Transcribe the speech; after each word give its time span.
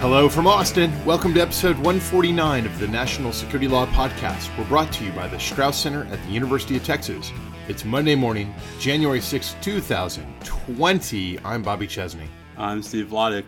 Hello 0.00 0.30
from 0.30 0.46
Austin. 0.46 0.90
Welcome 1.04 1.34
to 1.34 1.42
episode 1.42 1.76
149 1.76 2.64
of 2.64 2.78
the 2.78 2.88
National 2.88 3.34
Security 3.34 3.68
Law 3.68 3.84
Podcast. 3.88 4.48
We're 4.56 4.64
brought 4.64 4.90
to 4.94 5.04
you 5.04 5.12
by 5.12 5.28
the 5.28 5.38
Strauss 5.38 5.76
Center 5.76 6.06
at 6.06 6.18
the 6.24 6.30
University 6.30 6.78
of 6.78 6.84
Texas. 6.84 7.30
It's 7.68 7.84
Monday 7.84 8.14
morning, 8.14 8.54
January 8.78 9.20
6, 9.20 9.56
2020. 9.60 11.38
I'm 11.44 11.62
Bobby 11.62 11.86
Chesney. 11.86 12.28
I'm 12.56 12.82
Steve 12.82 13.08
Vladeck. 13.08 13.44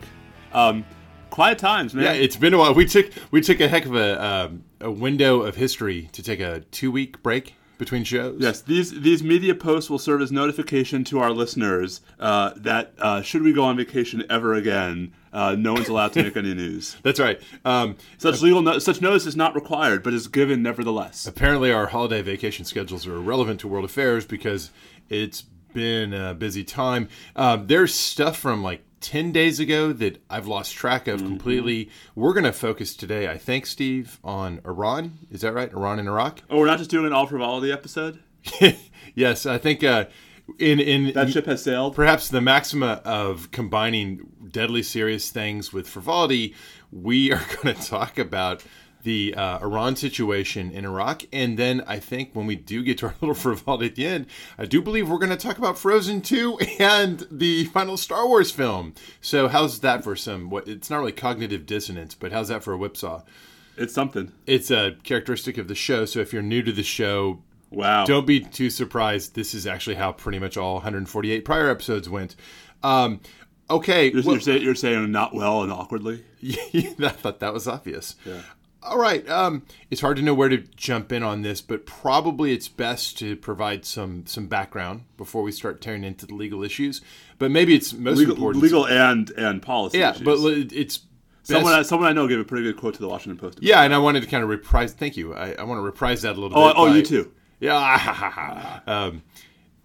Um, 0.53 0.85
quiet 1.31 1.57
times, 1.57 1.95
man. 1.95 2.05
Yeah, 2.05 2.13
it's 2.13 2.37
been 2.37 2.53
a 2.53 2.59
while. 2.59 2.75
We 2.75 2.85
took 2.85 3.11
we 3.31 3.41
took 3.41 3.61
a 3.61 3.67
heck 3.67 3.87
of 3.87 3.95
a 3.95 4.23
um, 4.23 4.65
a 4.83 4.91
window 4.91 5.41
of 5.41 5.57
history 5.57 6.11
to 6.13 6.23
take 6.23 6.41
a 6.41 6.61
two 6.71 6.93
week 6.93 7.23
break 7.23 7.55
between 7.79 8.05
shows. 8.05 8.37
Yes, 8.39 8.61
these 8.61 9.01
these 9.01 9.23
media 9.23 9.55
posts 9.55 9.89
will 9.89 9.99
serve 9.99 10.21
as 10.21 10.31
notification 10.31 11.03
to 11.05 11.19
our 11.19 11.33
listeners 11.33 12.03
uh, 12.21 12.53
that 12.57 12.93
uh, 12.99 13.23
should 13.23 13.41
we 13.41 13.55
go 13.55 13.65
on 13.65 13.79
vacation 13.79 14.23
ever 14.29 14.53
again, 14.53 15.15
uh, 15.33 15.55
no 15.59 15.73
one's 15.73 15.89
allowed 15.89 16.13
to 16.15 16.23
make 16.23 16.37
any 16.37 16.55
news. 16.55 16.97
That's 17.03 17.19
right. 17.21 17.41
Um, 17.65 17.97
Such 18.19 18.41
legal 18.43 18.63
no- 18.63 18.79
such 18.79 19.01
notice 19.01 19.27
is 19.27 19.37
not 19.37 19.55
required, 19.55 20.03
but 20.03 20.13
is 20.15 20.29
given 20.29 20.63
nevertheless. 20.63 21.27
apparently, 21.27 21.73
our 21.73 21.87
holiday 21.87 22.23
vacation 22.23 22.65
schedules 22.65 23.07
are 23.07 23.15
irrelevant 23.17 23.61
to 23.61 23.69
world 23.69 23.85
affairs 23.85 24.25
because 24.27 24.71
it's 25.09 25.43
been 25.73 26.13
a 26.13 26.35
busy 26.35 26.65
time. 26.65 27.09
Um, 27.35 27.67
there's 27.67 27.95
stuff 27.95 28.37
from 28.37 28.63
like 28.63 28.83
10 29.01 29.33
days 29.33 29.59
ago 29.59 29.93
that 29.95 30.23
I've 30.31 30.47
lost 30.47 30.75
track 30.75 31.09
of 31.09 31.21
completely. 31.21 31.91
We're 32.15 32.35
going 32.35 32.45
to 32.45 32.53
focus 32.53 32.95
today, 32.95 33.27
I 33.29 33.37
think, 33.39 33.67
Steve, 33.67 34.21
on 34.23 34.61
Iran. 34.67 35.19
Is 35.31 35.41
that 35.41 35.55
right? 35.55 35.73
Iran 35.73 35.99
and 35.99 36.09
Iraq? 36.09 36.43
Oh, 36.51 36.59
we're 36.59 36.67
not 36.67 36.79
just 36.79 36.91
doing 36.91 37.07
an 37.07 37.13
all 37.13 37.27
frivolity 37.27 37.73
episode. 37.73 38.21
yes, 39.15 39.47
I 39.47 39.59
think 39.59 39.83
uh, 39.83 40.05
in 40.59 40.81
in 40.81 41.13
That 41.15 41.31
ship 41.31 41.47
has 41.47 41.63
sailed. 41.63 41.95
perhaps 41.95 42.29
the 42.29 42.41
maxima 42.41 43.01
of 43.05 43.51
combining 43.51 44.27
deadly 44.51 44.83
serious 44.83 45.31
things 45.31 45.73
with 45.73 45.89
frivolity, 45.89 46.55
we 46.91 47.33
are 47.33 47.43
going 47.63 47.75
to 47.75 47.83
talk 47.83 48.19
about 48.19 48.63
the 49.03 49.35
uh, 49.35 49.59
Iran 49.59 49.97
situation 49.97 50.71
in 50.71 50.85
Iraq, 50.85 51.23
and 51.33 51.59
then 51.59 51.83
I 51.89 51.99
think 51.99 52.31
when 52.35 52.47
we 52.47 52.55
do 52.55 52.85
get 52.85 52.99
to 52.99 53.07
our 53.07 53.15
little 53.21 53.35
frivolity 53.35 53.87
at 53.87 53.97
the 53.97 54.07
end, 54.07 54.27
I 54.57 54.65
do 54.65 54.81
believe 54.81 55.09
we're 55.11 55.19
going 55.19 55.31
to 55.31 55.37
talk 55.37 55.59
about 55.59 55.77
Frozen 55.77 56.23
Two 56.23 56.57
and 56.79 57.27
the 57.31 57.65
final 57.67 57.97
Star 57.97 58.29
Wars 58.29 58.51
film. 58.53 58.95
So 59.21 59.49
how's 59.49 59.81
that 59.81 60.05
for 60.05 60.15
some? 60.15 60.51
What 60.51 60.69
it's 60.69 60.89
not 60.89 60.99
really 60.99 61.13
cognitive 61.13 61.67
dissonance, 61.67 62.15
but 62.15 62.31
how's 62.33 62.49
that 62.49 62.63
for 62.63 62.73
a 62.73 62.77
whipsaw? 62.77 63.23
It's 63.77 63.95
something. 63.95 64.31
It's 64.47 64.71
a 64.71 64.97
characteristic 65.03 65.57
of 65.59 65.67
the 65.67 65.75
show. 65.75 66.05
So 66.05 66.21
if 66.21 66.33
you're 66.33 66.43
new 66.43 66.63
to 66.63 66.73
the 66.73 66.83
show, 66.83 67.43
Wow. 67.73 68.05
don't 68.05 68.27
be 68.27 68.41
too 68.41 68.71
surprised. 68.71 69.35
This 69.35 69.55
is 69.55 69.67
actually 69.67 69.97
how 69.97 70.13
pretty 70.13 70.39
much 70.39 70.57
all 70.57 70.75
148 70.75 71.45
prior 71.45 71.69
episodes 71.71 72.09
went. 72.09 72.37
Um, 72.83 73.21
okay, 73.71 74.11
You're, 74.13 74.23
well- 74.23 74.35
you're, 74.35 74.41
say, 74.41 74.59
you're 74.59 74.75
saying 74.75 75.11
not 75.11 75.35
well 75.35 75.63
and 75.63 75.73
awkwardly. 75.73 76.25
I 76.45 77.09
thought 77.09 77.41
that 77.41 77.53
was 77.53 77.67
obvious. 77.69 78.17
Yeah. 78.25 78.43
All 78.85 78.99
right, 78.99 79.27
um, 79.29 79.63
it's 79.93 80.01
hard 80.01 80.17
to 80.17 80.25
know 80.25 80.35
where 80.35 80.49
to 80.49 80.57
jump 80.59 81.13
in 81.13 81.23
on 81.23 81.43
this, 81.43 81.61
but 81.61 81.87
probably 81.87 82.53
it's 82.53 82.67
best 82.67 83.17
to 83.21 83.37
provide 83.37 83.85
some 83.85 84.27
some 84.27 84.49
background 84.49 85.05
before 85.17 85.45
we 85.45 85.53
start 85.53 85.81
tearing 85.81 86.03
into 86.03 86.27
the 86.27 86.35
legal 86.35 86.65
issues. 86.65 87.01
But 87.39 87.53
maybe 87.53 87.77
it's 87.77 87.93
most 87.93 88.19
Legal, 88.19 88.35
important. 88.35 88.61
legal 88.65 88.85
and 88.89 89.31
and 89.39 89.63
policy. 89.63 89.99
yeah, 89.99 90.11
issues. 90.11 90.23
but 90.25 90.39
it's 90.77 90.97
best, 90.99 91.07
someone 91.45 91.73
I, 91.75 91.83
someone 91.83 92.09
I 92.09 92.13
know 92.13 92.27
gave 92.27 92.41
a 92.41 92.45
pretty 92.45 92.65
good 92.65 92.77
quote 92.77 92.95
to 92.95 93.01
the 93.01 93.07
Washington 93.07 93.39
Post. 93.39 93.61
yeah, 93.63 93.83
and 93.83 93.95
I 93.95 93.99
wanted 93.99 94.25
to 94.25 94.29
kind 94.29 94.43
of 94.43 94.49
reprise. 94.51 94.93
Thank 94.93 95.17
you. 95.17 95.33
I, 95.33 95.53
I 95.53 95.63
want 95.63 95.79
to 95.79 95.83
reprise 95.83 96.23
that 96.23 96.33
a 96.37 96.41
little 96.41 96.59
Oh, 96.59 96.67
bit. 96.67 96.75
oh, 96.77 96.87
by- 96.89 96.97
you 96.97 97.03
too. 97.05 97.33
Yeah. 97.63 98.81
um, 98.89 99.23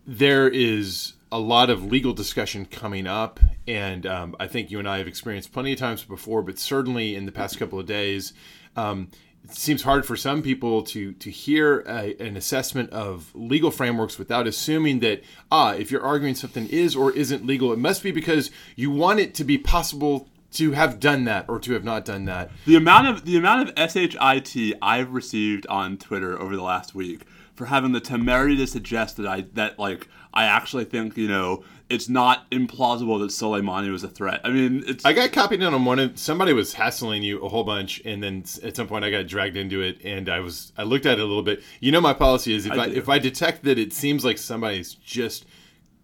there 0.08 0.50
is 0.50 1.14
a 1.32 1.40
lot 1.40 1.70
of 1.70 1.86
legal 1.86 2.12
discussion 2.12 2.66
coming 2.66 3.06
up, 3.06 3.40
and 3.68 4.06
um, 4.08 4.36
I 4.40 4.48
think 4.48 4.72
you 4.72 4.80
and 4.80 4.90
I 4.90 4.98
have 4.98 5.08
experienced 5.08 5.54
plenty 5.54 5.74
of 5.74 5.80
times 5.80 6.04
before, 6.04 6.42
but 6.42 6.58
certainly 6.58 7.16
in 7.16 7.28
the 7.28 7.32
past 7.32 7.60
couple 7.60 7.80
of 7.80 7.86
days, 7.86 8.34
um, 8.76 9.10
it 9.44 9.54
seems 9.54 9.84
hard 9.84 10.08
for 10.08 10.18
some 10.18 10.42
people 10.42 10.82
to 10.84 11.14
to 11.14 11.30
hear 11.30 11.84
a, 11.88 12.16
an 12.20 12.36
assessment 12.36 12.90
of 12.90 13.32
legal 13.36 13.70
frameworks 13.70 14.18
without 14.18 14.48
assuming 14.48 15.00
that 15.02 15.22
ah, 15.52 15.74
if 15.74 15.92
you're 15.92 16.04
arguing 16.04 16.34
something 16.34 16.68
is 16.70 16.96
or 16.96 17.12
isn't 17.12 17.46
legal, 17.46 17.72
it 17.72 17.80
must 17.80 18.02
be 18.02 18.12
because 18.12 18.50
you 18.76 18.90
want 18.90 19.20
it 19.20 19.36
to 19.36 19.44
be 19.44 19.58
possible 19.58 20.28
to 20.54 20.72
have 20.72 21.00
done 21.00 21.26
that 21.26 21.46
or 21.48 21.60
to 21.60 21.74
have 21.74 21.84
not 21.84 22.06
done 22.06 22.26
that. 22.26 22.50
The 22.66 22.76
amount 22.76 23.08
of 23.08 23.26
the 23.26 23.38
amount 23.38 23.70
of 23.70 23.92
shit 23.92 24.16
I've 24.20 25.14
received 25.14 25.68
on 25.68 25.98
Twitter 25.98 26.42
over 26.42 26.56
the 26.56 26.64
last 26.64 26.96
week 26.96 27.26
for 27.58 27.66
having 27.66 27.92
the 27.92 28.00
temerity 28.00 28.56
to 28.56 28.68
suggest 28.68 29.18
that 29.18 29.26
I 29.26 29.42
that 29.54 29.80
like 29.80 30.08
I 30.32 30.46
actually 30.46 30.86
think 30.86 31.18
you 31.18 31.28
know 31.28 31.64
it's 31.90 32.08
not 32.08 32.50
implausible 32.52 33.20
that 33.20 33.30
Soleimani 33.30 33.92
was 33.92 34.04
a 34.04 34.08
threat. 34.08 34.42
I 34.44 34.50
mean, 34.50 34.84
it's 34.86 35.04
I 35.04 35.14
got 35.14 35.32
copied 35.32 35.64
in 35.64 35.74
on 35.74 35.84
one. 35.84 36.00
Of, 36.00 36.20
somebody 36.20 36.54
was 36.54 36.74
hassling 36.74 37.24
you 37.24 37.44
a 37.44 37.50
whole 37.50 37.64
bunch, 37.64 38.00
and 38.06 38.22
then 38.22 38.44
at 38.64 38.76
some 38.76 38.88
point 38.88 39.04
I 39.04 39.10
got 39.10 39.26
dragged 39.26 39.58
into 39.58 39.82
it, 39.82 40.00
and 40.06 40.30
I 40.30 40.40
was 40.40 40.72
I 40.78 40.84
looked 40.84 41.08
at 41.08 41.18
it 41.18 41.22
a 41.22 41.26
little 41.26 41.44
bit. 41.44 41.64
You 41.80 41.92
know, 41.92 42.00
my 42.00 42.14
policy 42.14 42.54
is 42.54 42.68
if 42.68 42.74
I, 42.74 42.84
I 42.84 42.88
if 42.90 43.10
I 43.10 43.18
detect 43.18 43.64
that 43.64 43.80
it 43.80 43.92
seems 43.92 44.24
like 44.24 44.38
somebody's 44.38 44.94
just 44.94 45.46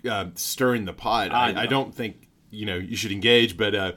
uh, 0.10 0.28
stirring 0.34 0.86
the 0.86 0.94
pot, 0.94 1.32
I 1.32 1.52
I. 1.52 1.62
I 1.62 1.66
don't 1.68 1.94
think 1.94 2.28
you 2.50 2.66
know 2.66 2.78
you 2.78 2.96
should 2.96 3.12
engage. 3.12 3.58
But 3.58 3.76
uh, 3.76 3.92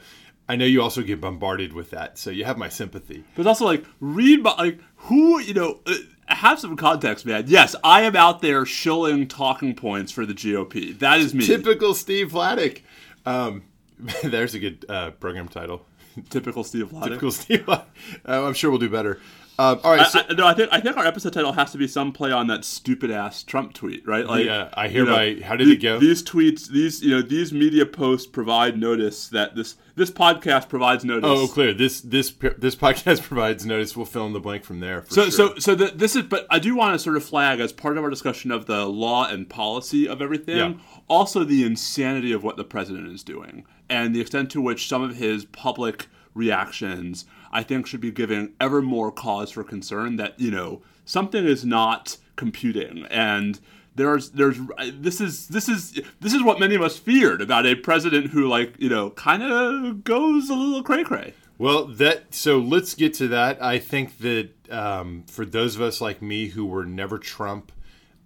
I 0.46 0.56
know 0.56 0.66
you 0.66 0.82
also 0.82 1.02
get 1.02 1.22
bombarded 1.22 1.72
with 1.72 1.90
that, 1.90 2.18
so 2.18 2.28
you 2.28 2.44
have 2.44 2.58
my 2.58 2.68
sympathy. 2.68 3.24
but 3.34 3.46
also 3.46 3.64
like 3.64 3.86
read 4.00 4.42
my 4.42 4.54
like 4.58 4.80
who 4.96 5.40
you 5.40 5.54
know. 5.54 5.80
Have 6.28 6.58
some 6.58 6.76
context, 6.76 7.24
man. 7.24 7.44
Yes, 7.46 7.76
I 7.84 8.02
am 8.02 8.16
out 8.16 8.42
there 8.42 8.66
shilling 8.66 9.28
talking 9.28 9.74
points 9.74 10.10
for 10.10 10.26
the 10.26 10.34
GOP. 10.34 10.98
That 10.98 11.20
is 11.20 11.32
me. 11.32 11.46
Typical 11.46 11.94
Steve 11.94 12.32
Vladeck. 12.32 12.82
Um, 13.24 13.62
there's 14.24 14.54
a 14.54 14.58
good 14.58 14.84
uh, 14.88 15.12
program 15.12 15.48
title. 15.48 15.86
Typical 16.30 16.64
Steve 16.64 16.90
Vladeck. 16.90 17.04
Typical 17.04 17.30
Steve. 17.30 17.66
Vladeck. 17.66 17.84
Uh, 18.26 18.46
I'm 18.46 18.54
sure 18.54 18.70
we'll 18.70 18.80
do 18.80 18.90
better. 18.90 19.20
Um, 19.58 19.80
all 19.84 19.92
right. 19.96 20.06
So, 20.06 20.20
I, 20.20 20.24
I, 20.28 20.34
no, 20.34 20.46
I 20.46 20.54
think 20.54 20.68
I 20.72 20.80
think 20.80 20.96
our 20.96 21.06
episode 21.06 21.32
title 21.32 21.52
has 21.52 21.72
to 21.72 21.78
be 21.78 21.88
some 21.88 22.12
play 22.12 22.30
on 22.30 22.46
that 22.48 22.64
stupid 22.64 23.10
ass 23.10 23.42
Trump 23.42 23.72
tweet, 23.72 24.06
right? 24.06 24.26
Like, 24.26 24.44
Yeah, 24.44 24.68
I 24.74 24.86
you 24.86 25.04
hereby- 25.06 25.40
how 25.42 25.56
did 25.56 25.68
the- 25.68 25.72
it 25.72 25.82
go? 25.82 25.98
These 25.98 26.22
tweets, 26.22 26.68
these 26.68 27.02
you 27.02 27.10
know, 27.10 27.22
these 27.22 27.52
media 27.52 27.86
posts 27.86 28.26
provide 28.26 28.78
notice 28.78 29.28
that 29.28 29.56
this 29.56 29.76
this 29.94 30.10
podcast 30.10 30.68
provides 30.68 31.06
notice. 31.06 31.30
Oh, 31.30 31.48
clear. 31.48 31.72
This 31.72 32.02
this 32.02 32.30
this 32.58 32.76
podcast 32.76 33.22
provides 33.28 33.64
notice. 33.64 33.96
We'll 33.96 34.04
fill 34.04 34.26
in 34.26 34.34
the 34.34 34.40
blank 34.40 34.62
from 34.64 34.80
there. 34.80 35.00
For 35.02 35.14
So, 35.14 35.22
sure. 35.24 35.30
so, 35.32 35.54
so 35.58 35.74
the, 35.74 35.86
this 35.86 36.14
is, 36.16 36.24
but 36.24 36.46
I 36.50 36.58
do 36.58 36.76
want 36.76 36.92
to 36.94 36.98
sort 36.98 37.16
of 37.16 37.24
flag 37.24 37.58
as 37.60 37.72
part 37.72 37.96
of 37.96 38.04
our 38.04 38.10
discussion 38.10 38.50
of 38.50 38.66
the 38.66 38.84
law 38.84 39.26
and 39.26 39.48
policy 39.48 40.06
of 40.06 40.20
everything, 40.20 40.56
Yeah. 40.58 40.72
also 41.08 41.44
the 41.44 41.64
insanity 41.64 42.32
of 42.32 42.44
what 42.44 42.58
the 42.58 42.64
president 42.64 43.08
is 43.10 43.22
doing 43.22 43.64
and 43.88 44.14
the 44.14 44.20
extent 44.20 44.50
to 44.50 44.60
which 44.60 44.86
some 44.88 45.02
of 45.02 45.16
his 45.16 45.44
public 45.46 46.08
reactions, 46.34 47.24
I 47.56 47.62
think, 47.62 47.86
should 47.86 48.00
be 48.00 48.10
giving 48.10 48.52
ever 48.60 48.82
more 48.82 49.10
cause 49.10 49.50
for 49.50 49.64
concern 49.64 50.16
that 50.16 50.38
you 50.38 50.50
know 50.50 50.82
something 51.04 51.44
is 51.44 51.64
not 51.64 52.18
computing 52.36 53.06
and. 53.10 53.58
There's, 53.96 54.28
there's, 54.32 54.58
this 54.92 55.22
is, 55.22 55.48
this 55.48 55.70
is, 55.70 55.98
this 56.20 56.34
is 56.34 56.42
what 56.42 56.60
many 56.60 56.74
of 56.74 56.82
us 56.82 56.98
feared 56.98 57.40
about 57.40 57.64
a 57.64 57.74
president 57.74 58.26
who, 58.26 58.46
like, 58.46 58.74
you 58.78 58.90
know, 58.90 59.08
kind 59.08 59.42
of 59.42 60.04
goes 60.04 60.50
a 60.50 60.54
little 60.54 60.82
cray 60.82 61.02
cray. 61.02 61.32
well, 61.56 61.86
that 61.86 62.34
so 62.34 62.58
let's 62.58 62.92
get 62.92 63.14
to 63.14 63.28
that. 63.28 63.62
I 63.62 63.78
think 63.78 64.18
that 64.18 64.50
um, 64.70 65.24
for 65.26 65.46
those 65.46 65.76
of 65.76 65.80
us 65.80 66.02
like 66.02 66.20
me 66.20 66.48
who 66.48 66.66
were 66.66 66.84
never 66.84 67.18
Trump 67.18 67.72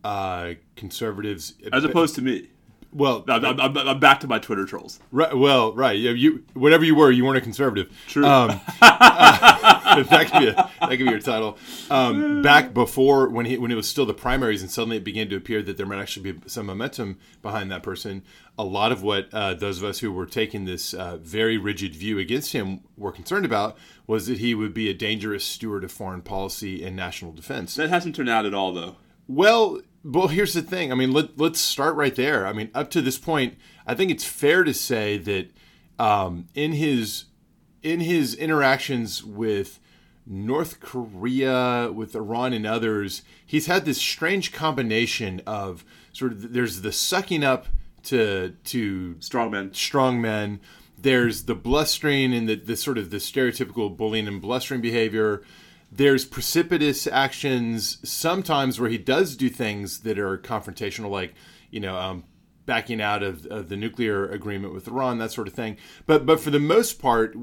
uh, 0.03 0.55
conservatives, 0.75 1.55
As 1.73 1.85
opposed 1.85 2.17
to 2.17 2.23
me, 2.23 2.49
well, 2.93 3.25
I'm, 3.29 3.45
I'm, 3.45 3.77
I'm 3.77 4.01
back 4.01 4.21
to 4.21 4.27
my 4.27 4.39
Twitter 4.39 4.65
trolls. 4.65 4.99
right, 5.13 5.37
well, 5.37 5.73
right. 5.75 5.99
Yeah, 5.99 6.11
you 6.11 6.45
whatever 6.55 6.85
you 6.85 6.95
were, 6.95 7.11
you 7.11 7.25
weren't 7.25 7.39
a 7.39 7.41
conservative. 7.41 7.93
True. 8.09 8.25
Um, 8.27 8.61
uh, 8.83 10.03
that 10.03 10.31
could 10.31 10.41
be 10.41 10.49
a, 10.49 10.55
that 10.55 10.89
could 10.89 10.99
be 10.99 11.05
your 11.05 11.21
title. 11.21 11.57
Um, 11.91 12.43
back 12.43 12.75
before 12.75 13.29
when 13.29 13.47
he 13.47 13.59
when 13.59 13.71
it 13.71 13.77
was 13.77 13.89
still 13.89 14.07
the 14.07 14.15
primaries, 14.15 14.63
and 14.63 14.71
suddenly 14.71 14.97
it 14.97 15.05
began 15.05 15.29
to 15.29 15.37
appear 15.37 15.63
that 15.63 15.77
there 15.77 15.87
might 15.87 16.01
actually 16.01 16.33
be 16.33 16.49
some 16.49 16.67
momentum 16.67 17.19
behind 17.43 17.71
that 17.71 17.83
person. 17.83 18.23
A 18.59 18.65
lot 18.65 18.93
of 18.93 19.03
what 19.03 19.33
uh, 19.33 19.55
those 19.55 19.79
of 19.79 19.85
us 19.85 20.01
who 20.01 20.13
were 20.13 20.27
taking 20.27 20.65
this 20.65 20.93
uh, 20.93 21.17
very 21.19 21.57
rigid 21.57 21.95
view 21.95 22.19
against 22.19 22.53
him 22.53 22.81
were 22.97 23.13
concerned 23.13 23.45
about 23.45 23.77
was 24.07 24.27
that 24.27 24.39
he 24.39 24.55
would 24.55 24.75
be 24.75 24.91
a 24.91 24.95
dangerous 24.95 25.45
steward 25.45 25.85
of 25.85 25.93
foreign 25.93 26.23
policy 26.23 26.85
and 26.85 26.97
national 26.97 27.33
defense. 27.33 27.77
That 27.77 27.89
hasn't 27.89 28.17
turned 28.17 28.29
out 28.29 28.47
at 28.47 28.55
all, 28.55 28.73
though. 28.73 28.97
Well, 29.29 29.81
well, 30.03 30.29
here's 30.29 30.55
the 30.55 30.63
thing. 30.63 30.93
I 30.93 30.95
mean, 30.95 31.13
let, 31.13 31.39
let's 31.39 31.61
start 31.61 31.95
right 31.97 32.15
there. 32.15 32.47
I 32.47 32.53
mean, 32.53 32.71
up 32.75 32.91
to 32.91 33.03
this 33.03 33.19
point, 33.19 33.57
I 33.87 33.95
think 33.95 34.11
it's 34.11 34.25
fair 34.25 34.65
to 34.65 34.73
say 34.73 35.19
that 35.19 35.51
um, 35.99 36.47
in 36.55 36.73
his 36.73 37.25
in 37.83 38.01
his 38.01 38.35
interactions 38.35 39.25
with 39.25 39.79
North 40.27 40.81
Korea, 40.81 41.91
with 41.93 42.15
Iran, 42.15 42.53
and 42.53 42.67
others, 42.67 43.23
he's 43.45 43.67
had 43.67 43.85
this 43.85 43.99
strange 43.99 44.53
combination 44.53 45.43
of 45.47 45.85
sort 46.13 46.33
of 46.33 46.53
there's 46.53 46.83
the 46.83 46.93
sucking 46.93 47.45
up 47.45 47.67
to 48.05 48.55
to 48.65 49.17
strong 49.21 49.51
Strongmen. 49.51 49.75
strong 49.75 50.21
men. 50.21 50.61
There's 50.99 51.45
the 51.45 51.55
blustering 51.55 52.35
and 52.35 52.49
the, 52.49 52.57
the 52.57 52.77
sort 52.77 52.99
of 52.99 53.11
the 53.11 53.17
stereotypical 53.17 53.95
bullying 53.95 54.29
and 54.29 54.41
blustering 54.41 54.83
behavior. 54.83 55.43
There's 55.93 56.25
precipitous 56.25 57.07
actions 57.07 57.99
sometimes 58.09 58.79
where 58.79 58.91
he 58.91 58.99
does 58.99 59.37
do 59.37 59.49
things 59.49 60.01
that 60.01 60.19
are 60.19 60.39
confrontational, 60.39 61.11
like 61.11 61.35
you 61.71 61.81
know, 61.81 61.97
um, 61.97 62.25
backing 62.67 63.01
out 63.01 63.23
of, 63.23 63.47
of, 63.47 63.69
the 63.69 63.77
nuclear 63.77 64.29
agreement 64.29 64.73
with 64.73 64.87
Iran, 64.87 65.19
that 65.19 65.33
sort 65.33 65.49
of 65.49 65.55
thing. 65.55 65.77
But 66.07 66.27
but 66.27 66.41
for 66.41 66.51
the 66.51 66.61
most 66.61 67.01
part, 67.01 67.35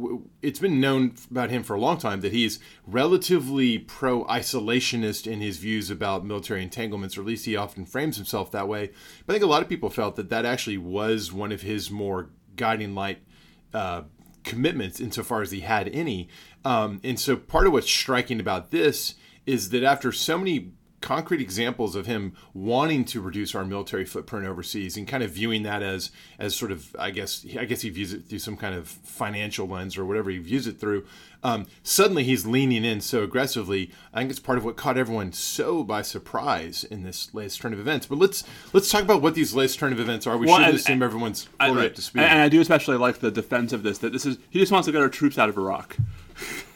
it's 0.41 0.59
been 0.59 0.79
known 0.79 1.15
about 1.29 1.49
him 1.49 1.63
for 1.63 1.73
a 1.75 1.79
long 1.79 1.97
time 1.97 2.21
that 2.21 2.31
he's 2.31 2.59
relatively 2.85 3.77
pro 3.77 4.23
isolationist 4.25 5.29
in 5.29 5.41
his 5.41 5.57
views 5.57 5.89
about 5.89 6.25
military 6.25 6.63
entanglements, 6.63 7.17
or 7.17 7.21
at 7.21 7.27
least 7.27 7.45
he 7.45 7.57
often 7.57 7.85
frames 7.85 8.15
himself 8.15 8.51
that 8.51 8.67
way. 8.69 8.91
But 9.25 9.33
I 9.33 9.35
think 9.35 9.44
a 9.44 9.51
lot 9.51 9.61
of 9.61 9.69
people 9.69 9.89
felt 9.89 10.15
that 10.15 10.29
that 10.29 10.45
actually 10.45 10.77
was 10.77 11.33
one 11.33 11.51
of 11.51 11.61
his 11.61 11.91
more 11.91 12.29
guiding 12.55 12.95
light. 12.95 13.19
Uh, 13.73 14.03
commitments 14.47 15.01
insofar 15.01 15.41
as 15.41 15.51
he 15.51 15.59
had 15.59 15.89
any. 15.89 16.29
Um, 16.67 16.99
and 17.01 17.17
so 17.17 17.37
part 17.37 17.65
of 17.65 17.71
what's 17.71 17.89
striking 17.89 18.41
about 18.41 18.71
this 18.71 19.15
is 19.45 19.69
that 19.69 19.83
after 19.83 20.11
so 20.11 20.37
many 20.37 20.73
concrete 20.99 21.39
examples 21.39 21.95
of 21.95 22.07
him 22.07 22.33
wanting 22.53 23.05
to 23.05 23.21
reduce 23.21 23.55
our 23.55 23.63
military 23.63 24.03
footprint 24.03 24.45
overseas 24.45 24.97
and 24.97 25.07
kind 25.07 25.23
of 25.23 25.29
viewing 25.29 25.63
that 25.63 25.81
as 25.81 26.11
as 26.39 26.53
sort 26.53 26.73
of 26.73 26.93
I 26.99 27.11
guess 27.11 27.45
I 27.57 27.63
guess 27.63 27.83
he 27.83 27.89
views 27.89 28.11
it 28.11 28.25
through 28.25 28.39
some 28.39 28.57
kind 28.57 28.75
of 28.75 28.89
financial 28.89 29.65
lens 29.65 29.97
or 29.97 30.03
whatever 30.03 30.29
he 30.29 30.39
views 30.39 30.67
it 30.67 30.77
through. 30.77 31.05
Um, 31.41 31.67
suddenly 31.83 32.25
he's 32.25 32.45
leaning 32.45 32.83
in 32.83 32.99
so 32.99 33.23
aggressively. 33.23 33.89
I 34.13 34.19
think 34.19 34.31
it's 34.31 34.39
part 34.39 34.57
of 34.57 34.65
what 34.65 34.75
caught 34.75 34.97
everyone 34.97 35.31
so 35.31 35.85
by 35.85 36.01
surprise 36.01 36.83
in 36.83 37.03
this 37.03 37.33
latest 37.33 37.61
turn 37.61 37.71
of 37.71 37.79
events. 37.79 38.07
But 38.07 38.17
let's 38.17 38.43
let's 38.73 38.91
talk 38.91 39.03
about 39.03 39.21
what 39.21 39.35
these 39.35 39.53
latest 39.53 39.79
turn 39.79 39.93
of 39.93 40.01
events 40.01 40.27
are. 40.27 40.35
We 40.35 40.47
well, 40.47 40.57
should 40.57 40.65
and, 40.65 40.75
assume 40.75 41.01
everyone's 41.01 41.43
fully 41.61 41.85
up 41.85 41.95
to 41.95 42.01
speed. 42.01 42.23
And, 42.23 42.31
and 42.31 42.41
I 42.41 42.49
do 42.49 42.59
especially 42.59 42.97
like 42.97 43.19
the 43.19 43.31
defense 43.31 43.71
of 43.71 43.83
this 43.83 43.99
that 43.99 44.11
this 44.11 44.25
is 44.25 44.37
he 44.49 44.59
just 44.59 44.73
wants 44.73 44.87
to 44.87 44.91
get 44.91 45.01
our 45.01 45.07
troops 45.07 45.37
out 45.37 45.47
of 45.47 45.57
Iraq 45.57 45.95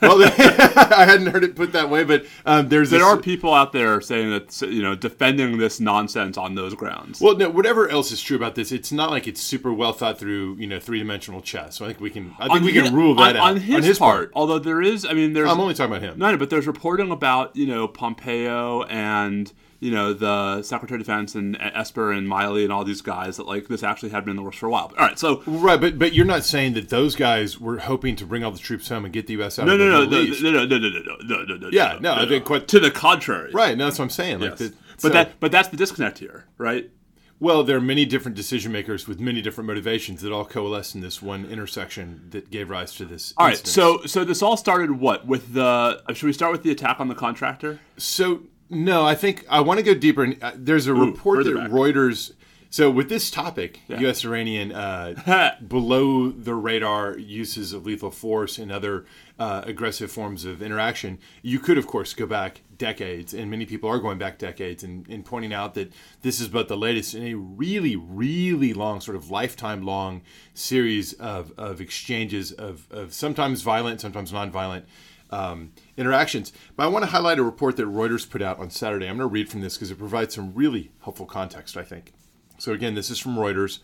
well, 0.01 0.21
I 0.37 1.05
hadn't 1.07 1.27
heard 1.27 1.43
it 1.43 1.55
put 1.55 1.73
that 1.73 1.89
way, 1.89 2.03
but 2.03 2.25
um, 2.45 2.69
there's 2.69 2.89
there 2.89 2.99
this, 2.99 3.07
are 3.07 3.17
people 3.17 3.53
out 3.53 3.71
there 3.71 4.01
saying 4.01 4.29
that 4.31 4.61
you 4.61 4.81
know 4.81 4.95
defending 4.95 5.57
this 5.57 5.79
nonsense 5.79 6.37
on 6.37 6.55
those 6.55 6.73
grounds. 6.73 7.21
Well, 7.21 7.37
no, 7.37 7.49
whatever 7.49 7.87
else 7.87 8.11
is 8.11 8.21
true 8.21 8.37
about 8.37 8.55
this, 8.55 8.71
it's 8.71 8.91
not 8.91 9.11
like 9.11 9.27
it's 9.27 9.41
super 9.41 9.71
well 9.71 9.93
thought 9.93 10.17
through, 10.17 10.55
you 10.55 10.67
know, 10.67 10.79
three 10.79 10.99
dimensional 10.99 11.41
chess. 11.41 11.77
So 11.77 11.85
I 11.85 11.89
think 11.89 11.99
we 11.99 12.09
can, 12.09 12.33
I 12.39 12.43
think 12.47 12.51
on 12.51 12.63
we 12.63 12.71
his, 12.71 12.83
can 12.83 12.95
rule 12.95 13.15
that 13.15 13.35
on, 13.35 13.37
out 13.37 13.43
on 13.43 13.57
his, 13.57 13.75
on 13.75 13.83
his 13.83 13.99
part, 13.99 14.15
part, 14.15 14.31
Although 14.35 14.59
there 14.59 14.81
is, 14.81 15.05
I 15.05 15.13
mean, 15.13 15.33
there's. 15.33 15.49
I'm 15.49 15.59
only 15.59 15.73
talking 15.73 15.93
about 15.93 16.03
him. 16.03 16.17
No, 16.17 16.31
no, 16.31 16.37
but 16.37 16.49
there's 16.49 16.67
reporting 16.67 17.11
about 17.11 17.55
you 17.55 17.67
know 17.67 17.87
Pompeo 17.87 18.83
and 18.83 19.51
you 19.81 19.89
know 19.89 20.13
the 20.13 20.61
Secretary 20.61 21.01
of 21.01 21.05
Defense 21.05 21.33
and 21.35 21.57
Esper 21.59 22.11
and 22.11 22.27
Milley 22.27 22.63
and 22.63 22.71
all 22.71 22.85
these 22.85 23.01
guys 23.01 23.37
that 23.37 23.47
like 23.47 23.67
this 23.67 23.81
actually 23.81 24.09
had 24.09 24.23
been 24.23 24.31
in 24.31 24.35
the 24.37 24.43
works 24.43 24.57
for 24.57 24.67
a 24.67 24.69
while. 24.69 24.87
But, 24.87 24.99
all 24.99 25.07
right, 25.07 25.19
so 25.19 25.41
right, 25.47 25.81
but 25.81 25.97
but 25.97 26.13
you're 26.13 26.25
not 26.25 26.45
saying 26.45 26.73
that 26.73 26.89
those 26.89 27.15
guys 27.15 27.59
were 27.59 27.79
hoping 27.79 28.15
to 28.17 28.25
bring 28.25 28.43
all 28.43 28.51
the 28.51 28.59
troops 28.59 28.87
home 28.87 29.05
and 29.05 29.13
get 29.13 29.25
the 29.25 29.33
U.S. 29.33 29.57
out 29.57 29.65
no, 29.65 29.73
of 29.73 29.79
no, 29.79 29.85
the 29.85 29.91
no, 29.91 30.21
Middle 30.21 30.51
no, 30.51 30.65
no, 30.65 30.77
no, 30.77 30.77
no, 30.77 30.89
no, 30.89 31.01
no, 31.01 31.17
no, 31.23 31.43
no, 31.43 31.55
no, 31.57 31.69
yeah, 31.71 31.97
no, 31.99 32.15
no, 32.15 32.21
I 32.21 32.27
think 32.27 32.45
quite, 32.45 32.67
to 32.69 32.79
the 32.79 32.91
contrary. 32.91 33.51
Right, 33.51 33.75
no, 33.75 33.85
that's 33.85 33.97
what 33.97 34.05
I'm 34.05 34.11
saying. 34.11 34.39
Like 34.39 34.51
yes. 34.51 34.59
the, 34.59 34.69
but 34.69 35.01
so, 35.01 35.09
that 35.09 35.39
but 35.39 35.51
that's 35.51 35.69
the 35.69 35.77
disconnect 35.77 36.19
here, 36.19 36.45
right? 36.59 36.91
Well, 37.39 37.63
there 37.63 37.75
are 37.75 37.81
many 37.81 38.05
different 38.05 38.37
decision 38.37 38.71
makers 38.71 39.07
with 39.07 39.19
many 39.19 39.41
different 39.41 39.67
motivations 39.67 40.21
that 40.21 40.31
all 40.31 40.45
coalesce 40.45 40.93
in 40.93 41.01
this 41.01 41.23
one 41.23 41.45
intersection 41.45 42.27
that 42.29 42.51
gave 42.51 42.69
rise 42.69 42.93
to 42.97 43.05
this. 43.05 43.33
All 43.35 43.47
instance. 43.47 43.75
right, 43.75 44.01
so 44.01 44.05
so 44.05 44.23
this 44.23 44.43
all 44.43 44.57
started 44.57 44.91
what 44.91 45.25
with 45.25 45.55
the? 45.55 46.03
Should 46.13 46.27
we 46.27 46.33
start 46.33 46.51
with 46.51 46.61
the 46.61 46.69
attack 46.69 46.99
on 46.99 47.07
the 47.07 47.15
contractor? 47.15 47.79
So 47.97 48.43
no, 48.71 49.05
I 49.05 49.15
think 49.15 49.45
I 49.49 49.59
want 49.61 49.79
to 49.79 49.83
go 49.83 49.93
deeper. 49.93 50.23
And 50.23 50.41
uh, 50.41 50.53
there's 50.55 50.87
a 50.87 50.93
Ooh, 50.93 51.05
report 51.05 51.43
that 51.43 51.55
back. 51.55 51.69
Reuters. 51.69 52.31
So 52.69 52.89
with 52.89 53.09
this 53.09 53.29
topic, 53.29 53.81
yeah. 53.89 53.99
U.S. 53.99 54.23
Iranian 54.23 54.71
uh, 54.71 55.55
below 55.67 56.29
the 56.29 56.55
radar 56.55 57.17
uses 57.17 57.73
of 57.73 57.85
lethal 57.85 58.11
force 58.11 58.57
and 58.57 58.71
other 58.71 59.05
uh, 59.37 59.63
aggressive 59.65 60.09
forms 60.09 60.45
of 60.45 60.61
interaction, 60.61 61.19
you 61.41 61.59
could 61.59 61.77
of 61.77 61.85
course 61.85 62.13
go 62.13 62.25
back 62.25 62.61
decades, 62.77 63.33
and 63.33 63.51
many 63.51 63.65
people 63.65 63.89
are 63.89 63.99
going 63.99 64.17
back 64.17 64.39
decades, 64.39 64.85
and, 64.85 65.05
and 65.09 65.25
pointing 65.25 65.51
out 65.51 65.73
that 65.73 65.91
this 66.21 66.39
is 66.39 66.47
but 66.47 66.69
the 66.69 66.77
latest 66.77 67.13
in 67.13 67.27
a 67.27 67.33
really, 67.33 67.97
really 67.97 68.73
long, 68.73 69.01
sort 69.01 69.17
of 69.17 69.29
lifetime 69.29 69.83
long 69.83 70.21
series 70.53 71.11
of, 71.13 71.51
of 71.57 71.81
exchanges 71.81 72.53
of, 72.53 72.87
of 72.89 73.13
sometimes 73.13 73.63
violent, 73.63 73.99
sometimes 73.99 74.31
nonviolent 74.31 74.83
um, 75.31 75.71
interactions. 75.97 76.51
But 76.75 76.83
I 76.83 76.87
want 76.87 77.03
to 77.05 77.11
highlight 77.11 77.39
a 77.39 77.43
report 77.43 77.77
that 77.77 77.87
Reuters 77.87 78.29
put 78.29 78.41
out 78.41 78.59
on 78.59 78.69
Saturday. 78.69 79.07
I'm 79.07 79.17
going 79.17 79.29
to 79.29 79.33
read 79.33 79.49
from 79.49 79.61
this 79.61 79.75
because 79.75 79.91
it 79.91 79.97
provides 79.97 80.35
some 80.35 80.53
really 80.53 80.91
helpful 81.01 81.25
context, 81.25 81.77
I 81.77 81.83
think. 81.83 82.13
So, 82.57 82.73
again, 82.73 82.95
this 82.95 83.09
is 83.09 83.17
from 83.17 83.35
Reuters, 83.35 83.79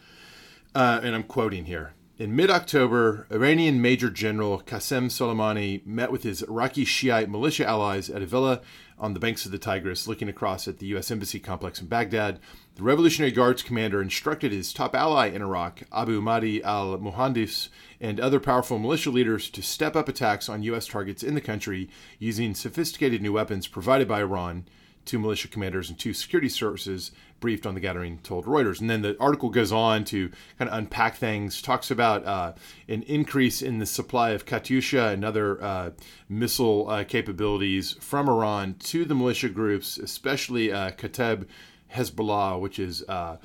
uh, 0.75 0.99
and 1.01 1.15
I'm 1.15 1.23
quoting 1.23 1.65
here. 1.65 1.93
In 2.19 2.35
mid 2.35 2.49
October, 2.49 3.27
Iranian 3.31 3.79
Major 3.79 4.09
General 4.09 4.63
Qasem 4.63 5.05
Soleimani 5.05 5.85
met 5.85 6.11
with 6.11 6.23
his 6.23 6.41
Iraqi 6.41 6.83
Shiite 6.83 7.29
militia 7.29 7.63
allies 7.63 8.09
at 8.09 8.23
a 8.23 8.25
villa 8.25 8.61
on 8.97 9.13
the 9.13 9.19
banks 9.19 9.45
of 9.45 9.51
the 9.51 9.59
Tigris, 9.59 10.07
looking 10.07 10.27
across 10.27 10.67
at 10.67 10.79
the 10.79 10.87
U.S. 10.87 11.11
Embassy 11.11 11.39
complex 11.39 11.79
in 11.79 11.85
Baghdad. 11.85 12.39
The 12.73 12.81
Revolutionary 12.81 13.31
Guards 13.31 13.61
commander 13.61 14.01
instructed 14.01 14.51
his 14.51 14.73
top 14.73 14.95
ally 14.95 15.27
in 15.27 15.43
Iraq, 15.43 15.83
Abu 15.93 16.19
Mahdi 16.19 16.63
al 16.63 16.97
Muhandis, 16.97 17.69
and 18.01 18.19
other 18.19 18.39
powerful 18.39 18.79
militia 18.79 19.11
leaders 19.11 19.47
to 19.51 19.61
step 19.61 19.95
up 19.95 20.09
attacks 20.09 20.49
on 20.49 20.63
U.S. 20.63 20.87
targets 20.87 21.21
in 21.21 21.35
the 21.35 21.39
country 21.39 21.87
using 22.17 22.55
sophisticated 22.55 23.21
new 23.21 23.33
weapons 23.33 23.67
provided 23.67 24.07
by 24.07 24.21
Iran. 24.21 24.65
Two 25.07 25.19
militia 25.19 25.47
commanders 25.47 25.89
and 25.89 25.97
two 25.97 26.13
security 26.13 26.49
services 26.49 27.11
briefed 27.39 27.65
on 27.65 27.75
the 27.75 27.79
gathering 27.79 28.19
told 28.23 28.45
Reuters. 28.45 28.81
And 28.81 28.89
then 28.89 29.03
the 29.03 29.15
article 29.21 29.49
goes 29.49 29.71
on 29.71 30.03
to 30.05 30.29
kind 30.59 30.69
of 30.69 30.77
unpack 30.77 31.15
things, 31.15 31.61
talks 31.61 31.89
about 31.89 32.25
uh, 32.25 32.53
an 32.89 33.03
increase 33.03 33.61
in 33.61 33.79
the 33.79 33.85
supply 33.85 34.31
of 34.31 34.45
Katyusha 34.45 35.13
and 35.13 35.23
other 35.23 35.63
uh, 35.63 35.91
missile 36.27 36.89
uh, 36.89 37.05
capabilities 37.05 37.93
from 38.01 38.27
Iran 38.27 38.75
to 38.79 39.05
the 39.05 39.15
militia 39.15 39.47
groups, 39.47 39.97
especially 39.97 40.73
uh, 40.73 40.91
Kataib 40.91 41.47
Hezbollah, 41.93 42.59
which 42.59 42.77
is 42.77 43.01
uh, 43.07 43.37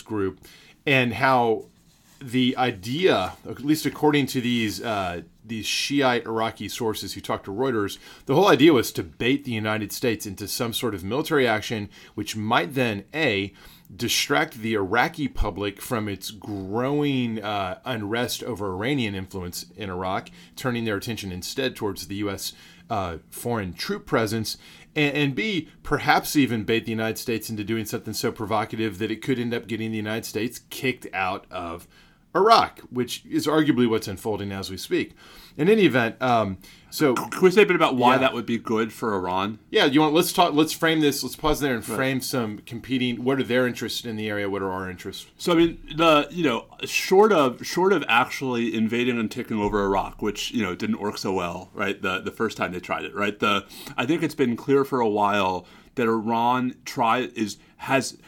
group, 0.00 0.40
and 0.86 1.12
how 1.12 1.66
the 2.20 2.56
idea, 2.56 3.32
at 3.48 3.60
least 3.60 3.86
according 3.86 4.26
to 4.26 4.40
these 4.40 4.82
uh, 4.82 5.22
these 5.44 5.66
Shiite 5.66 6.26
Iraqi 6.26 6.68
sources 6.68 7.14
who 7.14 7.20
talked 7.20 7.46
to 7.46 7.50
Reuters, 7.50 7.98
the 8.26 8.34
whole 8.34 8.48
idea 8.48 8.72
was 8.72 8.92
to 8.92 9.02
bait 9.02 9.44
the 9.44 9.52
United 9.52 9.90
States 9.90 10.26
into 10.26 10.46
some 10.46 10.72
sort 10.72 10.94
of 10.94 11.02
military 11.02 11.46
action, 11.46 11.88
which 12.14 12.36
might 12.36 12.74
then 12.74 13.04
a 13.14 13.52
distract 13.94 14.54
the 14.54 14.74
Iraqi 14.74 15.26
public 15.26 15.80
from 15.80 16.08
its 16.08 16.30
growing 16.30 17.42
uh, 17.42 17.80
unrest 17.84 18.44
over 18.44 18.72
Iranian 18.72 19.14
influence 19.14 19.66
in 19.76 19.90
Iraq, 19.90 20.30
turning 20.54 20.84
their 20.84 20.96
attention 20.96 21.32
instead 21.32 21.74
towards 21.74 22.06
the 22.06 22.16
U.S. 22.16 22.52
Uh, 22.88 23.18
foreign 23.30 23.72
troop 23.72 24.06
presence, 24.06 24.58
and, 24.94 25.14
and, 25.16 25.34
B, 25.34 25.68
perhaps 25.82 26.36
even 26.36 26.64
bait 26.64 26.84
the 26.84 26.90
United 26.90 27.18
States 27.18 27.48
into 27.48 27.64
doing 27.64 27.84
something 27.84 28.12
so 28.14 28.32
provocative 28.32 28.98
that 28.98 29.10
it 29.10 29.22
could 29.22 29.38
end 29.38 29.54
up 29.54 29.68
getting 29.68 29.90
the 29.90 29.96
United 29.96 30.26
States 30.26 30.60
kicked 30.70 31.06
out 31.12 31.46
of 31.50 31.86
Iraq, 32.34 32.80
which 32.90 33.24
is 33.26 33.46
arguably 33.46 33.88
what's 33.88 34.06
unfolding 34.06 34.52
as 34.52 34.70
we 34.70 34.76
speak. 34.76 35.14
In 35.56 35.68
any 35.68 35.82
event, 35.82 36.20
um, 36.22 36.58
so 36.90 37.14
can 37.14 37.42
we 37.42 37.50
say 37.50 37.62
a 37.62 37.66
bit 37.66 37.76
about 37.76 37.96
why 37.96 38.14
yeah. 38.14 38.18
that 38.18 38.34
would 38.34 38.46
be 38.46 38.56
good 38.56 38.92
for 38.92 39.14
Iran? 39.14 39.58
Yeah, 39.68 39.86
you 39.86 40.00
want 40.00 40.14
let's 40.14 40.32
talk. 40.32 40.54
Let's 40.54 40.72
frame 40.72 41.00
this. 41.00 41.22
Let's 41.22 41.36
pause 41.36 41.60
there 41.60 41.74
and 41.74 41.84
frame 41.84 42.18
right. 42.18 42.24
some 42.24 42.58
competing. 42.58 43.24
What 43.24 43.40
are 43.40 43.42
their 43.42 43.66
interests 43.66 44.04
in 44.04 44.16
the 44.16 44.28
area? 44.28 44.48
What 44.48 44.62
are 44.62 44.70
our 44.70 44.88
interests? 44.88 45.26
So 45.36 45.52
I 45.52 45.56
mean, 45.56 45.78
the 45.96 46.28
you 46.30 46.44
know, 46.44 46.66
short 46.84 47.32
of 47.32 47.66
short 47.66 47.92
of 47.92 48.04
actually 48.08 48.74
invading 48.74 49.18
and 49.18 49.30
taking 49.30 49.58
over 49.58 49.84
Iraq, 49.84 50.22
which 50.22 50.52
you 50.52 50.62
know 50.62 50.74
didn't 50.74 51.00
work 51.00 51.18
so 51.18 51.32
well, 51.32 51.70
right? 51.74 52.00
The 52.00 52.20
the 52.20 52.32
first 52.32 52.56
time 52.56 52.72
they 52.72 52.80
tried 52.80 53.04
it, 53.04 53.14
right? 53.14 53.38
The 53.38 53.66
I 53.96 54.06
think 54.06 54.22
it's 54.22 54.36
been 54.36 54.56
clear 54.56 54.84
for 54.84 55.00
a 55.00 55.08
while 55.08 55.66
that 55.96 56.06
Iran 56.06 56.76
try 56.84 57.30
is 57.34 57.58
has 57.78 58.18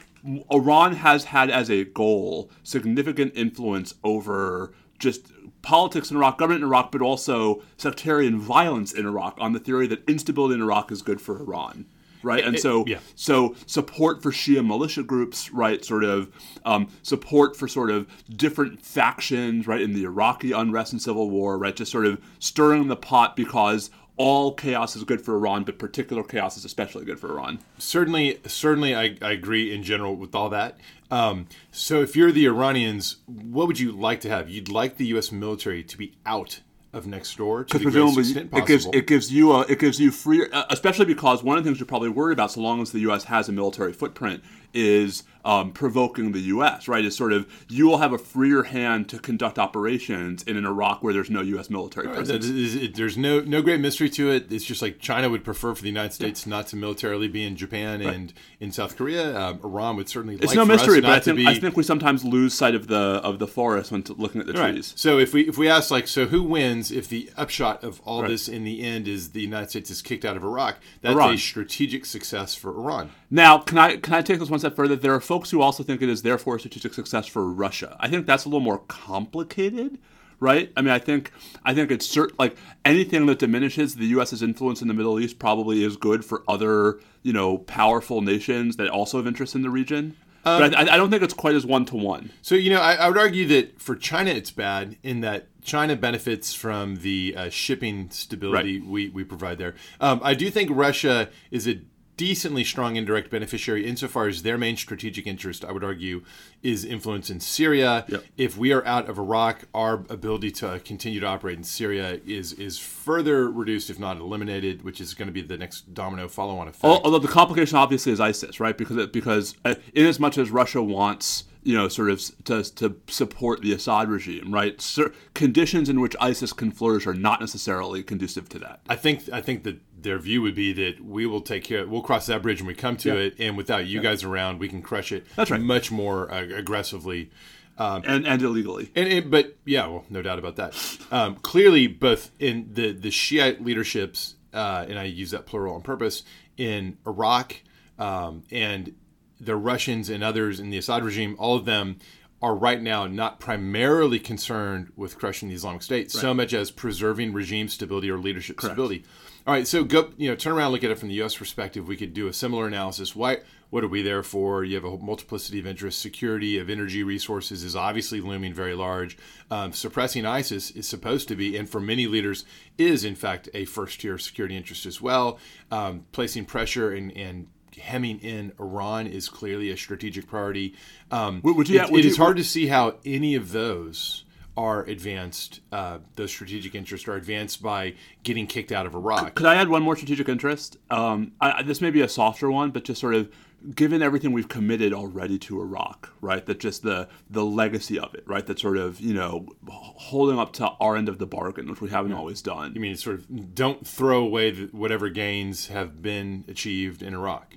Iran 0.51 0.95
has 0.97 1.25
had 1.25 1.51
as 1.51 1.71
a 1.71 1.85
goal 1.85 2.51
significant 2.63 3.33
influence 3.35 3.95
over 4.05 4.73
just 4.99 5.33
politics 5.63 6.11
in 6.11 6.17
Iraq, 6.17 6.39
government 6.39 6.63
in 6.63 6.69
Iraq, 6.69 6.93
but 6.93 7.03
also 7.03 7.63
sectarian 7.77 8.39
violence 8.39 8.93
in 8.93 9.07
Iraq 9.07 9.37
on 9.41 9.53
the 9.53 9.59
theory 9.59 9.87
that 9.89 10.09
instability 10.09 10.55
in 10.55 10.63
Iraq 10.63 10.93
is 10.93 11.03
good 11.03 11.21
for 11.21 11.41
Iran. 11.41 11.87
Right, 12.25 12.45
and 12.45 12.57
so 12.57 12.87
yeah. 12.87 13.01
so 13.17 13.57
support 13.67 14.23
for 14.23 14.31
Shia 14.31 14.65
militia 14.65 15.03
groups, 15.03 15.51
right? 15.51 15.85
Sort 15.85 16.05
of 16.05 16.31
um, 16.65 16.87
support 17.03 17.57
for 17.57 17.67
sort 17.67 17.91
of 17.91 18.07
different 18.31 18.81
factions, 18.81 19.67
right, 19.67 19.81
in 19.81 19.93
the 19.93 20.05
Iraqi 20.05 20.53
unrest 20.53 20.93
and 20.93 21.03
civil 21.03 21.31
war, 21.31 21.59
right? 21.59 21.75
Just 21.75 21.91
sort 21.91 22.07
of 22.07 22.21
stirring 22.39 22.87
the 22.87 22.95
pot 22.95 23.35
because 23.35 23.91
all 24.17 24.53
chaos 24.53 24.95
is 24.95 25.05
good 25.05 25.21
for 25.23 25.35
Iran, 25.35 25.65
but 25.65 25.79
particular 25.79 26.23
chaos 26.23 26.57
is 26.57 26.65
especially 26.65 27.05
good 27.05 27.19
for 27.19 27.31
Iran. 27.31 27.61
Certainly, 27.79 28.41
certainly, 28.47 28.95
I, 28.95 29.17
I 29.23 29.33
agree 29.33 29.75
in 29.75 29.83
general 29.83 30.17
with 30.17 30.35
all 30.35 30.49
that. 30.51 30.79
Um, 31.11 31.47
so, 31.71 32.03
if 32.03 32.17
you're 32.17 32.33
the 32.33 32.47
Iranians, 32.47 33.17
what 33.27 33.67
would 33.67 33.81
you 33.81 33.93
like 33.93 34.21
to 34.23 34.29
have? 34.29 34.49
You'd 34.49 34.69
like 34.69 34.97
the 34.97 35.07
U.S. 35.07 35.33
military 35.33 35.83
to 35.83 35.99
be 35.99 36.15
out 36.27 36.61
of 36.93 37.07
next 37.07 37.37
door 37.37 37.65
to 37.65 37.79
the 37.79 37.91
greatest 37.91 38.19
extent 38.19 38.51
possible. 38.51 38.65
It 38.65 38.69
gives 38.69 38.87
it 38.87 39.07
gives 39.07 39.33
you 39.33 39.53
a, 39.53 39.61
it 39.63 39.79
gives 39.79 39.99
you 39.99 40.11
free, 40.11 40.47
uh, 40.51 40.65
especially 40.71 41.07
because 41.07 41.43
one 41.43 41.57
of 41.57 41.65
the 41.65 41.69
things 41.69 41.81
you're 41.81 41.87
probably 41.87 42.11
worried 42.11 42.35
about, 42.35 42.51
so 42.53 42.61
long 42.61 42.83
as 42.83 42.93
the 42.93 43.01
U.S. 43.01 43.25
has 43.25 43.49
a 43.49 43.53
military 43.53 43.93
footprint, 43.93 44.43
is 44.75 45.23
um, 45.45 45.73
provoking 45.73 46.33
the 46.33 46.41
U.S. 46.41 46.89
Right? 46.89 47.05
Is 47.05 47.17
sort 47.17 47.33
of 47.33 47.47
you 47.69 47.87
will 47.87 47.99
have 47.99 48.13
a 48.13 48.19
freer 48.19 48.65
hand 48.65 49.09
to 49.11 49.19
conduct 49.19 49.59
operations 49.59 50.43
in 50.43 50.57
an 50.57 50.67
Iraq 50.67 51.03
where 51.03 51.13
there's 51.13 51.31
no 51.31 51.43
U.S. 51.43 51.71
military 51.71 52.09
presence. 52.09 52.47
There's 52.95 53.17
no 53.17 53.41
no 53.41 53.63
great 53.63 53.81
mystery 53.81 54.11
to 54.11 54.31
it. 54.31 54.51
It's 54.53 54.65
just 54.65 54.83
like 54.83 54.99
China 54.99 55.31
would 55.31 55.45
prefer 55.45 55.75
for 55.75 55.83
the 55.83 55.89
United 55.89 56.13
States 56.13 56.47
not 56.47 56.67
to 56.69 56.77
militarily 56.77 57.29
be 57.29 57.45
in 57.45 57.57
Japan 57.57 58.01
right. 58.01 58.15
and 58.15 58.33
in 58.61 58.73
South 58.73 58.97
Korea. 58.97 59.39
Um, 59.39 59.61
Iran 59.65 59.97
would 59.97 60.09
certainly. 60.09 60.37
It's 60.37 60.47
like 60.47 60.57
no 60.57 60.65
mystery, 60.65 61.01
but 61.01 61.11
I 61.11 61.21
think, 61.21 61.37
be... 61.37 61.47
I 61.47 61.55
think 61.55 61.77
we 61.77 61.83
sometimes 61.83 62.25
lose 62.25 62.55
sight 62.55 62.75
of 62.75 62.89
the 62.89 63.21
of 63.23 63.39
the 63.39 63.47
forest 63.47 63.93
when 63.93 64.05
looking 64.17 64.41
at 64.41 64.47
the 64.47 64.53
right. 64.55 64.73
trees. 64.73 64.93
So 64.97 65.19
if 65.19 65.33
we 65.33 65.49
if 65.49 65.59
we 65.59 65.69
ask 65.69 65.91
like 65.91 66.07
so 66.07 66.27
who 66.27 66.43
wins 66.43 66.91
if 66.91 67.09
the 67.09 67.31
upshot 67.37 67.83
of 67.83 68.01
all 68.05 68.23
right. 68.23 68.31
this 68.31 68.49
in 68.49 68.65
the 68.65 68.83
end 68.83 69.09
is 69.09 69.31
the 69.31 69.41
United 69.41 69.71
States 69.71 69.91
is 69.91 70.03
kicked 70.03 70.25
out 70.25 70.37
of 70.37 70.45
Iraq, 70.45 70.79
that's 71.01 71.15
Iran. 71.15 71.35
a 71.35 71.39
strategic 71.39 72.05
success 72.05 72.55
for 72.55 72.71
Iran. 72.71 73.11
Now, 73.35 73.57
can 73.57 73.79
I 73.79 73.97
can 73.97 74.13
I 74.13 74.21
take 74.21 74.41
this 74.41 74.51
one 74.51 74.59
step 74.59 74.77
further? 74.77 74.95
There 74.95 75.15
are 75.15 75.21
folks 75.21 75.51
who 75.51 75.63
also 75.63 75.83
think 75.83 76.03
it 76.03 76.11
is 76.11 76.21
therefore 76.21 76.57
a 76.57 76.59
strategic 76.59 76.93
success 76.93 77.27
for 77.27 77.51
Russia. 77.51 77.97
I 77.99 78.09
think 78.09 78.27
that's 78.27 78.45
a 78.45 78.49
little 78.49 78.61
more 78.61 78.83
complicated 78.89 79.99
right? 80.39 80.73
I 80.77 80.83
mean, 80.83 80.91
I 80.91 80.99
think 80.99 81.33
I 81.65 81.73
think 81.73 81.91
it's 81.91 82.05
certain 82.05 82.37
like 82.39 82.57
anything 82.85 83.27
that 83.27 83.39
diminishes 83.39 83.95
the 83.95 84.07
U.S.'s 84.07 84.43
influence 84.43 84.83
in 84.83 84.89
the 84.89 84.95
Middle 84.95 85.21
East 85.21 85.39
probably 85.39 85.85
is 85.85 85.97
good 85.97 86.25
for 86.25 86.43
other 86.49 86.99
you 87.23 87.33
know 87.33 87.59
powerful 87.59 88.21
nations 88.21 88.77
that 88.77 88.89
also 88.89 89.19
have 89.19 89.27
interest 89.27 89.55
in 89.55 89.63
the 89.63 89.71
region. 89.71 90.17
Um, 90.45 90.61
but 90.61 90.77
I, 90.77 90.95
I, 90.95 90.97
don't 90.97 91.09
think 91.09 91.23
it's 91.23 91.35
quite 91.35 91.55
as 91.55 91.65
one 91.65 91.85
to 91.87 91.97
one. 91.97 92.33
So 92.43 92.57
you 92.57 92.71
know, 92.71 92.81
I, 92.81 92.95
I, 92.95 93.09
would 93.09 93.17
argue 93.17 93.47
that 93.47 93.81
for 93.81 93.95
China, 93.95 94.33
it's 94.33 94.51
bad 94.51 94.97
in 95.05 95.21
that 95.21 95.47
China 95.63 95.95
benefits 95.95 96.53
from 96.53 96.97
the 96.97 97.35
uh, 97.37 97.49
shipping 97.49 98.11
stability 98.11 98.81
right. 98.81 98.89
we, 98.89 99.09
we 99.11 99.23
provide 99.23 99.59
there. 99.59 99.77
Um, 100.01 100.21
I 100.25 100.35
do 100.35 100.51
think 100.51 100.69
Russia 100.73 101.31
is 101.53 101.69
a 101.69 101.81
decently 102.17 102.65
strong 102.65 102.97
indirect 102.97 103.31
beneficiary 103.31 103.87
insofar 103.87 104.29
as 104.29 104.43
their 104.43 104.59
main 104.59 104.77
strategic 104.77 105.27
interest, 105.27 105.65
I 105.65 105.73
would 105.73 105.85
argue, 105.85 106.23
is 106.63 106.85
influence 106.85 107.31
in 107.31 107.41
Syria. 107.41 108.05
Yep. 108.09 108.25
If 108.37 108.57
we 108.57 108.73
are 108.73 108.85
out 108.87 109.09
of 109.09 109.19
Iraq, 109.19 109.65
our 109.75 110.05
ability 110.09 110.51
to 110.53 110.81
continue 110.85 111.21
to 111.21 111.27
operate 111.27 111.59
in 111.59 111.65
Syria 111.65 112.21
is 112.27 112.53
is 112.55 112.79
further 112.79 113.51
reduced, 113.51 113.91
if 113.91 113.99
not 113.99 114.19
eliminated, 114.19 114.83
which 114.83 115.01
is 115.01 115.15
going 115.15 115.29
to 115.29 115.33
be 115.33 115.43
the 115.43 115.57
next 115.57 115.95
domino 115.95 116.29
follow-on 116.29 116.69
effect. 116.69 116.85
Although 116.85 117.19
the 117.19 117.29
complication 117.29 117.77
obviously 117.77 118.13
is 118.13 118.21
ISIS, 118.21 118.61
right? 118.61 118.77
Because 118.77 118.97
it, 118.97 119.13
because 119.13 119.57
uh, 119.65 119.75
in 119.95 120.07
as 120.07 120.21
much 120.21 120.39
as 120.39 120.51
Russia 120.51 120.83
wants 120.83 121.45
you 121.65 121.77
know, 121.77 121.89
sort 121.89 122.11
of 122.11 122.21
to, 122.45 122.63
to 122.75 122.97
support 123.07 123.63
the 123.63 123.73
Assad 123.73 124.09
regime, 124.09 124.53
right? 124.53 124.81
Sir, 124.81 125.13
conditions 125.35 125.89
in 125.89 126.01
which 126.01 126.17
ISIS 126.21 126.53
can 126.53 126.73
flourish 126.73 127.07
are 127.07 127.15
not 127.15 127.41
necessarily 127.41 128.03
conducive 128.03 128.49
to 128.51 128.59
that. 128.59 128.81
I 128.89 128.97
think 128.97 129.29
I 129.33 129.41
think 129.41 129.63
that 129.65 129.81
their 130.03 130.19
view 130.19 130.43
would 130.43 130.55
be 130.55 130.73
that 130.73 131.05
we 131.05 131.27
will 131.27 131.41
take 131.41 131.65
care, 131.65 131.87
we'll 131.87 132.03
cross 132.03 132.27
that 132.27 132.43
bridge 132.43 132.61
when 132.61 132.69
we 132.69 132.75
come 132.75 132.97
to 132.99 133.09
yeah. 133.09 133.27
it, 133.27 133.35
and 133.39 133.57
without 133.57 133.87
you 133.87 134.01
yeah. 134.01 134.11
guys 134.11 134.25
around, 134.25 134.59
we 134.59 134.69
can 134.69 134.83
crush 134.83 135.13
it. 135.13 135.27
That's 135.37 135.51
right. 135.51 135.61
Much 135.61 135.91
more 135.91 136.33
uh, 136.33 136.43
aggressively. 136.55 137.31
Um, 137.79 138.03
and 138.05 138.27
and 138.27 138.43
illegally. 138.43 138.91
And 138.95 139.09
it, 139.09 139.31
but 139.31 139.57
yeah, 139.65 139.87
well, 139.87 140.05
no 140.11 140.21
doubt 140.23 140.39
about 140.39 140.57
that. 140.57 140.99
Um, 141.11 141.37
clearly, 141.37 141.87
both 141.87 142.31
in 142.39 142.69
the 142.73 142.93
the 142.93 143.11
Shiite 143.11 143.65
leaderships, 143.65 144.35
uh, 144.53 144.85
and 144.89 144.99
I 144.99 145.05
use 145.05 145.31
that 145.31 145.47
plural 145.47 145.75
on 145.75 145.83
purpose, 145.83 146.23
in 146.57 146.99
Iraq 147.07 147.57
um, 147.99 148.45
and 148.51 148.95
the 149.41 149.57
Russians 149.57 150.09
and 150.09 150.23
others 150.23 150.61
in 150.61 150.71
the 150.71 150.79
Assad 150.79 151.05
regime, 151.05 151.35
all 151.39 151.57
of 151.57 151.65
them 151.65 151.99
are 152.41 152.55
right 152.55 152.83
now 152.83 153.07
not 153.07 153.39
primarily 153.39 154.19
concerned 154.19 154.93
with 154.97 155.17
crushing 155.17 155.49
the 155.49 155.55
Islamic 155.55 155.83
State 155.83 156.07
right. 156.07 156.11
so 156.11 156.35
much 156.35 156.53
as 156.53 156.71
preserving 156.71 157.33
regime 157.33 157.69
stability 157.69 158.11
or 158.11 158.19
leadership 158.19 158.57
Correct. 158.57 158.73
stability. 158.73 159.05
All 159.45 159.53
right, 159.53 159.67
so 159.67 159.83
go 159.83 160.13
you 160.17 160.31
know 160.31 160.37
turn 160.37 160.53
around, 160.53 160.71
look 160.71 160.85
at 160.85 160.91
it 160.93 160.99
from 160.99 161.09
the 161.09 161.17
U.S. 161.17 161.35
perspective. 161.35 161.89
We 161.89 161.97
could 161.97 162.15
do 162.15 162.29
a 162.29 162.33
similar 162.33 162.67
analysis. 162.67 163.17
Why? 163.17 163.39
What 163.71 163.83
are 163.83 163.89
we 163.89 164.03
there 164.03 164.23
for? 164.23 164.63
You 164.65 164.77
have 164.77 164.85
a 164.85 164.99
multiplicity 164.99 165.59
of 165.59 165.67
interests. 165.67 166.01
Security 166.01 166.59
of 166.59 166.71
energy 166.71 167.03
resources 167.03 167.65
is 167.65 167.75
obviously 167.75 168.21
looming 168.21 168.53
very 168.53 168.75
large. 168.75 169.17
Um, 169.51 169.73
suppressing 169.73 170.27
ISIS 170.27 170.71
is 170.71 170.87
supposed 170.87 171.27
to 171.29 171.35
be, 171.35 171.57
and 171.57 171.69
for 171.69 171.81
many 171.81 172.07
leaders, 172.07 172.45
is 172.77 173.03
in 173.03 173.15
fact 173.15 173.49
a 173.55 173.65
first 173.65 174.01
tier 174.01 174.19
security 174.19 174.57
interest 174.57 174.85
as 174.87 175.01
well. 175.01 175.39
Um, 175.71 176.05
placing 176.13 176.45
pressure 176.45 176.93
and, 176.93 177.17
and 177.17 177.49
hemming 177.77 178.21
in 178.21 178.53
Iran 178.61 179.07
is 179.07 179.29
clearly 179.29 179.71
a 179.71 179.77
strategic 179.77 180.29
priority. 180.29 180.75
Um, 181.11 181.41
would 181.43 181.69
you, 181.69 181.81
it, 181.81 181.91
would 181.91 182.01
it 182.01 182.05
you, 182.05 182.11
is 182.11 182.19
hard 182.19 182.37
to 182.37 182.45
see 182.45 182.67
how 182.67 182.97
any 183.05 183.35
of 183.35 183.53
those 183.53 184.25
are 184.57 184.85
advanced. 184.85 185.61
Uh, 185.71 185.99
those 186.17 186.31
strategic 186.31 186.75
interests 186.75 187.09
are 187.09 187.15
advanced 187.15 187.63
by 187.63 187.95
getting 188.23 188.47
kicked 188.47 188.73
out 188.73 188.87
of 188.87 188.95
Iraq. 188.95 189.35
Could 189.35 189.47
I 189.47 189.55
add 189.55 189.69
one 189.69 189.83
more 189.83 189.97
strategic 189.97 190.29
interest? 190.29 190.77
Um, 190.91 191.33
I, 191.41 191.63
this 191.63 191.81
may 191.81 191.91
be 191.91 192.03
a 192.03 192.09
softer 192.09 192.51
one, 192.51 192.71
but 192.71 192.85
just 192.85 193.01
sort 193.01 193.15
of 193.15 193.31
given 193.75 194.03
everything 194.03 194.33
we've 194.33 194.49
committed 194.49 194.93
already 194.93 195.39
to 195.39 195.61
Iraq, 195.61 196.13
right? 196.21 196.45
That 196.45 196.61
just 196.61 196.83
the 196.83 197.09
the 197.31 197.45
legacy 197.45 197.99
of 197.99 198.15
it, 198.15 198.25
right? 198.27 198.45
That 198.45 198.59
sort 198.59 198.77
of 198.77 199.01
you 199.01 199.15
know 199.15 199.47
holding 199.67 200.39
up 200.39 200.53
to 200.55 200.67
our 200.81 200.97
end 200.97 201.09
of 201.09 201.19
the 201.19 201.27
bargain, 201.27 201.71
which 201.71 201.81
we 201.81 201.91
haven't 201.91 202.13
yeah. 202.13 202.19
always 202.19 202.43
done. 202.43 202.75
You 202.75 202.81
mean 202.81 202.97
sort 202.97 203.19
of 203.19 203.55
don't 203.55 203.87
throw 203.87 204.23
away 204.23 204.51
the, 204.51 204.67
whatever 204.73 205.09
gains 205.09 205.69
have 205.69 206.03
been 206.03 206.45
achieved 206.49 207.03
in 207.03 207.15
Iraq? 207.15 207.55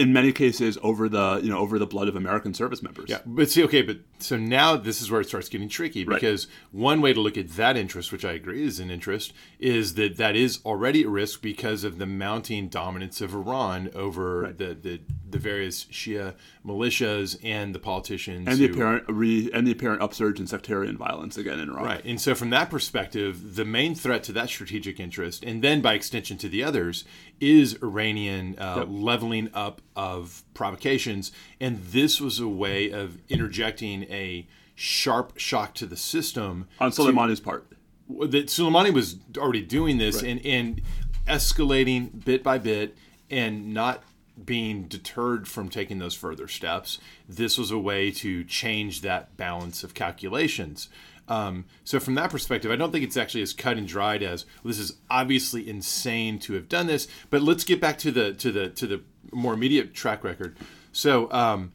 In 0.00 0.12
many 0.12 0.32
cases, 0.32 0.78
over 0.82 1.08
the 1.08 1.40
you 1.42 1.50
know 1.50 1.58
over 1.58 1.78
the 1.78 1.86
blood 1.86 2.08
of 2.08 2.16
American 2.16 2.54
service 2.54 2.82
members. 2.82 3.10
Yeah, 3.10 3.18
but 3.26 3.50
see, 3.50 3.62
okay, 3.64 3.82
but 3.82 3.98
so 4.18 4.36
now 4.36 4.76
this 4.76 5.02
is 5.02 5.10
where 5.10 5.20
it 5.20 5.28
starts 5.28 5.48
getting 5.48 5.68
tricky 5.68 6.04
because 6.04 6.46
right. 6.46 6.80
one 6.80 7.00
way 7.00 7.12
to 7.12 7.20
look 7.20 7.36
at 7.36 7.50
that 7.50 7.76
interest, 7.76 8.12
which 8.12 8.24
I 8.24 8.32
agree 8.32 8.64
is 8.64 8.80
an 8.80 8.90
interest, 8.90 9.32
is 9.58 9.94
that 9.94 10.16
that 10.16 10.36
is 10.36 10.60
already 10.64 11.02
at 11.02 11.08
risk 11.08 11.42
because 11.42 11.84
of 11.84 11.98
the 11.98 12.06
mounting 12.06 12.68
dominance 12.68 13.20
of 13.20 13.34
Iran 13.34 13.90
over 13.94 14.42
right. 14.42 14.58
the 14.58 14.74
the 14.74 15.00
the 15.28 15.38
various 15.38 15.84
Shia 15.84 16.34
militias 16.66 17.38
and 17.42 17.74
the 17.74 17.78
politicians 17.78 18.48
and 18.48 18.58
the 18.58 18.68
who, 18.68 18.74
apparent 18.74 19.04
re, 19.08 19.50
and 19.52 19.66
the 19.66 19.72
apparent 19.72 20.02
upsurge 20.02 20.40
in 20.40 20.46
sectarian 20.46 20.96
violence 20.96 21.36
again 21.36 21.60
in 21.60 21.70
Iran. 21.70 21.84
Right, 21.84 22.04
and 22.04 22.20
so 22.20 22.34
from 22.34 22.50
that 22.50 22.70
perspective, 22.70 23.56
the 23.56 23.64
main 23.64 23.94
threat 23.94 24.22
to 24.24 24.32
that 24.32 24.48
strategic 24.48 24.98
interest, 24.98 25.44
and 25.44 25.62
then 25.62 25.80
by 25.80 25.94
extension 25.94 26.38
to 26.38 26.48
the 26.48 26.64
others, 26.64 27.04
is 27.40 27.76
Iranian 27.82 28.56
uh, 28.58 28.76
yep. 28.78 28.86
leveling 28.90 29.50
up 29.54 29.80
of 29.96 30.44
provocations, 30.54 31.32
and 31.60 31.82
this 31.84 32.20
was 32.20 32.38
a 32.38 32.48
way 32.48 32.90
of 32.90 33.18
interjecting 33.28 34.04
a 34.04 34.46
sharp 34.74 35.38
shock 35.38 35.74
to 35.74 35.86
the 35.86 35.96
system 35.96 36.68
on 36.78 36.90
Soleimani's 36.90 37.40
part. 37.40 37.66
That 38.08 38.46
Soleimani 38.46 38.92
was 38.92 39.16
already 39.36 39.62
doing 39.62 39.98
this 39.98 40.22
right. 40.22 40.30
and 40.30 40.46
and 40.46 40.82
escalating 41.26 42.24
bit 42.24 42.42
by 42.42 42.58
bit 42.58 42.96
and 43.30 43.72
not 43.72 44.02
being 44.44 44.84
deterred 44.84 45.46
from 45.46 45.68
taking 45.68 45.98
those 45.98 46.14
further 46.14 46.48
steps, 46.48 46.98
this 47.28 47.58
was 47.58 47.70
a 47.70 47.78
way 47.78 48.10
to 48.10 48.44
change 48.44 49.02
that 49.02 49.36
balance 49.36 49.84
of 49.84 49.94
calculations. 49.94 50.88
Um, 51.30 51.66
so 51.84 52.00
from 52.00 52.16
that 52.16 52.28
perspective, 52.28 52.72
I 52.72 52.76
don't 52.76 52.90
think 52.90 53.04
it's 53.04 53.16
actually 53.16 53.42
as 53.42 53.52
cut 53.52 53.78
and 53.78 53.86
dried 53.86 54.22
as 54.22 54.44
well, 54.62 54.68
this 54.68 54.80
is 54.80 54.96
obviously 55.08 55.66
insane 55.66 56.40
to 56.40 56.54
have 56.54 56.68
done 56.68 56.88
this. 56.88 57.06
But 57.30 57.40
let's 57.40 57.64
get 57.64 57.80
back 57.80 57.98
to 57.98 58.10
the 58.10 58.34
to 58.34 58.52
the 58.52 58.68
to 58.70 58.86
the 58.86 59.02
more 59.32 59.54
immediate 59.54 59.94
track 59.94 60.24
record. 60.24 60.56
So 60.92 61.30
um, 61.30 61.72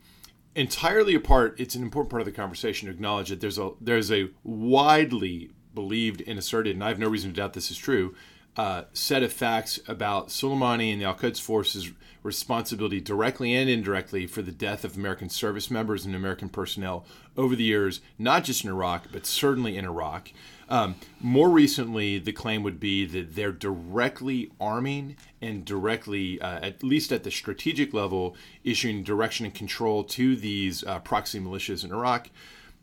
entirely 0.55 1.15
apart, 1.15 1.55
it's 1.57 1.73
an 1.73 1.83
important 1.83 2.11
part 2.11 2.21
of 2.21 2.25
the 2.25 2.33
conversation 2.33 2.87
to 2.87 2.93
acknowledge 2.93 3.29
that 3.29 3.39
there's 3.39 3.57
a 3.57 3.71
there's 3.79 4.11
a 4.11 4.29
widely 4.43 5.51
believed 5.73 6.21
and 6.27 6.37
asserted, 6.37 6.75
and 6.75 6.83
I 6.83 6.89
have 6.89 6.99
no 6.99 7.07
reason 7.07 7.31
to 7.31 7.35
doubt 7.35 7.53
this 7.53 7.71
is 7.71 7.77
true, 7.77 8.13
uh, 8.57 8.83
set 8.91 9.23
of 9.23 9.31
facts 9.31 9.79
about 9.87 10.29
Soleimani 10.29 10.91
and 10.91 11.01
the 11.01 11.05
Al 11.05 11.15
Quds 11.15 11.39
forces 11.39 11.91
responsibility 12.25 12.99
directly 12.99 13.53
and 13.53 13.69
indirectly 13.69 14.25
for 14.25 14.41
the 14.41 14.51
death 14.51 14.83
of 14.83 14.97
American 14.97 15.29
service 15.29 15.69
members 15.69 16.05
and 16.05 16.15
American 16.15 16.49
personnel 16.49 17.05
over 17.37 17.55
the 17.55 17.63
years, 17.63 18.01
not 18.17 18.43
just 18.43 18.63
in 18.63 18.71
Iraq, 18.71 19.05
but 19.11 19.25
certainly 19.25 19.77
in 19.77 19.85
Iraq. 19.85 20.31
Um, 20.67 20.95
more 21.21 21.49
recently, 21.49 22.17
the 22.17 22.31
claim 22.31 22.63
would 22.63 22.79
be 22.79 23.05
that 23.05 23.35
they're 23.35 23.51
directly 23.51 24.51
arming 24.59 25.15
and 25.39 25.63
directly, 25.63 26.41
uh, 26.41 26.59
at 26.61 26.83
least 26.83 27.11
at 27.11 27.23
the 27.23 27.29
strategic 27.29 27.93
level, 27.93 28.35
issuing 28.63 29.03
direction 29.03 29.45
and 29.45 29.53
control 29.53 30.03
to 30.03 30.35
these 30.35 30.83
uh, 30.83 30.99
proxy 30.99 31.39
militias 31.39 31.85
in 31.85 31.91
Iraq. 31.91 32.31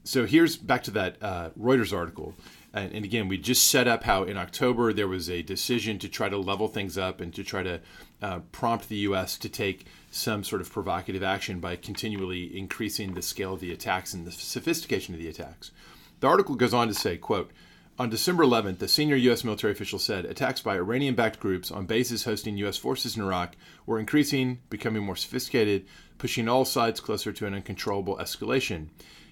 So 0.04 0.24
here's 0.24 0.56
back 0.56 0.84
to 0.84 0.90
that 0.92 1.16
uh, 1.20 1.50
Reuters 1.58 1.96
article. 1.96 2.34
And, 2.74 2.92
and, 2.92 3.04
again, 3.04 3.28
we 3.28 3.36
just 3.36 3.66
set 3.70 3.86
up 3.86 4.04
how 4.04 4.22
in 4.22 4.38
October 4.38 4.94
there 4.94 5.08
was 5.08 5.28
a 5.28 5.42
decision 5.42 5.98
to 5.98 6.08
try 6.08 6.30
to 6.30 6.38
level 6.38 6.68
things 6.68 6.96
up 6.96 7.20
and 7.20 7.34
to 7.34 7.44
try 7.44 7.62
to 7.62 7.80
uh, 8.22 8.40
prompt 8.52 8.88
the 8.88 8.96
U.S. 8.96 9.36
to 9.38 9.48
take 9.48 9.86
some 10.10 10.44
sort 10.44 10.62
of 10.62 10.72
provocative 10.72 11.22
action 11.22 11.60
by 11.60 11.76
continually 11.76 12.56
increasing 12.56 13.14
the 13.14 13.22
scale 13.22 13.54
of 13.54 13.60
the 13.60 13.72
attacks 13.72 14.14
and 14.14 14.26
the 14.26 14.32
sophistication 14.32 15.14
of 15.14 15.20
the 15.20 15.28
attacks. 15.28 15.72
The 16.20 16.28
article 16.28 16.54
goes 16.54 16.72
on 16.72 16.88
to 16.88 16.94
say, 16.94 17.16
quote, 17.16 17.50
on 17.98 18.08
December 18.08 18.44
11th, 18.44 18.80
a 18.80 18.88
senior 18.88 19.16
U.S. 19.16 19.44
military 19.44 19.72
official 19.72 19.98
said 19.98 20.24
attacks 20.24 20.62
by 20.62 20.76
Iranian 20.76 21.14
backed 21.14 21.38
groups 21.40 21.70
on 21.70 21.84
bases 21.84 22.24
hosting 22.24 22.56
U.S. 22.58 22.78
forces 22.78 23.16
in 23.16 23.22
Iraq 23.22 23.54
were 23.84 23.98
increasing, 23.98 24.60
becoming 24.70 25.04
more 25.04 25.16
sophisticated, 25.16 25.84
pushing 26.16 26.48
all 26.48 26.64
sides 26.64 27.00
closer 27.00 27.32
to 27.32 27.46
an 27.46 27.54
uncontrollable 27.54 28.16
escalation. 28.16 28.88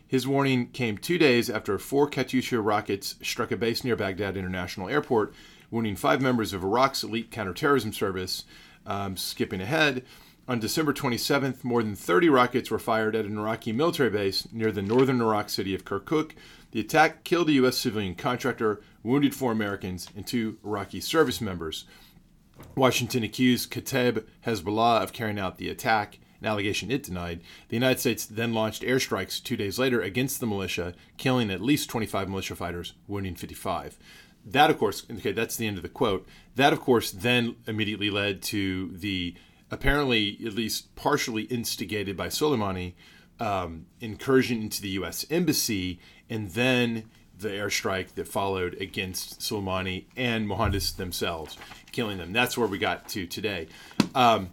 His 0.07 0.27
warning 0.27 0.69
came 0.73 0.99
two 0.99 1.19
days 1.19 1.49
after 1.49 1.79
four 1.79 2.11
Katyusha 2.11 2.61
rockets 2.63 3.15
struck 3.23 3.51
a 3.51 3.57
base 3.57 3.83
near 3.83 3.97
Baghdad 3.97 4.37
International 4.37 4.89
Airport, 4.89 5.33
wounding 5.71 5.97
five 5.97 6.21
members 6.21 6.53
of 6.53 6.65
Iraq's 6.65 7.05
elite 7.05 7.31
counterterrorism 7.31 7.93
service. 7.93 8.45
Um, 8.91 9.17
skipping 9.17 9.61
ahead, 9.61 10.05
On 10.49 10.59
December 10.59 10.93
27th, 10.93 11.63
more 11.63 11.81
than 11.81 11.95
30 11.95 12.29
rockets 12.29 12.73
were 12.73 12.79
fired 12.81 13.15
at 13.15 13.25
an 13.25 13.39
Iraqi 13.39 13.71
military 13.71 14.11
base 14.11 14.49
near 14.51 14.73
the 14.73 14.83
northern 14.83 15.21
Iraq 15.21 15.49
city 15.49 15.77
of 15.77 15.85
Kirkuk. 15.85 16.33
The 16.73 16.81
attack 16.81 17.23
killed 17.23 17.51
a 17.51 17.53
U.S. 17.53 17.77
civilian 17.77 18.17
contractor, 18.17 18.81
wounded 19.05 19.33
four 19.33 19.53
Americans, 19.53 20.09
and 20.17 20.27
two 20.27 20.59
Iraqi 20.65 21.01
service 21.01 21.41
members. 21.41 21.85
Washington 22.75 23.23
accused 23.23 23.71
Kataib 23.71 24.25
Hezbollah 24.45 25.05
of 25.05 25.13
carrying 25.13 25.39
out 25.39 25.59
the 25.59 25.69
attack, 25.69 26.19
an 26.41 26.49
allegation 26.49 26.91
it 26.91 27.05
denied. 27.05 27.43
The 27.69 27.77
United 27.77 28.01
States 28.01 28.27
then 28.27 28.53
launched 28.53 28.83
airstrikes 28.83 29.41
two 29.41 29.57
days 29.57 29.79
later 29.79 30.01
against 30.01 30.41
the 30.41 30.49
militia, 30.49 30.95
killing 31.17 31.49
at 31.53 31.61
least 31.61 31.91
25 31.91 32.29
militia 32.29 32.57
fighters, 32.57 32.95
wounding 33.07 33.37
55. 33.37 33.99
That, 34.53 34.71
of 34.71 34.79
course, 34.79 35.07
okay, 35.11 35.33
that's 35.33 35.57
the 35.57 35.67
end 35.67 35.77
of 35.77 35.83
the 35.83 35.89
quote. 35.89 36.27
That, 36.57 36.73
of 36.73 36.81
course, 36.81 37.11
then 37.11 37.57
immediately 37.67 38.11
led 38.11 38.43
to 38.43 38.89
the 38.89 39.35
apparently, 39.71 40.39
at 40.45 40.55
least 40.55 40.95
partially 40.97 41.43
instigated 41.45 42.17
by 42.17 42.27
Soleimani, 42.27 42.95
um, 43.39 43.87
incursion 44.01 44.61
into 44.61 44.83
the 44.83 44.89
U.S. 44.91 45.25
embassy, 45.31 46.01
and 46.29 46.51
then 46.51 47.05
the 47.39 47.49
airstrike 47.49 48.15
that 48.15 48.29
followed 48.29 48.75
against 48.81 49.41
Soleimani 49.41 50.05
and 50.17 50.47
Muhandis 50.47 50.97
themselves, 50.97 51.57
killing 51.93 52.19
them. 52.19 52.33
That's 52.33 52.59
where 52.59 52.67
we 52.67 52.79
got 52.79 53.09
to 53.11 53.27
today. 53.27 53.69
Um, 54.15 54.51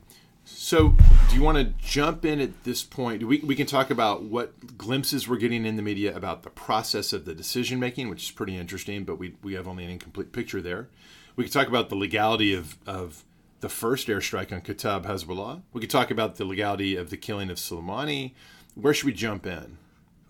so, 0.49 0.95
do 1.29 1.35
you 1.35 1.41
want 1.41 1.57
to 1.57 1.65
jump 1.85 2.23
in 2.23 2.39
at 2.39 2.63
this 2.63 2.83
point? 2.83 3.27
We, 3.27 3.39
we 3.39 3.55
can 3.55 3.67
talk 3.67 3.89
about 3.89 4.23
what 4.23 4.77
glimpses 4.77 5.27
we're 5.27 5.37
getting 5.37 5.65
in 5.65 5.75
the 5.75 5.81
media 5.81 6.15
about 6.15 6.43
the 6.43 6.49
process 6.49 7.11
of 7.11 7.25
the 7.25 7.35
decision 7.35 7.79
making, 7.79 8.09
which 8.09 8.23
is 8.23 8.31
pretty 8.31 8.55
interesting, 8.55 9.03
but 9.03 9.19
we, 9.19 9.35
we 9.43 9.53
have 9.53 9.67
only 9.67 9.83
an 9.83 9.89
incomplete 9.89 10.31
picture 10.31 10.61
there. 10.61 10.87
We 11.35 11.43
can 11.43 11.51
talk 11.51 11.67
about 11.67 11.89
the 11.89 11.95
legality 11.95 12.53
of, 12.53 12.77
of 12.87 13.25
the 13.59 13.69
first 13.69 14.07
airstrike 14.07 14.53
on 14.53 14.61
Kataib 14.61 15.03
Hezbollah. 15.03 15.63
We 15.73 15.81
could 15.81 15.89
talk 15.89 16.11
about 16.11 16.35
the 16.37 16.45
legality 16.45 16.95
of 16.95 17.09
the 17.09 17.17
killing 17.17 17.49
of 17.49 17.57
Soleimani. 17.57 18.33
Where 18.75 18.93
should 18.93 19.05
we 19.05 19.13
jump 19.13 19.45
in? 19.45 19.77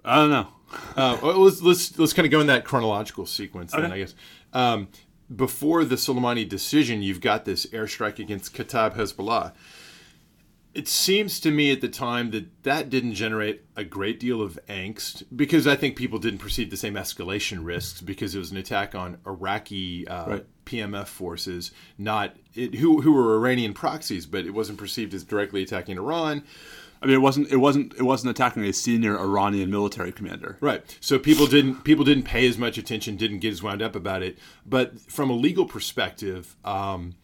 I 0.04 0.16
don't 0.16 0.30
know. 0.30 0.48
Uh, 0.96 1.18
well, 1.22 1.40
let's 1.40 1.62
let's 1.62 1.98
let's 2.00 2.14
kind 2.14 2.26
of 2.26 2.32
go 2.32 2.42
in 2.42 2.48
that 2.48 2.66
chronological 2.66 3.26
sequence 3.26 3.72
then, 3.72 3.86
Okay. 3.86 3.94
I 3.94 3.98
guess. 4.00 4.16
Um, 4.54 4.88
before 5.34 5.84
the 5.86 5.96
Soleimani 5.96 6.48
decision, 6.48 7.02
you've 7.02 7.22
got 7.22 7.46
this 7.46 7.66
airstrike 7.68 8.20
against 8.20 8.56
Kataib 8.56 8.96
Hezbollah. 8.96 9.54
It 10.78 10.88
seems 10.88 11.40
to 11.40 11.50
me 11.50 11.72
at 11.72 11.82
the 11.82 11.90
time 11.90 12.30
that 12.32 12.62
that 12.62 12.92
didn't 12.92 13.16
generate 13.16 13.64
a 13.76 13.84
great 13.84 14.20
deal 14.20 14.44
of 14.44 14.60
angst 14.70 15.24
because 15.36 15.66
I 15.66 15.76
think 15.76 15.96
people 15.96 16.20
didn't 16.20 16.38
perceive 16.38 16.70
the 16.70 16.78
same 16.78 16.94
escalation 16.94 17.66
risks 17.66 18.00
because 18.00 18.36
it 18.36 18.38
was 18.38 18.52
an 18.52 18.58
attack 18.58 18.94
on 18.94 19.18
Iraqi 19.26 20.08
uh, 20.08 20.30
Right. 20.30 20.46
PMF 20.66 21.08
forces, 21.08 21.72
not 21.98 22.36
it, 22.54 22.76
who 22.76 23.02
who 23.02 23.14
were 23.14 23.36
Iranian 23.38 23.74
proxies, 23.74 24.28
but 24.28 24.46
it 24.46 24.52
wasn't 24.52 24.78
perceived 24.78 25.16
as 25.16 25.24
directly 25.24 25.64
attacking 25.64 25.98
Iran. 25.98 26.44
I 27.02 27.06
mean, 27.06 27.16
it 27.16 27.22
wasn't. 27.22 27.52
It 27.52 27.58
wasn't. 27.58 27.94
It 27.96 28.04
wasn't 28.04 28.32
attacking 28.32 28.64
a 28.64 28.74
senior 28.74 29.20
Iranian 29.20 29.72
military 29.72 30.12
commander. 30.12 30.58
Right. 30.62 30.84
So 31.00 31.18
people 31.18 31.48
didn't 31.48 31.86
people 31.86 32.06
didn't 32.06 32.26
pay 32.26 32.48
as 32.48 32.58
much 32.60 32.78
attention, 32.78 33.16
didn't 33.16 33.40
get 33.40 33.52
as 33.52 33.64
wound 33.64 33.82
up 33.82 33.96
about 33.96 34.22
it. 34.22 34.38
But 34.66 35.00
from 35.10 35.32
a 35.32 35.34
legal 35.34 35.66
perspective, 35.66 36.56
um, 36.66 37.16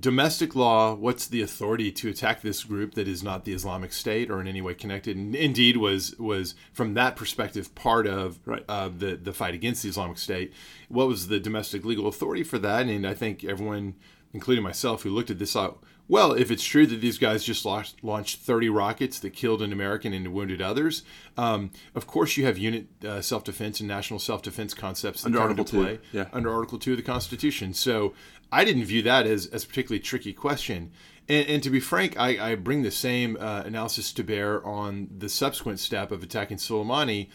domestic 0.00 0.54
law, 0.56 0.94
what's 0.94 1.26
the 1.26 1.42
authority 1.42 1.92
to 1.92 2.08
attack 2.08 2.40
this 2.40 2.64
group 2.64 2.94
that 2.94 3.06
is 3.06 3.22
not 3.22 3.44
the 3.44 3.52
Islamic 3.52 3.92
State 3.92 4.30
or 4.30 4.40
in 4.40 4.46
any 4.48 4.62
way 4.62 4.74
connected? 4.74 5.16
And 5.16 5.34
indeed, 5.34 5.76
was 5.76 6.14
was 6.18 6.54
from 6.72 6.94
that 6.94 7.16
perspective 7.16 7.74
part 7.74 8.06
of 8.06 8.38
Right. 8.44 8.64
uh, 8.68 8.88
the 8.88 9.16
the 9.16 9.32
fight 9.32 9.54
against 9.54 9.82
the 9.82 9.88
Islamic 9.88 10.18
State. 10.18 10.52
What 10.88 11.06
was 11.08 11.28
the 11.28 11.40
domestic 11.40 11.84
legal 11.84 12.06
authority 12.06 12.42
for 12.42 12.58
that? 12.58 12.86
And 12.86 13.06
I 13.06 13.14
think 13.14 13.44
everyone, 13.44 13.94
including 14.32 14.64
myself, 14.64 15.02
who 15.02 15.10
looked 15.10 15.30
at 15.30 15.38
this, 15.38 15.52
thought, 15.52 15.82
well, 16.08 16.32
if 16.32 16.50
it's 16.50 16.64
true 16.64 16.86
that 16.88 17.00
these 17.00 17.18
guys 17.18 17.44
just 17.44 17.64
launched, 17.64 18.02
launched 18.02 18.40
30 18.40 18.68
rockets 18.68 19.20
that 19.20 19.30
killed 19.30 19.62
an 19.62 19.72
American 19.72 20.12
and 20.12 20.32
wounded 20.32 20.60
others, 20.60 21.04
um, 21.36 21.70
of 21.94 22.08
course 22.08 22.36
you 22.36 22.44
have 22.46 22.58
unit 22.58 22.88
uh, 23.04 23.20
self 23.20 23.44
defense 23.44 23.78
and 23.78 23.86
national 23.88 24.18
self 24.18 24.42
defense 24.42 24.74
concepts 24.74 25.22
that 25.22 25.28
Under 25.28 25.38
come 25.38 25.50
into 25.50 25.62
Article 25.62 25.98
two, 25.98 25.98
yeah. 26.12 26.24
under 26.32 26.52
Article 26.52 26.78
2 26.80 26.92
of 26.92 26.96
the 26.96 27.02
Constitution. 27.04 27.72
So 27.74 28.12
I 28.52 28.64
didn't 28.64 28.84
view 28.84 29.02
that 29.02 29.26
as, 29.26 29.46
as 29.46 29.64
a 29.64 29.66
particularly 29.66 30.00
tricky 30.00 30.32
question. 30.32 30.90
And, 31.28 31.46
and 31.48 31.62
to 31.62 31.70
be 31.70 31.80
frank, 31.80 32.18
I, 32.18 32.52
I 32.52 32.54
bring 32.56 32.82
the 32.82 32.90
same 32.90 33.36
uh, 33.38 33.62
analysis 33.64 34.12
to 34.14 34.24
bear 34.24 34.64
on 34.66 35.08
the 35.16 35.28
subsequent 35.28 35.78
step 35.78 36.10
of 36.10 36.22
attacking 36.22 36.56
Soleimani, 36.56 37.28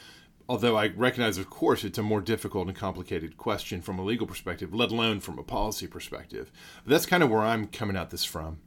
although 0.48 0.76
I 0.76 0.88
recognize, 0.88 1.38
of 1.38 1.50
course, 1.50 1.84
it's 1.84 1.98
a 1.98 2.04
more 2.04 2.22
difficult 2.22 2.68
and 2.68 2.76
complicated 2.76 3.38
question 3.38 3.82
from 3.82 3.98
a 3.98 4.04
legal 4.04 4.28
perspective, 4.28 4.74
let 4.74 4.92
alone 4.92 5.20
from 5.20 5.40
a 5.40 5.44
policy 5.44 5.88
perspective. 5.88 6.52
But 6.84 6.92
that's 6.92 7.06
kind 7.06 7.24
of 7.24 7.30
where 7.30 7.42
I'm 7.42 7.68
coming 7.68 7.96
at 7.96 8.10
this 8.10 8.26
from. 8.26 8.60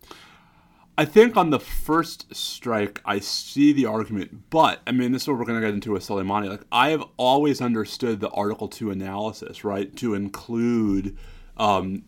I 0.97 1.05
think 1.05 1.37
on 1.37 1.51
the 1.51 1.61
first 1.61 2.35
strike, 2.35 3.01
I 3.05 3.21
see 3.21 3.73
the 3.73 3.87
argument, 3.87 4.51
but 4.51 4.81
I 4.85 4.91
mean, 4.91 5.13
this 5.13 5.23
is 5.23 5.29
what 5.29 5.39
we're 5.39 5.45
going 5.45 5.61
to 5.61 5.65
get 5.65 5.73
into 5.73 5.93
with 5.93 6.05
Soleimani. 6.05 6.49
Like, 6.49 6.65
I 6.73 6.89
have 6.89 7.05
always 7.17 7.61
understood 7.61 8.19
the 8.19 8.31
Article 8.31 8.67
Two 8.67 8.91
analysis, 8.91 9.63
right, 9.63 9.95
to 9.99 10.15
include 10.15 11.17
um, 11.57 12.03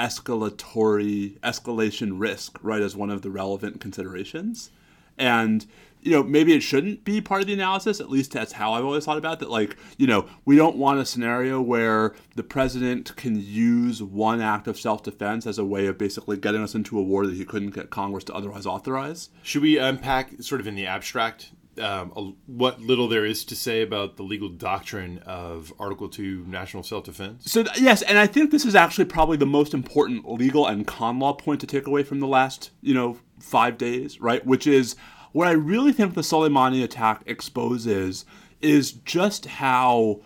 escalatory 0.00 1.38
escalation 1.40 2.18
risk, 2.18 2.58
right, 2.62 2.80
as 2.80 2.96
one 2.96 3.10
of 3.10 3.20
the 3.20 3.30
relevant 3.30 3.80
considerations, 3.80 4.70
and 5.18 5.66
you 6.00 6.10
know 6.10 6.22
maybe 6.22 6.54
it 6.54 6.62
shouldn't 6.62 7.04
be 7.04 7.20
part 7.20 7.42
of 7.42 7.46
the 7.46 7.52
analysis. 7.52 8.00
At 8.00 8.08
least 8.08 8.32
that's 8.32 8.52
how 8.52 8.72
I've 8.72 8.84
always 8.86 9.04
thought 9.04 9.18
about 9.18 9.40
that. 9.40 9.50
Like, 9.50 9.76
you 9.98 10.06
know, 10.06 10.26
we 10.46 10.56
don't 10.56 10.76
want 10.76 10.98
a 10.98 11.04
scenario 11.04 11.60
where 11.60 12.14
the 12.36 12.42
president 12.42 13.14
can 13.16 13.38
use 13.38 14.02
one 14.02 14.40
act 14.40 14.66
of 14.66 14.80
self-defense 14.80 15.46
as 15.46 15.58
a 15.58 15.64
way 15.64 15.86
of 15.86 15.98
basically 15.98 16.38
getting 16.38 16.62
us 16.62 16.74
into 16.74 16.98
a 16.98 17.02
war 17.02 17.26
that 17.26 17.36
he 17.36 17.44
couldn't 17.44 17.74
get 17.74 17.90
Congress 17.90 18.24
to 18.24 18.34
otherwise 18.34 18.64
authorize. 18.64 19.28
Should 19.42 19.62
we 19.62 19.76
unpack, 19.76 20.42
sort 20.42 20.62
of 20.62 20.66
in 20.66 20.74
the 20.74 20.86
abstract, 20.86 21.50
um, 21.78 22.12
a- 22.16 22.32
what 22.46 22.80
little 22.80 23.08
there 23.08 23.24
is 23.24 23.44
to 23.46 23.56
say 23.56 23.82
about 23.82 24.16
the 24.16 24.22
legal 24.22 24.48
doctrine 24.48 25.18
of 25.18 25.72
Article 25.78 26.08
2 26.08 26.44
national 26.46 26.82
self 26.82 27.04
defense? 27.04 27.50
So 27.50 27.64
yes, 27.78 28.02
and 28.02 28.18
I 28.18 28.26
think 28.26 28.50
this 28.50 28.64
is 28.64 28.74
actually 28.74 29.06
probably 29.06 29.36
the 29.36 29.46
most 29.46 29.72
important 29.74 30.30
legal 30.30 30.66
and 30.66 30.86
con 30.86 31.18
law 31.18 31.32
point 31.32 31.60
to 31.60 31.66
take 31.66 31.86
away 31.86 32.02
from 32.02 32.20
the 32.20 32.26
last, 32.26 32.70
you 32.80 32.94
know, 32.94 33.18
five 33.38 33.78
days, 33.78 34.20
right? 34.20 34.44
Which 34.44 34.66
is 34.66 34.96
what 35.32 35.48
I 35.48 35.52
really 35.52 35.92
think 35.92 36.14
the 36.14 36.22
Soleimani 36.22 36.82
attack 36.82 37.22
exposes 37.26 38.24
is 38.60 38.92
just 38.92 39.46
how 39.46 40.20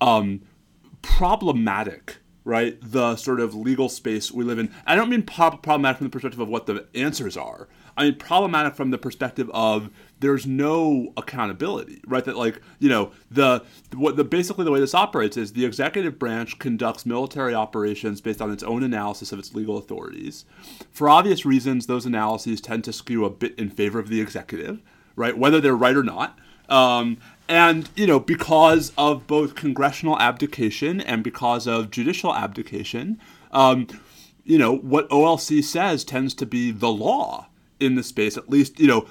um, 0.00 0.42
problematic, 1.02 2.18
right, 2.44 2.78
the 2.80 3.16
sort 3.16 3.40
of 3.40 3.54
legal 3.54 3.88
space 3.88 4.32
we 4.32 4.44
live 4.44 4.58
in. 4.58 4.72
I 4.86 4.94
don't 4.94 5.10
mean 5.10 5.22
prob- 5.22 5.62
problematic 5.62 5.98
from 5.98 6.06
the 6.06 6.10
perspective 6.10 6.40
of 6.40 6.48
what 6.48 6.66
the 6.66 6.86
answers 6.94 7.36
are. 7.36 7.68
I 7.96 8.04
mean 8.04 8.14
problematic 8.14 8.74
from 8.74 8.90
the 8.90 8.98
perspective 8.98 9.50
of 9.52 9.90
there's 10.20 10.46
no 10.46 11.12
accountability, 11.16 12.00
right? 12.06 12.24
That 12.24 12.36
like 12.36 12.60
you 12.78 12.88
know 12.88 13.12
the 13.30 13.64
what 13.94 14.16
the 14.16 14.24
basically 14.24 14.64
the 14.64 14.70
way 14.70 14.80
this 14.80 14.94
operates 14.94 15.36
is 15.36 15.52
the 15.52 15.64
executive 15.64 16.18
branch 16.18 16.58
conducts 16.58 17.06
military 17.06 17.54
operations 17.54 18.20
based 18.20 18.42
on 18.42 18.50
its 18.50 18.62
own 18.62 18.82
analysis 18.82 19.32
of 19.32 19.38
its 19.38 19.54
legal 19.54 19.78
authorities. 19.78 20.44
For 20.90 21.08
obvious 21.08 21.44
reasons, 21.44 21.86
those 21.86 22.06
analyses 22.06 22.60
tend 22.60 22.84
to 22.84 22.92
skew 22.92 23.24
a 23.24 23.30
bit 23.30 23.58
in 23.58 23.70
favor 23.70 23.98
of 23.98 24.08
the 24.08 24.20
executive, 24.20 24.80
right? 25.16 25.36
Whether 25.36 25.60
they're 25.60 25.76
right 25.76 25.96
or 25.96 26.04
not. 26.04 26.38
Um, 26.68 27.18
and 27.48 27.88
you 27.96 28.06
know 28.06 28.20
because 28.20 28.92
of 28.98 29.26
both 29.26 29.54
congressional 29.54 30.18
abdication 30.18 31.00
and 31.00 31.24
because 31.24 31.66
of 31.66 31.90
judicial 31.90 32.34
abdication, 32.34 33.18
um, 33.52 33.86
you 34.44 34.58
know 34.58 34.76
what 34.76 35.08
OLC 35.08 35.62
says 35.64 36.04
tends 36.04 36.34
to 36.34 36.46
be 36.46 36.70
the 36.70 36.90
law 36.90 37.46
in 37.80 37.94
the 37.94 38.02
space. 38.02 38.36
At 38.36 38.50
least 38.50 38.78
you 38.78 38.86
know 38.86 39.06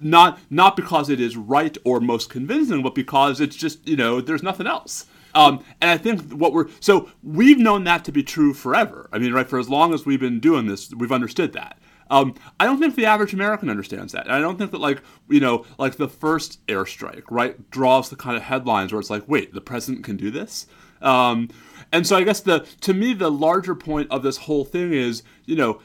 not 0.00 0.38
not 0.48 0.76
because 0.76 1.08
it 1.08 1.20
is 1.20 1.36
right 1.36 1.76
or 1.84 2.00
most 2.00 2.30
convincing, 2.30 2.82
but 2.82 2.94
because 2.94 3.40
it's 3.40 3.56
just 3.56 3.86
you 3.86 3.96
know 3.96 4.20
there's 4.20 4.42
nothing 4.42 4.66
else. 4.66 5.06
Um, 5.34 5.62
and 5.80 5.90
I 5.90 5.96
think 5.96 6.32
what 6.32 6.52
we're 6.52 6.68
so 6.80 7.10
we've 7.22 7.58
known 7.58 7.84
that 7.84 8.04
to 8.06 8.12
be 8.12 8.22
true 8.22 8.52
forever. 8.54 9.08
I 9.12 9.18
mean, 9.18 9.32
right 9.32 9.48
for 9.48 9.58
as 9.58 9.68
long 9.68 9.94
as 9.94 10.04
we've 10.04 10.20
been 10.20 10.40
doing 10.40 10.66
this, 10.66 10.92
we've 10.94 11.12
understood 11.12 11.52
that. 11.52 11.78
Um, 12.10 12.34
I 12.58 12.64
don't 12.64 12.80
think 12.80 12.96
the 12.96 13.06
average 13.06 13.32
American 13.32 13.70
understands 13.70 14.12
that. 14.12 14.26
And 14.26 14.34
I 14.34 14.40
don't 14.40 14.58
think 14.58 14.72
that 14.72 14.80
like 14.80 15.02
you 15.28 15.40
know 15.40 15.64
like 15.78 15.96
the 15.96 16.08
first 16.08 16.64
airstrike 16.66 17.24
right 17.30 17.70
draws 17.70 18.10
the 18.10 18.16
kind 18.16 18.36
of 18.36 18.42
headlines 18.42 18.92
where 18.92 19.00
it's 19.00 19.10
like, 19.10 19.28
wait, 19.28 19.54
the 19.54 19.60
president 19.60 20.04
can 20.04 20.16
do 20.16 20.30
this. 20.30 20.66
Um, 21.00 21.48
and 21.92 22.06
so 22.06 22.16
I 22.16 22.24
guess 22.24 22.40
the 22.40 22.66
to 22.82 22.94
me 22.94 23.14
the 23.14 23.30
larger 23.30 23.74
point 23.74 24.10
of 24.10 24.22
this 24.22 24.38
whole 24.38 24.64
thing 24.64 24.92
is 24.92 25.22
you 25.44 25.56
know 25.56 25.80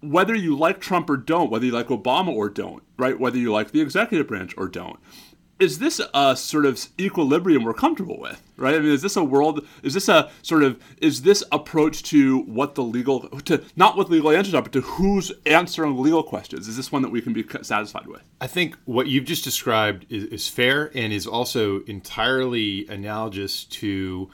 whether 0.00 0.34
you 0.34 0.56
like 0.56 0.80
Trump 0.80 1.10
or 1.10 1.16
don't, 1.16 1.50
whether 1.50 1.66
you 1.66 1.72
like 1.72 1.88
Obama 1.88 2.28
or 2.28 2.48
don't, 2.48 2.82
right? 2.96 3.18
Whether 3.18 3.38
you 3.38 3.52
like 3.52 3.72
the 3.72 3.80
executive 3.80 4.26
branch 4.26 4.54
or 4.56 4.68
don't. 4.68 4.98
Is 5.58 5.80
this 5.80 6.00
a 6.14 6.36
sort 6.36 6.66
of 6.66 6.86
equilibrium 7.00 7.64
we're 7.64 7.74
comfortable 7.74 8.20
with, 8.20 8.40
right? 8.56 8.76
I 8.76 8.78
mean, 8.78 8.92
is 8.92 9.02
this 9.02 9.16
a 9.16 9.24
world? 9.24 9.66
Is 9.82 9.92
this 9.92 10.08
a 10.08 10.30
sort 10.40 10.62
of 10.62 10.80
is 10.98 11.22
this 11.22 11.42
approach 11.50 12.04
to 12.04 12.42
what 12.42 12.76
the 12.76 12.84
legal 12.84 13.22
to 13.40 13.64
not 13.74 13.96
what 13.96 14.06
the 14.06 14.12
legal 14.12 14.30
answers 14.30 14.54
are, 14.54 14.62
but 14.62 14.70
to 14.74 14.82
who's 14.82 15.32
answering 15.46 16.00
legal 16.00 16.22
questions? 16.22 16.68
Is 16.68 16.76
this 16.76 16.92
one 16.92 17.02
that 17.02 17.10
we 17.10 17.20
can 17.20 17.32
be 17.32 17.44
satisfied 17.62 18.06
with? 18.06 18.22
I 18.40 18.46
think 18.46 18.76
what 18.84 19.08
you've 19.08 19.24
just 19.24 19.42
described 19.42 20.06
is, 20.08 20.24
is 20.24 20.48
fair 20.48 20.92
and 20.96 21.12
is 21.12 21.26
also 21.26 21.80
entirely 21.86 22.86
analogous 22.86 23.64
to 23.64 24.30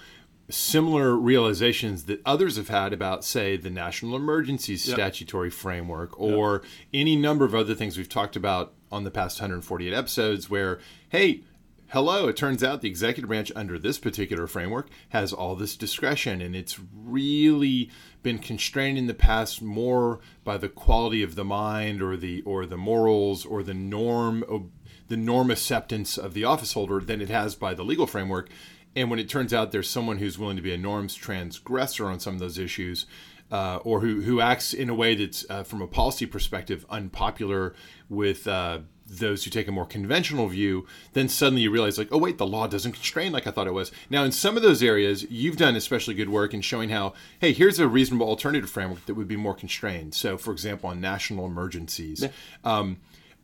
similar 0.50 1.16
realizations 1.16 2.04
that 2.04 2.20
others 2.26 2.56
have 2.56 2.68
had 2.68 2.92
about, 2.92 3.24
say, 3.24 3.56
the 3.56 3.70
national 3.70 4.14
emergencies 4.14 4.86
Yep. 4.86 4.96
statutory 4.96 5.50
framework 5.50 6.18
or 6.20 6.62
any 6.92 7.16
number 7.16 7.44
of 7.44 7.54
other 7.54 7.74
things 7.74 7.96
we've 7.96 8.08
talked 8.08 8.36
about 8.36 8.74
on 8.92 9.04
the 9.04 9.10
past 9.10 9.40
148 9.40 9.92
episodes 9.94 10.50
where, 10.50 10.78
hey, 11.08 11.40
hello, 11.88 12.28
it 12.28 12.36
turns 12.36 12.62
out 12.62 12.82
the 12.82 12.88
executive 12.88 13.28
branch 13.28 13.50
under 13.56 13.78
this 13.78 13.98
particular 13.98 14.46
framework 14.46 14.88
has 15.10 15.32
all 15.32 15.54
this 15.56 15.76
discretion 15.76 16.42
and 16.42 16.54
it's 16.54 16.78
really 16.94 17.88
been 18.22 18.38
constrained 18.38 18.98
in 18.98 19.06
the 19.06 19.14
past 19.14 19.62
more 19.62 20.20
by 20.44 20.56
the 20.58 20.68
quality 20.68 21.22
of 21.22 21.34
the 21.36 21.44
mind 21.44 22.02
or 22.02 22.16
the 22.16 22.42
or 22.42 22.66
the 22.66 22.76
morals 22.76 23.44
or 23.46 23.62
the 23.62 23.74
norm 23.74 24.70
the 25.08 25.16
norm 25.16 25.50
acceptance 25.50 26.16
of 26.16 26.32
the 26.32 26.44
office 26.44 26.72
holder 26.72 27.00
than 27.00 27.20
it 27.20 27.28
has 27.28 27.54
by 27.54 27.74
the 27.74 27.84
legal 27.84 28.06
framework 28.06 28.48
and 28.96 29.10
when 29.10 29.18
it 29.18 29.28
turns 29.28 29.52
out 29.52 29.72
there's 29.72 29.88
someone 29.88 30.18
who's 30.18 30.38
willing 30.38 30.56
to 30.56 30.62
be 30.62 30.72
a 30.72 30.78
norms 30.78 31.14
transgressor 31.14 32.06
on 32.06 32.20
some 32.20 32.34
of 32.34 32.40
those 32.40 32.58
issues, 32.58 33.06
uh, 33.50 33.76
or 33.84 34.00
who, 34.00 34.22
who 34.22 34.40
acts 34.40 34.72
in 34.72 34.88
a 34.88 34.94
way 34.94 35.14
that's, 35.14 35.44
uh, 35.50 35.62
from 35.62 35.82
a 35.82 35.86
policy 35.86 36.26
perspective, 36.26 36.86
unpopular 36.90 37.74
with 38.08 38.48
uh, 38.48 38.78
those 39.06 39.44
who 39.44 39.50
take 39.50 39.68
a 39.68 39.72
more 39.72 39.84
conventional 39.84 40.48
view, 40.48 40.86
then 41.12 41.28
suddenly 41.28 41.62
you 41.62 41.70
realize, 41.70 41.98
like, 41.98 42.08
oh, 42.10 42.18
wait, 42.18 42.38
the 42.38 42.46
law 42.46 42.66
doesn't 42.66 42.92
constrain 42.92 43.32
like 43.32 43.46
I 43.46 43.50
thought 43.50 43.66
it 43.66 43.74
was. 43.74 43.92
Now, 44.08 44.24
in 44.24 44.32
some 44.32 44.56
of 44.56 44.62
those 44.62 44.82
areas, 44.82 45.30
you've 45.30 45.58
done 45.58 45.76
especially 45.76 46.14
good 46.14 46.30
work 46.30 46.54
in 46.54 46.62
showing 46.62 46.88
how, 46.88 47.12
hey, 47.38 47.52
here's 47.52 47.78
a 47.78 47.86
reasonable 47.86 48.28
alternative 48.28 48.70
framework 48.70 49.04
that 49.06 49.14
would 49.14 49.28
be 49.28 49.36
more 49.36 49.54
constrained. 49.54 50.14
So, 50.14 50.38
for 50.38 50.52
example, 50.52 50.88
on 50.88 51.00
national 51.00 51.44
emergencies. 51.44 52.24
Um, 52.64 52.98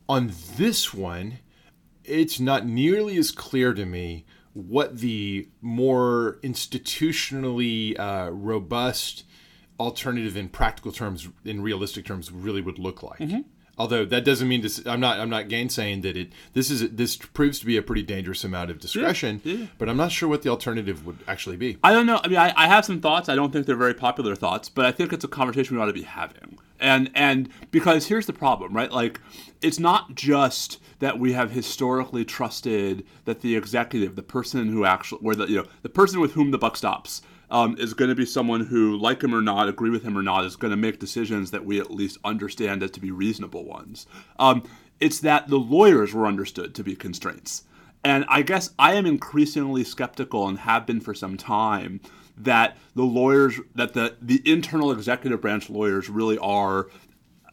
on 0.09 0.33
this 0.57 0.95
one, 0.95 1.39
it's 2.05 2.41
not 2.41 2.67
nearly 2.67 3.17
as 3.19 3.31
clear 3.31 3.75
to 3.75 3.85
me 3.85 4.25
what 4.53 4.99
the 4.99 5.49
more 5.61 6.39
institutionally 6.43 7.99
uh, 7.99 8.31
robust 8.33 9.25
alternative 9.79 10.37
in 10.37 10.49
practical 10.49 10.93
terms, 10.93 11.29
in 11.45 11.63
realistic 11.63 12.05
terms, 12.05 12.31
really 12.33 12.61
would 12.61 12.79
look 12.79 13.03
like. 13.03 13.21
Although 13.81 14.05
that 14.05 14.27
doesn't 14.27 14.47
mean 14.47 14.61
to, 14.61 14.91
I'm 14.91 15.01
not 15.01 15.19
I'm 15.19 15.31
not 15.31 15.49
gainsaying 15.49 16.03
that 16.03 16.15
it 16.15 16.33
this 16.53 16.71
is 16.71 16.91
this 16.91 17.17
proves 17.17 17.61
to 17.61 17.67
be 17.67 17.79
a 17.79 17.83
pretty 17.83 18.03
dangerous 18.03 18.45
amount 18.45 18.71
of 18.71 18.79
discretion, 18.79 19.71
but 19.79 19.89
I'm 19.89 19.97
not 19.97 20.13
sure 20.13 20.29
what 20.29 20.43
the 20.43 20.51
alternative 20.51 21.07
would 21.07 21.17
actually 21.27 21.57
be. 21.57 21.79
I 21.83 21.95
don't 21.95 22.05
know. 22.05 22.21
I 22.23 22.29
mean, 22.29 22.37
I, 22.37 22.53
I 22.55 22.69
have 22.69 22.85
some 22.85 23.01
thoughts. 23.01 23.31
I 23.31 23.35
don't 23.35 23.55
think 23.55 23.65
they're 23.65 23.77
very 23.77 23.95
popular 23.95 24.37
thoughts, 24.37 24.69
but 24.69 24.85
I 24.85 24.93
think 24.93 25.15
it's 25.15 25.25
a 25.25 25.29
conversation 25.29 25.77
we 25.77 25.83
ought 25.83 25.87
to 25.87 25.95
be 25.95 26.03
having. 26.03 26.59
And 26.79 27.11
and 27.15 27.49
because 27.71 28.09
here's 28.09 28.27
the 28.27 28.35
problem, 28.35 28.75
right? 28.75 28.93
Like, 28.93 29.19
it's 29.63 29.79
not 29.79 30.15
just 30.15 30.79
that 30.99 31.19
we 31.19 31.33
have 31.33 31.53
historically 31.53 32.27
trusted 32.27 33.07
that 33.25 33.41
the 33.41 33.57
executive, 33.57 34.15
the 34.15 34.23
person 34.23 34.69
who 34.69 34.85
actually, 34.85 35.23
where 35.23 35.35
the 35.35 35.47
you 35.47 35.57
know 35.57 35.67
the 35.81 35.89
person 35.89 36.21
with 36.21 36.33
whom 36.33 36.51
the 36.51 36.59
buck 36.59 36.77
stops, 36.77 37.23
um, 37.51 37.77
is 37.79 37.95
going 37.95 38.09
to 38.09 38.15
be 38.15 38.27
someone 38.27 38.67
who, 38.67 38.97
like 38.97 39.23
him 39.23 39.35
or 39.35 39.43
not, 39.43 39.69
agree 39.69 39.91
with 39.91 40.03
him 40.03 40.17
or 40.17 40.23
not, 40.23 40.45
is 40.45 40.57
going 40.57 40.71
to 40.71 40.77
make 40.77 40.99
decisions 40.99 41.51
that 41.51 41.65
we 41.65 41.81
at 41.81 41.91
least 41.91 42.19
understand 42.25 42.83
as 42.83 42.91
to 42.93 43.01
be 43.01 43.11
reasonable 43.11 43.65
ones. 43.65 44.07
Um, 44.39 44.63
it's 45.01 45.21
that 45.21 45.49
the 45.49 45.59
lawyers 45.59 46.15
were 46.15 46.27
understood 46.27 46.75
to 46.75 46.85
be 46.85 46.95
constraints. 46.95 47.65
And 48.05 48.25
I 48.29 48.43
guess 48.43 48.71
I 48.79 48.95
am 48.95 49.07
increasingly 49.07 49.85
skeptical 49.85 50.49
and 50.49 50.59
have 50.61 50.87
been 50.87 51.01
for 51.01 51.15
some 51.15 51.37
time 51.37 52.01
that 52.37 52.77
the 52.95 53.03
lawyers, 53.03 53.61
that 53.75 53.93
the, 53.93 54.17
the 54.23 54.43
internal 54.51 54.93
executive 54.93 55.41
branch 55.41 55.69
lawyers 55.69 56.09
really 56.09 56.39
are 56.39 56.89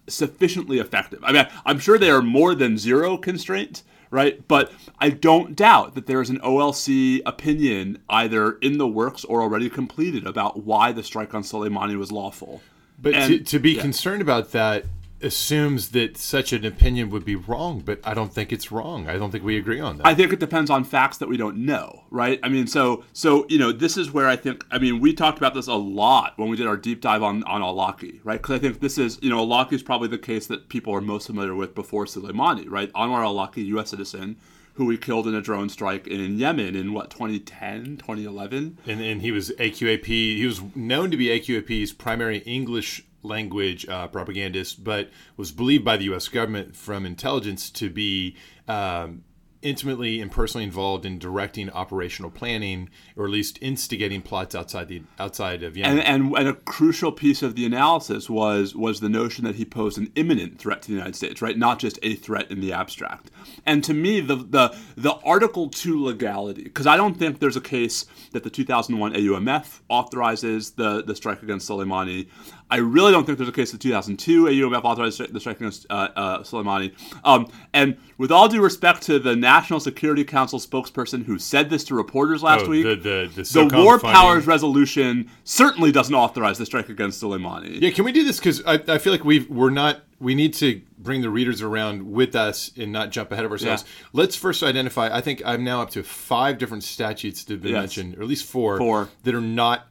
sufficiently 0.08 0.80
effective. 0.80 1.20
I 1.24 1.34
mean, 1.34 1.48
I'm 1.66 1.80
sure 1.80 1.98
they 1.98 2.10
are 2.10 2.22
more 2.22 2.56
than 2.56 2.78
zero 2.78 3.18
constraint, 3.18 3.84
right? 4.12 4.46
But 4.48 4.72
I 5.00 5.10
don't 5.10 5.56
doubt 5.56 5.96
that 5.96 6.06
there 6.08 6.22
is 6.22 6.30
an 6.30 6.40
OLC 6.40 7.22
opinion 7.26 8.00
either 8.10 8.54
in 8.54 8.78
the 8.78 8.88
works 8.88 9.24
or 9.26 9.42
already 9.42 9.70
completed 9.70 10.26
about 10.26 10.64
why 10.64 10.92
the 10.92 11.04
strike 11.04 11.34
on 11.34 11.44
Soleimani 11.44 11.98
was 11.98 12.12
lawful. 12.12 12.62
But 13.02 13.14
And- 13.14 13.28
to, 13.28 13.40
to 13.40 13.60
be 13.60 13.72
yeah. 13.74 13.82
concerned 13.82 14.22
about 14.22 14.52
that 14.54 14.86
assumes 15.22 15.90
that 15.90 16.18
such 16.18 16.54
an 16.54 16.66
opinion 16.66 17.10
would 17.10 17.26
be 17.26 17.36
wrong, 17.36 17.80
but 17.80 18.00
I 18.04 18.14
don't 18.14 18.34
think 18.34 18.52
it's 18.52 18.72
wrong. 18.72 19.08
I 19.10 19.18
don't 19.18 19.32
think 19.32 19.44
we 19.44 19.58
agree 19.58 19.80
on 19.80 19.98
that. 19.98 20.06
I 20.06 20.14
think 20.14 20.32
it 20.32 20.40
depends 20.40 20.70
on 20.70 20.84
facts 20.84 21.18
that 21.18 21.28
we 21.28 21.38
don't 21.38 21.58
know, 21.58 22.04
right? 22.10 22.40
I 22.44 22.50
mean, 22.50 22.68
so 22.68 23.04
so 23.14 23.46
you 23.50 23.58
know, 23.58 23.72
this 23.72 23.98
is 23.98 24.12
where 24.12 24.28
I 24.28 24.36
think. 24.36 24.66
I 24.72 24.78
mean, 24.80 25.00
we 25.00 25.14
talked 25.14 25.38
about 25.38 25.54
this 25.54 25.68
a 25.68 25.74
lot 25.74 26.34
when 26.38 26.50
we 26.50 26.58
did 26.58 26.68
our 26.68 26.78
deep 26.78 27.02
dive 27.02 27.24
on 27.24 27.44
on 27.44 27.62
Awlaki, 27.62 28.20
right? 28.24 28.42
Because 28.42 28.56
I 28.56 28.60
think 28.60 28.80
this 28.80 28.98
is 28.98 29.20
you 29.22 29.30
know, 29.30 29.46
Awlaki 29.46 29.74
is 29.74 29.84
probably 29.84 30.08
the 30.08 30.18
case 30.18 30.48
that 30.48 30.70
people 30.70 30.94
are 30.94 31.02
most 31.02 31.28
familiar 31.28 31.56
with 31.56 31.74
before 31.74 32.06
Soleimani, 32.06 32.66
right? 32.70 32.92
Anwar 32.94 33.24
Awlaki, 33.24 33.66
U.S. 33.68 33.90
citizen, 33.90 34.38
who 34.78 34.86
we 34.86 34.96
killed 34.96 35.28
in 35.28 35.34
a 35.34 35.42
drone 35.42 35.70
strike 35.70 36.06
in 36.06 36.38
Yemen 36.38 36.76
in 36.76 36.94
what 36.94 37.10
2010, 37.10 37.98
2011. 37.98 38.78
and, 38.86 39.02
and 39.02 39.22
he 39.24 39.32
was 39.32 39.50
AQAP. 39.58 40.06
He 40.06 40.46
was 40.46 40.62
known 40.76 41.10
to 41.10 41.18
be 41.18 41.26
AQAP's 41.26 41.94
primary 41.94 42.38
English 42.40 43.04
language 43.24 43.88
uh, 43.90 44.08
propagandist, 44.08 44.84
but 44.84 45.10
was 45.36 45.52
believed 45.52 45.84
by 45.84 45.98
the 45.98 46.06
U.S. 46.06 46.28
government 46.28 46.76
from 46.76 47.08
intelligence 47.08 47.72
to 47.72 47.90
be 47.90 48.36
um, 48.68 49.24
intimately 49.62 50.22
and 50.22 50.32
personally 50.32 50.64
involved 50.64 51.06
in 51.06 51.20
directing 51.20 51.70
operational 51.70 52.32
planning, 52.32 52.90
or 53.16 53.26
at 53.26 53.32
least 53.32 53.58
instigating 53.62 54.22
plots 54.22 54.56
outside 54.56 54.88
the 54.88 55.02
outside 55.20 55.64
of 55.64 55.76
Yemen. 55.76 56.00
And, 56.00 56.08
and 56.08 56.38
and 56.38 56.48
a 56.48 56.54
crucial 56.54 57.12
piece 57.12 57.42
of 57.42 57.56
the 57.56 57.66
analysis 57.66 58.30
was 58.30 58.76
was 58.76 59.00
the 59.00 59.10
notion 59.10 59.46
that 59.46 59.56
he 59.56 59.66
posed 59.66 59.98
an 59.98 60.12
imminent 60.16 60.60
threat 60.60 60.82
to 60.84 60.88
the 60.90 60.94
United 60.94 61.16
States, 61.16 61.42
right? 61.42 61.58
Not 61.58 61.80
just 61.80 62.00
a 62.02 62.16
threat 62.16 62.52
in 62.52 62.60
the 62.60 62.74
abstract. 62.74 63.32
And 63.66 63.84
to 63.84 63.94
me, 63.94 64.20
the 64.20 64.36
the 64.36 64.78
the 64.96 65.14
Article 65.26 65.70
Two 65.70 66.04
legality, 66.04 66.64
because 66.64 66.88
I 66.88 66.98
don't 66.98 67.16
think 67.16 67.40
there's 67.40 67.58
a 67.58 67.62
case 67.62 68.06
that 68.32 68.44
the 68.44 68.50
2001 68.50 69.14
AUMF 69.14 69.82
authorizes 69.90 70.72
the 70.72 71.04
the 71.04 71.16
strike 71.16 71.44
against 71.44 71.70
Soleimani. 71.70 72.28
I 72.70 72.78
really 72.78 73.14
don't 73.14 73.26
think 73.26 73.38
there's 73.38 73.48
a 73.50 73.54
case 73.54 73.74
of 73.74 73.80
2002 73.80 74.46
AUMF 74.46 74.84
authorized 74.84 75.34
the 75.34 75.40
strike 75.40 75.58
against 75.58 75.86
uh, 75.90 76.10
uh, 76.16 76.40
Soleimani. 76.40 76.94
Um, 77.24 77.50
and 77.74 77.96
with 78.18 78.30
all 78.32 78.50
due 78.50 78.62
respect 78.62 79.04
to 79.04 79.20
the 79.20 79.36
National 79.38 79.80
Security 79.80 80.26
Council 80.26 80.60
spokesperson 80.60 81.24
who 81.26 81.40
said 81.40 81.70
this 81.70 81.86
to 81.86 81.96
reporters 81.96 82.44
last 82.44 82.66
Oh, 82.66 82.70
week, 82.70 82.84
the 82.84 82.96
the 82.96 83.28
the, 83.28 83.32
the 83.38 83.46
so-called 83.46 83.84
War 83.86 84.00
funding- 84.00 84.16
Powers 84.20 84.48
Resolution 84.48 85.30
certainly 85.46 85.92
doesn't 85.94 86.14
authorize 86.14 86.58
the 86.58 86.66
strike 86.66 86.90
against 86.90 87.24
Soleimani. 87.24 87.80
Yeah, 87.82 87.92
can 87.92 88.04
we 88.04 88.12
do 88.12 88.26
this? 88.26 88.38
Because 88.38 88.62
I, 88.66 88.74
I 88.88 88.98
feel 88.98 89.14
like 89.14 89.24
we've 89.24 89.50
we're 89.50 89.70
not 89.70 90.02
we 90.20 90.36
need 90.36 90.54
to 90.56 90.82
bring 90.98 91.22
the 91.22 91.30
readers 91.30 91.62
around 91.62 92.12
with 92.12 92.36
us 92.36 92.72
and 92.76 92.92
not 92.92 93.12
jump 93.12 93.32
ahead 93.32 93.46
of 93.46 93.52
ourselves. 93.52 93.84
Yeah. 93.86 94.06
Let's 94.14 94.36
first 94.36 94.62
identify. 94.64 95.16
I 95.16 95.22
think 95.22 95.42
I'm 95.46 95.64
now 95.64 95.82
up 95.84 95.92
to 95.92 96.04
five 96.04 96.58
different 96.58 96.84
statutes 96.84 97.44
that 97.46 97.54
have 97.54 97.62
been 97.62 97.72
Yes. 97.74 97.82
mentioned, 97.82 98.18
or 98.18 98.24
at 98.24 98.28
least 98.28 98.46
four, 98.46 98.78
Four. 98.78 99.10
that 99.24 99.36
are 99.36 99.40
not 99.42 99.88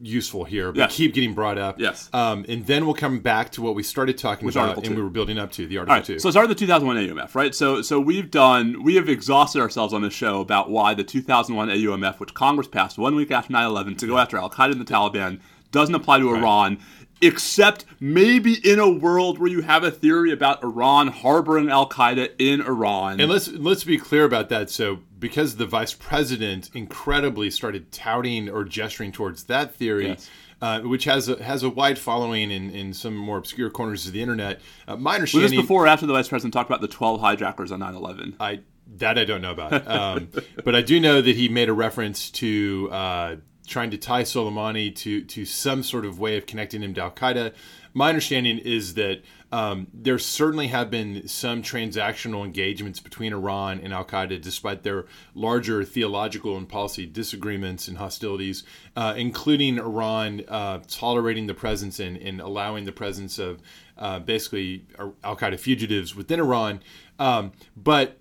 useful 0.00 0.44
here, 0.44 0.72
but 0.72 0.78
Yes. 0.78 0.96
keep 0.96 1.14
getting 1.14 1.34
brought 1.34 1.56
up. 1.56 1.78
Yes. 1.80 2.10
Um, 2.12 2.44
and 2.48 2.66
then 2.66 2.84
we'll 2.84 2.94
come 2.94 3.20
back 3.20 3.50
to 3.52 3.62
what 3.62 3.74
we 3.74 3.82
started 3.82 4.18
talking 4.18 4.44
Which 4.46 4.56
about 4.56 4.76
and 4.76 4.84
two? 4.84 4.94
we 4.94 5.02
were 5.02 5.08
building 5.10 5.38
up 5.38 5.52
to 5.52 5.66
the 5.66 5.78
article 5.78 5.92
All 5.92 5.98
right, 5.98 6.04
two. 6.04 6.18
so 6.18 6.30
start 6.30 6.48
the 6.48 6.54
2001 6.54 6.96
AUMF, 6.96 7.34
right? 7.34 7.54
So, 7.54 7.80
so 7.80 8.00
we've 8.00 8.30
done, 8.30 8.82
we 8.82 8.96
have 8.96 9.08
exhausted 9.08 9.60
ourselves 9.60 9.94
on 9.94 10.02
this 10.02 10.12
show 10.12 10.40
about 10.40 10.68
why 10.70 10.94
the 10.94 11.04
2001 11.04 11.68
AUMF, 11.70 12.18
which 12.18 12.34
Congress 12.34 12.66
passed 12.68 12.98
one 12.98 13.14
week 13.14 13.30
after 13.30 13.52
9/11 13.52 13.96
to 13.98 14.06
go 14.06 14.18
after 14.18 14.36
Al 14.36 14.50
Qaeda 14.50 14.72
and 14.72 14.80
the 14.80 14.84
Taliban, 14.84 15.38
doesn't 15.70 15.94
apply 15.94 16.18
to 16.18 16.34
Iran, 16.34 16.78
except 17.24 17.84
maybe 18.00 18.54
in 18.68 18.78
a 18.78 18.88
world 18.90 19.38
where 19.38 19.50
you 19.50 19.62
have 19.62 19.84
a 19.84 19.90
theory 19.90 20.30
about 20.32 20.62
Iran 20.62 21.08
harboring 21.08 21.70
Al 21.70 21.88
Qaeda 21.88 22.30
in 22.38 22.60
Iran. 22.60 23.20
And 23.20 23.30
let's 23.30 23.48
let's 23.48 23.84
be 23.84 23.98
clear 23.98 24.24
about 24.24 24.48
that. 24.50 24.70
So, 24.70 25.00
because 25.18 25.56
the 25.56 25.66
vice 25.66 25.94
president 25.94 26.70
incredibly 26.74 27.50
started 27.50 27.90
touting 27.92 28.48
or 28.48 28.64
gesturing 28.64 29.12
towards 29.12 29.44
that 29.44 29.74
theory, 29.74 30.08
Yes. 30.08 30.30
uh, 30.60 30.80
which 30.80 31.04
has 31.04 31.28
a, 31.28 31.42
has 31.42 31.62
a 31.62 31.70
wide 31.70 31.98
following 31.98 32.50
in, 32.50 32.70
in 32.70 32.92
some 32.92 33.16
more 33.16 33.38
obscure 33.38 33.70
corners 33.70 34.06
of 34.06 34.12
the 34.12 34.20
internet. 34.22 34.60
Uh, 34.86 34.96
my 34.96 35.18
was 35.18 35.32
this 35.32 35.50
before 35.50 35.84
or 35.84 35.86
after 35.86 36.06
the 36.06 36.12
vice 36.12 36.28
president 36.28 36.52
talked 36.52 36.68
about 36.68 36.80
the 36.80 36.88
12 36.88 37.20
hijackers 37.20 37.72
on 37.72 37.80
9/11? 37.80 38.34
I 38.38 38.60
that 38.96 39.18
I 39.18 39.24
don't 39.24 39.40
know 39.40 39.52
about, 39.52 39.88
um, 39.88 40.28
but 40.64 40.74
I 40.74 40.82
do 40.82 41.00
know 41.00 41.22
that 41.22 41.34
he 41.34 41.48
made 41.48 41.68
a 41.68 41.72
reference 41.72 42.30
to 42.32 42.88
uh, 42.92 43.36
trying 43.66 43.90
to 43.90 43.98
tie 43.98 44.22
Soleimani 44.22 44.94
to 44.96 45.24
to 45.24 45.44
some 45.44 45.82
sort 45.82 46.04
of 46.04 46.18
way 46.18 46.36
of 46.36 46.46
connecting 46.46 46.82
him 46.82 46.94
to 46.94 47.02
Al 47.02 47.10
Qaeda. 47.10 47.52
My 47.96 48.08
understanding 48.08 48.58
is 48.58 48.94
that 48.94 49.22
um, 49.52 49.86
there 49.94 50.18
certainly 50.18 50.66
have 50.66 50.90
been 50.90 51.28
some 51.28 51.62
transactional 51.62 52.44
engagements 52.44 52.98
between 52.98 53.32
Iran 53.32 53.78
and 53.78 53.92
Al 53.92 54.04
Qaeda, 54.04 54.40
despite 54.42 54.82
their 54.82 55.06
larger 55.34 55.84
theological 55.84 56.56
and 56.56 56.68
policy 56.68 57.06
disagreements 57.06 57.86
and 57.86 57.98
hostilities, 57.98 58.64
uh, 58.96 59.14
including 59.16 59.78
Iran 59.78 60.42
uh, 60.48 60.80
tolerating 60.88 61.46
the 61.46 61.54
presence 61.54 62.00
and, 62.00 62.16
and 62.16 62.40
allowing 62.40 62.84
the 62.84 62.92
presence 62.92 63.38
of 63.38 63.60
uh, 63.96 64.18
basically 64.18 64.86
Al 64.98 65.36
Qaeda 65.36 65.58
fugitives 65.60 66.16
within 66.16 66.40
Iran. 66.40 66.80
Um, 67.20 67.52
but 67.76 68.16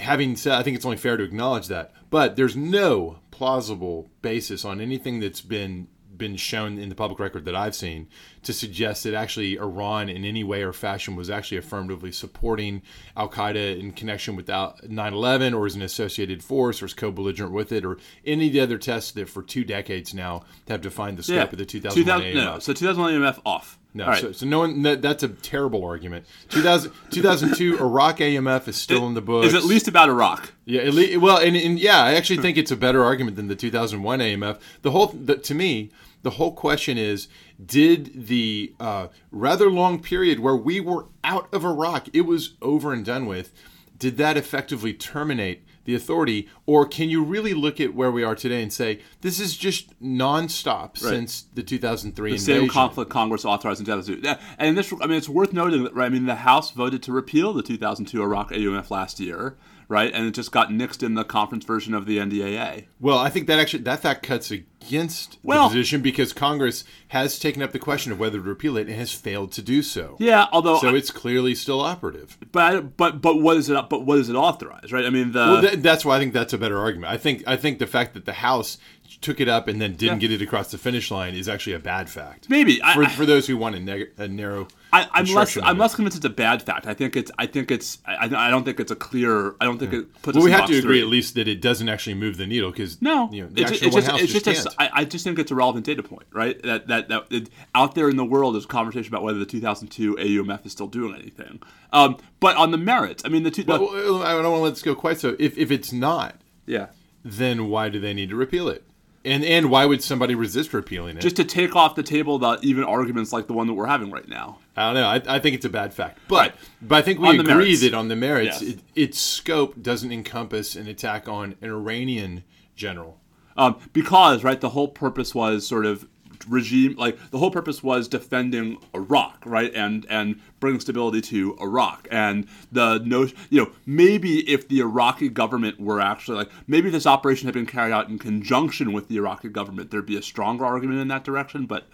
having 0.00 0.36
said, 0.36 0.52
I 0.54 0.62
think 0.62 0.76
it's 0.76 0.84
only 0.84 0.96
fair 0.96 1.16
to 1.16 1.22
acknowledge 1.24 1.68
that. 1.68 1.92
But 2.10 2.36
there's 2.36 2.56
no 2.56 3.20
plausible 3.30 4.10
basis 4.22 4.64
on 4.64 4.80
anything 4.80 5.20
that's 5.20 5.40
been 5.40 5.88
been 6.16 6.36
shown 6.36 6.76
in 6.76 6.90
the 6.90 6.94
public 6.94 7.18
record 7.18 7.46
that 7.46 7.56
I've 7.56 7.74
seen 7.74 8.06
to 8.42 8.52
suggest 8.52 9.04
that 9.04 9.14
actually 9.14 9.56
Iran, 9.56 10.10
in 10.10 10.22
any 10.22 10.44
way 10.44 10.62
or 10.62 10.70
fashion, 10.74 11.16
was 11.16 11.30
actually 11.30 11.56
affirmatively 11.56 12.12
supporting 12.12 12.82
Al 13.16 13.30
Qaeda 13.30 13.80
in 13.80 13.92
connection 13.92 14.36
with 14.36 14.46
9 14.46 14.74
11 14.90 15.54
or 15.54 15.64
as 15.64 15.74
an 15.76 15.80
associated 15.80 16.44
force 16.44 16.82
or 16.82 16.84
as 16.84 16.92
co 16.92 17.10
belligerent 17.10 17.52
with 17.54 17.72
it 17.72 17.86
or 17.86 17.96
any 18.26 18.48
of 18.48 18.52
the 18.52 18.60
other 18.60 18.76
tests 18.76 19.12
that 19.12 19.30
for 19.30 19.42
two 19.42 19.64
decades 19.64 20.12
now 20.12 20.42
have 20.68 20.82
defined 20.82 21.16
the 21.16 21.22
scope 21.22 21.36
Yeah. 21.36 21.42
of 21.44 21.56
the 21.56 21.64
2001 21.64 22.20
2000 22.20 22.34
no, 22.34 22.58
so 22.58 22.74
2001 22.74 23.14
AUMF 23.14 23.40
off. 23.46 23.78
No, 23.92 24.06
right. 24.06 24.20
so, 24.20 24.32
so 24.32 24.46
no 24.46 24.60
one. 24.60 24.82
That, 24.82 25.02
that's 25.02 25.22
a 25.22 25.28
terrible 25.28 25.84
argument. 25.84 26.24
2000, 26.50 26.92
2002 27.10 27.78
Iraq 27.80 28.18
AUMF 28.18 28.68
is 28.68 28.76
still 28.76 29.06
in 29.06 29.14
the 29.14 29.20
book. 29.20 29.44
is 29.44 29.54
at 29.54 29.64
least 29.64 29.88
about 29.88 30.08
Iraq. 30.08 30.52
Yeah, 30.64 30.82
at 30.82 30.94
le- 30.94 31.18
well, 31.18 31.38
and, 31.38 31.56
and 31.56 31.78
yeah, 31.78 32.02
I 32.02 32.14
actually 32.14 32.38
think 32.38 32.56
it's 32.56 32.70
a 32.70 32.76
better 32.76 33.02
argument 33.02 33.36
than 33.36 33.48
the 33.48 33.56
2001 33.56 34.20
AUMF. 34.20 34.60
The 34.82 34.90
whole, 34.92 35.08
the, 35.08 35.36
to 35.36 35.54
me, 35.54 35.90
the 36.22 36.30
whole 36.30 36.52
question 36.52 36.98
is: 36.98 37.26
Did 37.64 38.28
the 38.28 38.74
uh, 38.78 39.08
rather 39.32 39.68
long 39.68 40.00
period 40.00 40.38
where 40.38 40.56
we 40.56 40.78
were 40.78 41.06
out 41.24 41.52
of 41.52 41.64
Iraq, 41.64 42.08
it 42.12 42.22
was 42.22 42.54
over 42.62 42.92
and 42.92 43.04
done 43.04 43.26
with, 43.26 43.52
did 43.98 44.16
that 44.18 44.36
effectively 44.36 44.92
terminate 44.92 45.64
the 45.90 45.96
authority, 45.96 46.48
or 46.66 46.86
can 46.86 47.10
you 47.10 47.22
really 47.22 47.52
look 47.52 47.80
at 47.80 47.94
where 47.94 48.10
we 48.10 48.22
are 48.22 48.34
today 48.34 48.62
and 48.62 48.72
say 48.72 49.00
this 49.20 49.40
is 49.40 49.56
just 49.56 50.00
nonstop 50.00 50.96
since 50.96 51.42
the 51.54 51.62
2003 51.62 52.38
Same 52.38 52.54
invasion? 52.54 52.72
conflict 52.72 53.10
Congress 53.10 53.44
authorized 53.44 53.80
in 53.80 53.86
2002. 53.86 54.36
And 54.58 54.78
this, 54.78 54.92
I 55.00 55.06
mean, 55.06 55.18
it's 55.18 55.28
worth 55.28 55.52
noting 55.52 55.84
that, 55.84 55.94
right? 55.94 56.06
I 56.06 56.08
mean, 56.08 56.26
the 56.26 56.36
House 56.36 56.70
voted 56.70 57.02
to 57.04 57.12
repeal 57.12 57.52
the 57.52 57.62
2002 57.62 58.22
Iraq 58.22 58.50
AUMF 58.50 58.90
last 58.90 59.18
year, 59.20 59.56
right? 59.90 60.10
And 60.14 60.24
it 60.26 60.30
just 60.30 60.52
got 60.52 60.70
nixed 60.70 61.02
in 61.02 61.14
the 61.14 61.24
conference 61.24 61.64
version 61.66 61.92
of 61.92 62.06
the 62.06 62.16
NDAA. 62.18 62.84
Well, 63.00 63.18
I 63.18 63.28
think 63.28 63.46
that 63.48 63.58
actually 63.58 63.82
that 63.82 64.00
fact 64.00 64.22
cuts 64.22 64.50
against 64.50 65.36
Well- 65.42 65.64
the 65.68 65.74
position 65.74 66.00
because 66.00 66.32
Congress 66.32 66.84
has 67.08 67.38
taken 67.38 67.60
up 67.60 67.72
the 67.72 67.78
question 67.80 68.12
of 68.12 68.18
whether 68.20 68.38
to 68.38 68.42
repeal 68.42 68.76
it 68.76 68.86
and 68.86 68.96
has 68.96 69.12
failed 69.12 69.52
to 69.52 69.62
do 69.62 69.82
so. 69.82 70.16
Yeah, 70.20 70.46
although, 70.52 70.78
So 70.78 70.94
it's 70.94 71.10
clearly 71.10 71.54
still 71.54 71.80
operative. 71.80 72.38
but 72.52 72.96
but 72.96 73.20
but 73.20 73.40
what 73.42 73.56
is 73.56 73.68
it? 73.68 73.88
But 73.90 74.06
what 74.06 74.18
is 74.18 74.28
it 74.28 74.36
authorized? 74.36 74.92
Right? 74.92 75.04
I 75.04 75.10
mean, 75.10 75.32
the 75.32 75.38
Well, 75.40 75.60
th- 75.62 75.80
that's 75.80 76.04
why 76.04 76.16
I 76.16 76.18
think 76.20 76.32
that's 76.32 76.52
a 76.52 76.58
better 76.58 76.78
argument. 76.78 77.12
I 77.12 77.16
think 77.18 77.42
I 77.46 77.56
think 77.56 77.80
the 77.80 77.86
fact 77.88 78.14
that 78.14 78.24
the 78.24 78.32
House 78.34 78.78
took 79.20 79.38
it 79.38 79.48
up 79.48 79.68
and 79.68 79.80
then 79.82 79.92
didn't 79.96 80.20
Yeah. 80.22 80.28
get 80.28 80.32
it 80.32 80.42
across 80.42 80.70
the 80.70 80.78
finish 80.78 81.10
line 81.10 81.34
is 81.34 81.46
actually 81.46 81.74
a 81.74 81.78
bad 81.78 82.08
fact. 82.08 82.48
maybe 82.48 82.82
I, 82.82 82.94
For, 82.94 83.04
I- 83.04 83.08
for 83.10 83.26
those 83.26 83.46
who 83.46 83.56
want 83.58 83.74
a, 83.76 83.80
neg- 83.80 84.10
a 84.16 84.26
narrow, 84.28 84.66
I, 84.92 85.06
I'm 85.12 85.26
less. 85.26 85.56
I'm 85.62 85.78
less 85.78 85.94
convinced 85.94 86.16
it's 86.16 86.26
a 86.26 86.30
bad 86.30 86.62
fact. 86.62 86.86
I 86.86 86.94
think 86.94 87.14
it's. 87.14 87.30
I 87.38 87.46
think 87.46 87.70
it's. 87.70 87.98
I, 88.06 88.24
I 88.34 88.50
don't 88.50 88.64
think 88.64 88.80
it's 88.80 88.90
a 88.90 88.96
clear. 88.96 89.54
I 89.60 89.64
don't 89.64 89.78
think 89.78 89.92
it 89.92 90.22
puts. 90.22 90.34
Well, 90.36 90.44
we 90.44 90.50
have 90.50 90.66
to 90.66 90.76
agree 90.78 90.98
three. 90.98 91.00
at 91.02 91.06
least 91.06 91.34
that 91.36 91.46
it 91.46 91.60
doesn't 91.60 91.88
actually 91.88 92.14
move 92.14 92.38
the 92.38 92.46
needle 92.46 92.70
because 92.72 93.00
No, 93.00 93.30
you 93.30 93.42
know, 93.44 93.48
the 93.50 93.62
it's, 93.62 93.70
actual 93.72 93.86
it's 93.86 93.94
just, 94.08 94.22
it's 94.22 94.32
just, 94.32 94.44
just, 94.46 94.66
a. 94.66 94.82
I, 94.82 94.90
I 94.92 95.04
just 95.04 95.22
think 95.22 95.38
it's 95.38 95.52
a 95.52 95.54
relevant 95.54 95.86
data 95.86 96.02
point, 96.02 96.26
right? 96.32 96.60
That 96.64 96.88
that 96.88 97.08
that 97.08 97.26
it, 97.30 97.50
out 97.72 97.94
there 97.94 98.08
in 98.08 98.16
the 98.16 98.24
world 98.24 98.56
is 98.56 98.64
a 98.64 98.68
conversation 98.68 99.12
about 99.14 99.22
whether 99.22 99.38
the 99.38 99.46
2002 99.46 100.16
AUMF 100.16 100.66
is 100.66 100.72
still 100.72 100.88
doing 100.88 101.14
anything. 101.14 101.60
Um, 101.92 102.16
but 102.40 102.56
on 102.56 102.72
the 102.72 102.78
merits, 102.78 103.22
I 103.24 103.28
mean, 103.28 103.44
the 103.44 103.52
two. 103.52 103.62
the- 103.62 103.78
Well, 103.78 104.22
I 104.24 104.32
don't 104.32 104.42
want 104.42 104.54
to 104.56 104.58
let 104.64 104.70
this 104.70 104.82
go 104.82 104.96
quite 104.96 105.20
so. 105.20 105.36
If 105.38 105.56
if 105.56 105.70
it's 105.70 105.92
not, 105.92 106.34
yeah, 106.66 106.86
then 107.24 107.68
why 107.68 107.90
do 107.90 108.00
they 108.00 108.12
need 108.14 108.30
to 108.30 108.36
repeal 108.36 108.68
it? 108.68 108.82
And 109.24 109.44
and 109.44 109.70
why 109.70 109.84
would 109.84 110.02
somebody 110.02 110.34
resist 110.34 110.72
repealing 110.72 111.16
it? 111.18 111.20
just 111.20 111.36
to 111.36 111.44
take 111.44 111.76
off 111.76 111.94
the 111.94 112.02
table 112.02 112.38
the 112.38 112.58
even 112.62 112.84
arguments 112.84 113.32
like 113.32 113.46
the 113.48 113.52
one 113.52 113.66
that 113.66 113.74
we're 113.74 113.86
having 113.86 114.10
right 114.10 114.26
now. 114.28 114.58
I 114.76 114.86
don't 114.86 114.94
know. 114.94 115.06
I, 115.32 115.36
I 115.36 115.38
think 115.40 115.54
it's 115.56 115.66
a 115.66 115.70
bad 115.70 115.92
fact, 115.92 116.20
but 116.26 116.36
Right. 116.36 116.54
but 116.80 116.94
I 116.96 117.02
think 117.02 117.18
we 117.20 117.28
On 117.28 117.40
agree 117.40 117.54
merits. 117.54 117.80
that 117.82 117.92
on 117.94 118.08
the 118.08 118.16
merits, 118.16 118.62
Yes. 118.62 118.70
it, 118.74 118.78
its 118.94 119.18
scope 119.20 119.82
doesn't 119.82 120.10
encompass 120.10 120.74
an 120.74 120.86
attack 120.86 121.28
on 121.28 121.54
an 121.60 121.68
Iranian 121.70 122.44
general. 122.76 123.18
um, 123.58 123.76
because 123.92 124.42
right 124.42 124.60
the 124.60 124.70
whole 124.70 124.88
purpose 124.88 125.34
was 125.34 125.66
sort 125.66 125.84
of 125.84 126.06
regime 126.48 126.94
like 126.96 127.18
the 127.30 127.38
whole 127.38 127.50
purpose 127.50 127.82
was 127.82 128.08
defending 128.08 128.78
Iraq 128.94 129.42
right 129.44 129.72
and 129.74 130.06
and 130.08 130.40
bringing 130.58 130.80
stability 130.80 131.20
to 131.20 131.56
Iraq 131.60 132.08
and 132.10 132.46
the 132.72 132.98
no 133.04 133.28
you 133.50 133.62
know 133.62 133.70
maybe 133.86 134.48
if 134.50 134.68
the 134.68 134.80
Iraqi 134.80 135.28
government 135.28 135.80
were 135.80 136.00
actually 136.00 136.36
like 136.38 136.50
maybe 136.66 136.90
this 136.90 137.06
operation 137.06 137.46
had 137.46 137.54
been 137.54 137.66
carried 137.66 137.92
out 137.92 138.08
in 138.08 138.18
conjunction 138.18 138.92
with 138.92 139.08
the 139.08 139.16
Iraqi 139.16 139.48
government 139.48 139.90
there'd 139.90 140.06
be 140.06 140.16
a 140.16 140.22
stronger 140.22 140.64
argument 140.64 141.00
in 141.00 141.08
that 141.08 141.24
direction 141.24 141.66
but 141.66 141.86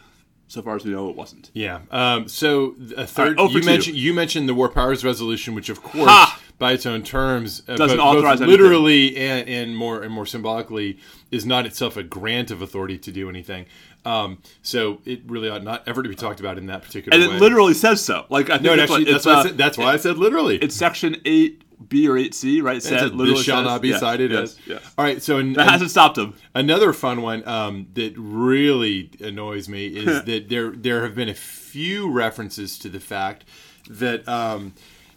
so 0.49 0.63
far 0.63 0.77
as 0.77 0.85
we 0.85 0.93
know 0.93 1.09
it 1.09 1.17
wasn't 1.17 1.51
Yeah. 1.55 1.81
Um, 1.91 2.29
so 2.29 2.77
a 2.97 3.07
third, 3.07 3.39
right, 3.39 3.51
you 3.51 3.63
mentioned 3.63 3.97
you 3.97 4.15
mentioned 4.15 4.49
the 4.49 4.55
War 4.55 4.69
Powers 4.69 5.05
Resolution, 5.05 5.55
which 5.55 5.69
of 5.69 5.83
course, 5.83 6.09
Ha! 6.09 6.41
by 6.59 6.73
its 6.73 6.87
own 6.87 7.03
terms, 7.03 7.63
uh, 7.69 7.77
Doesn't 7.77 7.99
authorize 8.01 8.41
literally 8.41 9.17
and, 9.17 9.49
and 9.49 9.77
more 9.77 10.03
and 10.03 10.13
more 10.13 10.25
symbolically, 10.27 10.99
is 11.31 11.45
not 11.45 11.67
itself 11.67 11.97
a 11.97 12.03
grant 12.03 12.51
of 12.51 12.63
authority 12.63 12.97
to 12.99 13.13
do 13.13 13.29
anything. 13.29 13.67
Um, 14.07 14.39
so 14.63 15.01
it 15.05 15.23
really 15.27 15.49
ought 15.49 15.65
not 15.65 15.87
ever 15.87 16.03
to 16.03 16.09
be 16.09 16.15
talked 16.15 16.41
about 16.41 16.59
in 16.59 16.67
that 16.67 16.83
particular 16.83 17.19
and 17.19 17.29
way. 17.29 17.37
it 17.37 17.41
literally 17.41 17.75
says 17.75 18.05
so 18.05 18.25
like 18.29 18.49
I 18.51 18.55
think 18.55 18.63
no, 18.63 18.77
that's, 18.77 18.91
actually, 18.91 19.05
what, 19.05 19.13
that's, 19.13 19.27
why 19.27 19.33
I 19.33 19.37
uh, 19.37 19.43
said, 19.43 19.59
that's 19.59 19.79
why 19.79 19.93
I 19.93 19.97
said 19.97 20.17
literally. 20.19 20.57
it's 20.57 20.77
section 20.77 21.17
8 21.25 21.89
B 21.89 22.09
or 22.09 22.15
8C 22.15 22.63
right 22.63 22.77
It 22.79 22.83
said 22.83 23.13
literally 23.15 23.33
this 23.33 23.43
shall 23.43 23.59
says- 23.59 23.67
not 23.67 23.83
be 23.83 23.93
cited 23.93 24.31
yes, 24.31 24.43
as. 24.43 24.59
yes. 24.67 24.95
All 24.97 25.05
right. 25.05 25.21
So 25.23 25.39
an, 25.39 25.53
that 25.55 25.69
hasn't 25.69 25.91
stopped 25.91 26.17
him 26.17 26.35
Another 26.55 26.93
fun 26.93 27.21
one 27.21 27.47
um, 27.47 27.89
that 27.95 28.15
really 28.17 29.11
annoys 29.21 29.69
me 29.69 29.89
is 29.89 30.25
that 30.25 30.49
there 30.49 30.71
there 30.71 31.03
have 31.03 31.15
been 31.15 31.29
a 31.29 31.35
few 31.35 32.11
references 32.11 32.79
to 32.79 32.89
the 32.89 33.01
fact 33.01 33.45
that 33.91 34.27
um, 34.29 34.73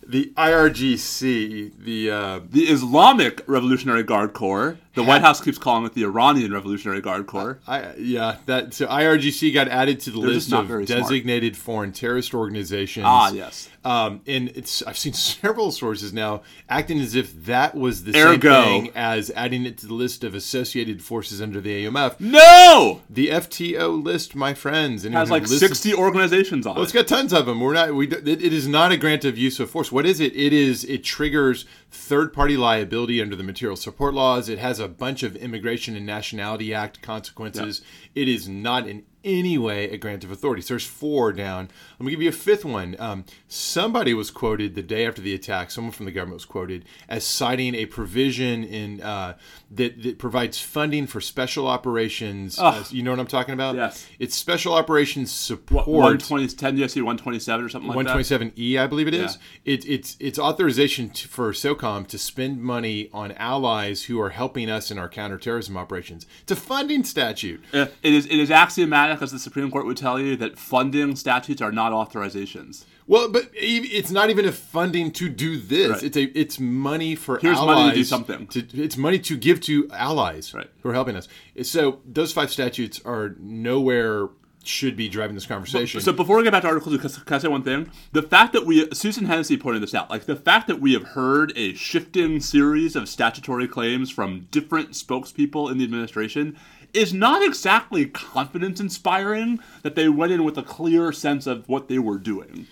the 0.06 0.34
IRGC, 0.36 1.71
the 1.78 2.10
uh, 2.12 2.39
the 2.49 2.63
Islamic 2.63 3.43
Revolutionary 3.47 4.04
Guard 4.04 4.34
Corps. 4.34 4.78
The 5.00 5.08
White 5.08 5.22
House 5.22 5.40
keeps 5.42 5.58
calling 5.58 5.86
it 5.86 5.94
the 5.94 6.04
Iranian 6.04 6.54
Revolutionary 6.54 7.02
Guard 7.02 7.26
Corps. 7.28 7.60
I, 7.68 7.94
yeah, 7.98 8.38
that 8.48 8.74
so 8.74 8.86
IRGC 8.88 9.54
got 9.54 9.68
added 9.68 10.00
to 10.02 10.12
the 10.12 10.20
They're 10.20 10.30
list 10.30 10.52
of 10.54 10.68
very 10.68 10.86
smart. 10.86 11.02
designated 11.04 11.56
foreign 11.58 11.92
terrorist 11.92 12.34
organizations. 12.34 13.06
Ah, 13.08 13.32
yes. 13.32 13.70
Um, 13.86 14.22
and 14.28 14.50
it's 14.56 14.84
I've 14.84 14.98
seen 14.98 15.14
several 15.40 15.72
sources 15.72 16.12
now 16.14 16.42
acting 16.68 17.00
as 17.00 17.16
if 17.16 17.46
that 17.46 17.76
was 17.76 18.04
the 18.04 18.12
Ergo. 18.16 18.64
same 18.64 18.84
thing 18.84 18.92
as 18.96 19.32
adding 19.36 19.66
it 19.66 19.78
to 19.80 19.88
the 19.88 19.94
list 19.94 20.24
of 20.24 20.36
associated 20.36 21.02
forces 21.02 21.42
under 21.42 21.62
the 21.62 21.86
AUMF. 21.86 22.20
No, 22.20 23.02
The 23.10 23.28
FTO 23.30 24.04
list, 24.04 24.36
my 24.36 24.54
friends, 24.54 25.06
anyone 25.06 25.22
has 25.22 25.32
like 25.32 25.48
sixty 25.48 25.94
organizations 25.94 26.68
on 26.68 26.76
Well, 26.76 26.84
it's 26.84 26.94
it. 26.94 26.98
got 26.98 27.08
tons 27.08 27.32
of 27.34 27.46
them. 27.46 27.62
We're 27.62 27.74
not. 27.74 27.96
We. 27.96 28.08
It, 28.10 28.28
it 28.28 28.54
is 28.54 28.68
not 28.68 28.92
a 28.92 28.98
grant 28.98 29.24
of 29.26 29.38
use 29.38 29.60
of 29.60 29.70
force. 29.70 29.92
What 29.92 30.06
is 30.06 30.20
it? 30.20 30.36
It 30.36 30.52
is. 30.52 30.84
It 30.86 31.04
triggers 31.04 31.66
third-party 31.91 32.56
liability 32.56 33.21
under 33.21 33.36
the 33.36 33.43
material 33.43 33.75
support 33.75 34.13
laws. 34.13 34.47
It 34.47 34.60
has 34.60 34.80
a 34.80 34.88
bunch 34.88 35.23
of 35.23 35.36
Immigration 35.36 35.95
and 35.95 36.06
Nationality 36.06 36.73
Act 36.73 37.02
consequences. 37.02 37.82
It 38.15 38.28
is 38.28 38.48
not 38.50 38.88
in 38.88 39.04
any 39.24 39.58
way 39.58 39.89
a 39.89 39.98
grant 39.98 40.24
of 40.24 40.32
authority. 40.32 40.62
So 40.62 40.76
there's 40.76 40.86
four 40.86 41.34
down. 41.34 41.69
Let 42.00 42.06
me 42.06 42.12
give 42.12 42.22
you 42.22 42.30
a 42.30 42.34
fifth 42.34 42.63
one. 42.63 42.95
Um, 43.00 43.26
somebody 43.50 44.13
was 44.13 44.32
quoted 44.32 44.76
the 44.76 44.82
day 44.82 45.06
after 45.06 45.22
the 45.22 45.34
attack. 45.34 45.72
Someone 45.72 45.91
from 45.91 46.06
the 46.06 46.12
government 46.12 46.36
was 46.36 46.45
quoted 46.45 46.86
as 47.10 47.26
citing 47.26 47.76
a 47.76 47.86
provision 47.86 48.63
in 48.63 49.02
uh, 49.02 49.36
that 49.72 50.02
that 50.04 50.19
provides 50.19 50.60
funding 50.60 51.06
for 51.06 51.19
special 51.19 51.67
operations. 51.67 52.58
Uh, 52.58 52.84
you 52.91 53.04
know 53.04 53.12
what 53.12 53.19
I'm 53.19 53.28
talking 53.28 53.54
about? 53.54 53.76
Yes. 53.76 54.08
It's 54.19 54.36
special 54.36 54.74
operations 54.74 55.32
support. 55.32 55.88
One 55.88 56.17
twenty 56.17 56.48
ten 56.48 56.78
USC 56.78 57.02
one 57.04 57.17
twenty 57.17 57.39
seven 57.39 57.65
or 57.65 57.69
something 57.69 57.89
like 57.91 58.08
that. 58.08 58.15
127E, 58.15 58.80
I 58.80 58.88
believe 58.88 59.08
it 59.08 59.13
is. 59.13 59.38
Yeah. 59.65 59.74
It, 59.74 59.86
it's 59.86 60.17
it's 60.19 60.39
authorization 60.39 61.10
to, 61.10 61.28
for 61.28 61.52
SOCOM 61.52 62.08
to 62.08 62.17
spend 62.17 62.62
money 62.62 63.10
on 63.12 63.34
allies 63.34 64.04
who 64.04 64.19
are 64.22 64.30
helping 64.30 64.69
us 64.69 64.91
in 64.91 64.98
our 64.98 65.10
counterterrorism 65.10 65.76
operations. 65.76 66.26
It's 66.43 66.54
a 66.54 66.56
funding 66.56 67.04
statute. 67.04 67.62
It 68.02 68.14
is 68.14 68.26
it 68.26 68.40
is 68.40 68.50
axiomatic, 68.52 69.22
as 69.22 69.32
the 69.32 69.40
Supreme 69.40 69.70
Court 69.72 69.86
would 69.86 69.98
tell 69.98 70.20
you, 70.20 70.36
that 70.38 70.58
funding 70.58 71.16
statutes 71.16 71.62
are 71.62 71.72
not 71.72 71.92
authorizations. 71.92 72.86
Well, 73.08 73.30
but 73.30 73.50
it's 73.54 74.12
not 74.12 74.30
even 74.30 74.46
a 74.46 74.52
funding 74.52 75.12
to 75.14 75.30
do 75.30 75.58
this. 75.58 75.90
Right. 75.90 76.04
It's 76.04 76.18
a 76.18 76.24
it's 76.40 76.60
money 76.60 77.16
for 77.16 77.40
Here's 77.40 77.58
allies 77.58 77.76
money 77.76 77.90
to 77.90 77.96
do 77.96 78.04
something. 78.04 78.48
to- 78.48 78.68
it's 78.84 78.98
money 78.98 79.20
to 79.20 79.36
give 79.38 79.60
to 79.62 79.90
allies 79.92 80.54
Right. 80.54 80.70
who 80.84 80.90
are 80.90 80.94
helping 80.94 81.16
us. 81.16 81.28
So 81.64 82.00
those 82.06 82.32
five 82.32 82.52
statutes 82.52 83.02
are 83.06 83.36
nowhere 83.40 84.30
should 84.64 84.96
be 84.96 85.08
driving 85.10 85.36
this 85.36 85.46
conversation. 85.46 86.02
So 86.02 86.12
before 86.12 86.38
we 86.38 86.44
get 86.44 86.52
back 86.52 86.62
to 86.64 86.68
Article 86.68 86.92
2, 86.92 87.00
can, 87.00 87.10
can 87.10 87.34
I 87.36 87.38
say 87.40 87.48
one 87.48 87.64
thing? 87.64 87.90
The 88.12 88.22
fact 88.22 88.52
that 88.54 88.66
we, 88.66 88.88
Susan 88.94 89.26
Hennessy 89.26 89.58
pointed 89.58 89.82
this 89.82 89.96
out, 89.96 90.10
like 90.10 90.26
the 90.26 90.36
fact 90.36 90.68
that 90.68 90.82
we 90.82 90.94
have 90.94 91.04
heard 91.04 91.54
a 91.56 91.74
shifting 91.76 92.40
series 92.42 92.96
of 92.96 93.08
statutory 93.08 93.68
claims 93.70 94.12
from 94.12 94.48
different 94.52 94.92
spokespeople 94.92 95.72
in 95.72 95.78
the 95.78 95.86
administration 95.86 96.58
is 96.93 97.13
not 97.13 97.43
exactly 97.43 98.06
confidence 98.06 98.80
inspiring 98.80 99.60
that 99.84 99.95
they 99.95 100.10
went 100.10 100.32
in 100.32 100.43
with 100.43 100.58
a 100.58 100.63
clear 100.63 101.12
sense 101.12 101.47
of 101.47 101.67
what 101.69 101.88
they 101.88 101.99
were 101.99 102.17
doing. 102.17 102.67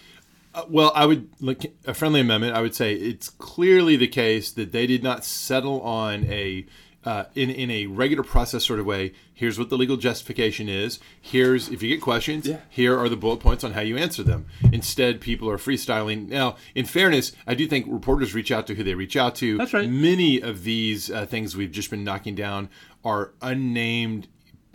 Uh, 0.53 0.63
well, 0.69 0.91
I 0.95 1.06
would 1.06 1.30
like 1.39 1.73
a 1.86 1.93
friendly 1.93 2.21
amendment. 2.21 2.56
I 2.56 2.62
would 2.62 2.73
say 2.73 2.93
it's 2.93 3.30
clearly 3.30 3.95
the 3.95 4.08
case 4.08 4.51
that 4.51 4.71
they 4.71 4.88
did 4.88 5.03
not 5.03 5.23
settle 5.23 5.82
on 5.82 6.25
a 6.25 6.65
uh, 7.08 7.24
in 7.36 7.50
in 7.50 7.72
a 7.72 7.86
regular 7.86 8.22
process 8.22 8.65
sort 8.65 8.80
of 8.80 8.86
way. 8.86 9.13
Here's 9.34 9.58
what 9.58 9.70
the 9.70 9.78
legal 9.78 9.96
justification 9.96 10.67
is. 10.67 11.00
Here's 11.22 11.70
if 11.70 11.82
you 11.82 11.88
get 11.88 12.02
questions. 12.02 12.46
Yeah. 12.46 12.60
Here 12.70 13.00
are 13.00 13.08
the 13.08 13.15
bullet 13.15 13.39
points 13.39 13.63
on 13.63 13.72
how 13.72 13.80
you 13.80 13.96
answer 13.96 14.24
them. 14.24 14.48
Instead, 14.74 15.22
people 15.22 15.50
are 15.50 15.58
freestyling. 15.58 16.28
Now, 16.28 16.58
in 16.76 16.84
fairness, 16.86 17.32
I 17.48 17.54
do 17.56 17.65
think 17.65 17.86
reporters 17.88 18.34
reach 18.34 18.52
out 18.52 18.67
to 18.67 18.76
who 18.76 18.84
they 18.84 18.93
reach 18.93 19.15
out 19.15 19.36
to. 19.36 19.58
That's 19.58 19.74
right. 19.74 19.89
Many 19.89 20.41
of 20.41 20.65
these 20.65 21.10
uh, 21.10 21.26
things 21.26 21.56
we've 21.56 21.72
just 21.72 21.89
been 21.89 22.04
knocking 22.04 22.36
down 22.36 22.67
are 23.06 23.32
unnamed 23.41 24.28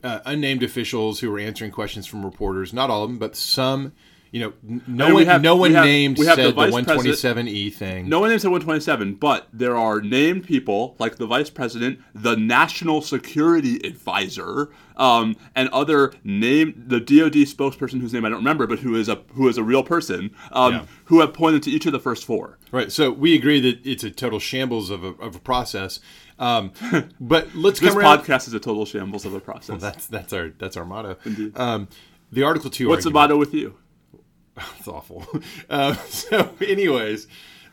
uh, 0.03 0.21
unnamed 0.25 0.63
officials 0.63 1.21
who 1.21 1.35
are 1.35 1.39
answering 1.39 1.71
questions 1.71 2.07
from 2.07 2.25
reporters. 2.25 2.73
Not 2.73 2.89
all 2.89 3.05
of 3.05 3.11
them, 3.11 3.19
but 3.19 3.37
some. 3.37 3.93
You 4.33 4.41
know, 4.41 4.53
no 4.87 5.05
And 5.07 5.15
we 5.15 5.21
one, 5.21 5.27
have- 5.27 5.43
no 5.43 5.57
one 5.57 5.73
have- 5.75 5.85
named 5.85 6.17
have 6.17 6.39
the 6.39 6.45
said 6.45 6.57
the, 6.57 6.63
127e 6.71 7.71
thing. 7.75 8.09
No 8.09 8.19
one 8.21 8.31
named 8.31 8.41
said 8.41 8.51
127, 8.51 9.17
but 9.17 9.47
there 9.53 9.77
are 9.77 10.01
named 10.01 10.45
people 10.47 10.97
like 10.99 11.17
the 11.17 11.27
vice 11.27 11.51
president, 11.51 12.01
the 12.15 12.35
national 12.35 13.03
security 13.03 13.77
advisor, 13.87 14.71
um, 14.97 15.37
and 15.55 15.69
other 15.69 16.15
named 16.25 16.85
the 16.87 16.99
DoD 16.99 17.45
spokesperson 17.47 18.01
whose 18.01 18.15
name 18.15 18.25
I 18.25 18.31
don't 18.31 18.39
remember, 18.39 18.67
but 18.67 18.79
who 18.79 18.95
is 18.95 19.07
a 19.11 19.21
who 19.35 19.49
is 19.49 19.59
a 19.59 19.63
real 19.63 19.83
person, 19.83 20.31
um, 20.51 20.73
Yeah. 20.73 20.83
who 21.07 21.21
have 21.21 21.35
pointed 21.35 21.63
to 21.65 21.71
each 21.71 21.85
of 21.85 21.93
the 21.93 22.01
first 22.01 22.25
four. 22.25 22.59
Right. 22.71 22.91
So 22.91 23.11
we 23.11 23.35
agree 23.35 23.61
that 23.61 23.85
it's 23.85 24.03
a 24.03 24.11
total 24.11 24.39
shambles 24.39 24.89
of 24.89 25.05
a, 25.05 25.09
of 25.09 25.37
a 25.37 25.41
process. 25.41 26.01
Um, 26.39 26.73
but 27.21 27.55
let's 27.55 27.81
This 27.81 27.91
come 27.91 27.99
around. 27.99 28.21
podcast 28.21 28.49
is 28.49 28.55
a 28.55 28.61
total 28.61 28.87
shambles 28.87 29.27
of 29.27 29.35
a 29.35 29.41
process. 29.41 29.79
That's 29.79 30.07
that's 30.07 30.33
our 30.33 30.53
that's 30.59 30.79
our 30.79 30.87
motto. 30.87 31.19
Um, 31.55 31.89
the 32.31 32.45
Article 32.45 32.71
Two. 32.71 32.89
What's 32.89 33.05
the 33.05 33.11
motto 33.11 33.37
with 33.37 33.53
you? 33.53 33.75
It's 34.79 34.89
awful. 34.89 35.25
Uh, 35.71 35.95
so, 36.09 36.51
anyways, 36.61 37.27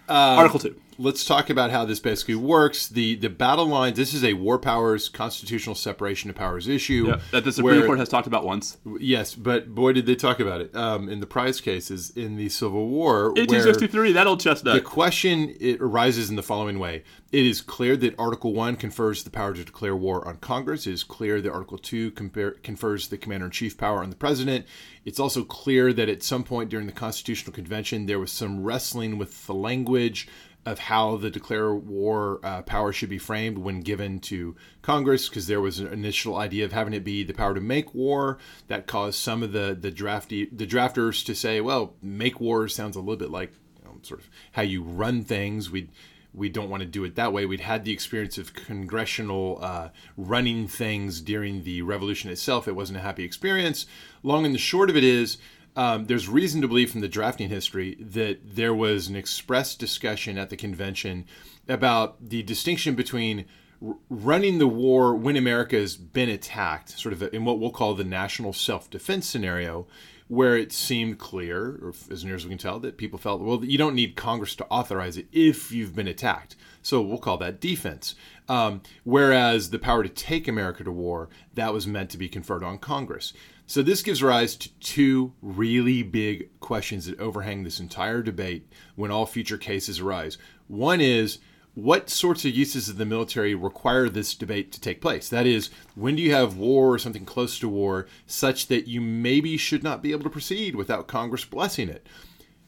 Article 0.08 0.60
two. 0.60 0.80
Let's 0.99 1.23
talk 1.23 1.49
about 1.49 1.71
how 1.71 1.85
this 1.85 1.99
basically 1.99 2.35
works. 2.35 2.88
The 2.88 3.15
the 3.15 3.29
battle 3.29 3.65
lines. 3.65 3.97
This 3.97 4.13
is 4.13 4.23
a 4.23 4.33
war 4.33 4.59
powers 4.59 5.09
constitutional 5.09 5.75
separation 5.75 6.29
of 6.29 6.35
powers 6.35 6.67
issue. 6.67 7.05
Yeah, 7.07 7.21
that 7.31 7.43
the 7.43 7.51
Supreme 7.51 7.77
where- 7.77 7.85
Court 7.88 7.99
has 7.99 8.09
talked 8.09 8.27
about 8.27 8.45
once. 8.45 8.77
Yes, 8.99 9.33
but 9.33 9.73
boy, 9.73 9.93
did 9.93 10.05
they 10.05 10.15
talk 10.15 10.39
about 10.39 10.62
it 10.62 10.75
um, 10.75 11.09
in 11.09 11.21
the 11.21 11.25
prize 11.25 11.62
cases 11.62 12.12
in 12.12 12.35
the 12.35 12.49
Civil 12.49 12.88
War. 12.88 13.29
1863, 13.29 14.12
that 14.13 14.27
old 14.27 14.41
chestnut. 14.41 14.75
The 14.75 14.81
question 14.81 15.55
it 15.59 15.81
arises 15.81 16.29
in 16.29 16.35
the 16.35 16.43
following 16.43 16.77
way: 16.77 17.03
It 17.31 17.45
is 17.45 17.62
clear 17.62 17.95
that 17.97 18.19
Article 18.19 18.53
One 18.53 18.75
confers 18.75 19.23
the 19.23 19.29
power 19.29 19.53
to 19.53 19.63
declare 19.63 19.95
war 19.95 20.27
on 20.27 20.38
Congress. 20.38 20.85
It 20.85 20.93
is 20.93 21.03
clear 21.03 21.41
that 21.41 21.51
Article 21.51 21.77
Two 21.77 22.12
compare, 22.12 22.51
confers 22.51 23.07
the 23.07 23.17
commander 23.17 23.45
in 23.45 23.51
chief 23.51 23.77
power 23.77 24.03
on 24.03 24.09
the 24.09 24.15
president. 24.15 24.65
It's 25.05 25.19
also 25.19 25.43
clear 25.43 25.93
that 25.93 26.09
at 26.09 26.21
some 26.23 26.43
point 26.43 26.69
during 26.69 26.85
the 26.85 26.91
Constitutional 26.91 27.53
Convention 27.53 28.05
there 28.05 28.19
was 28.19 28.31
some 28.31 28.63
wrestling 28.63 29.17
with 29.17 29.47
the 29.47 29.53
language 29.53 30.27
of 30.65 30.80
how 30.80 31.17
the 31.17 31.30
declare 31.30 31.74
war 31.74 32.39
uh, 32.43 32.62
power 32.62 32.91
should 32.91 33.10
be 33.10 33.17
framed 33.17 33.58
when 33.58 33.82
given 33.82 34.19
to 34.19 34.56
Congress, 34.82 35.30
because 35.30 35.48
there 35.48 35.62
was 35.62 35.80
an 35.80 35.88
initial 35.91 36.36
idea 36.36 36.65
of 36.65 36.72
having 36.72 36.93
it 36.93 37.04
be 37.04 37.24
the 37.24 37.34
power 37.34 37.54
to 37.54 37.62
make 37.62 37.93
war. 37.93 38.38
That 38.67 38.88
caused 38.88 39.19
some 39.19 39.41
of 39.41 39.52
the 39.52 39.78
the 39.80 39.91
drafty 39.91 40.45
the 40.52 40.67
drafters 40.67 41.26
to 41.26 41.36
say, 41.36 41.62
well, 41.62 41.95
make 42.02 42.39
war 42.39 42.67
sounds 42.67 42.95
a 42.95 43.00
little 43.00 43.17
bit 43.17 43.32
like 43.32 43.54
you 43.78 43.86
know, 43.86 43.98
sort 44.04 44.19
of 44.19 44.30
how 44.52 44.62
you 44.62 44.84
run 44.84 45.24
things. 45.24 45.72
We 45.72 45.89
we 46.34 46.50
don't 46.50 46.69
want 46.69 46.82
to 46.82 46.88
do 46.88 47.04
it 47.04 47.15
that 47.15 47.34
way. 47.34 47.45
We'd 47.45 47.62
had 47.62 47.86
the 47.86 47.91
experience 47.91 48.38
of 48.38 48.54
congressional 48.54 49.60
uh, 49.62 49.89
running 50.15 50.67
things 50.67 51.22
during 51.22 51.63
the 51.63 51.82
revolution 51.82 52.30
itself. 52.30 52.67
It 52.67 52.76
wasn't 52.76 53.00
a 53.00 53.02
happy 53.02 53.24
experience. 53.24 53.88
Long 54.22 54.45
and 54.45 54.54
the 54.54 54.60
short 54.60 54.89
of 54.89 54.98
it 54.98 55.04
is, 55.04 55.38
um, 55.80 56.08
there's 56.08 56.28
reason 56.28 56.62
to 56.62 56.68
believe 56.68 56.92
from 56.92 57.00
the 57.00 57.08
drafting 57.08 57.48
history 57.48 57.96
that 58.02 58.42
there 58.44 58.74
was 58.74 59.08
an 59.08 59.15
express 59.15 59.76
discussion 59.76 60.38
at 60.38 60.50
the 60.50 60.58
convention 60.58 61.24
about 61.70 62.18
the 62.20 62.44
distinction 62.44 62.96
between 62.96 63.46
r- 63.82 63.96
running 64.10 64.60
the 64.60 64.68
war 64.68 65.15
when 65.15 65.38
America 65.38 65.78
has 65.78 65.96
been 65.96 66.28
attacked, 66.28 67.00
sort 67.00 67.13
of 67.13 67.24
in 67.34 67.46
what 67.46 67.62
we'll 67.62 67.72
call 67.72 67.94
the 67.94 68.04
national 68.04 68.52
self 68.52 68.89
defense 68.89 69.26
scenario, 69.26 69.88
where 70.28 70.58
it 70.58 70.74
seemed 70.74 71.18
clear, 71.18 71.80
or 71.82 71.94
as 72.12 72.26
near 72.26 72.36
as 72.36 72.44
we 72.44 72.50
can 72.50 72.58
tell, 72.58 72.80
that 72.80 72.98
people 72.98 73.18
felt, 73.18 73.39
well, 73.39 73.63
you 73.63 73.78
don't 73.78 73.96
need 73.96 74.18
Congress 74.18 74.56
to 74.56 74.65
authorize 74.65 75.15
it 75.15 75.30
if 75.32 75.72
you've 75.72 75.96
been 75.96 76.10
attacked. 76.10 76.58
So 76.82 77.00
we'll 77.00 77.20
call 77.20 77.38
that 77.38 77.62
defense. 77.62 78.15
Um, 78.50 78.82
whereas 79.06 79.70
the 79.70 79.80
power 79.80 80.04
to 80.04 80.10
take 80.10 80.50
America 80.50 80.84
to 80.84 80.92
war, 80.92 81.30
that 81.54 81.72
was 81.72 81.88
meant 81.88 82.10
to 82.10 82.18
be 82.18 82.28
conferred 82.28 82.63
on 82.65 82.80
Congress. 82.80 83.32
So 83.69 83.84
this 83.84 84.01
gives 84.01 84.23
rise 84.23 84.55
to 84.55 84.69
two 84.79 85.34
really 85.43 86.01
big 86.01 86.49
questions 86.60 87.05
that 87.05 87.19
overhang 87.19 87.63
this 87.63 87.79
entire 87.79 88.23
debate 88.23 88.67
when 88.95 89.12
all 89.12 89.27
future 89.27 89.60
cases 89.60 89.99
arise. 89.99 90.39
One 90.67 90.99
is, 90.99 91.38
what 91.75 92.10
sorts 92.10 92.45
of 92.45 92.55
uses 92.55 92.89
of 92.89 92.97
the 92.97 93.05
military 93.05 93.53
require 93.53 94.10
this 94.10 94.34
debate 94.34 94.71
to 94.71 94.82
take 94.82 95.01
place? 95.01 95.29
That 95.29 95.45
is, 95.45 95.69
when 95.93 96.15
do 96.15 96.23
you 96.23 96.34
have 96.34 96.58
war 96.58 96.91
or 96.95 96.97
something 96.97 97.25
close 97.25 97.60
to 97.60 97.69
war 97.69 98.08
such 98.25 98.69
that 98.69 98.88
you 98.88 99.01
maybe 99.01 99.55
should 99.55 99.84
not 99.84 100.01
be 100.01 100.13
able 100.13 100.23
to 100.23 100.32
proceed 100.32 100.75
without 100.75 101.08
Congress 101.08 101.45
blessing 101.45 101.89
it? 101.89 102.08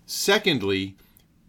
Secondly, 0.05 0.97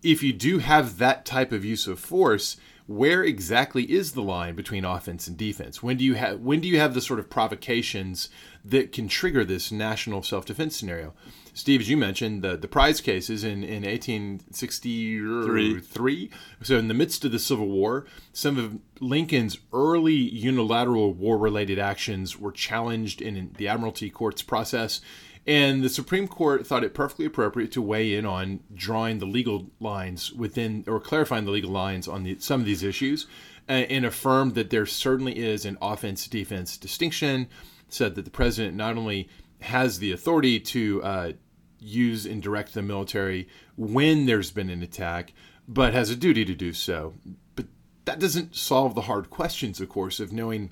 if 0.02 0.22
you 0.22 0.32
do 0.32 0.60
have 0.60 0.96
that 0.96 1.26
type 1.26 1.52
of 1.52 1.62
use 1.62 1.86
of 1.86 2.00
force, 2.00 2.56
where 2.96 3.24
exactly 3.24 3.90
is 3.90 4.12
the 4.12 4.22
line 4.22 4.54
between 4.54 4.84
offense 4.84 5.26
and 5.26 5.36
defense? 5.36 5.82
When 5.82 5.96
do 5.96 6.04
you 6.04 6.14
have 6.14 6.38
when 6.40 6.60
do 6.60 6.68
you 6.68 6.78
have 6.78 6.94
the 6.94 7.00
sort 7.00 7.18
of 7.18 7.30
provocations 7.30 8.28
that 8.64 8.92
can 8.92 9.08
trigger 9.08 9.44
this 9.44 9.72
national 9.72 10.22
self-defense 10.22 10.76
scenario? 10.76 11.14
Steve, 11.54 11.82
as 11.82 11.90
you 11.90 11.98
mentioned, 11.98 12.40
the, 12.42 12.56
the 12.56 12.68
prize 12.68 13.02
cases 13.02 13.44
in, 13.44 13.62
in 13.62 13.82
1863. 13.82 16.30
So, 16.62 16.78
in 16.78 16.88
the 16.88 16.94
midst 16.94 17.26
of 17.26 17.32
the 17.32 17.38
Civil 17.38 17.68
War, 17.68 18.06
some 18.32 18.58
of 18.58 18.78
Lincoln's 19.00 19.58
early 19.72 20.14
unilateral 20.14 21.12
war 21.12 21.36
related 21.36 21.78
actions 21.78 22.38
were 22.38 22.52
challenged 22.52 23.20
in 23.20 23.54
the 23.58 23.68
Admiralty 23.68 24.08
Court's 24.08 24.40
process. 24.42 25.02
And 25.46 25.82
the 25.82 25.88
Supreme 25.88 26.28
Court 26.28 26.66
thought 26.66 26.84
it 26.84 26.94
perfectly 26.94 27.26
appropriate 27.26 27.72
to 27.72 27.82
weigh 27.82 28.14
in 28.14 28.24
on 28.24 28.60
drawing 28.74 29.18
the 29.18 29.26
legal 29.26 29.70
lines 29.80 30.32
within, 30.32 30.84
or 30.86 31.00
clarifying 31.00 31.44
the 31.44 31.50
legal 31.50 31.70
lines 31.70 32.06
on 32.06 32.22
the, 32.22 32.38
some 32.38 32.60
of 32.60 32.66
these 32.66 32.84
issues, 32.84 33.26
uh, 33.68 33.72
and 33.72 34.04
affirmed 34.04 34.54
that 34.54 34.70
there 34.70 34.86
certainly 34.86 35.36
is 35.38 35.64
an 35.64 35.78
offense 35.82 36.28
defense 36.28 36.76
distinction. 36.76 37.48
Said 37.88 38.14
that 38.14 38.24
the 38.24 38.30
president 38.30 38.76
not 38.76 38.96
only 38.96 39.28
has 39.60 39.98
the 39.98 40.12
authority 40.12 40.58
to 40.60 41.02
uh, 41.02 41.32
use 41.78 42.24
and 42.24 42.42
direct 42.42 42.74
the 42.74 42.82
military 42.82 43.48
when 43.76 44.26
there's 44.26 44.50
been 44.50 44.70
an 44.70 44.82
attack, 44.82 45.32
but 45.66 45.92
has 45.92 46.10
a 46.10 46.16
duty 46.16 46.44
to 46.44 46.54
do 46.54 46.72
so. 46.72 47.14
But 47.56 47.66
that 48.04 48.18
doesn't 48.18 48.54
solve 48.54 48.94
the 48.94 49.02
hard 49.02 49.30
questions, 49.30 49.80
of 49.80 49.88
course, 49.88 50.20
of 50.20 50.32
knowing 50.32 50.70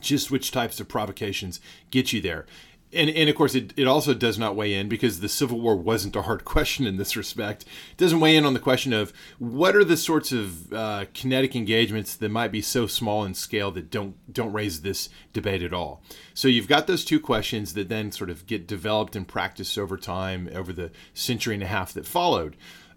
just 0.00 0.30
which 0.30 0.52
types 0.52 0.80
of 0.80 0.88
provocations 0.88 1.60
get 1.90 2.12
you 2.12 2.20
there. 2.20 2.46
And, 2.92 3.10
and 3.10 3.28
of 3.28 3.36
course, 3.36 3.54
it, 3.54 3.74
it 3.76 3.86
also 3.86 4.14
does 4.14 4.38
not 4.38 4.56
weigh 4.56 4.74
in 4.74 4.88
because 4.88 5.20
the 5.20 5.28
Civil 5.28 5.60
War 5.60 5.76
wasn't 5.76 6.16
a 6.16 6.22
hard 6.22 6.44
question 6.46 6.86
in 6.86 6.96
this 6.96 7.16
respect. 7.16 7.62
It 7.92 7.96
doesn't 7.96 8.20
weigh 8.20 8.36
in 8.36 8.46
on 8.46 8.54
the 8.54 8.60
question 8.60 8.92
of 8.92 9.12
what 9.38 9.76
are 9.76 9.84
the 9.84 9.96
sorts 9.96 10.32
of 10.32 10.72
uh, 10.72 11.04
kinetic 11.12 11.54
engagements 11.54 12.14
that 12.16 12.30
might 12.30 12.52
be 12.52 12.62
so 12.62 12.86
small 12.86 13.24
in 13.24 13.34
scale 13.34 13.70
that 13.72 13.90
don't 13.90 14.16
don't 14.32 14.52
raise 14.52 14.80
this 14.80 15.08
debate 15.32 15.62
at 15.62 15.74
all. 15.74 16.02
So 16.34 16.48
you've 16.48 16.68
got 16.68 16.86
those 16.86 17.04
two 17.04 17.20
questions 17.20 17.74
that 17.74 17.88
then 17.88 18.10
sort 18.10 18.30
of 18.30 18.46
get 18.46 18.66
developed 18.66 19.16
and 19.16 19.28
practiced 19.28 19.76
over 19.78 19.96
time 19.96 20.48
over 20.54 20.72
the 20.72 20.90
century 21.12 21.54
and 21.54 21.62
a 21.62 21.66
half 21.66 21.92
that 21.92 22.06
followed. 22.06 22.56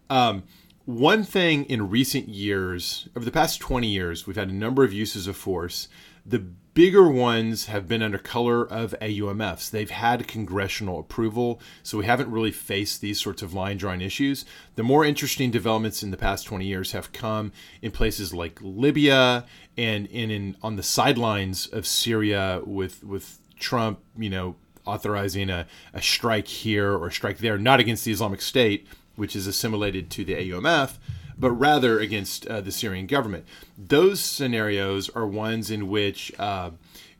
Um, 0.10 0.44
one 0.86 1.24
thing 1.24 1.66
in 1.66 1.90
recent 1.90 2.28
years, 2.28 3.08
over 3.16 3.24
the 3.24 3.32
past 3.32 3.60
20 3.60 3.88
years, 3.88 4.26
we've 4.26 4.36
had 4.36 4.50
a 4.50 4.54
number 4.54 4.84
of 4.84 4.92
uses 4.92 5.28
of 5.28 5.38
force. 5.38 5.88
The 6.26 6.40
bigger 6.74 7.10
ones 7.10 7.66
have 7.66 7.88
been 7.88 8.02
under 8.02 8.18
color 8.18 8.66
of 8.66 8.96
AUMFs. 9.02 9.70
They've 9.70 9.90
had 9.90 10.28
congressional 10.28 11.00
approval, 11.00 11.60
so 11.84 11.98
we 11.98 12.06
haven't 12.06 12.32
really 12.32 12.52
faced 12.52 13.02
these 13.02 13.20
sorts 13.20 13.42
of 13.42 13.54
line 13.54 13.78
drawing 13.78 14.02
issues. 14.02 14.46
The 14.76 14.84
more 14.84 15.04
interesting 15.04 15.52
developments 15.52 16.04
in 16.04 16.12
the 16.12 16.18
past 16.18 16.46
20 16.46 16.66
years 16.66 16.94
have 16.94 17.12
come 17.12 17.52
in 17.82 17.92
places 17.92 18.34
like 18.34 18.60
Libya 18.62 19.46
and 19.78 20.08
in, 20.08 20.32
in 20.32 20.58
on 20.62 20.76
the 20.76 20.84
sidelines 20.84 21.68
of 21.68 21.86
Syria 21.86 22.62
with 22.66 23.04
with 23.04 23.40
Trump, 23.60 24.00
you 24.18 24.30
know, 24.30 24.56
authorizing 24.86 25.50
a, 25.50 25.68
a 25.94 26.02
strike 26.02 26.48
here 26.48 26.92
or 26.94 27.08
a 27.08 27.12
strike 27.12 27.38
there, 27.40 27.58
not 27.58 27.80
against 27.80 28.06
the 28.06 28.12
Islamic 28.12 28.42
State, 28.42 28.88
which 29.16 29.36
is 29.36 29.46
assimilated 29.46 30.10
to 30.10 30.26
the 30.26 30.34
AUMF, 30.34 30.98
but 31.42 31.52
rather 31.52 32.00
against 32.00 32.46
uh, 32.46 32.62
the 32.62 32.72
Syrian 32.72 33.08
government. 33.08 33.46
Those 33.76 34.20
scenarios 34.22 35.10
are 35.10 35.26
ones 35.26 35.72
in 35.72 35.90
which 35.90 36.32
uh, 36.38 36.70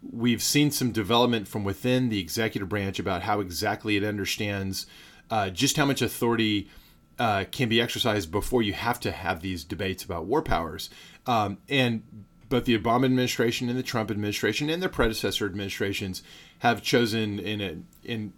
we've 0.04 0.44
seen 0.44 0.70
some 0.70 0.92
development 0.92 1.48
from 1.48 1.64
within 1.64 2.10
the 2.10 2.20
executive 2.20 2.70
branch 2.70 3.00
about 3.00 3.24
how 3.24 3.40
exactly 3.40 3.98
it 3.98 4.04
understands 4.04 4.86
uh, 5.32 5.50
just 5.50 5.76
how 5.76 5.86
much 5.86 6.04
authority 6.04 6.70
uh, 7.18 7.46
can 7.52 7.68
be 7.68 7.82
exercised 7.82 8.32
before 8.32 8.62
you 8.62 8.74
have 8.74 9.00
to 9.00 9.12
have 9.12 9.42
these 9.42 9.64
debates 9.64 10.04
about 10.04 10.26
war 10.26 10.44
powers. 10.44 10.92
Um, 11.26 11.58
and 11.68 12.04
both 12.48 12.66
the 12.66 12.78
Obama 12.78 13.06
administration 13.06 13.70
and 13.70 13.78
the 13.78 13.84
Trump 13.84 14.12
administration 14.12 14.70
and 14.70 14.84
their 14.84 14.90
predecessor 14.90 15.48
administrations 15.48 16.22
have 16.60 16.84
chosen 16.84 17.40
in 17.40 17.62
a 17.62 17.78
in 18.04 18.34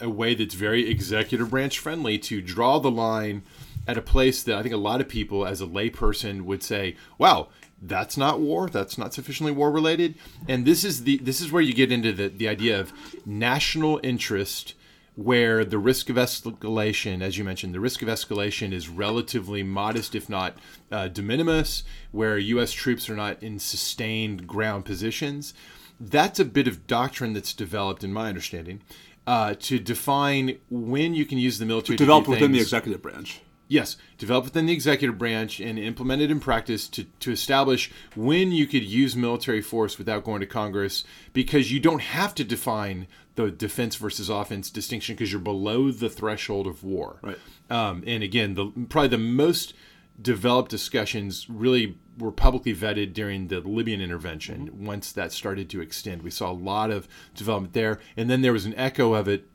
a 0.00 0.08
way 0.08 0.34
that's 0.34 0.54
very 0.54 0.88
executive 0.88 1.50
branch 1.50 1.78
friendly 1.78 2.18
to 2.18 2.40
draw 2.40 2.78
the 2.78 2.90
line 2.90 3.42
at 3.86 3.98
a 3.98 4.02
place 4.02 4.42
that 4.42 4.56
I 4.56 4.62
think 4.62 4.74
a 4.74 4.78
lot 4.78 5.00
of 5.00 5.08
people, 5.08 5.46
as 5.46 5.60
a 5.60 5.66
layperson, 5.66 6.42
would 6.42 6.62
say, 6.62 6.96
"Wow, 7.18 7.48
that's 7.80 8.16
not 8.16 8.40
war. 8.40 8.68
That's 8.68 8.98
not 8.98 9.14
sufficiently 9.14 9.52
war 9.52 9.70
related." 9.70 10.14
And 10.48 10.64
this 10.64 10.84
is 10.84 11.04
the 11.04 11.18
this 11.18 11.40
is 11.40 11.52
where 11.52 11.62
you 11.62 11.72
get 11.74 11.92
into 11.92 12.12
the 12.12 12.28
the 12.28 12.48
idea 12.48 12.78
of 12.80 12.92
national 13.24 14.00
interest 14.02 14.74
where 15.14 15.64
the 15.64 15.78
risk 15.78 16.10
of 16.10 16.16
escalation, 16.16 17.22
as 17.22 17.38
you 17.38 17.44
mentioned, 17.44 17.74
the 17.74 17.80
risk 17.80 18.02
of 18.02 18.08
escalation 18.08 18.70
is 18.70 18.88
relatively 18.88 19.62
modest, 19.62 20.14
if 20.14 20.28
not 20.28 20.54
uh, 20.92 21.08
de 21.08 21.22
minimis, 21.22 21.84
where 22.12 22.36
U.S. 22.36 22.70
troops 22.72 23.08
are 23.08 23.16
not 23.16 23.42
in 23.42 23.58
sustained 23.58 24.46
ground 24.46 24.84
positions. 24.84 25.54
that's 25.98 26.38
a 26.38 26.44
bit 26.44 26.68
of 26.68 26.86
doctrine 26.86 27.32
that's 27.32 27.54
developed, 27.54 28.04
in 28.04 28.12
my 28.12 28.28
understanding, 28.28 28.82
uh, 29.26 29.54
to 29.58 29.78
define 29.78 30.58
when 30.68 31.14
you 31.14 31.24
can 31.24 31.38
use 31.38 31.58
the 31.58 31.64
military. 31.64 31.96
Developed 31.96 32.28
within 32.28 32.52
the 32.52 32.60
executive 32.60 33.00
branch. 33.00 33.40
Yes, 33.68 33.96
developed 34.16 34.46
within 34.46 34.66
the 34.66 34.72
executive 34.72 35.18
branch 35.18 35.60
and 35.60 35.78
implemented 35.78 36.30
in 36.30 36.38
practice 36.38 36.86
to, 36.88 37.04
to 37.20 37.32
establish 37.32 37.90
when 38.14 38.52
you 38.52 38.66
could 38.66 38.84
use 38.84 39.16
military 39.16 39.60
force 39.60 39.98
without 39.98 40.24
going 40.24 40.40
to 40.40 40.46
Congress 40.46 41.02
because 41.32 41.72
you 41.72 41.80
don't 41.80 42.02
have 42.02 42.34
to 42.36 42.44
define 42.44 43.08
the 43.34 43.50
defense 43.50 43.96
versus 43.96 44.28
offense 44.28 44.70
distinction 44.70 45.14
because 45.14 45.32
you're 45.32 45.40
below 45.40 45.90
the 45.90 46.08
threshold 46.08 46.66
of 46.66 46.84
war. 46.84 47.18
Right. 47.22 47.38
Um, 47.68 48.04
and 48.06 48.22
again, 48.22 48.54
the 48.54 48.66
probably 48.88 49.08
the 49.08 49.18
most 49.18 49.74
developed 50.20 50.70
discussions 50.70 51.48
really 51.50 51.98
were 52.18 52.32
publicly 52.32 52.74
vetted 52.74 53.12
during 53.12 53.48
the 53.48 53.60
Libyan 53.60 54.00
intervention. 54.00 54.84
Once 54.84 55.12
that 55.12 55.32
started 55.32 55.68
to 55.70 55.80
extend, 55.80 56.22
we 56.22 56.30
saw 56.30 56.50
a 56.50 56.54
lot 56.54 56.90
of 56.90 57.08
development 57.34 57.74
there, 57.74 58.00
and 58.16 58.30
then 58.30 58.42
there 58.42 58.52
was 58.52 58.64
an 58.64 58.74
echo 58.76 59.12
of 59.12 59.28
it 59.28 59.48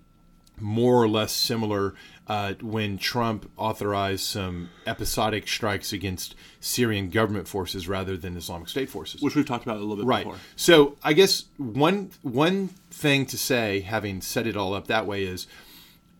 more 0.59 1.01
or 1.01 1.09
less 1.09 1.31
similar 1.31 1.95
uh, 2.31 2.53
when 2.61 2.97
Trump 2.97 3.49
authorized 3.57 4.23
some 4.23 4.69
episodic 4.87 5.47
strikes 5.49 5.91
against 5.91 6.33
Syrian 6.61 7.09
government 7.09 7.45
forces 7.45 7.89
rather 7.89 8.15
than 8.15 8.37
Islamic 8.37 8.69
State 8.69 8.89
forces. 8.89 9.21
which 9.21 9.35
we've 9.35 9.45
talked 9.45 9.65
about 9.65 9.77
a 9.77 9.79
little 9.81 9.97
bit 9.97 10.05
Right. 10.05 10.23
before. 10.23 10.39
So 10.55 10.95
I 11.03 11.11
guess 11.11 11.45
one 11.57 12.11
one 12.21 12.69
thing 12.89 13.25
to 13.25 13.37
say, 13.37 13.81
having 13.81 14.21
set 14.21 14.47
it 14.47 14.55
all 14.55 14.73
up 14.73 14.87
that 14.87 15.05
way, 15.05 15.23
is 15.23 15.45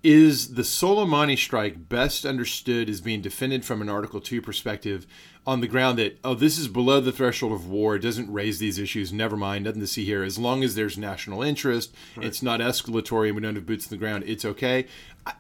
is 0.04 0.56
the 0.56 0.64
Soleimani 0.64 1.38
strike 1.38 1.88
best 1.88 2.26
understood 2.26 2.90
as 2.90 3.00
being 3.02 3.22
defended 3.22 3.64
from 3.64 3.82
an 3.82 3.88
Article 3.88 4.20
Two 4.20 4.42
perspective 4.42 5.06
on 5.48 5.62
the 5.62 5.68
ground 5.68 5.98
that 5.98 6.20
oh 6.26 6.34
this 6.34 6.58
is 6.58 6.68
below 6.68 7.00
the 7.00 7.12
threshold 7.14 7.54
of 7.54 7.68
war, 7.70 7.96
it 7.96 8.00
doesn't 8.00 8.30
raise 8.32 8.60
these 8.60 8.78
issues, 8.78 9.14
never 9.14 9.38
mind, 9.38 9.64
nothing 9.64 9.80
to 9.82 9.88
see 9.88 10.04
here. 10.04 10.24
As 10.24 10.38
long 10.38 10.62
as 10.64 10.76
there's 10.76 10.98
national 10.98 11.42
interest, 11.42 11.96
it's 12.18 12.42
not 12.44 12.60
escalatory, 12.60 13.28
and 13.28 13.36
we 13.38 13.42
don't 13.42 13.56
have 13.56 13.66
boots 13.66 13.86
on 13.86 13.92
the 13.92 13.98
ground, 14.04 14.24
it's 14.28 14.44
okay. 14.44 14.88
I, 15.26 15.34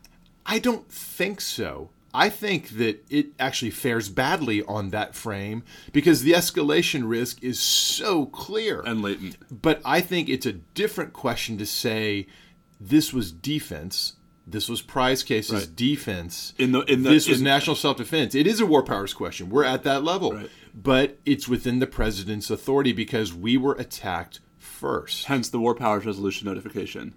I 0.45 0.59
don't 0.59 0.89
think 0.91 1.41
so. 1.41 1.91
I 2.13 2.27
think 2.29 2.69
that 2.71 3.05
it 3.09 3.27
actually 3.39 3.71
fares 3.71 4.09
badly 4.09 4.63
on 4.63 4.89
that 4.89 5.15
frame 5.15 5.63
because 5.93 6.23
the 6.23 6.33
escalation 6.33 7.07
risk 7.09 7.41
is 7.41 7.57
so 7.59 8.25
clear. 8.25 8.81
And 8.81 9.01
latent. 9.01 9.37
But 9.49 9.81
I 9.85 10.01
think 10.01 10.27
it's 10.27 10.45
a 10.45 10.51
different 10.53 11.13
question 11.13 11.57
to 11.59 11.65
say 11.65 12.27
this 12.81 13.13
was 13.13 13.31
defense. 13.31 14.13
This 14.45 14.67
was 14.67 14.81
prize 14.81 15.23
cases 15.23 15.53
Right. 15.53 15.75
defense. 15.75 16.53
In 16.57 16.73
the- 16.73 16.81
in 16.81 17.03
the- 17.03 17.11
this 17.11 17.29
was 17.29 17.37
in- 17.39 17.45
national 17.45 17.77
self 17.77 17.95
defense. 17.95 18.35
It 18.35 18.45
is 18.47 18.59
a 18.59 18.65
war 18.65 18.83
powers 18.83 19.13
question. 19.13 19.49
We're 19.49 19.63
at 19.63 19.83
that 19.83 20.03
level. 20.03 20.33
Right. 20.33 20.49
But 20.73 21.19
it's 21.25 21.47
within 21.47 21.79
the 21.79 21.87
president's 21.87 22.49
authority 22.49 22.91
because 22.91 23.33
we 23.33 23.55
were 23.55 23.73
attacked 23.75 24.41
first. 24.57 25.25
Hence 25.25 25.47
the 25.49 25.59
War 25.59 25.75
Powers 25.75 26.05
Resolution 26.05 26.47
notification. 26.47 27.13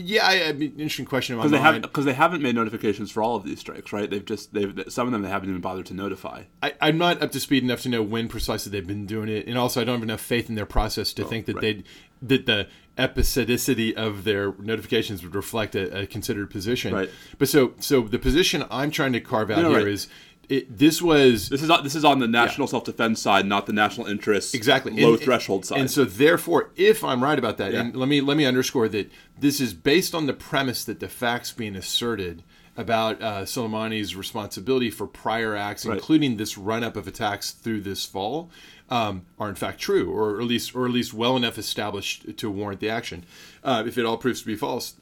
Yeah, 0.00 0.24
I, 0.24 0.44
I 0.44 0.52
mean, 0.52 0.70
interesting 0.72 1.06
question 1.06 1.36
Because 1.36 1.50
they 1.50 1.58
haven't 1.58 1.82
because 1.82 2.04
they 2.04 2.12
haven't 2.12 2.40
made 2.40 2.54
notifications 2.54 3.10
for 3.10 3.20
all 3.20 3.34
of 3.34 3.44
these 3.44 3.58
strikes, 3.58 3.92
right? 3.92 4.08
They've 4.08 4.24
just 4.24 4.54
they've 4.54 4.84
some 4.88 5.08
of 5.08 5.12
them 5.12 5.22
they 5.22 5.28
haven't 5.28 5.48
even 5.48 5.60
bothered 5.60 5.86
to 5.86 5.94
notify. 5.94 6.44
I, 6.62 6.74
I'm 6.80 6.98
not 6.98 7.20
up 7.20 7.32
to 7.32 7.40
speed 7.40 7.64
enough 7.64 7.80
to 7.80 7.88
know 7.88 8.02
when 8.02 8.28
precisely 8.28 8.70
they've 8.70 8.86
been 8.86 9.06
doing 9.06 9.28
it, 9.28 9.48
and 9.48 9.58
also 9.58 9.80
I 9.80 9.84
don't 9.84 9.96
have 9.96 10.02
enough 10.04 10.20
faith 10.20 10.48
in 10.48 10.54
their 10.54 10.66
process 10.66 11.12
to 11.14 11.24
oh, 11.24 11.26
think 11.26 11.46
that 11.46 11.56
right. 11.56 11.84
they 12.22 12.36
that 12.36 12.46
the 12.46 12.68
episodicity 12.96 13.94
of 13.94 14.24
their 14.24 14.52
notifications 14.58 15.22
would 15.22 15.34
reflect 15.34 15.74
a, 15.74 16.02
a 16.02 16.06
considered 16.06 16.50
position. 16.50 16.94
Right. 16.94 17.10
But 17.38 17.48
so 17.48 17.74
so 17.80 18.02
the 18.02 18.18
position 18.20 18.64
I'm 18.70 18.92
trying 18.92 19.12
to 19.14 19.20
carve 19.20 19.50
out 19.50 19.62
No, 19.62 19.70
here 19.70 19.78
right. 19.78 19.88
is 19.88 20.08
it, 20.48 20.78
this 20.78 21.02
was 21.02 21.48
This 21.50 21.62
is 21.62 21.70
on, 21.70 21.84
this 21.84 21.94
is 21.94 22.04
on 22.04 22.18
the 22.20 22.26
national 22.28 22.66
self 22.68 22.84
defense 22.84 23.20
side, 23.20 23.46
not 23.46 23.66
the 23.66 23.72
national 23.72 24.06
interest 24.06 24.54
exactly 24.54 24.92
low 25.00 25.14
And- 25.14 25.22
threshold 25.22 25.66
side. 25.66 25.78
And 25.80 25.90
so 25.90 26.04
therefore, 26.04 26.70
if 26.76 27.04
I'm 27.04 27.22
right 27.22 27.38
about 27.38 27.58
that, 27.58 27.72
Yeah. 27.72 27.80
and 27.80 27.96
let 27.96 28.08
me 28.08 28.20
let 28.20 28.36
me 28.36 28.44
underscore 28.46 28.88
that 28.88 29.10
this 29.38 29.60
is 29.60 29.74
based 29.74 30.14
on 30.14 30.26
the 30.26 30.32
premise 30.32 30.84
that 30.84 31.00
the 31.00 31.08
facts 31.08 31.52
being 31.52 31.76
asserted 31.76 32.42
about 32.76 33.20
uh, 33.20 33.42
Soleimani's 33.42 34.14
responsibility 34.14 34.88
for 34.88 35.06
prior 35.06 35.56
acts, 35.56 35.84
Right. 35.84 35.96
including 35.96 36.36
this 36.36 36.56
run 36.56 36.84
up 36.84 36.96
of 36.96 37.08
attacks 37.08 37.50
through 37.50 37.80
this 37.80 38.04
fall, 38.04 38.50
um, 38.88 39.26
are 39.38 39.48
in 39.48 39.56
fact 39.56 39.80
true, 39.80 40.08
or 40.10 40.40
at 40.40 40.46
least 40.46 40.74
or 40.74 40.86
at 40.86 40.92
least 40.92 41.12
well 41.12 41.36
enough 41.36 41.58
established 41.58 42.36
to 42.38 42.48
warrant 42.50 42.80
the 42.80 42.88
action. 42.88 43.24
Uh, 43.64 43.82
if 43.86 43.98
it 43.98 44.06
all 44.06 44.16
proves 44.16 44.40
to 44.42 44.46
be 44.46 44.54
false, 44.56 44.94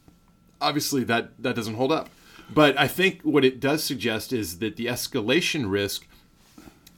obviously 0.61 1.05
that 1.05 1.31
that 1.41 1.55
doesn't 1.55 1.75
hold 1.75 1.93
up. 1.93 2.09
But 2.53 2.79
I 2.79 2.89
think 2.89 3.23
what 3.23 3.45
it 3.45 3.61
does 3.61 3.83
suggest 3.83 4.33
is 4.33 4.59
that 4.59 4.77
the 4.77 4.87
escalation 4.87 5.71
risk 5.71 6.07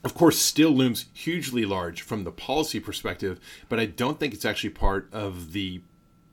of 0.03 0.13
course, 0.13 0.39
still 0.39 0.71
looms 0.71 1.07
hugely 1.13 1.65
large 1.65 2.01
from 2.01 2.23
the 2.23 2.31
policy 2.31 2.79
perspective, 2.79 3.39
but 3.67 3.79
I 3.79 3.85
don't 3.85 4.19
think 4.19 4.33
it's 4.33 4.45
actually 4.45 4.69
part 4.69 5.09
of 5.11 5.51
the 5.51 5.81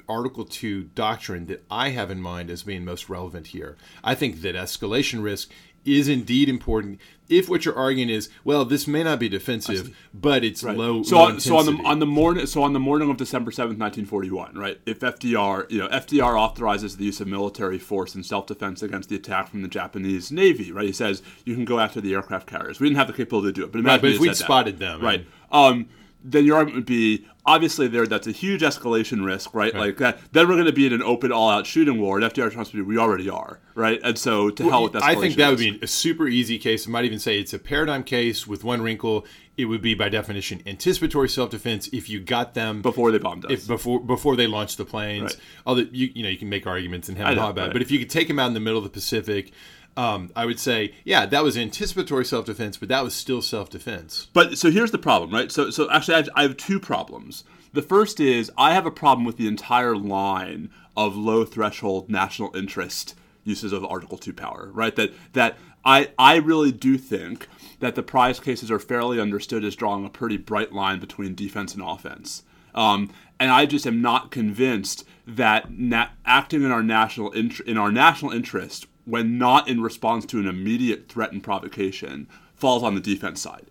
Article 0.08 0.44
2 0.44 0.84
doctrine 0.94 1.46
that 1.46 1.64
I 1.68 1.88
have 1.88 2.10
in 2.10 2.20
mind 2.20 2.48
as 2.48 2.62
being 2.62 2.84
most 2.84 3.08
relevant 3.08 3.48
here. 3.48 3.76
I 4.04 4.14
think 4.14 4.42
that 4.42 4.54
escalation 4.54 5.22
risk 5.22 5.50
is 5.86 6.08
indeed 6.08 6.48
important 6.48 7.00
if 7.28 7.48
what 7.48 7.64
you're 7.64 7.76
arguing 7.76 8.08
is, 8.08 8.28
well, 8.44 8.64
this 8.64 8.86
may 8.86 9.02
not 9.02 9.18
be 9.18 9.28
defensive, 9.28 9.96
but 10.14 10.44
it's 10.44 10.62
Right. 10.62 10.76
low. 10.76 11.02
So, 11.02 11.16
low 11.16 11.24
on, 11.24 11.40
so 11.40 11.56
on 11.56 11.66
the 11.66 11.82
on 11.84 11.98
the 11.98 12.06
morning 12.06 12.46
so 12.46 12.62
on 12.62 12.72
the 12.72 12.80
morning 12.80 13.10
of 13.10 13.16
December 13.16 13.50
seventh, 13.50 13.78
nineteen 13.78 14.04
forty 14.04 14.30
one, 14.30 14.54
right? 14.54 14.78
If 14.86 15.00
FDR, 15.00 15.66
you 15.68 15.78
know, 15.78 15.88
FDR 15.88 16.38
authorizes 16.38 16.96
the 16.96 17.04
use 17.04 17.20
of 17.20 17.26
military 17.28 17.78
force 17.78 18.14
in 18.14 18.22
self 18.22 18.46
defense 18.46 18.82
against 18.82 19.08
the 19.08 19.16
attack 19.16 19.48
from 19.48 19.62
the 19.62 19.68
Japanese 19.68 20.30
Navy, 20.30 20.70
right? 20.72 20.86
He 20.86 20.92
says 20.92 21.22
you 21.44 21.54
can 21.54 21.64
go 21.64 21.80
after 21.80 22.00
the 22.00 22.14
aircraft 22.14 22.46
carriers. 22.46 22.80
We 22.80 22.88
didn't 22.88 22.98
have 22.98 23.08
the 23.08 23.12
capability 23.12 23.48
to 23.48 23.52
do 23.52 23.64
it, 23.64 23.72
but 23.72 23.78
imagine 23.80 24.02
but 24.02 24.10
if 24.12 24.20
we'd 24.20 24.28
said 24.28 24.36
that. 24.36 24.44
spotted 24.44 24.78
them, 24.78 25.00
right? 25.00 25.26
Um, 25.50 25.88
then 26.22 26.44
your 26.44 26.56
argument 26.56 26.76
would 26.76 26.86
be 26.86 27.26
obviously 27.46 27.88
there 27.88 28.06
that's 28.06 28.26
a 28.26 28.32
huge 28.32 28.62
escalation 28.62 29.24
risk, 29.24 29.54
right? 29.54 29.74
Like 29.74 29.98
that. 29.98 30.18
Then 30.32 30.48
we're 30.48 30.54
going 30.54 30.66
to 30.66 30.72
be 30.72 30.86
in 30.86 30.92
an 30.92 31.02
open, 31.02 31.32
all-out 31.32 31.66
shooting 31.66 32.00
war. 32.00 32.18
And 32.18 32.32
FDR 32.32 32.54
wants 32.54 32.70
to 32.72 32.76
be, 32.76 32.82
we 32.82 32.98
already 32.98 33.30
are, 33.30 33.60
right? 33.74 34.00
And 34.02 34.18
so 34.18 34.50
to 34.50 34.68
hell 34.68 34.84
with 34.84 34.92
escalation. 34.92 35.02
I 35.02 35.14
think 35.14 35.36
that 35.36 35.50
would 35.50 35.58
be 35.58 35.78
a 35.80 35.86
super 35.86 36.26
easy 36.26 36.58
case. 36.58 36.86
I 36.86 36.90
might 36.90 37.04
even 37.04 37.18
say 37.18 37.38
it's 37.38 37.54
a 37.54 37.58
paradigm 37.58 38.02
case 38.02 38.46
with 38.46 38.64
one 38.64 38.82
wrinkle. 38.82 39.24
It 39.56 39.66
would 39.66 39.80
be 39.80 39.94
by 39.94 40.10
definition 40.10 40.62
anticipatory 40.66 41.28
self-defense 41.30 41.88
if 41.88 42.10
you 42.10 42.20
got 42.20 42.52
them 42.52 42.82
before 42.82 43.10
they 43.10 43.18
bombed 43.18 43.46
us. 43.46 43.52
if 43.52 43.66
before 43.66 44.00
before 44.00 44.36
they 44.36 44.46
launched 44.46 44.76
the 44.76 44.84
planes. 44.84 45.22
Right. 45.22 45.36
Although 45.64 45.86
you 45.92 46.10
you 46.14 46.22
know 46.22 46.28
you 46.28 46.36
can 46.36 46.50
make 46.50 46.66
arguments 46.66 47.08
and 47.08 47.16
have 47.16 47.36
know, 47.36 47.48
about 47.48 47.56
right. 47.56 47.72
but 47.72 47.80
if 47.80 47.90
you 47.90 47.98
could 47.98 48.10
take 48.10 48.28
them 48.28 48.38
out 48.38 48.48
in 48.48 48.54
the 48.54 48.60
middle 48.60 48.76
of 48.76 48.84
the 48.84 48.90
Pacific, 48.90 49.52
um, 49.96 50.30
I 50.36 50.46
would 50.46 50.60
say 50.60 50.94
yeah 51.04 51.26
that 51.26 51.44
was 51.44 51.56
anticipatory 51.56 52.24
self-defense, 52.24 52.76
but 52.76 52.88
that 52.88 53.04
was 53.04 53.14
still 53.14 53.42
self-defense. 53.42 54.28
But 54.32 54.58
so 54.58 54.70
here's 54.70 54.90
the 54.90 54.98
problem, 54.98 55.30
right? 55.32 55.50
So 55.50 55.70
so 55.70 55.90
actually, 55.90 56.14
I 56.14 56.18
have, 56.18 56.28
I 56.34 56.42
have 56.42 56.56
two 56.56 56.80
problems. 56.80 57.44
The 57.72 57.82
first 57.82 58.20
is 58.20 58.50
I 58.56 58.72
have 58.74 58.86
a 58.86 58.90
problem 58.90 59.24
with 59.24 59.36
the 59.36 59.48
entire 59.48 59.96
line 59.96 60.70
of 60.96 61.16
low 61.16 61.44
threshold 61.44 62.08
national 62.08 62.56
interest 62.56 63.14
uses 63.44 63.72
of 63.72 63.84
Article 63.84 64.18
Two 64.18 64.32
power, 64.32 64.70
right? 64.72 64.94
That 64.96 65.12
that 65.34 65.58
I 65.84 66.10
I 66.18 66.36
really 66.36 66.72
do 66.72 66.98
think 66.98 67.48
that 67.80 67.94
the 67.94 68.02
prize 68.02 68.40
cases 68.40 68.70
are 68.70 68.78
fairly 68.78 69.20
understood 69.20 69.64
as 69.64 69.76
drawing 69.76 70.04
a 70.04 70.10
pretty 70.10 70.36
bright 70.36 70.72
line 70.72 70.98
between 70.98 71.34
defense 71.34 71.74
and 71.74 71.82
offense. 71.82 72.42
Um, 72.74 73.10
and 73.38 73.50
I 73.50 73.66
just 73.66 73.86
am 73.86 74.00
not 74.00 74.30
convinced 74.30 75.06
that 75.26 75.70
na- 75.70 76.08
acting 76.24 76.62
in 76.62 76.70
our 76.70 76.82
national 76.82 77.30
in 77.32 77.76
our 77.76 77.92
national 77.92 78.32
interest 78.32 78.86
when 79.06 79.38
not 79.38 79.68
in 79.68 79.80
response 79.80 80.26
to 80.26 80.38
an 80.38 80.46
immediate 80.46 81.08
threat 81.08 81.32
and 81.32 81.42
provocation 81.42 82.28
falls 82.54 82.82
on 82.82 82.94
the 82.94 83.00
defense 83.00 83.40
side. 83.40 83.66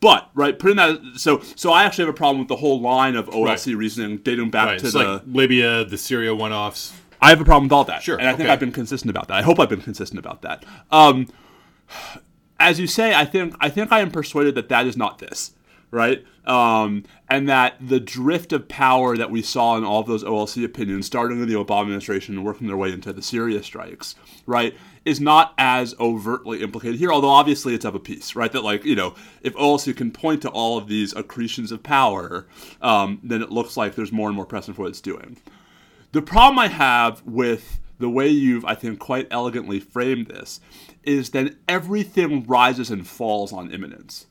But 0.00 0.30
right, 0.34 0.58
putting 0.58 0.76
that 0.76 1.00
so 1.16 1.40
so 1.56 1.72
I 1.72 1.84
actually 1.84 2.04
have 2.06 2.14
a 2.14 2.16
problem 2.16 2.38
with 2.38 2.48
the 2.48 2.56
whole 2.56 2.80
line 2.80 3.16
of 3.16 3.28
OLC 3.28 3.44
Right. 3.72 3.76
reasoning 3.78 4.18
dating 4.18 4.50
back 4.50 4.66
Right, 4.66 4.78
to 4.78 4.84
it's 4.86 4.94
the. 4.94 4.98
like 5.04 5.22
Libya, 5.26 5.84
the 5.84 5.98
Syria 5.98 6.34
one-offs. 6.34 6.92
I 7.20 7.30
have 7.30 7.40
a 7.40 7.44
problem 7.44 7.64
with 7.64 7.72
all 7.72 7.84
that. 7.84 8.02
Sure, 8.02 8.18
and 8.18 8.28
I 8.28 8.32
think 8.32 8.42
okay. 8.42 8.50
I've 8.52 8.60
been 8.60 8.72
consistent 8.72 9.10
about 9.10 9.28
that. 9.28 9.38
I 9.38 9.42
hope 9.42 9.58
I've 9.58 9.70
been 9.70 9.80
consistent 9.80 10.18
about 10.18 10.42
that. 10.42 10.64
Um, 10.90 11.28
as 12.60 12.78
you 12.78 12.86
say, 12.86 13.14
I 13.14 13.24
think 13.24 13.54
I 13.60 13.68
think 13.70 13.90
I 13.90 14.00
am 14.00 14.10
persuaded 14.10 14.54
that 14.54 14.68
that 14.68 14.86
is 14.86 14.96
not 14.96 15.18
this, 15.18 15.52
right? 15.96 16.22
Um, 16.44 17.04
and 17.26 17.48
that 17.48 17.76
the 17.80 17.98
drift 17.98 18.52
of 18.52 18.68
power 18.68 19.16
that 19.16 19.30
we 19.30 19.40
saw 19.40 19.78
in 19.78 19.84
all 19.84 20.00
of 20.00 20.06
those 20.06 20.22
OLC 20.22 20.62
opinions, 20.62 21.06
starting 21.06 21.40
in 21.40 21.48
the 21.48 21.54
Obama 21.54 21.84
administration 21.84 22.36
and 22.36 22.44
working 22.44 22.66
their 22.66 22.76
way 22.76 22.92
into 22.92 23.14
the 23.14 23.22
Syria 23.22 23.62
strikes, 23.62 24.14
right, 24.44 24.76
is 25.06 25.20
not 25.20 25.54
as 25.56 25.94
overtly 25.98 26.62
implicated 26.62 26.98
here. 26.98 27.10
Although 27.10 27.30
obviously 27.30 27.74
it's 27.74 27.86
of 27.86 27.94
a 27.94 27.98
piece, 27.98 28.36
right? 28.36 28.52
That 28.52 28.62
like 28.62 28.84
you 28.84 28.94
know, 28.94 29.14
if 29.40 29.54
OLC 29.54 29.96
can 29.96 30.10
point 30.10 30.42
to 30.42 30.50
all 30.50 30.76
of 30.76 30.86
these 30.86 31.14
accretions 31.14 31.72
of 31.72 31.82
power, 31.82 32.46
um, 32.82 33.18
then 33.22 33.40
it 33.40 33.50
looks 33.50 33.78
like 33.78 33.94
there's 33.94 34.12
more 34.12 34.28
and 34.28 34.36
more 34.36 34.46
precedent 34.46 34.76
for 34.76 34.82
what 34.82 34.90
it's 34.90 35.00
doing. 35.00 35.38
The 36.12 36.20
problem 36.20 36.58
I 36.58 36.68
have 36.68 37.22
with 37.24 37.80
the 37.98 38.10
way 38.10 38.28
you've, 38.28 38.66
I 38.66 38.74
think, 38.74 38.98
quite 38.98 39.28
elegantly 39.30 39.80
framed 39.80 40.26
this 40.26 40.60
is 41.02 41.30
that 41.30 41.54
everything 41.66 42.44
rises 42.44 42.90
and 42.90 43.06
falls 43.06 43.50
on 43.50 43.72
imminence, 43.72 44.26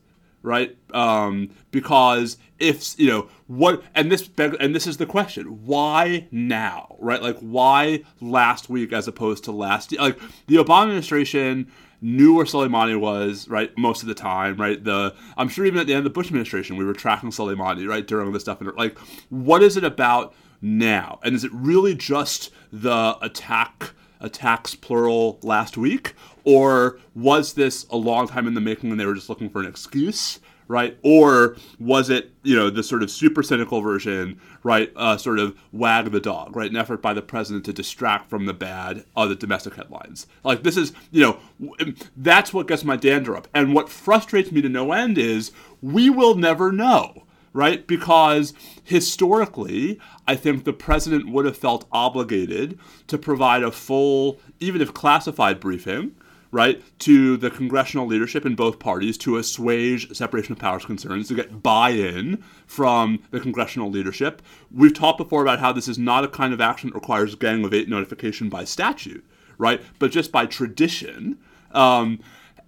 right? 0.46 0.76
Um, 0.94 1.50
because 1.72 2.38
if 2.58 2.98
you 2.98 3.08
know 3.08 3.28
what, 3.48 3.82
and 3.94 4.10
this 4.10 4.30
and 4.38 4.74
this 4.74 4.86
is 4.86 4.96
the 4.96 5.04
question: 5.04 5.66
Why 5.66 6.28
now, 6.30 6.96
right? 7.00 7.20
Like, 7.20 7.38
why 7.40 8.04
last 8.20 8.70
week 8.70 8.92
as 8.92 9.08
opposed 9.08 9.44
to 9.44 9.52
last? 9.52 9.92
Like, 9.98 10.18
the 10.46 10.56
Obama 10.56 10.84
administration 10.84 11.70
knew 12.00 12.36
where 12.36 12.44
Soleimani 12.44 12.98
was, 12.98 13.48
right, 13.48 13.76
most 13.76 14.02
of 14.02 14.08
the 14.08 14.14
time, 14.14 14.56
right? 14.56 14.82
The 14.82 15.14
I'm 15.36 15.48
sure 15.48 15.66
even 15.66 15.80
at 15.80 15.86
the 15.86 15.92
end 15.92 15.98
of 15.98 16.04
the 16.04 16.10
Bush 16.10 16.28
administration, 16.28 16.76
we 16.76 16.84
were 16.84 16.94
tracking 16.94 17.30
Soleimani, 17.30 17.86
right, 17.86 18.06
during 18.06 18.32
this 18.32 18.42
stuff. 18.42 18.60
And 18.60 18.72
like, 18.76 18.96
what 19.28 19.62
is 19.62 19.76
it 19.76 19.84
about 19.84 20.32
now? 20.62 21.18
And 21.24 21.34
is 21.34 21.44
it 21.44 21.52
really 21.52 21.94
just 21.94 22.50
the 22.72 23.18
attack? 23.20 23.92
attacks 24.18 24.74
plural 24.74 25.38
last 25.42 25.76
week 25.76 26.14
or 26.46 26.98
was 27.14 27.52
this 27.52 27.86
a 27.90 27.96
long 27.96 28.26
time 28.26 28.46
in 28.46 28.54
the 28.54 28.60
making 28.62 28.90
and 28.90 28.98
they 28.98 29.04
were 29.04 29.14
just 29.14 29.28
looking 29.28 29.50
for 29.50 29.60
an 29.60 29.66
excuse 29.66 30.40
right? 30.68 30.98
Or 31.02 31.56
was 31.78 32.10
it, 32.10 32.32
you 32.42 32.56
know, 32.56 32.70
the 32.70 32.82
sort 32.82 33.02
of 33.02 33.10
super 33.10 33.42
cynical 33.42 33.80
version, 33.80 34.40
right? 34.62 34.92
Uh, 34.96 35.16
sort 35.16 35.38
of 35.38 35.56
wag 35.72 36.10
the 36.10 36.20
dog, 36.20 36.56
right? 36.56 36.70
An 36.70 36.76
effort 36.76 37.00
by 37.02 37.12
the 37.14 37.22
president 37.22 37.64
to 37.66 37.72
distract 37.72 38.28
from 38.28 38.46
the 38.46 38.54
bad 38.54 39.04
of 39.14 39.28
the 39.28 39.34
domestic 39.34 39.74
headlines. 39.74 40.26
Like 40.42 40.62
this 40.62 40.76
is, 40.76 40.92
you 41.10 41.22
know, 41.22 41.86
that's 42.16 42.52
what 42.52 42.68
gets 42.68 42.84
my 42.84 42.96
dander 42.96 43.36
up. 43.36 43.48
And 43.54 43.74
what 43.74 43.88
frustrates 43.88 44.52
me 44.52 44.60
to 44.62 44.68
no 44.68 44.92
end 44.92 45.18
is 45.18 45.52
we 45.80 46.10
will 46.10 46.34
never 46.34 46.72
know. 46.72 47.22
Right? 47.52 47.86
Because 47.86 48.52
historically, 48.84 49.98
I 50.28 50.36
think 50.36 50.64
the 50.64 50.74
president 50.74 51.30
would 51.30 51.46
have 51.46 51.56
felt 51.56 51.88
obligated 51.90 52.78
to 53.06 53.16
provide 53.16 53.62
a 53.62 53.72
full, 53.72 54.38
even 54.60 54.82
if 54.82 54.92
classified 54.92 55.58
briefing, 55.58 56.14
right, 56.56 56.82
to 56.98 57.36
the 57.36 57.50
congressional 57.50 58.06
leadership 58.06 58.46
in 58.46 58.54
both 58.54 58.78
parties 58.78 59.18
to 59.18 59.36
assuage 59.36 60.10
separation 60.16 60.52
of 60.52 60.58
powers 60.58 60.86
concerns, 60.86 61.28
to 61.28 61.34
get 61.34 61.62
buy 61.62 61.90
in 61.90 62.42
from 62.66 63.22
the 63.30 63.38
congressional 63.38 63.90
leadership. 63.90 64.40
We've 64.74 64.94
talked 64.94 65.18
before 65.18 65.42
about 65.42 65.58
how 65.58 65.72
this 65.72 65.86
is 65.86 65.98
not 65.98 66.24
a 66.24 66.28
kind 66.28 66.54
of 66.54 66.60
action 66.60 66.88
that 66.88 66.94
requires 66.94 67.34
gang 67.34 67.62
of 67.62 67.74
eight 67.74 67.90
notification 67.90 68.48
by 68.48 68.64
statute, 68.64 69.22
right, 69.58 69.82
but 69.98 70.10
just 70.10 70.32
by 70.32 70.46
tradition. 70.46 71.38
Um, 71.72 72.20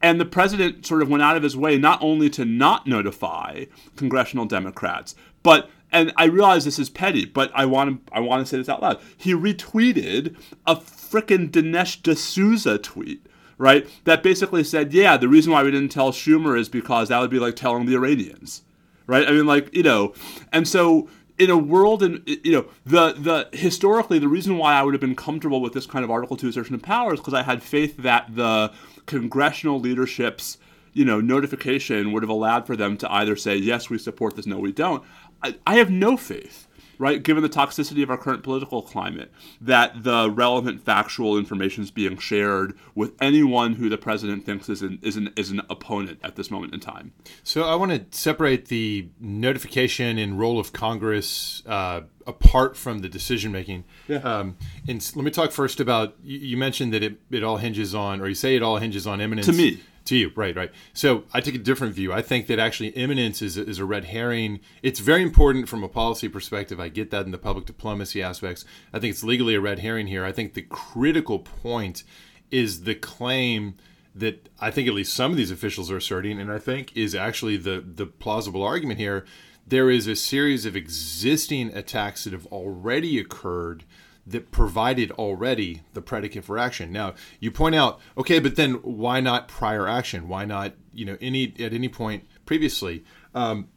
and 0.03 0.20
the 0.20 0.26
president 0.26 0.84
sort 0.84 1.01
of 1.01 1.09
went 1.09 1.22
out 1.22 1.39
of 1.39 1.43
his 1.43 1.57
way 1.57 1.78
not 1.78 2.03
only 2.03 2.28
to 2.30 2.45
not 2.45 2.86
notify 2.86 3.64
congressional 3.97 4.45
Democrats, 4.45 5.14
but 5.43 5.70
and 5.91 6.12
I 6.18 6.26
realize 6.26 6.66
this 6.66 6.78
is 6.78 6.91
petty, 6.91 7.24
but 7.24 7.51
I 7.55 7.64
want 7.64 8.07
to 8.07 8.14
I 8.14 8.20
want 8.20 8.43
to 8.43 8.47
say 8.47 8.59
this 8.59 8.68
out 8.68 8.82
loud. 8.82 9.01
He 9.16 9.32
retweeted 9.32 10.36
a 10.66 10.76
frickin' 10.76 11.51
Dinesh 11.51 12.03
D'Souza 12.03 12.76
tweet 12.76 13.24
right? 13.59 13.88
That 14.04 14.22
basically 14.22 14.64
said, 14.64 14.92
yeah, 14.92 15.16
the 15.16 15.28
reason 15.28 15.52
why 15.52 15.62
we 15.62 15.70
didn't 15.70 15.90
tell 15.90 16.12
Schumer 16.12 16.59
is 16.59 16.68
because 16.68 17.09
that 17.09 17.20
would 17.20 17.30
be 17.30 17.40
like 17.40 17.56
telling 17.56 17.86
the 17.86 17.94
Iranians, 17.94 18.62
right? 19.06 19.28
I 19.28 19.32
mean, 19.32 19.46
like 19.46 19.74
you 19.74 19.82
know, 19.82 20.14
and 20.52 20.66
so 20.66 21.09
in 21.38 21.50
a 21.50 21.59
world 21.59 22.02
and 22.02 22.22
you 22.26 22.52
know 22.52 22.66
the 22.84 23.12
the 23.12 23.48
historically 23.56 24.18
the 24.18 24.28
reason 24.28 24.59
why 24.59 24.74
I 24.74 24.82
would 24.82 24.94
have 24.94 25.00
been 25.00 25.14
comfortable 25.14 25.61
with 25.61 25.72
this 25.72 25.86
kind 25.86 26.04
of 26.04 26.11
Article 26.11 26.36
Two 26.36 26.48
assertion 26.48 26.74
of 26.74 26.82
power 26.82 27.14
is 27.14 27.20
because 27.20 27.34
I 27.34 27.42
had 27.42 27.62
faith 27.62 27.96
that 27.98 28.34
the 28.34 28.72
congressional 29.06 29.80
leadership's 29.80 30.59
you 30.92 31.04
know 31.04 31.20
notification 31.20 32.12
would 32.12 32.22
have 32.22 32.30
allowed 32.30 32.66
for 32.66 32.76
them 32.76 32.96
to 32.98 33.12
either 33.12 33.36
say 33.36 33.56
yes 33.56 33.88
we 33.88 33.98
support 33.98 34.36
this 34.36 34.46
no 34.46 34.59
we 34.59 34.72
don't. 34.72 35.02
I, 35.42 35.56
I 35.66 35.76
have 35.76 35.90
no 35.90 36.16
faith 36.16 36.66
right, 36.99 37.22
given 37.22 37.42
the 37.42 37.49
toxicity 37.49 38.03
of 38.03 38.11
our 38.11 38.18
current 38.18 38.42
political 38.42 38.82
climate, 38.82 39.32
that 39.61 40.03
the 40.03 40.30
relevant 40.30 40.84
factual 40.84 41.38
information 41.38 41.84
is 41.84 41.90
being 41.90 42.18
shared 42.18 42.76
with 42.94 43.14
anyone 43.20 43.74
who 43.74 43.88
the 43.88 43.99
president 43.99 44.44
thinks 44.44 44.68
is 44.68 44.82
an, 44.82 44.99
is 45.03 45.16
an, 45.16 45.32
is 45.36 45.51
an 45.51 45.62
opponent 45.70 46.18
at 46.22 46.36
this 46.36 46.51
moment 46.51 46.74
in 46.74 46.80
time. 46.80 47.12
So 47.42 47.64
I 47.64 47.74
want 47.76 47.92
to 47.92 48.18
separate 48.18 48.66
the 48.66 49.09
notification 49.20 50.18
and 50.18 50.38
role 50.38 50.59
of 50.59 50.72
Congress 50.72 51.62
uh, 51.66 52.03
apart 52.26 52.76
from 52.76 52.99
the 52.99 53.09
decision 53.09 53.51
making. 53.53 53.84
Yeah. 54.07 54.18
Um, 54.18 54.57
and 54.86 55.11
let 55.16 55.24
me 55.24 55.30
talk 55.30 55.51
first 55.51 55.80
about 55.80 56.14
you, 56.22 56.38
you 56.38 56.57
mentioned 56.57 56.92
that 56.92 57.03
it, 57.03 57.20
it 57.30 57.42
all 57.42 57.57
hinges 57.57 57.94
on, 57.94 58.20
or 58.20 58.28
you 58.28 58.34
say 58.34 58.55
it 58.55 58.62
all 58.62 58.76
hinges 58.76 59.07
on 59.07 59.20
imminence. 59.20 59.46
To 59.46 59.53
me. 59.53 59.80
To 60.09 60.16
you, 60.16 60.32
right, 60.34 60.56
right. 60.56 60.72
So 60.94 61.24
I 61.34 61.42
take 61.42 61.54
a 61.54 61.59
different 61.59 61.94
view. 61.94 62.14
I 62.14 62.22
think 62.22 62.46
that 62.46 62.59
actually 62.59 62.88
imminence 62.88 63.42
is, 63.42 63.59
is 63.59 63.78
a 63.78 63.84
red 63.84 64.06
herring. 64.06 64.61
It's 64.82 65.00
very 65.00 65.22
important 65.22 65.68
from 65.68 65.84
a 65.84 65.88
policy 65.88 66.30
perspective. 66.30 66.80
I 66.80 66.88
get 66.88 67.11
that 67.11 67.26
in 67.26 67.30
the 67.30 67.36
public 67.36 67.66
diplomacy 67.66 68.22
aspects. 68.22 68.64
I 68.90 69.00
think 69.00 69.11
it's 69.11 69.22
legally 69.22 69.54
a 69.54 69.61
red 69.61 69.80
herring 69.80 70.06
here. 70.06 70.24
I 70.24 70.32
think 70.32 70.54
the 70.54 70.62
critical 70.62 71.40
point 71.40 72.04
is 72.50 72.84
the 72.84 72.94
claim 72.94 73.74
that 74.14 74.48
I 74.59 74.70
think 74.70 74.88
at 74.88 74.94
least 74.94 75.12
some 75.12 75.30
of 75.30 75.36
these 75.36 75.50
officials 75.50 75.90
are 75.90 75.98
asserting, 75.98 76.40
and 76.40 76.50
I 76.50 76.59
think 76.59 76.96
is 76.96 77.14
actually 77.14 77.59
the 77.59 77.84
the 77.86 78.06
plausible 78.06 78.62
argument 78.62 78.98
here. 78.98 79.26
There 79.66 79.90
is 79.90 80.06
a 80.06 80.16
series 80.16 80.64
of 80.64 80.74
existing 80.74 81.76
attacks 81.76 82.24
that 82.24 82.32
have 82.32 82.46
already 82.46 83.18
occurred 83.18 83.84
that 84.31 84.51
provided 84.51 85.11
already 85.12 85.83
the 85.95 86.03
predicate 86.03 86.45
for 86.45 86.59
action. 86.59 86.93
Now, 86.93 87.14
you 87.41 87.51
point 87.51 87.74
out, 87.74 88.01
okay, 88.16 88.39
but 88.39 88.57
then 88.57 88.74
why 88.74 89.20
not 89.20 89.49
prior 89.49 89.89
action? 89.89 90.29
Why 90.29 90.45
not, 90.45 90.74
you 90.93 91.05
know, 91.05 91.16
any 91.20 91.55
at 91.59 91.72
any 91.72 91.89
point 91.89 92.26
previously? 92.45 93.05
Um, 93.35 93.68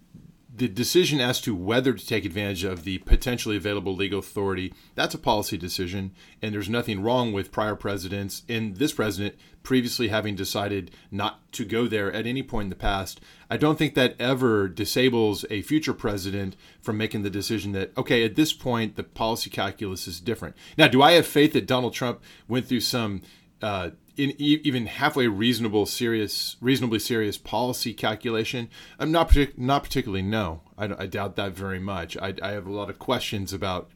the 0.54 0.68
decision 0.68 1.22
as 1.22 1.40
to 1.42 1.56
whether 1.56 1.94
to 1.94 2.06
take 2.06 2.26
advantage 2.26 2.64
of 2.64 2.84
the 2.84 2.98
potentially 3.00 3.56
available 3.56 3.96
legal 3.96 4.20
authority 4.20 4.74
that's 4.96 5.16
a 5.16 5.18
policy 5.18 5.58
decision 5.58 6.12
and 6.42 6.54
there's 6.54 6.70
nothing 6.70 7.02
wrong 7.02 7.32
with 7.32 7.52
prior 7.52 7.76
presidents 7.76 8.44
and 8.50 8.76
this 8.78 8.94
president 8.94 9.36
previously 9.64 10.08
having 10.08 10.36
decided 10.36 10.92
not 11.10 11.52
to 11.52 11.64
go 11.64 11.88
there 11.88 12.12
at 12.12 12.26
any 12.26 12.42
point 12.42 12.66
in 12.66 12.70
the 12.70 12.76
past. 12.76 13.22
I 13.50 13.58
don't 13.58 13.78
think 13.78 13.94
that 13.94 14.16
ever 14.20 14.68
disables 14.68 15.46
a 15.50 15.62
future 15.62 15.94
president 15.94 16.56
from 16.82 16.98
making 16.98 17.24
the 17.24 17.30
decision 17.30 17.72
that 17.74 17.96
okay 17.98 18.24
at 18.24 18.36
this 18.36 18.54
point 18.54 18.96
the 18.96 19.04
policy 19.04 19.50
calculus 19.50 20.08
is 20.08 20.20
different. 20.20 20.56
Now 20.78 20.88
do 20.88 21.02
i 21.02 21.14
have 21.14 21.28
faith 21.28 21.54
that 21.54 21.68
donald 21.68 21.94
trump 21.94 22.22
went 22.48 22.66
through 22.66 22.82
some 22.82 23.22
uh, 23.62 23.92
in 24.18 24.34
even 24.38 24.88
halfway 24.88 25.28
reasonable, 25.28 25.86
serious, 25.86 26.58
reasonably 26.60 27.00
serious 27.00 27.38
policy 27.38 27.94
calculation, 27.94 28.70
I'm 29.00 29.12
not 29.12 29.30
partic- 29.30 29.58
not 29.58 29.84
particularly. 29.84 30.22
No, 30.22 30.62
I, 30.78 31.04
I, 31.04 31.06
doubt 31.08 31.36
that 31.38 31.54
very 31.54 31.80
much. 31.80 32.18
I, 32.18 32.34
I 32.42 32.52
have 32.52 32.68
a 32.68 32.72
lot 32.72 32.90
of 32.90 33.00
questions 33.00 33.54
about 33.54 33.90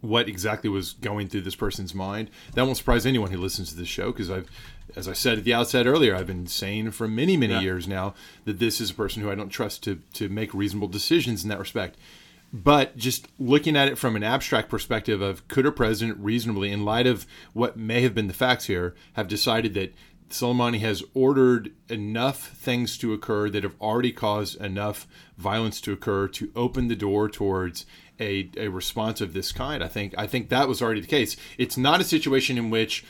what 0.00 0.28
exactly 0.28 0.70
was 0.70 0.92
going 0.92 1.28
through 1.28 1.40
this 1.42 1.56
person's 1.56 1.94
mind. 1.94 2.30
That 2.54 2.64
won't 2.64 2.76
surprise 2.76 3.06
anyone 3.06 3.30
who 3.30 3.38
listens 3.38 3.70
to 3.70 3.76
this 3.76 3.88
show 3.88 4.12
because 4.12 4.30
I've, 4.30 4.48
as 4.94 5.08
I 5.08 5.12
said 5.12 5.38
at 5.38 5.44
the 5.44 5.54
outset 5.54 5.86
earlier, 5.86 6.14
I've 6.14 6.26
been 6.26 6.46
saying 6.46 6.92
for 6.92 7.08
many 7.08 7.36
many 7.36 7.54
yeah. 7.54 7.60
years 7.60 7.88
now 7.88 8.14
that 8.44 8.58
this 8.58 8.80
is 8.80 8.90
a 8.90 8.94
person 8.94 9.22
who 9.22 9.30
I 9.30 9.34
don't 9.34 9.48
trust 9.48 9.82
to 9.84 10.00
to 10.14 10.28
make 10.28 10.54
reasonable 10.54 10.88
decisions 10.88 11.42
in 11.42 11.48
that 11.48 11.58
respect. 11.58 11.98
But 12.52 12.96
just 12.96 13.28
looking 13.38 13.76
at 13.76 13.88
it 13.88 13.98
from 13.98 14.16
an 14.16 14.22
abstract 14.22 14.68
perspective 14.68 15.20
of 15.20 15.46
could 15.48 15.66
a 15.66 15.72
president 15.72 16.18
reasonably, 16.18 16.70
in 16.70 16.84
light 16.84 17.06
of 17.06 17.26
what 17.52 17.76
may 17.76 18.02
have 18.02 18.14
been 18.14 18.28
the 18.28 18.34
facts 18.34 18.66
here, 18.66 18.94
have 19.14 19.28
decided 19.28 19.74
that 19.74 19.94
Soleimani 20.30 20.80
has 20.80 21.04
ordered 21.14 21.72
enough 21.88 22.48
things 22.48 22.98
to 22.98 23.12
occur 23.12 23.48
that 23.50 23.62
have 23.62 23.76
already 23.80 24.12
caused 24.12 24.60
enough 24.60 25.06
violence 25.38 25.80
to 25.82 25.92
occur 25.92 26.28
to 26.28 26.50
open 26.56 26.88
the 26.88 26.96
door 26.96 27.28
towards 27.28 27.86
a, 28.18 28.50
a 28.56 28.68
response 28.68 29.20
of 29.20 29.32
this 29.32 29.52
kind. 29.52 29.84
I 29.84 29.88
think 29.88 30.14
I 30.18 30.26
think 30.26 30.48
that 30.48 30.68
was 30.68 30.82
already 30.82 31.00
the 31.00 31.06
case. 31.06 31.36
It's 31.58 31.76
not 31.76 32.00
a 32.00 32.04
situation 32.04 32.58
in 32.58 32.70
which 32.70 33.04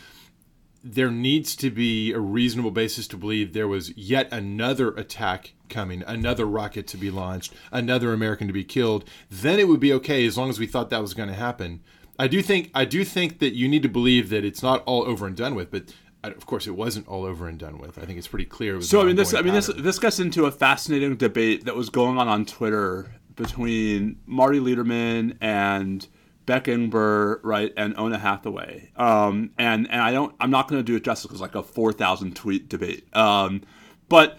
there 0.92 1.10
needs 1.10 1.56
to 1.56 1.70
be 1.70 2.12
a 2.12 2.20
reasonable 2.20 2.70
basis 2.70 3.08
to 3.08 3.16
believe 3.16 3.52
there 3.52 3.68
was 3.68 3.96
yet 3.96 4.32
another 4.32 4.90
attack 4.90 5.52
coming, 5.68 6.04
another 6.06 6.46
rocket 6.46 6.86
to 6.88 6.96
be 6.96 7.10
launched, 7.10 7.52
another 7.72 8.12
American 8.12 8.46
to 8.46 8.52
be 8.52 8.64
killed. 8.64 9.04
Then 9.30 9.58
it 9.58 9.68
would 9.68 9.80
be 9.80 9.92
okay 9.94 10.24
as 10.26 10.38
long 10.38 10.48
as 10.48 10.58
we 10.58 10.66
thought 10.66 10.90
that 10.90 11.02
was 11.02 11.14
going 11.14 11.28
to 11.28 11.34
happen. 11.34 11.82
I 12.18 12.28
do 12.28 12.40
think 12.40 12.70
I 12.74 12.84
do 12.84 13.04
think 13.04 13.40
that 13.40 13.54
you 13.54 13.68
need 13.68 13.82
to 13.82 13.88
believe 13.88 14.30
that 14.30 14.44
it's 14.44 14.62
not 14.62 14.82
all 14.86 15.02
over 15.02 15.26
and 15.26 15.36
done 15.36 15.54
with, 15.54 15.70
but 15.70 15.92
uh, 16.24 16.30
of 16.30 16.46
course, 16.46 16.66
it 16.66 16.76
wasn't 16.76 17.06
all 17.08 17.24
over 17.24 17.48
and 17.48 17.58
done 17.58 17.78
with. 17.78 17.98
I 17.98 18.06
think 18.06 18.18
it's 18.18 18.28
pretty 18.28 18.46
clear. 18.46 18.80
so 18.80 19.00
I 19.00 19.04
mean, 19.04 19.16
this 19.16 19.34
I 19.34 19.42
mean 19.42 19.54
this 19.54 19.66
this 19.66 19.98
gets 19.98 20.18
into 20.18 20.46
a 20.46 20.50
fascinating 20.50 21.16
debate 21.16 21.64
that 21.64 21.76
was 21.76 21.90
going 21.90 22.16
on 22.16 22.28
on 22.28 22.46
Twitter 22.46 23.12
between 23.34 24.18
Marty 24.24 24.58
Lederman 24.58 25.36
and 25.40 26.06
Beck 26.46 26.66
Ingber, 26.66 27.40
right, 27.42 27.72
and 27.76 27.98
Oona 27.98 28.18
Hathaway. 28.18 28.90
Um, 28.96 29.50
and 29.58 29.90
and 29.90 30.00
I 30.00 30.12
don't, 30.12 30.34
I'm 30.38 30.50
not 30.50 30.68
going 30.68 30.78
to 30.78 30.84
do 30.84 30.94
it 30.94 31.04
justice 31.04 31.26
because 31.26 31.40
like 31.40 31.56
a 31.56 31.62
four 31.62 31.92
thousand 31.92 32.36
tweet 32.36 32.68
debate. 32.68 33.14
Um, 33.14 33.62
but 34.08 34.38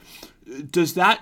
does 0.72 0.93
that 0.93 1.22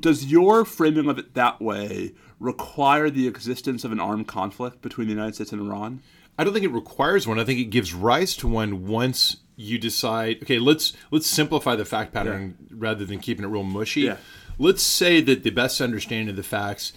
does 0.00 0.26
your 0.26 0.66
framing 0.66 1.08
of 1.08 1.18
it 1.18 1.34
that 1.34 1.60
way 1.62 2.12
require 2.38 3.08
the 3.08 3.26
existence 3.26 3.84
of 3.84 3.92
an 3.92 3.98
armed 3.98 4.28
conflict 4.28 4.82
between 4.82 5.08
the 5.08 5.14
United 5.14 5.34
States 5.34 5.52
and 5.52 5.62
Iran? 5.62 6.02
I 6.38 6.44
don't 6.44 6.52
think 6.52 6.66
it 6.66 6.72
requires 6.72 7.26
one. 7.26 7.38
I 7.38 7.44
think 7.44 7.58
it 7.58 7.70
gives 7.70 7.94
rise 7.94 8.36
to 8.36 8.48
one 8.48 8.86
once 8.86 9.38
you 9.56 9.78
decide. 9.78 10.42
Okay, 10.42 10.58
let's 10.58 10.92
let's 11.10 11.26
simplify 11.26 11.74
the 11.74 11.86
fact 11.86 12.12
pattern 12.12 12.56
yeah. 12.60 12.76
rather 12.78 13.06
than 13.06 13.18
keeping 13.18 13.46
it 13.46 13.48
real 13.48 13.62
mushy. 13.62 14.02
Yeah. 14.02 14.18
Let's 14.58 14.82
say 14.82 15.22
that 15.22 15.42
the 15.42 15.50
best 15.50 15.80
understanding 15.80 16.28
of 16.28 16.36
the 16.36 16.42
facts 16.42 16.92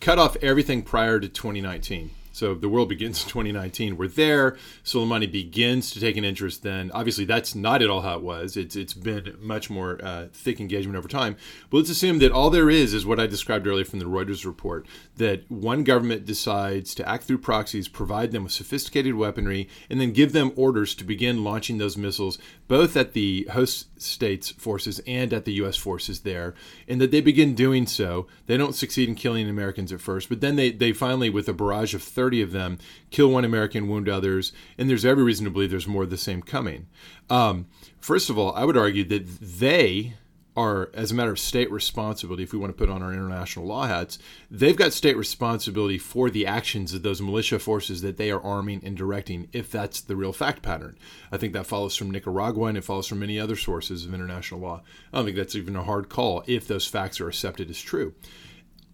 cut 0.00 0.18
off 0.18 0.36
everything 0.36 0.82
prior 0.82 1.20
to 1.20 1.28
2019 1.28 2.10
So 2.38 2.54
the 2.54 2.68
world 2.68 2.88
begins 2.88 3.24
in 3.24 3.28
2019. 3.30 3.96
We're 3.96 4.06
there. 4.06 4.56
Soleimani 4.84 5.30
begins 5.30 5.90
to 5.90 6.00
take 6.00 6.16
an 6.16 6.24
interest. 6.24 6.62
Then, 6.62 6.92
obviously, 6.94 7.24
that's 7.24 7.56
not 7.56 7.82
at 7.82 7.90
all 7.90 8.02
how 8.02 8.16
it 8.16 8.22
was. 8.22 8.56
It's 8.56 8.76
it's 8.76 8.94
been 8.94 9.36
much 9.40 9.68
more 9.68 9.98
uh, 10.02 10.28
thick 10.32 10.60
engagement 10.60 10.96
over 10.96 11.08
time. 11.08 11.36
But 11.68 11.78
let's 11.78 11.90
assume 11.90 12.20
that 12.20 12.30
all 12.30 12.50
there 12.50 12.70
is 12.70 12.94
is 12.94 13.04
what 13.04 13.18
I 13.18 13.26
described 13.26 13.66
earlier 13.66 13.84
from 13.84 13.98
the 13.98 14.04
Reuters 14.04 14.46
report: 14.46 14.86
that 15.16 15.50
one 15.50 15.82
government 15.82 16.26
decides 16.26 16.94
to 16.94 17.08
act 17.08 17.24
through 17.24 17.38
proxies, 17.38 17.88
provide 17.88 18.30
them 18.30 18.44
with 18.44 18.52
sophisticated 18.52 19.16
weaponry, 19.16 19.68
and 19.90 20.00
then 20.00 20.12
give 20.12 20.32
them 20.32 20.52
orders 20.54 20.94
to 20.94 21.04
begin 21.04 21.42
launching 21.42 21.78
those 21.78 21.96
missiles, 21.96 22.38
both 22.68 22.96
at 22.96 23.14
the 23.14 23.48
host 23.50 24.00
states' 24.00 24.50
forces 24.50 25.00
and 25.08 25.32
at 25.32 25.44
the 25.44 25.54
U.S. 25.54 25.76
forces 25.76 26.20
there, 26.20 26.54
and 26.86 27.00
that 27.00 27.10
they 27.10 27.20
begin 27.20 27.56
doing 27.56 27.84
so. 27.84 28.28
They 28.46 28.56
don't 28.56 28.76
succeed 28.76 29.08
in 29.08 29.16
killing 29.16 29.48
Americans 29.48 29.92
at 29.92 30.00
first, 30.00 30.28
but 30.28 30.40
then 30.40 30.54
they 30.54 30.70
they 30.70 30.92
finally, 30.92 31.30
with 31.30 31.48
a 31.48 31.52
barrage 31.52 31.94
of 31.94 32.02
30 32.02 32.27
of 32.42 32.52
them, 32.52 32.78
kill 33.10 33.30
one 33.30 33.44
American, 33.44 33.88
wound 33.88 34.08
others, 34.08 34.52
and 34.76 34.88
there's 34.88 35.04
every 35.04 35.24
reason 35.24 35.44
to 35.44 35.50
believe 35.50 35.70
there's 35.70 35.86
more 35.86 36.04
of 36.04 36.10
the 36.10 36.16
same 36.16 36.42
coming. 36.42 36.86
Um, 37.28 37.66
first 38.00 38.30
of 38.30 38.38
all, 38.38 38.54
I 38.54 38.64
would 38.64 38.76
argue 38.76 39.04
that 39.04 39.26
they 39.40 40.14
are, 40.58 40.90
as 40.92 41.12
a 41.12 41.14
matter 41.14 41.30
of 41.30 41.38
state 41.38 41.70
responsibility, 41.70 42.42
if 42.42 42.52
we 42.52 42.58
want 42.58 42.76
to 42.76 42.76
put 42.76 42.90
on 42.90 43.00
our 43.00 43.12
international 43.12 43.64
law 43.64 43.86
hats, 43.86 44.18
they've 44.50 44.76
got 44.76 44.92
state 44.92 45.16
responsibility 45.16 45.98
for 45.98 46.30
the 46.30 46.46
actions 46.46 46.92
of 46.92 47.02
those 47.02 47.22
militia 47.22 47.60
forces 47.60 48.02
that 48.02 48.16
they 48.16 48.28
are 48.28 48.42
arming 48.42 48.80
and 48.84 48.96
directing, 48.96 49.48
if 49.52 49.70
that's 49.70 50.00
the 50.00 50.16
real 50.16 50.32
fact 50.32 50.60
pattern. 50.60 50.98
I 51.30 51.36
think 51.36 51.52
that 51.52 51.66
follows 51.66 51.94
from 51.94 52.10
Nicaragua 52.10 52.66
and 52.66 52.76
it 52.76 52.82
follows 52.82 53.06
from 53.06 53.20
many 53.20 53.38
other 53.38 53.54
sources 53.54 54.04
of 54.04 54.12
international 54.12 54.58
law. 54.58 54.82
I 55.12 55.18
don't 55.18 55.26
think 55.26 55.36
that's 55.36 55.54
even 55.54 55.76
a 55.76 55.84
hard 55.84 56.08
call 56.08 56.42
if 56.48 56.66
those 56.66 56.88
facts 56.88 57.20
are 57.20 57.28
accepted 57.28 57.70
as 57.70 57.80
true. 57.80 58.14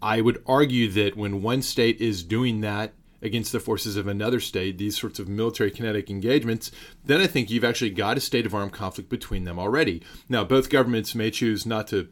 I 0.02 0.20
would 0.20 0.42
argue 0.46 0.90
that 0.90 1.16
when 1.16 1.40
one 1.40 1.62
state 1.62 1.98
is 1.98 2.22
doing 2.22 2.60
that 2.60 2.92
against 3.24 3.50
the 3.50 3.58
forces 3.58 3.96
of 3.96 4.06
another 4.06 4.38
state, 4.38 4.78
these 4.78 5.00
sorts 5.00 5.18
of 5.18 5.26
military 5.26 5.70
kinetic 5.70 6.10
engagements, 6.10 6.70
then 7.04 7.20
I 7.20 7.26
think 7.26 7.50
you've 7.50 7.64
actually 7.64 7.90
got 7.90 8.18
a 8.18 8.20
state 8.20 8.46
of 8.46 8.54
armed 8.54 8.72
conflict 8.72 9.08
between 9.08 9.44
them 9.44 9.58
already. 9.58 10.02
Now, 10.28 10.44
both 10.44 10.68
governments 10.68 11.14
may 11.14 11.30
choose 11.30 11.64
not 11.64 11.88
to 11.88 12.08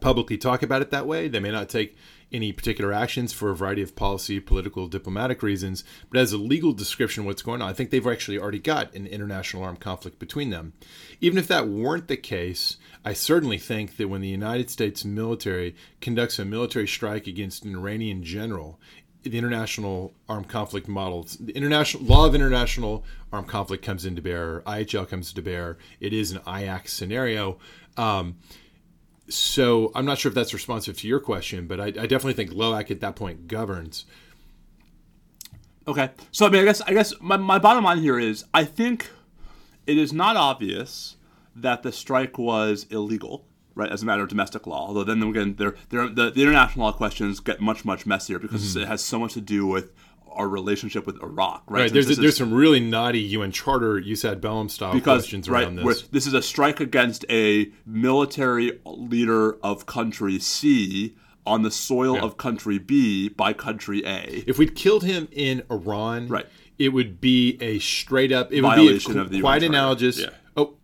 publicly 0.00 0.36
talk 0.36 0.62
about 0.62 0.82
it 0.82 0.90
that 0.90 1.06
way. 1.06 1.28
They 1.28 1.40
may 1.40 1.52
not 1.52 1.68
take 1.68 1.96
any 2.32 2.50
particular 2.50 2.92
actions 2.92 3.32
for 3.32 3.50
a 3.50 3.54
variety 3.54 3.82
of 3.82 3.94
policy, 3.94 4.40
political, 4.40 4.88
diplomatic 4.88 5.42
reasons, 5.42 5.84
but 6.10 6.18
as 6.18 6.32
a 6.32 6.38
legal 6.38 6.72
description 6.72 7.20
of 7.20 7.26
what's 7.26 7.42
going 7.42 7.60
on, 7.60 7.68
I 7.68 7.74
think 7.74 7.90
they've 7.90 8.06
actually 8.06 8.38
already 8.38 8.58
got 8.58 8.94
an 8.94 9.06
international 9.06 9.62
armed 9.62 9.80
conflict 9.80 10.18
between 10.18 10.50
them. 10.50 10.72
Even 11.20 11.38
if 11.38 11.46
that 11.48 11.68
weren't 11.68 12.08
the 12.08 12.16
case, 12.16 12.78
I 13.04 13.12
certainly 13.12 13.58
think 13.58 13.96
that 13.96 14.08
when 14.08 14.22
the 14.22 14.28
United 14.28 14.70
States 14.70 15.04
military 15.04 15.76
conducts 16.00 16.38
a 16.38 16.44
military 16.44 16.88
strike 16.88 17.26
against 17.26 17.64
an 17.64 17.76
Iranian 17.76 18.24
general, 18.24 18.80
the 19.22 19.38
international 19.38 20.14
armed 20.28 20.48
conflict 20.48 20.88
models, 20.88 21.36
the 21.38 21.52
international 21.52 22.04
law 22.04 22.26
of 22.26 22.34
international 22.34 23.04
armed 23.32 23.48
conflict 23.48 23.84
comes 23.84 24.04
into 24.04 24.22
bear. 24.22 24.60
IHL 24.60 25.08
comes 25.08 25.32
to 25.32 25.42
bear. 25.42 25.78
It 26.00 26.12
is 26.12 26.32
an 26.32 26.38
IAC 26.40 26.88
scenario. 26.88 27.58
Um, 27.96 28.36
so 29.28 29.92
I'm 29.94 30.04
not 30.04 30.18
sure 30.18 30.28
if 30.28 30.34
that's 30.34 30.52
responsive 30.52 30.98
to 30.98 31.08
your 31.08 31.20
question, 31.20 31.66
but 31.66 31.80
I, 31.80 31.86
I 31.86 31.90
definitely 31.90 32.34
think 32.34 32.50
LOAC 32.50 32.90
at 32.90 33.00
that 33.00 33.16
point 33.16 33.46
governs. 33.46 34.04
Okay, 35.86 36.10
so 36.30 36.46
I 36.46 36.50
mean, 36.50 36.62
I 36.62 36.64
guess 36.64 36.80
I 36.80 36.92
guess 36.92 37.12
my, 37.20 37.36
my 37.36 37.58
bottom 37.58 37.84
line 37.84 37.98
here 37.98 38.18
is 38.18 38.44
I 38.54 38.64
think 38.64 39.10
it 39.86 39.98
is 39.98 40.12
not 40.12 40.36
obvious 40.36 41.16
that 41.56 41.82
the 41.82 41.92
strike 41.92 42.38
was 42.38 42.86
illegal 42.90 43.44
right, 43.74 43.90
as 43.90 44.02
a 44.02 44.06
matter 44.06 44.22
of 44.22 44.28
domestic 44.28 44.66
law. 44.66 44.88
Although 44.88 45.04
then 45.04 45.22
again, 45.22 45.56
they're, 45.56 45.74
they're, 45.90 46.08
the, 46.08 46.30
the 46.30 46.42
international 46.42 46.86
law 46.86 46.92
questions 46.92 47.40
get 47.40 47.60
much, 47.60 47.84
much 47.84 48.06
messier 48.06 48.38
because 48.38 48.62
mm-hmm. 48.62 48.82
it 48.82 48.88
has 48.88 49.02
so 49.02 49.18
much 49.18 49.34
to 49.34 49.40
do 49.40 49.66
with 49.66 49.92
our 50.34 50.48
relationship 50.48 51.06
with 51.06 51.22
Iraq, 51.22 51.62
right? 51.66 51.82
right. 51.82 51.92
There's 51.92 52.10
a, 52.10 52.20
there's 52.20 52.36
some 52.36 52.52
really 52.52 52.80
knotty 52.80 53.20
UN 53.20 53.52
Charter, 53.52 54.00
Jus 54.00 54.24
ad 54.24 54.40
bellum 54.40 54.68
style 54.68 54.94
because, 54.94 55.22
questions 55.22 55.48
around 55.48 55.76
right, 55.76 55.86
this. 55.86 56.02
This 56.08 56.26
is 56.26 56.34
a 56.34 56.42
strike 56.42 56.80
against 56.80 57.24
a 57.28 57.70
military 57.86 58.80
leader 58.84 59.58
of 59.62 59.86
country 59.86 60.38
C 60.38 61.16
on 61.44 61.62
the 61.62 61.70
soil 61.70 62.16
yeah. 62.16 62.22
of 62.22 62.36
country 62.36 62.78
B 62.78 63.28
by 63.28 63.52
country 63.52 64.04
A. 64.04 64.44
If 64.46 64.58
we'd 64.58 64.74
killed 64.74 65.04
him 65.04 65.28
in 65.32 65.62
Iran, 65.70 66.28
right. 66.28 66.46
it 66.78 66.90
would 66.90 67.20
be 67.20 67.58
a 67.60 67.78
straight 67.80 68.32
up. 68.32 68.52
It 68.52 68.62
Violation 68.62 69.18
would 69.18 69.30
be 69.30 69.38
a, 69.38 69.40
quite 69.40 69.62
analogous. 69.62 70.18
Yeah. 70.18 70.30
Oh, 70.56 70.74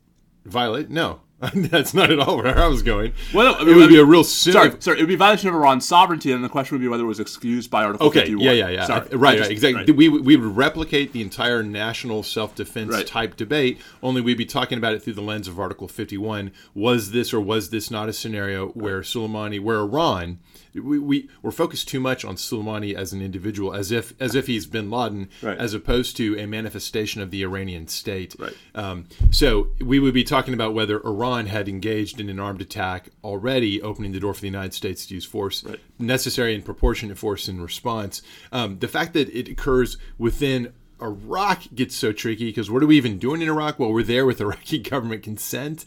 violate? 0.45 0.91
No, 0.91 1.21
That's 1.55 1.95
not 1.95 2.11
at 2.11 2.19
all 2.19 2.39
where 2.39 2.59
I 2.59 2.67
was 2.67 2.83
going. 2.83 3.13
Well, 3.33 3.65
no, 3.65 3.71
it 3.71 3.77
would 3.77 3.89
be 3.89 3.99
a 3.99 4.05
real 4.05 4.25
sin. 4.25 4.55
Sorry, 4.55 4.73
sorry. 4.81 4.99
It 4.99 5.03
would 5.03 5.09
be 5.09 5.15
violation 5.15 5.49
of 5.49 5.55
Iran's 5.55 5.87
sovereignty, 5.87 6.33
and 6.33 6.43
the 6.43 6.49
question 6.49 6.75
would 6.75 6.83
be 6.83 6.89
whether 6.89 7.05
it 7.05 7.07
was 7.07 7.21
excused 7.21 7.71
by 7.71 7.85
Article 7.85 8.09
okay, 8.09 8.21
51. 8.23 8.45
yeah, 8.45 8.53
yeah, 8.53 8.69
yeah. 8.69 8.85
Sorry, 8.87 9.09
right, 9.13 9.41
right, 9.41 9.51
exactly. 9.51 9.85
Right. 9.85 9.97
We, 9.97 10.09
we 10.09 10.37
would 10.37 10.57
replicate 10.57 11.13
the 11.13 11.23
entire 11.23 11.63
national 11.63 12.25
self-defense 12.25 12.93
right. 12.93 13.07
type 13.07 13.37
debate, 13.37 13.79
only 14.03 14.21
we'd 14.21 14.37
be 14.37 14.47
talking 14.47 14.79
about 14.79 14.95
it 14.95 15.03
through 15.05 15.13
the 15.13 15.23
lens 15.23 15.47
of 15.47 15.61
Article 15.61 15.87
51. 15.87 16.51
Was 16.75 17.13
this 17.13 17.33
or 17.33 17.41
was 17.41 17.71
this 17.71 17.89
not 17.89 18.09
a 18.09 18.13
scenario 18.13 18.71
where 18.71 19.03
Soleimani, 19.03 19.61
where 19.61 19.79
Iran 19.79 20.41
we, 20.79 20.99
we 20.99 21.29
we're 21.43 21.51
focused 21.51 21.89
too 21.89 22.01
much 22.01 22.25
on 22.25 22.37
Soleimani 22.37 22.95
as 22.95 23.13
an 23.13 23.23
individual, 23.23 23.75
as 23.75 23.91
if 23.91 24.13
as 24.21 24.35
if 24.35 24.47
he's 24.47 24.67
Bin 24.67 24.91
Laden, 24.91 25.29
right. 25.43 25.59
as 25.59 25.75
opposed 25.75 26.17
to 26.19 26.39
a 26.39 26.47
manifestation 26.47 27.21
of 27.23 27.31
the 27.31 27.43
Iranian 27.43 27.89
state. 27.89 28.35
Right. 28.39 28.57
Um, 28.75 29.07
so 29.31 29.69
we 29.81 29.99
would 29.99 30.15
be 30.15 30.25
talking 30.25 30.55
about 30.55 30.75
whether 30.75 31.03
Iran 31.05 31.47
had 31.47 31.69
engaged 31.69 32.21
in 32.21 32.29
an 32.29 32.41
armed 32.41 32.61
attack 32.61 33.09
already, 33.23 33.81
opening 33.83 34.13
the 34.13 34.21
door 34.21 34.35
for 34.35 34.41
the 34.41 34.49
United 34.49 34.75
States 34.75 35.07
to 35.07 35.15
use 35.15 35.25
force, 35.25 35.65
right. 35.65 35.81
necessary 35.99 36.55
and 36.55 36.65
proportionate 36.65 37.19
force 37.19 37.49
in 37.49 37.61
response. 37.61 38.23
Um, 38.53 38.79
the 38.79 38.89
fact 38.89 39.13
that 39.15 39.29
it 39.31 39.49
occurs 39.49 39.99
within 40.19 40.73
Iraq 41.01 41.63
gets 41.75 41.95
so 41.95 42.13
tricky 42.13 42.47
because 42.47 42.71
what 42.71 42.83
are 42.83 42.87
we 42.87 42.97
even 42.97 43.19
doing 43.19 43.43
in 43.43 43.49
Iraq? 43.49 43.79
Well, 43.79 43.93
we're 43.93 44.03
there 44.03 44.27
with 44.27 44.41
Iraqi 44.41 44.79
government 44.91 45.23
consent. 45.23 45.85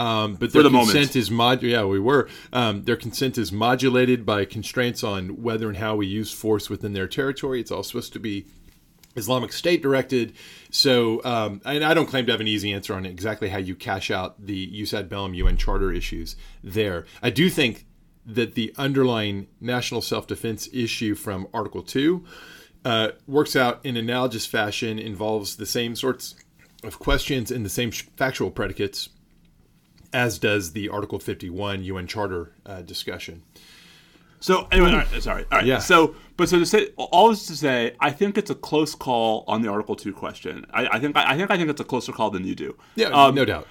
Um, 0.00 0.36
but 0.36 0.52
their 0.54 0.62
the 0.62 0.70
consent 0.70 0.94
moment. 0.94 1.16
is 1.16 1.30
mod. 1.30 1.62
Yeah, 1.62 1.84
we 1.84 2.00
were. 2.00 2.26
Um, 2.54 2.84
their 2.84 2.96
consent 2.96 3.36
is 3.36 3.52
modulated 3.52 4.24
by 4.24 4.46
constraints 4.46 5.04
on 5.04 5.42
whether 5.42 5.68
and 5.68 5.76
how 5.76 5.94
we 5.94 6.06
use 6.06 6.32
force 6.32 6.70
within 6.70 6.94
their 6.94 7.06
territory. 7.06 7.60
It's 7.60 7.70
all 7.70 7.82
supposed 7.82 8.14
to 8.14 8.18
be 8.18 8.46
Islamic 9.14 9.52
State 9.52 9.82
directed. 9.82 10.32
So, 10.70 11.22
um, 11.24 11.60
and 11.66 11.84
I 11.84 11.92
don't 11.92 12.06
claim 12.06 12.24
to 12.26 12.32
have 12.32 12.40
an 12.40 12.48
easy 12.48 12.72
answer 12.72 12.94
on 12.94 13.04
exactly 13.04 13.50
how 13.50 13.58
you 13.58 13.74
cash 13.74 14.10
out 14.10 14.40
the 14.44 14.68
Jus 14.68 14.94
ad 14.94 15.10
bellum 15.10 15.34
UN 15.34 15.58
Charter 15.58 15.92
issues 15.92 16.34
there. 16.64 17.04
I 17.22 17.28
do 17.28 17.50
think 17.50 17.84
that 18.24 18.54
the 18.54 18.72
underlying 18.78 19.48
national 19.60 20.00
self 20.00 20.26
defense 20.26 20.66
issue 20.72 21.14
from 21.14 21.46
Article 21.52 21.82
2 21.82 22.24
uh, 22.86 23.08
works 23.26 23.54
out 23.54 23.84
in 23.84 23.98
analogous 23.98 24.46
fashion, 24.46 24.98
involves 24.98 25.56
the 25.56 25.66
same 25.66 25.94
sorts 25.94 26.36
of 26.82 26.98
questions 26.98 27.50
and 27.50 27.66
the 27.66 27.70
same 27.70 27.90
factual 27.90 28.50
predicates 28.50 29.10
as 30.12 30.38
does 30.38 30.72
the 30.72 30.88
Article 30.88 31.18
51 31.18 31.84
UN 31.84 32.06
Charter 32.06 32.52
uh, 32.66 32.82
discussion. 32.82 33.42
So 34.40 34.66
anyway, 34.72 34.90
all 34.90 34.96
right, 34.96 35.22
sorry. 35.22 35.44
All 35.52 35.58
right. 35.58 35.66
Yeah. 35.66 35.78
So, 35.78 36.14
but 36.36 36.48
so 36.48 36.58
to 36.58 36.66
say 36.66 36.88
all 36.96 37.28
this 37.28 37.46
to 37.46 37.56
say, 37.56 37.94
I 38.00 38.10
think 38.10 38.38
it's 38.38 38.50
a 38.50 38.54
close 38.54 38.94
call 38.94 39.44
on 39.46 39.60
the 39.60 39.68
Article 39.68 39.94
Two 39.94 40.14
question. 40.14 40.66
I, 40.72 40.86
I 40.86 40.98
think 40.98 41.14
I, 41.16 41.36
think 41.36 41.50
I 41.50 41.56
think 41.58 41.68
it's 41.68 41.80
a 41.80 41.84
closer 41.84 42.12
call 42.12 42.30
than 42.30 42.46
you 42.46 42.54
do. 42.54 42.76
Yeah, 42.94 43.08
um, 43.08 43.34
no 43.34 43.44
doubt. 43.44 43.66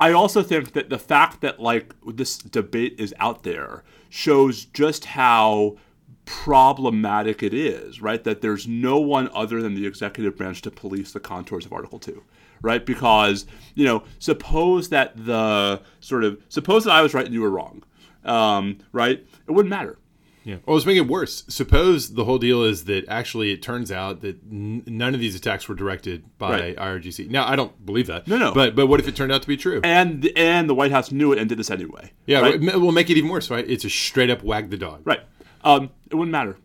I 0.00 0.12
also 0.12 0.44
think 0.44 0.74
that 0.74 0.90
the 0.90 0.98
fact 0.98 1.40
that 1.40 1.58
like 1.58 1.94
this 2.06 2.38
debate 2.38 2.94
is 2.98 3.12
out 3.18 3.42
there 3.42 3.82
shows 4.08 4.64
just 4.66 5.06
how 5.06 5.76
problematic 6.24 7.42
it 7.42 7.52
is, 7.52 8.00
right? 8.00 8.22
That 8.22 8.40
there's 8.40 8.68
no 8.68 9.00
one 9.00 9.28
other 9.34 9.60
than 9.60 9.74
the 9.74 9.86
executive 9.86 10.36
branch 10.36 10.62
to 10.62 10.70
police 10.70 11.10
the 11.10 11.18
contours 11.18 11.66
of 11.66 11.72
Article 11.72 11.98
Two 11.98 12.22
right? 12.62 12.84
Because 12.84 13.46
you 13.74 13.84
know, 13.84 14.02
suppose 14.18 14.88
that 14.90 15.12
the 15.16 15.80
sort 16.00 16.24
of 16.24 16.40
suppose 16.48 16.84
that 16.84 16.92
I 16.92 17.02
was 17.02 17.14
right 17.14 17.24
and 17.24 17.34
you 17.34 17.42
were 17.42 17.50
wrong, 17.50 17.82
um, 18.24 18.78
right? 18.92 19.24
It 19.46 19.52
wouldn't 19.52 19.70
matter. 19.70 19.98
Yeah. 20.44 20.56
Well, 20.64 20.76
let's 20.76 20.86
make 20.86 20.96
it 20.96 21.06
worse. 21.06 21.44
Suppose 21.48 22.14
the 22.14 22.24
whole 22.24 22.38
deal 22.38 22.64
is 22.64 22.84
that 22.84 23.06
actually 23.06 23.50
it 23.52 23.60
turns 23.60 23.92
out 23.92 24.22
that 24.22 24.42
n- 24.50 24.82
none 24.86 25.12
of 25.12 25.20
these 25.20 25.34
attacks 25.34 25.68
were 25.68 25.74
directed 25.74 26.24
by 26.38 26.50
right. 26.52 26.76
IRGC. 26.76 27.28
Now, 27.28 27.46
I 27.46 27.54
don't 27.54 27.84
believe 27.84 28.06
that. 28.06 28.26
No, 28.26 28.38
no. 28.38 28.54
But 28.54 28.74
but 28.74 28.86
what 28.86 28.98
if 28.98 29.06
it 29.06 29.14
turned 29.14 29.30
out 29.30 29.42
to 29.42 29.48
be 29.48 29.58
true? 29.58 29.82
And 29.84 30.30
and 30.36 30.68
the 30.68 30.74
White 30.74 30.90
House 30.90 31.12
knew 31.12 31.32
it 31.32 31.38
and 31.38 31.48
did 31.48 31.58
this 31.58 31.70
anyway. 31.70 32.12
Yeah. 32.24 32.40
right? 32.40 32.60
We'll 32.60 32.92
make 32.92 33.10
it 33.10 33.18
even 33.18 33.28
worse, 33.28 33.50
right? 33.50 33.68
It's 33.68 33.84
a 33.84 33.90
straight 33.90 34.30
up 34.30 34.42
wag 34.42 34.70
the 34.70 34.78
dog. 34.78 35.02
Right. 35.04 35.20
Um, 35.64 35.90
it 36.10 36.14
wouldn't 36.14 36.32
matter 36.32 36.56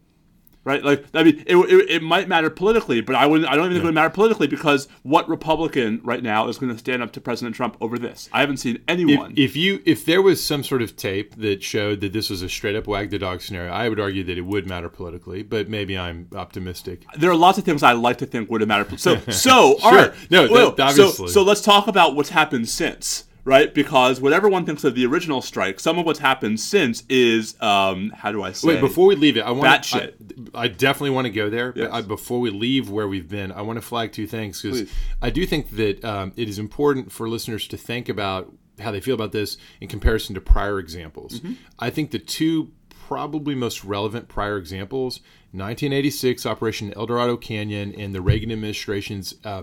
right? 0.63 0.83
Like, 0.83 1.05
I 1.13 1.23
mean, 1.23 1.43
it, 1.45 1.55
it, 1.55 1.89
it, 1.89 2.03
might 2.03 2.27
matter 2.27 2.49
politically, 2.49 3.01
but 3.01 3.15
I 3.15 3.25
wouldn't. 3.25 3.49
I 3.49 3.55
don't 3.55 3.65
even 3.65 3.75
think 3.75 3.83
it 3.83 3.87
would 3.87 3.95
matter 3.95 4.09
politically 4.09 4.47
because 4.47 4.87
what 5.03 5.27
Republican 5.27 6.01
right 6.03 6.23
now 6.23 6.47
is 6.47 6.57
going 6.57 6.71
to 6.71 6.77
stand 6.77 7.03
up 7.03 7.11
to 7.13 7.21
President 7.21 7.55
Trump 7.55 7.77
over 7.81 7.97
this? 7.97 8.29
I 8.31 8.41
haven't 8.41 8.57
seen 8.57 8.81
anyone. 8.87 9.31
If, 9.31 9.39
if, 9.39 9.55
you 9.55 9.81
if 9.85 10.05
there 10.05 10.21
was 10.21 10.43
some 10.43 10.63
sort 10.63 10.81
of 10.81 10.95
tape 10.95 11.35
that 11.35 11.63
showed 11.63 12.01
that 12.01 12.13
this 12.13 12.29
was 12.29 12.41
a 12.41 12.49
straight 12.49 12.75
up 12.75 12.87
wag 12.87 13.09
the 13.09 13.19
dog 13.19 13.41
scenario, 13.41 13.71
I 13.71 13.89
would 13.89 13.99
argue 13.99 14.23
that 14.23 14.37
it 14.37 14.41
would 14.41 14.67
matter 14.67 14.89
politically. 14.89 15.43
But 15.43 15.69
maybe 15.69 15.97
I'm 15.97 16.27
optimistic. 16.35 17.05
There 17.17 17.29
are 17.29 17.35
lots 17.35 17.57
of 17.57 17.63
things 17.63 17.83
I 17.83 17.93
like 17.93 18.17
to 18.19 18.25
think 18.25 18.49
would 18.49 18.61
have 18.61 18.67
mattered. 18.67 18.99
So 18.99 19.17
so 19.29 19.77
sure. 19.77 19.77
all 19.83 19.95
right, 19.95 20.13
no, 20.29 20.47
well, 20.49 20.75
obviously. 20.79 21.27
So 21.27 21.33
so 21.33 21.43
let's 21.43 21.61
talk 21.61 21.87
about 21.87 22.15
what's 22.15 22.29
happened 22.29 22.69
since 22.69 23.25
right? 23.45 23.73
Because 23.73 24.21
whatever 24.21 24.47
one 24.47 24.65
thinks 24.65 24.83
of 24.83 24.95
the 24.95 25.05
original 25.05 25.41
strike, 25.41 25.79
some 25.79 25.99
of 25.99 26.05
what's 26.05 26.19
happened 26.19 26.59
since 26.59 27.03
is 27.09 27.61
um, 27.61 28.11
how 28.11 28.31
do 28.31 28.43
I 28.43 28.51
say? 28.51 28.69
Wait, 28.69 28.79
before 28.79 29.07
we 29.07 29.15
leave 29.15 29.37
it, 29.37 29.41
I 29.41 29.51
want 29.51 29.83
Batshit. 29.83 30.51
I, 30.53 30.63
I 30.63 30.67
definitely 30.67 31.11
want 31.11 31.25
to 31.25 31.31
go 31.31 31.49
there. 31.49 31.73
Yes. 31.75 31.89
But 31.89 31.95
I, 31.95 32.01
before 32.01 32.39
we 32.39 32.49
leave 32.49 32.89
where 32.89 33.07
we've 33.07 33.29
been, 33.29 33.51
I 33.51 33.61
want 33.61 33.77
to 33.77 33.81
flag 33.81 34.11
two 34.11 34.27
things 34.27 34.61
because 34.61 34.89
I 35.21 35.29
do 35.29 35.45
think 35.45 35.71
that 35.71 36.03
um, 36.05 36.33
it 36.35 36.47
is 36.47 36.59
important 36.59 37.11
for 37.11 37.27
listeners 37.29 37.67
to 37.69 37.77
think 37.77 38.09
about 38.09 38.51
how 38.79 38.91
they 38.91 39.01
feel 39.01 39.15
about 39.15 39.31
this 39.31 39.57
in 39.81 39.87
comparison 39.87 40.35
to 40.35 40.41
prior 40.41 40.79
examples. 40.79 41.39
Mm-hmm. 41.39 41.53
I 41.79 41.89
think 41.89 42.11
the 42.11 42.19
two 42.19 42.71
probably 43.07 43.53
most 43.53 43.83
relevant 43.83 44.29
prior 44.29 44.57
examples 44.57 45.19
1986 45.51 46.45
operation 46.47 46.93
el 46.95 47.05
dorado 47.05 47.37
canyon 47.37 47.93
and 47.95 48.15
the 48.15 48.21
reagan 48.21 48.51
administration's 48.51 49.35
uh, 49.43 49.61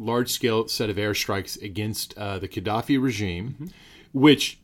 large-scale 0.00 0.66
set 0.66 0.90
of 0.90 0.96
airstrikes 0.96 1.60
against 1.62 2.16
uh, 2.18 2.38
the 2.38 2.48
gaddafi 2.48 3.00
regime 3.00 3.70
which 4.12 4.60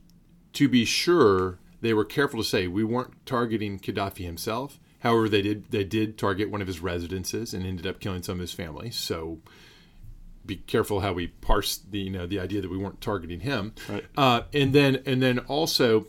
to 0.57 0.69
be 0.69 0.85
sure, 0.85 1.59
they 1.81 1.93
were 1.93 2.05
careful 2.05 2.41
to 2.41 2.49
say 2.49 2.67
we 2.67 2.85
weren't 2.85 3.27
targeting 3.27 3.79
Gaddafi 3.79 4.25
himself. 4.25 4.81
However, 5.01 5.29
they 5.29 5.43
did 5.43 5.71
they 5.71 5.85
did 5.85 6.19
target 6.19 6.51
one 6.51 6.61
of 6.61 6.67
his 6.67 6.81
residences 6.81 7.55
and 7.55 7.67
ended 7.67 7.87
up 7.87 8.01
killing 8.01 8.23
some 8.23 8.37
of 8.37 8.41
his 8.41 8.53
family. 8.53 8.91
So 8.91 9.41
be 10.45 10.57
careful 10.57 11.01
how 11.01 11.13
we 11.13 11.27
parse 11.27 11.77
the 11.77 11.99
you 11.99 12.11
know 12.11 12.27
the 12.27 12.41
idea 12.41 12.61
that 12.61 12.71
we 12.71 12.79
weren't 12.79 13.01
targeting 13.01 13.41
him. 13.41 13.75
Right. 13.89 14.05
Uh, 14.17 14.43
and 14.55 14.73
then 14.73 15.03
and 15.07 15.23
then 15.23 15.41
also 15.41 16.07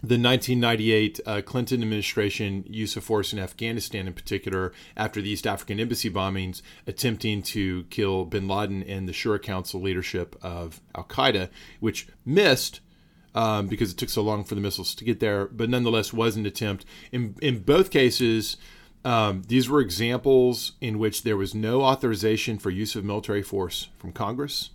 the 0.00 0.14
1998 0.14 1.20
uh, 1.26 1.42
Clinton 1.42 1.82
administration 1.82 2.64
use 2.68 2.96
of 2.96 3.02
force 3.02 3.32
in 3.32 3.38
Afghanistan, 3.40 4.06
in 4.06 4.12
particular, 4.12 4.72
after 4.96 5.20
the 5.20 5.28
East 5.28 5.44
African 5.44 5.80
embassy 5.80 6.08
bombings, 6.08 6.62
attempting 6.86 7.42
to 7.42 7.82
kill 7.84 8.24
bin 8.24 8.46
Laden 8.46 8.84
and 8.84 9.08
the 9.08 9.12
Shura 9.12 9.42
Council 9.42 9.80
leadership 9.80 10.36
of 10.40 10.80
Al 10.94 11.02
Qaeda, 11.02 11.48
which 11.80 12.06
missed 12.24 12.80
um, 13.34 13.66
because 13.66 13.90
it 13.90 13.96
took 13.96 14.08
so 14.08 14.22
long 14.22 14.44
for 14.44 14.54
the 14.54 14.60
missiles 14.60 14.94
to 14.94 15.04
get 15.04 15.20
there, 15.20 15.46
but 15.46 15.68
nonetheless 15.68 16.12
was 16.12 16.36
an 16.36 16.46
attempt. 16.46 16.84
In, 17.12 17.34
in 17.42 17.60
both 17.60 17.90
cases, 17.90 18.56
um, 19.04 19.42
these 19.48 19.68
were 19.68 19.80
examples 19.80 20.72
in 20.80 20.98
which 20.98 21.22
there 21.22 21.36
was 21.36 21.54
no 21.54 21.82
authorization 21.82 22.58
for 22.58 22.70
use 22.70 22.94
of 22.96 23.04
military 23.04 23.42
force 23.42 23.88
from 23.98 24.12
Congress. 24.12 24.70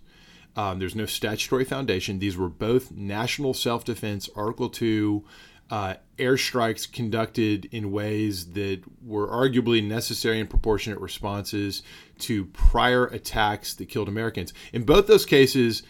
Um, 0.56 0.78
there's 0.78 0.94
no 0.94 1.06
statutory 1.06 1.64
foundation. 1.64 2.18
These 2.18 2.36
were 2.36 2.48
both 2.48 2.92
national 2.92 3.54
self 3.54 3.84
defense, 3.84 4.28
Article 4.36 4.68
2 4.68 5.24
uh, 5.70 5.94
airstrikes 6.18 6.90
conducted 6.90 7.68
in 7.72 7.90
ways 7.90 8.52
that 8.52 8.82
were 9.04 9.26
arguably 9.26 9.82
necessary 9.82 10.38
and 10.38 10.48
proportionate 10.48 11.00
responses 11.00 11.82
to 12.18 12.44
prior 12.46 13.06
attacks 13.06 13.74
that 13.74 13.88
killed 13.88 14.08
Americans. 14.08 14.52
In 14.72 14.84
both 14.84 15.06
those 15.06 15.24
cases, 15.24 15.82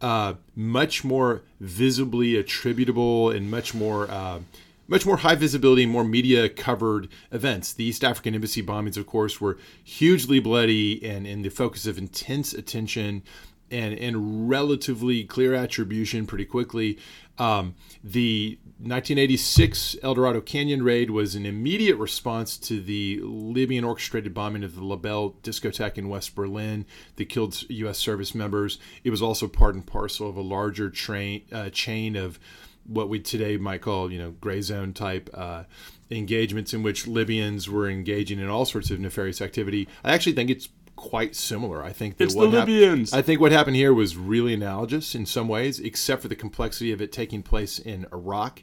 uh, 0.00 0.34
much 0.54 1.04
more 1.04 1.42
visibly 1.60 2.36
attributable 2.36 3.30
and 3.30 3.50
much 3.50 3.74
more. 3.74 4.10
Uh, 4.10 4.40
much 4.88 5.04
more 5.04 5.16
high 5.16 5.34
visibility, 5.34 5.84
more 5.84 6.04
media 6.04 6.48
covered 6.48 7.08
events. 7.32 7.72
The 7.72 7.82
East 7.82 8.04
African 8.04 8.36
embassy 8.36 8.62
bombings, 8.62 8.96
of 8.96 9.04
course, 9.04 9.40
were 9.40 9.58
hugely 9.82 10.38
bloody 10.38 11.04
and 11.04 11.26
in 11.26 11.42
the 11.42 11.48
focus 11.48 11.86
of 11.86 11.98
intense 11.98 12.54
attention 12.54 13.24
and, 13.70 13.98
and 13.98 14.48
relatively 14.48 15.24
clear 15.24 15.54
attribution 15.54 16.26
pretty 16.26 16.44
quickly. 16.44 16.98
Um, 17.38 17.74
the 18.02 18.58
1986 18.78 19.96
El 20.02 20.14
Dorado 20.14 20.40
Canyon 20.40 20.82
raid 20.82 21.10
was 21.10 21.34
an 21.34 21.46
immediate 21.46 21.96
response 21.96 22.56
to 22.58 22.80
the 22.80 23.20
Libyan 23.22 23.84
orchestrated 23.84 24.32
bombing 24.32 24.64
of 24.64 24.74
the 24.74 24.84
La 24.84 24.96
Belle 24.96 25.34
discotheque 25.42 25.98
in 25.98 26.08
West 26.08 26.34
Berlin 26.34 26.86
that 27.16 27.28
killed 27.28 27.62
U.S. 27.68 27.98
service 27.98 28.34
members. 28.34 28.78
It 29.04 29.10
was 29.10 29.22
also 29.22 29.48
part 29.48 29.74
and 29.74 29.86
parcel 29.86 30.28
of 30.28 30.36
a 30.36 30.42
larger 30.42 30.90
train, 30.90 31.42
uh, 31.52 31.70
chain 31.70 32.16
of 32.16 32.38
what 32.86 33.08
we 33.08 33.18
today 33.18 33.56
might 33.56 33.82
call, 33.82 34.12
you 34.12 34.18
know, 34.18 34.30
gray 34.40 34.60
zone 34.60 34.92
type 34.92 35.28
uh, 35.34 35.64
engagements 36.10 36.72
in 36.72 36.82
which 36.82 37.06
Libyans 37.06 37.68
were 37.68 37.88
engaging 37.88 38.38
in 38.38 38.48
all 38.48 38.64
sorts 38.64 38.90
of 38.90 39.00
nefarious 39.00 39.40
activity. 39.40 39.88
I 40.04 40.12
actually 40.12 40.34
think 40.34 40.50
it's 40.50 40.68
quite 40.96 41.36
similar. 41.36 41.84
I 41.84 41.92
think 41.92 42.16
that 42.16 42.24
It's 42.24 42.34
what 42.34 42.50
the 42.50 42.60
hap- 42.60 42.68
Libyans. 42.68 43.12
I 43.12 43.22
think 43.22 43.40
what 43.40 43.52
happened 43.52 43.76
here 43.76 43.92
was 43.94 44.16
really 44.16 44.54
analogous 44.54 45.14
in 45.14 45.26
some 45.26 45.46
ways, 45.48 45.78
except 45.78 46.22
for 46.22 46.28
the 46.28 46.34
complexity 46.36 46.90
of 46.92 47.00
it 47.00 47.12
taking 47.12 47.42
place 47.42 47.78
in 47.78 48.06
Iraq 48.12 48.62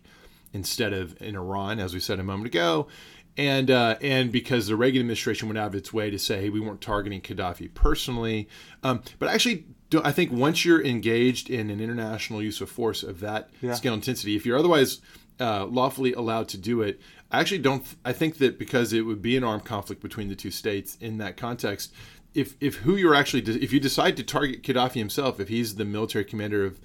instead 0.52 0.94
of 0.94 1.20
in 1.22 1.36
Iran, 1.36 1.80
as 1.80 1.94
we 1.94 2.00
said 2.00 2.20
a 2.20 2.24
moment 2.24 2.48
ago. 2.48 2.88
And 3.38 3.72
uh, 3.72 3.96
and 4.02 4.32
because 4.32 4.68
the 4.68 4.76
Reagan 4.76 5.00
administration 5.00 5.48
went 5.48 5.58
out 5.58 5.68
of 5.68 5.76
its 5.76 5.92
way 5.92 6.12
to 6.12 6.20
say, 6.20 6.42
hey, 6.42 6.50
we 6.50 6.60
weren't 6.60 6.82
targeting 6.82 7.20
Gaddafi 7.22 7.74
personally, 7.74 8.48
um, 8.84 9.02
but 9.18 9.28
actually, 9.30 9.66
I 10.04 10.12
think 10.12 10.32
once 10.32 10.64
you're 10.66 10.84
engaged 10.86 11.50
in 11.50 11.72
an 11.72 11.80
international 11.80 12.44
use 12.44 12.62
of 12.62 12.70
force 12.70 13.02
of 13.02 13.22
that 13.22 13.50
Yeah. 13.62 13.74
scale 13.74 13.96
intensity, 13.96 14.36
if 14.36 14.46
you're 14.46 14.58
otherwise 14.60 15.02
uh, 15.40 15.66
lawfully 15.66 16.14
allowed 16.14 16.48
to 16.50 16.58
do 16.60 16.84
it, 16.84 17.02
I 17.32 17.40
actually 17.40 17.58
don't. 17.58 17.84
I 18.06 18.14
think 18.14 18.38
that 18.38 18.60
because 18.60 18.94
it 18.94 19.02
would 19.02 19.24
be 19.24 19.36
an 19.36 19.44
armed 19.44 19.66
conflict 19.66 20.00
between 20.04 20.30
the 20.30 20.36
two 20.36 20.52
states 20.52 20.96
in 21.02 21.18
that 21.18 21.36
context, 21.36 21.92
if 22.34 22.56
if 22.60 22.78
who 22.78 22.96
you're 22.96 23.16
actually 23.16 23.42
if 23.42 23.72
you 23.72 23.80
decide 23.80 24.18
to 24.18 24.24
target 24.24 24.64
Gaddafi 24.64 24.96
himself, 24.96 25.40
if 25.40 25.50
he's 25.50 25.76
the 25.76 25.86
military 25.86 26.26
commander 26.26 26.66
of 26.66 26.80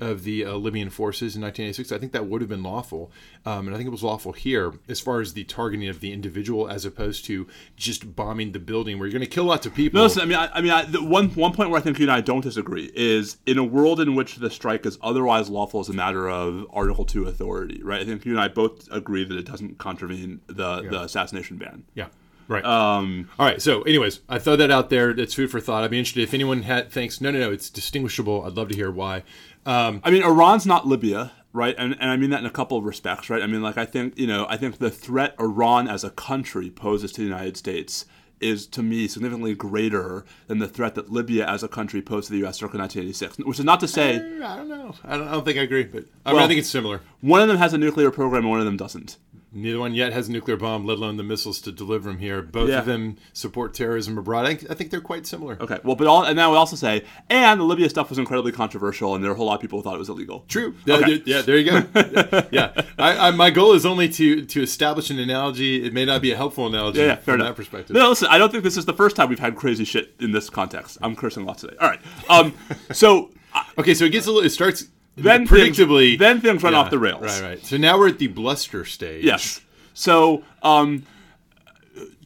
of 0.00 0.24
the 0.24 0.44
uh, 0.44 0.54
Libyan 0.54 0.90
forces 0.90 1.36
in 1.36 1.42
1986, 1.42 1.92
I 1.92 1.98
think 1.98 2.10
that 2.12 2.26
would 2.26 2.40
have 2.40 2.48
been 2.48 2.62
lawful, 2.62 3.12
um, 3.46 3.66
and 3.66 3.74
I 3.74 3.78
think 3.78 3.86
it 3.86 3.90
was 3.90 4.02
lawful 4.02 4.32
here 4.32 4.72
as 4.88 4.98
far 4.98 5.20
as 5.20 5.32
the 5.32 5.44
targeting 5.44 5.88
of 5.88 6.00
the 6.00 6.12
individual, 6.12 6.68
as 6.68 6.84
opposed 6.84 7.24
to 7.26 7.46
just 7.76 8.16
bombing 8.16 8.50
the 8.50 8.58
building 8.58 8.98
where 8.98 9.06
you're 9.06 9.12
going 9.12 9.28
to 9.28 9.32
kill 9.32 9.44
lots 9.44 9.64
of 9.64 9.74
people. 9.74 9.98
No, 9.98 10.04
listen. 10.04 10.22
I 10.22 10.24
mean, 10.24 10.38
I, 10.38 10.50
I 10.54 10.60
mean, 10.60 10.72
I, 10.72 10.84
the 10.84 11.04
one 11.04 11.28
one 11.30 11.52
point 11.52 11.70
where 11.70 11.78
I 11.78 11.82
think 11.82 11.98
you 11.98 12.04
and 12.04 12.12
I 12.12 12.20
don't 12.20 12.40
disagree 12.40 12.90
is 12.94 13.36
in 13.46 13.58
a 13.58 13.64
world 13.64 14.00
in 14.00 14.14
which 14.14 14.36
the 14.36 14.50
strike 14.50 14.84
is 14.86 14.98
otherwise 15.02 15.48
lawful 15.48 15.80
as 15.80 15.88
a 15.88 15.92
matter 15.94 16.28
of 16.28 16.66
Article 16.72 17.04
Two 17.04 17.26
authority, 17.26 17.80
right? 17.82 18.00
I 18.00 18.04
think 18.04 18.24
you 18.24 18.32
and 18.32 18.40
I 18.40 18.48
both 18.48 18.90
agree 18.90 19.24
that 19.24 19.36
it 19.36 19.46
doesn't 19.46 19.78
contravene 19.78 20.40
the 20.48 20.82
the 20.82 21.02
assassination 21.02 21.58
ban. 21.58 21.84
yeah, 21.94 22.06
right. 22.48 22.64
Um, 22.64 23.28
All 23.38 23.46
right. 23.46 23.60
So, 23.60 23.82
anyways, 23.82 24.20
I 24.28 24.38
throw 24.38 24.56
that 24.56 24.70
out 24.70 24.90
there. 24.90 25.10
It's 25.10 25.34
food 25.34 25.50
for 25.50 25.60
thought. 25.60 25.84
I'd 25.84 25.90
be 25.90 25.98
interested 25.98 26.22
if 26.22 26.34
anyone 26.34 26.62
had 26.62 26.90
thinks 26.90 27.20
no, 27.20 27.30
no, 27.30 27.40
no, 27.40 27.52
it's 27.52 27.70
distinguishable. 27.70 28.44
I'd 28.44 28.54
love 28.54 28.68
to 28.68 28.76
hear 28.76 28.90
why. 28.90 29.22
Um, 29.64 30.00
I 30.04 30.10
mean, 30.10 30.22
Iran's 30.22 30.66
not 30.66 30.86
Libya, 30.86 31.32
right? 31.52 31.74
And, 31.78 31.96
and 32.00 32.10
I 32.10 32.16
mean 32.16 32.30
that 32.30 32.40
in 32.40 32.46
a 32.46 32.50
couple 32.50 32.76
of 32.78 32.84
respects, 32.84 33.30
right? 33.30 33.42
I 33.42 33.46
mean, 33.46 33.62
like, 33.62 33.78
I 33.78 33.84
think, 33.84 34.18
you 34.18 34.26
know, 34.26 34.46
I 34.48 34.56
think 34.56 34.78
the 34.78 34.90
threat 34.90 35.34
Iran 35.38 35.88
as 35.88 36.04
a 36.04 36.10
country 36.10 36.70
poses 36.70 37.12
to 37.12 37.20
the 37.20 37.26
United 37.26 37.56
States 37.56 38.06
is, 38.40 38.66
to 38.66 38.82
me, 38.82 39.06
significantly 39.06 39.54
greater 39.54 40.24
than 40.48 40.58
the 40.58 40.66
threat 40.66 40.96
that 40.96 41.12
Libya 41.12 41.46
as 41.46 41.62
a 41.62 41.68
country 41.68 42.02
posed 42.02 42.26
to 42.26 42.32
the 42.32 42.40
U.S. 42.40 42.58
circa 42.58 42.76
1986. 42.76 43.38
Which 43.46 43.58
is 43.58 43.64
not 43.64 43.80
to 43.80 43.88
say 43.88 44.16
I 44.16 44.56
don't 44.56 44.68
know. 44.68 44.94
I 45.04 45.16
don't, 45.16 45.28
I 45.28 45.32
don't 45.32 45.44
think 45.44 45.58
I 45.58 45.62
agree, 45.62 45.84
but 45.84 46.04
I, 46.26 46.32
mean, 46.32 46.42
I 46.42 46.48
think 46.48 46.58
it's 46.58 46.68
similar. 46.68 47.00
one 47.20 47.40
of 47.40 47.48
them 47.48 47.58
has 47.58 47.72
a 47.72 47.78
nuclear 47.78 48.10
program 48.10 48.42
and 48.42 48.50
one 48.50 48.58
of 48.58 48.66
them 48.66 48.76
doesn't. 48.76 49.16
Neither 49.54 49.78
one 49.78 49.92
yet 49.94 50.12
has 50.12 50.28
a 50.28 50.32
nuclear 50.32 50.56
bomb, 50.56 50.86
let 50.86 50.96
alone 50.98 51.16
the 51.18 51.22
missiles 51.22 51.60
to 51.62 51.72
deliver 51.72 52.08
them 52.10 52.18
here. 52.18 52.40
Both 52.40 52.70
Yeah. 52.70 52.78
of 52.78 52.86
them 52.86 53.16
support 53.34 53.74
terrorism 53.74 54.16
abroad. 54.16 54.46
I, 54.46 54.50
I 54.50 54.74
think 54.74 54.90
they're 54.90 55.00
quite 55.00 55.26
similar. 55.26 55.58
Okay, 55.60 55.78
well, 55.84 55.94
but 55.94 56.06
all, 56.06 56.22
and 56.24 56.36
now 56.36 56.50
we 56.52 56.56
also 56.56 56.74
say, 56.76 57.04
and 57.28 57.60
the 57.60 57.64
Libya 57.64 57.90
stuff 57.90 58.08
was 58.08 58.18
incredibly 58.18 58.50
controversial, 58.52 59.14
and 59.14 59.22
there 59.22 59.30
were 59.30 59.34
a 59.34 59.36
whole 59.36 59.46
lot 59.46 59.56
of 59.56 59.60
people 59.60 59.78
who 59.78 59.82
thought 59.82 59.94
it 59.94 59.98
was 59.98 60.08
illegal. 60.08 60.44
True. 60.48 60.74
Yeah, 60.86 60.94
Okay. 60.96 61.18
there- 61.18 61.22
yeah, 61.26 61.42
there 61.42 61.58
you 61.58 61.70
go. 61.70 62.42
yeah, 62.50 62.72
I, 62.98 63.28
I, 63.28 63.30
my 63.32 63.50
goal 63.50 63.72
is 63.74 63.84
only 63.84 64.08
to 64.10 64.44
to 64.46 64.62
establish 64.62 65.10
an 65.10 65.18
analogy. 65.18 65.84
It 65.84 65.92
may 65.92 66.04
not 66.04 66.22
be 66.22 66.32
a 66.32 66.36
helpful 66.36 66.66
analogy 66.66 67.00
Yeah, 67.00 67.06
yeah, 67.06 67.14
fair 67.16 67.22
from 67.24 67.34
enough. 67.34 67.48
that 67.48 67.56
perspective. 67.56 67.94
No, 67.94 68.08
listen, 68.08 68.28
I 68.30 68.38
don't 68.38 68.50
think 68.50 68.64
this 68.64 68.76
is 68.76 68.86
the 68.86 68.94
first 68.94 69.16
time 69.16 69.28
we've 69.28 69.38
had 69.38 69.56
crazy 69.56 69.84
shit 69.84 70.14
in 70.20 70.32
this 70.32 70.48
context. 70.48 70.96
I'm 71.02 71.14
cursing 71.14 71.44
lots 71.44 71.60
today. 71.60 71.76
All 71.80 71.88
right. 71.90 72.00
Um, 72.30 72.54
so 72.92 73.30
Okay, 73.78 73.92
so 73.92 74.06
it 74.06 74.12
gets 74.12 74.26
a 74.26 74.30
little. 74.30 74.46
It 74.46 74.50
starts 74.50 74.86
Then 75.16 75.46
predictably. 75.46 76.10
things- 76.10 76.18
then 76.20 76.40
things 76.40 76.62
run 76.62 76.72
Yeah, 76.72 76.78
off 76.80 76.90
the 76.90 76.98
rails. 76.98 77.22
Right, 77.22 77.42
right. 77.42 77.64
So 77.66 77.76
now 77.76 77.98
we're 77.98 78.08
at 78.08 78.18
the 78.18 78.28
bluster 78.28 78.84
stage. 78.84 79.24
yes. 79.24 79.60
So 79.94 80.42
um, 80.62 81.04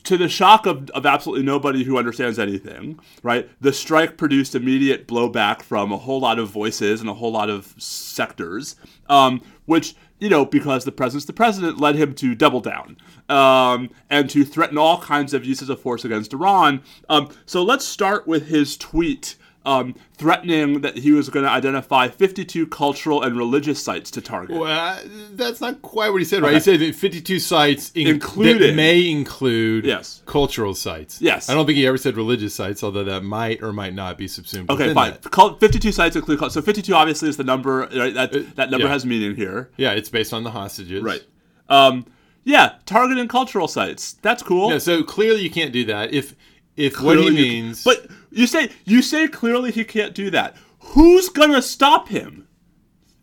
to 0.05 0.17
the 0.17 0.29
shock 0.29 0.67
of, 0.67 0.89
of 0.91 1.05
absolutely 1.05 1.45
nobody 1.45 1.83
who 1.83 1.99
understands 1.99 2.39
anything, 2.39 3.01
right? 3.25 3.49
The 3.61 3.73
strike 3.73 4.17
produced 4.17 4.55
immediate 4.55 5.09
blowback 5.09 5.63
from 5.63 5.91
a 5.91 5.97
whole 5.97 6.21
lot 6.21 6.39
of 6.39 6.49
voices 6.49 7.01
and 7.01 7.11
a 7.11 7.15
whole 7.15 7.33
lot 7.33 7.51
of 7.51 7.75
sectors, 7.79 8.77
um, 9.09 9.43
which 9.65 9.97
you 10.21 10.29
know 10.29 10.45
because 10.47 10.85
the 10.85 10.93
president's 10.93 11.27
the 11.27 11.33
president 11.33 11.81
led 11.81 11.97
him 11.97 12.15
to 12.15 12.35
double 12.37 12.61
down 12.61 12.97
um, 13.29 13.91
and 14.09 14.31
to 14.31 14.45
threaten 14.45 14.79
all 14.79 15.01
kinds 15.01 15.35
of 15.35 15.45
uses 15.45 15.69
of 15.69 15.81
force 15.81 16.05
against 16.05 16.33
Iran. 16.33 16.83
Um, 17.09 17.29
so 17.45 17.65
let's 17.65 17.85
start 17.85 18.29
with 18.29 18.47
his 18.47 18.77
tweet. 18.77 19.35
Um, 19.67 19.97
threatening 20.17 20.81
that 20.83 20.97
he 20.99 21.11
was 21.11 21.29
going 21.29 21.45
to 21.45 21.51
identify 21.51 22.07
52 22.09 22.69
cultural 22.69 23.23
and 23.23 23.37
religious 23.37 23.83
sites 23.83 24.11
to 24.13 24.21
target. 24.21 24.57
Well, 24.59 24.71
uh, 24.71 24.99
that's 25.33 25.61
not 25.61 25.83
quite 25.83 26.11
what 26.11 26.19
he 26.19 26.25
said, 26.25 26.41
right? 26.43 26.55
He 26.55 26.61
said 26.61 26.95
52 26.95 27.41
sites 27.41 27.91
in, 27.95 28.07
Including- 28.07 28.77
may 28.77 29.11
include 29.11 29.85
Yes. 29.85 30.23
cultural 30.25 30.75
sites. 30.75 31.21
Yes. 31.21 31.51
I 31.51 31.55
don't 31.55 31.67
think 31.67 31.77
he 31.79 31.87
ever 31.87 31.99
said 31.99 32.17
religious 32.17 32.55
sites, 32.55 32.85
although 32.85 33.03
that 33.05 33.25
might 33.25 33.61
or 33.63 33.73
might 33.73 33.93
not 33.93 34.17
be 34.17 34.29
subsumed. 34.29 34.71
Okay, 34.71 34.95
fine. 34.95 35.17
that. 35.21 35.59
52 35.61 35.91
sites 35.93 36.15
include 36.15 36.39
cult. 36.39 36.53
So 36.53 36.63
52 36.63 36.95
obviously 36.95 37.29
is 37.29 37.37
the 37.37 37.45
number. 37.45 37.89
Right? 37.95 38.15
That 38.15 38.55
that 38.57 38.71
number 38.71 38.87
Uh, 38.87 38.89
yeah. 38.89 38.93
has 38.93 39.05
meaning 39.05 39.35
here. 39.35 39.71
Yeah, 39.77 39.91
it's 39.93 40.09
based 40.09 40.33
on 40.33 40.45
the 40.45 40.53
hostages. 40.53 41.03
Right? 41.03 41.25
Um, 41.69 42.07
yeah, 42.45 42.75
targeting 42.87 43.27
cultural 43.27 43.67
sites. 43.67 44.15
That's 44.23 44.43
cool. 44.45 44.71
Yeah, 44.71 44.79
so 44.79 45.03
clearly 45.03 45.43
you 45.43 45.51
can't 45.51 45.73
do 45.73 45.85
that. 45.87 46.15
If 46.15 46.37
if 46.77 46.95
what 46.95 47.17
Clearly 47.17 47.37
he 47.37 47.47
you 47.47 47.63
means, 47.63 47.85
but 47.85 48.07
you 48.31 48.47
say 48.47 48.71
you 48.85 49.03
say 49.03 49.29
clearly 49.29 49.71
he 49.73 49.85
can't 49.85 50.15
do 50.15 50.31
that. 50.31 50.57
who's 50.81 51.29
gonna 51.29 51.63
stop 51.63 52.09
him? 52.09 52.47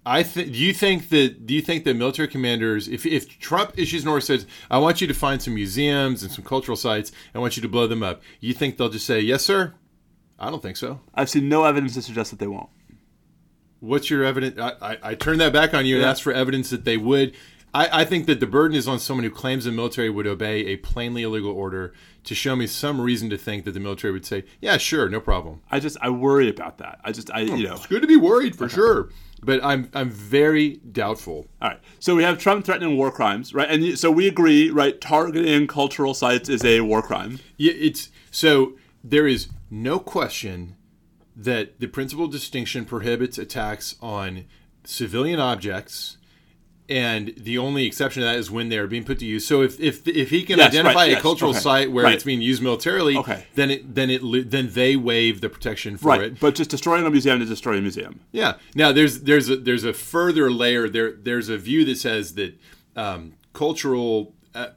I 0.06 0.22
think. 0.24 0.52
Do 0.52 0.58
you 0.60 0.74
think 0.74 1.08
that? 1.10 1.46
Do 1.48 1.54
you 1.54 1.62
think 1.62 1.86
that 1.86 1.96
military 1.96 2.28
commanders, 2.28 2.90
if 2.90 3.06
if 3.06 3.40
Trump 3.40 3.74
issues 3.78 4.04
an 4.04 4.10
order 4.10 4.20
says, 4.20 4.46
"I 4.70 4.78
want 4.80 5.00
you 5.00 5.08
to 5.08 5.14
find 5.14 5.42
some 5.42 5.54
museums 5.56 6.24
and 6.24 6.32
some 6.32 6.44
cultural 6.44 6.76
sites, 6.76 7.12
I 7.34 7.40
want 7.40 7.56
you 7.56 7.62
to 7.62 7.70
blow 7.70 7.88
them 7.88 8.04
up," 8.04 8.22
you 8.42 8.54
think 8.54 8.76
they'll 8.78 8.90
just 8.90 9.06
say, 9.06 9.22
"Yes, 9.22 9.44
sir"? 9.46 9.76
I 10.38 10.50
don't 10.50 10.62
think 10.62 10.76
so. 10.76 11.00
I've 11.16 11.30
seen 11.30 11.48
no 11.48 11.64
evidence 11.64 11.94
to 11.94 12.02
suggest 12.02 12.32
that 12.32 12.40
they 12.40 12.48
won't. 12.48 12.70
What's 13.80 14.10
your 14.10 14.24
evidence? 14.26 14.60
I, 14.60 14.72
I, 14.94 14.98
I 15.12 15.16
turn 15.16 15.38
that 15.40 15.54
back 15.54 15.74
on 15.74 15.86
you 15.86 15.96
and 15.96 16.04
Yeah. 16.04 16.10
ask 16.12 16.22
for 16.24 16.34
evidence 16.34 16.70
that 16.70 16.84
they 16.86 16.98
would. 16.98 17.34
I, 17.74 18.02
I 18.02 18.06
think 18.06 18.28
that 18.28 18.40
the 18.40 18.48
burden 18.48 18.78
is 18.78 18.88
on 18.88 19.00
someone 19.00 19.24
who 19.24 19.32
claims 19.32 19.66
the 19.66 19.72
military 19.72 20.10
would 20.10 20.28
obey 20.28 20.66
a 20.68 20.78
plainly 20.78 21.24
illegal 21.24 21.52
order 21.52 21.94
to 22.26 22.36
show 22.36 22.56
me 22.56 22.68
some 22.68 23.02
reason 23.02 23.30
to 23.32 23.38
think 23.38 23.66
that 23.66 23.72
the 23.72 23.80
military 23.80 24.14
would 24.14 24.26
say, 24.26 24.44
"Yeah, 24.62 24.78
sure, 24.78 25.10
no 25.10 25.20
problem." 25.20 25.62
I 25.72 25.80
just 25.80 25.98
I 26.02 26.10
worry 26.10 26.50
about 26.50 26.78
that. 26.78 27.00
I 27.04 27.12
just 27.12 27.32
I 27.32 27.42
oh, 27.42 27.56
you 27.56 27.68
know. 27.68 27.76
It's 27.76 27.88
good 27.88 28.02
to 28.02 28.08
be 28.08 28.18
worried 28.18 28.56
for 28.56 28.70
sure, 28.70 29.10
but 29.42 29.64
I'm 29.64 29.90
I'm 29.94 30.10
very 30.10 30.78
doubtful. 30.92 31.48
All 31.62 31.70
right. 31.70 31.80
So 32.00 32.16
we 32.16 32.24
have 32.24 32.38
Trump 32.38 32.66
threatening 32.66 32.96
war 32.98 33.12
crimes, 33.12 33.54
right? 33.54 33.70
And 33.70 33.98
so 33.98 34.12
we 34.12 34.28
agree, 34.28 34.70
right? 34.70 35.00
Targeting 35.02 35.68
cultural 35.68 36.14
sites 36.14 36.50
is 36.50 36.64
a 36.64 36.82
war 36.82 37.02
crime. 37.02 37.40
Yeah, 37.58 37.74
it's 37.76 38.10
so 38.32 38.74
there 39.04 39.28
is 39.28 39.50
no 39.70 40.00
question 40.00 40.76
that 41.36 41.80
the 41.80 41.88
principle 41.88 42.28
distinction 42.28 42.86
prohibits 42.86 43.38
attacks 43.38 43.96
on 44.02 44.46
civilian 44.84 45.40
objects, 45.40 46.18
and 46.90 47.34
the 47.38 47.58
only 47.58 47.86
exception 47.86 48.22
to 48.22 48.26
that 48.26 48.36
is 48.36 48.52
when 48.52 48.70
they 48.70 48.78
are 48.78 48.88
being 48.88 49.04
put 49.06 49.20
to 49.20 49.26
use. 49.26 49.48
So 49.48 49.62
if 49.62 49.80
if, 49.80 50.06
if 50.08 50.30
he 50.30 50.44
can 50.44 50.58
Yes, 50.58 50.70
identify 50.70 50.94
right, 51.00 51.08
a 51.10 51.12
yes, 51.14 51.22
cultural 51.22 51.52
okay, 51.52 51.60
site 51.60 51.92
where 51.92 52.04
right. 52.06 52.14
it's 52.14 52.24
being 52.26 52.42
used 52.42 52.62
militarily, 52.62 53.18
Okay. 53.18 53.46
then 53.56 53.72
it 53.72 53.96
then 53.96 54.10
it 54.10 54.52
then 54.52 54.70
they 54.74 54.96
waive 54.96 55.42
the 55.42 55.50
protection 55.50 55.98
for 55.98 56.10
Right. 56.10 56.22
it. 56.22 56.40
But 56.40 56.56
just 56.56 56.70
destroying 56.70 57.06
a 57.06 57.10
museum 57.10 57.42
is 57.42 57.50
destroying 57.50 57.80
a 57.80 57.82
museum. 57.84 58.20
Yeah. 58.32 58.56
Now 58.76 58.92
there's 58.92 59.22
there's 59.22 59.50
a 59.50 59.56
there's 59.56 59.84
a 59.86 59.94
further 59.94 60.52
layer 60.52 60.90
there. 60.90 61.12
There's 61.14 61.50
a 61.50 61.58
view 61.58 61.86
that 61.86 61.98
says 61.98 62.36
that 62.36 62.60
um, 62.96 63.34
cultural 63.54 64.34
uh, 64.54 64.68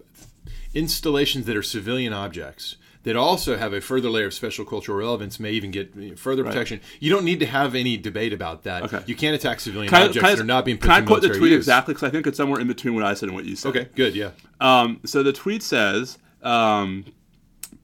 installations 0.74 1.46
that 1.46 1.56
are 1.56 1.62
civilian 1.62 2.12
objects 2.12 2.76
that 3.06 3.14
also 3.14 3.56
have 3.56 3.72
a 3.72 3.80
further 3.80 4.10
layer 4.10 4.26
of 4.26 4.34
special 4.34 4.64
cultural 4.64 4.98
relevance 4.98 5.38
may 5.38 5.52
even 5.52 5.70
get 5.70 6.18
further 6.18 6.42
protection. 6.42 6.80
You 6.98 7.08
don't 7.08 7.24
need 7.24 7.38
to 7.38 7.46
have 7.46 7.76
any 7.76 7.96
debate 7.96 8.32
about 8.32 8.64
that. 8.64 8.82
Okay. 8.82 9.00
You 9.06 9.14
can't 9.14 9.32
attack 9.36 9.60
civilian 9.60 9.88
Can 9.88 10.08
objects 10.08 10.28
I- 10.28 10.34
that 10.34 10.40
are 10.40 10.44
not 10.44 10.64
being 10.64 10.76
put 10.76 10.88
can 10.90 11.02
I 11.04 11.06
quote 11.06 11.22
the 11.22 11.28
tweet 11.28 11.52
use. 11.52 11.58
exactly? 11.58 11.94
Because 11.94 12.08
I 12.08 12.10
think 12.10 12.26
it's 12.26 12.36
somewhere 12.36 12.58
in 12.60 12.66
between 12.66 12.96
what 12.96 13.04
I 13.04 13.14
said 13.14 13.28
and 13.28 13.36
what 13.36 13.44
you 13.44 13.54
said. 13.54 13.68
Okay. 13.68 13.88
Good. 13.94 14.16
Yeah. 14.16 14.30
Um, 14.60 14.98
so 15.04 15.22
the 15.22 15.32
tweet 15.32 15.62
says, 15.62 16.18
um, 16.42 17.04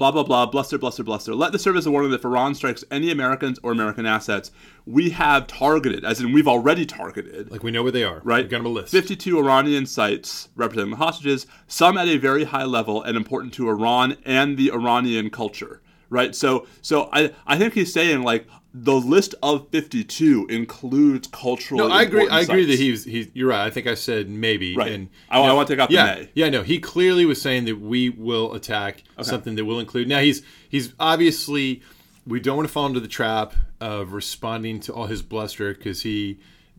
blah, 0.03 0.11
blah, 0.11 0.25
blah, 0.25 0.47
bluster, 0.47 0.79
bluster, 0.79 1.05
bluster. 1.05 1.33
Let 1.33 1.53
this 1.53 1.63
serve 1.63 1.77
as 1.77 1.87
a 1.87 1.91
warning 1.93 2.11
that 2.11 2.19
if 2.19 2.25
Iran 2.25 2.57
strikes 2.57 2.83
any 2.91 3.13
Americans 3.13 3.61
or 3.63 3.71
American 3.71 4.05
assets, 4.05 4.51
we 4.85 5.11
have 5.11 5.47
targeted, 5.47 6.05
as 6.05 6.21
in 6.21 6.33
we've 6.33 6.49
already 6.49 6.85
targeted, 6.85 7.53
Like 7.53 7.63
we 7.63 7.71
know 7.71 7.85
where 7.85 7.93
they 7.93 8.03
are. 8.03 8.21
right? 8.25 8.43
We've 8.43 8.51
got 8.51 8.57
them 8.59 8.67
a 8.67 8.71
list. 8.71 8.91
52 8.91 9.39
Iranian 9.39 9.87
sites 9.87 10.49
representing 10.57 10.91
the 10.91 10.97
hostages, 10.97 11.47
some 11.69 11.97
at 11.97 12.09
a 12.09 12.17
very 12.17 12.43
high 12.43 12.65
level 12.65 13.01
and 13.01 13.17
important 13.17 13.55
to 13.55 13.69
Iran 13.69 14.17
and 14.25 14.57
the 14.57 14.73
Iranian 14.73 15.31
culture, 15.31 15.81
right? 16.11 16.35
So, 16.35 16.67
so 16.81 17.09
I, 17.13 17.31
I 17.47 17.57
think 17.57 17.75
he's 17.75 17.93
saying 17.93 18.23
like 18.25 18.49
the 18.75 18.95
list 18.95 19.35
of 19.43 19.69
52 19.71 20.47
includes 20.49 21.29
cultural. 21.29 21.89
No, 21.89 21.95
I 21.95 22.03
agree. 22.03 22.29
I 22.29 22.41
agree 22.41 22.65
that 22.65 22.79
sites. 22.79 23.05
he 23.05 23.31
you're 23.35 23.49
right. 23.49 23.67
I 23.67 23.71
think 23.71 23.87
I 23.87 23.95
said 23.95 24.31
maybe. 24.31 24.75
Right. 24.77 24.93
And 24.93 25.09
I- 25.31 25.41
I 25.41 25.53
want 25.53 25.69
to 25.69 25.75
take 25.75 25.81
out 25.81 25.89
the 25.91 25.95
yeah, 25.97 26.15
may. 26.15 26.29
Yeah. 26.35 26.49
No, 26.49 26.63
he 26.63 26.79
clearly 26.79 27.27
was 27.27 27.41
saying 27.41 27.67
that 27.67 27.81
we 27.81 28.09
will 28.09 28.55
attack 28.55 29.03
something 29.21 29.57
that 29.57 29.65
will 29.65 29.79
include. 29.79 30.09
Now 30.09 30.21
he's 30.21 30.43
he's 30.69 30.95
obviously 30.99 31.83
we 32.27 32.41
don't 32.41 32.57
want 32.57 32.69
to 32.69 32.73
fall 32.73 32.87
into 32.87 33.01
the 33.01 33.09
trap 33.09 33.55
of 33.81 34.13
responding 34.13 34.81
to 34.81 34.95
all 34.95 35.07
his 35.07 35.23
bluster 35.23 35.75
because 35.75 36.03
he 36.03 36.39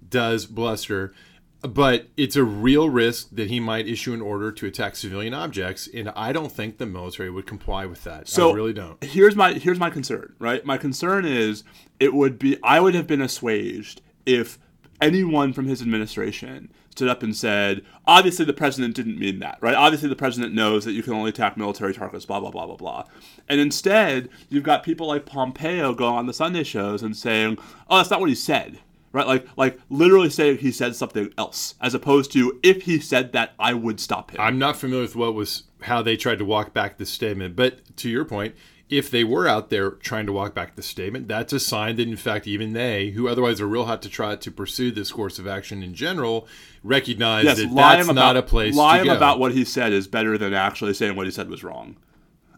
does 0.09 0.45
bluster. 0.45 1.13
But 1.63 2.07
it's 2.17 2.35
a 2.35 2.43
real 2.43 2.89
risk 2.89 3.29
that 3.31 3.49
he 3.49 3.61
might 3.61 3.87
issue 3.87 4.13
an 4.13 4.21
order 4.21 4.51
to 4.51 4.65
attack 4.65 4.97
civilian 4.97 5.33
objects, 5.33 5.87
and 5.93 6.09
I 6.09 6.33
don't 6.33 6.51
think 6.51 6.77
the 6.77 6.85
military 6.85 7.29
would 7.29 7.47
comply 7.47 7.85
with 7.85 8.03
that. 8.03 8.27
So 8.27 8.51
I 8.51 8.53
really 8.53 8.73
don't. 8.73 9.01
Here's 9.01 9.35
my 9.35 9.53
here's 9.53 9.79
my 9.79 9.89
concern, 9.89 10.35
right? 10.39 10.65
My 10.65 10.77
concern 10.77 11.23
is 11.23 11.63
it 12.01 12.13
would 12.13 12.37
be 12.37 12.57
I 12.63 12.81
would 12.81 12.95
have 12.95 13.07
been 13.07 13.21
assuaged 13.21 14.01
if 14.25 14.59
anyone 15.01 15.53
from 15.53 15.67
his 15.67 15.81
administration 15.81 16.69
stood 16.89 17.07
up 17.07 17.23
and 17.23 17.35
said, 17.35 17.81
obviously 18.05 18.45
the 18.45 18.53
president 18.53 18.93
didn't 18.93 19.17
mean 19.17 19.39
that, 19.39 19.57
right? 19.61 19.75
Obviously 19.75 20.09
the 20.09 20.15
president 20.15 20.53
knows 20.53 20.85
that 20.85 20.91
you 20.91 21.01
can 21.01 21.13
only 21.13 21.29
attack 21.29 21.57
military 21.57 21.93
targets, 21.93 22.25
blah 22.25 22.41
blah 22.41 22.51
blah 22.51 22.65
blah 22.65 22.75
blah. 22.75 23.05
And 23.47 23.61
instead, 23.61 24.27
you've 24.49 24.63
got 24.63 24.83
people 24.83 25.07
like 25.07 25.25
Pompeo 25.25 25.93
going 25.93 26.15
on 26.15 26.25
the 26.25 26.33
Sunday 26.33 26.63
shows 26.63 27.01
and 27.01 27.15
saying, 27.15 27.57
"Oh, 27.89 27.97
that's 27.97 28.09
not 28.09 28.19
what 28.19 28.29
he 28.29 28.35
said." 28.35 28.79
Right, 29.13 29.27
like, 29.27 29.47
like 29.55 29.79
literally 29.91 30.31
saying 30.31 30.57
he 30.57 30.71
said 30.71 30.95
something 30.95 31.31
else, 31.37 31.75
as 31.79 31.93
opposed 31.93 32.31
to 32.31 32.59
if 32.63 32.81
he 32.81 32.99
said 32.99 33.31
that, 33.33 33.53
I 33.59 33.75
would 33.75 33.99
stop 33.99 34.31
him. 34.31 34.41
I'm 34.41 34.57
not 34.57 34.75
familiar 34.75 35.03
with 35.03 35.15
what 35.15 35.35
was 35.35 35.63
how 35.83 36.01
they 36.01 36.17
tried 36.17 36.39
to 36.39 36.45
walk 36.45 36.73
back 36.73 36.97
the 36.97 37.05
statement, 37.05 37.55
but 37.55 37.95
to 37.97 38.09
your 38.09 38.25
point, 38.25 38.55
if 38.89 39.11
they 39.11 39.23
were 39.23 39.47
out 39.47 39.69
there 39.69 39.91
trying 39.91 40.25
to 40.25 40.31
walk 40.31 40.53
back 40.55 40.75
the 40.75 40.81
statement, 40.81 41.27
that's 41.27 41.53
a 41.53 41.59
sign 41.59 41.95
that 41.97 42.07
in 42.07 42.15
fact 42.15 42.47
even 42.47 42.73
they, 42.73 43.11
who 43.11 43.27
otherwise 43.27 43.61
are 43.61 43.67
real 43.67 43.85
hot 43.85 44.01
to 44.01 44.09
try 44.09 44.35
to 44.35 44.51
pursue 44.51 44.91
this 44.91 45.11
course 45.11 45.37
of 45.39 45.47
action 45.47 45.83
in 45.83 45.93
general, 45.93 46.47
recognize 46.83 47.45
yes, 47.45 47.57
that 47.57 47.73
that's 47.73 48.05
about, 48.05 48.15
not 48.15 48.37
a 48.37 48.41
place 48.41 48.75
lying 48.75 49.09
about 49.09 49.39
what 49.39 49.53
he 49.53 49.63
said 49.63 49.93
is 49.93 50.07
better 50.07 50.37
than 50.37 50.53
actually 50.53 50.93
saying 50.93 51.15
what 51.15 51.27
he 51.27 51.31
said 51.31 51.49
was 51.49 51.63
wrong. 51.63 51.97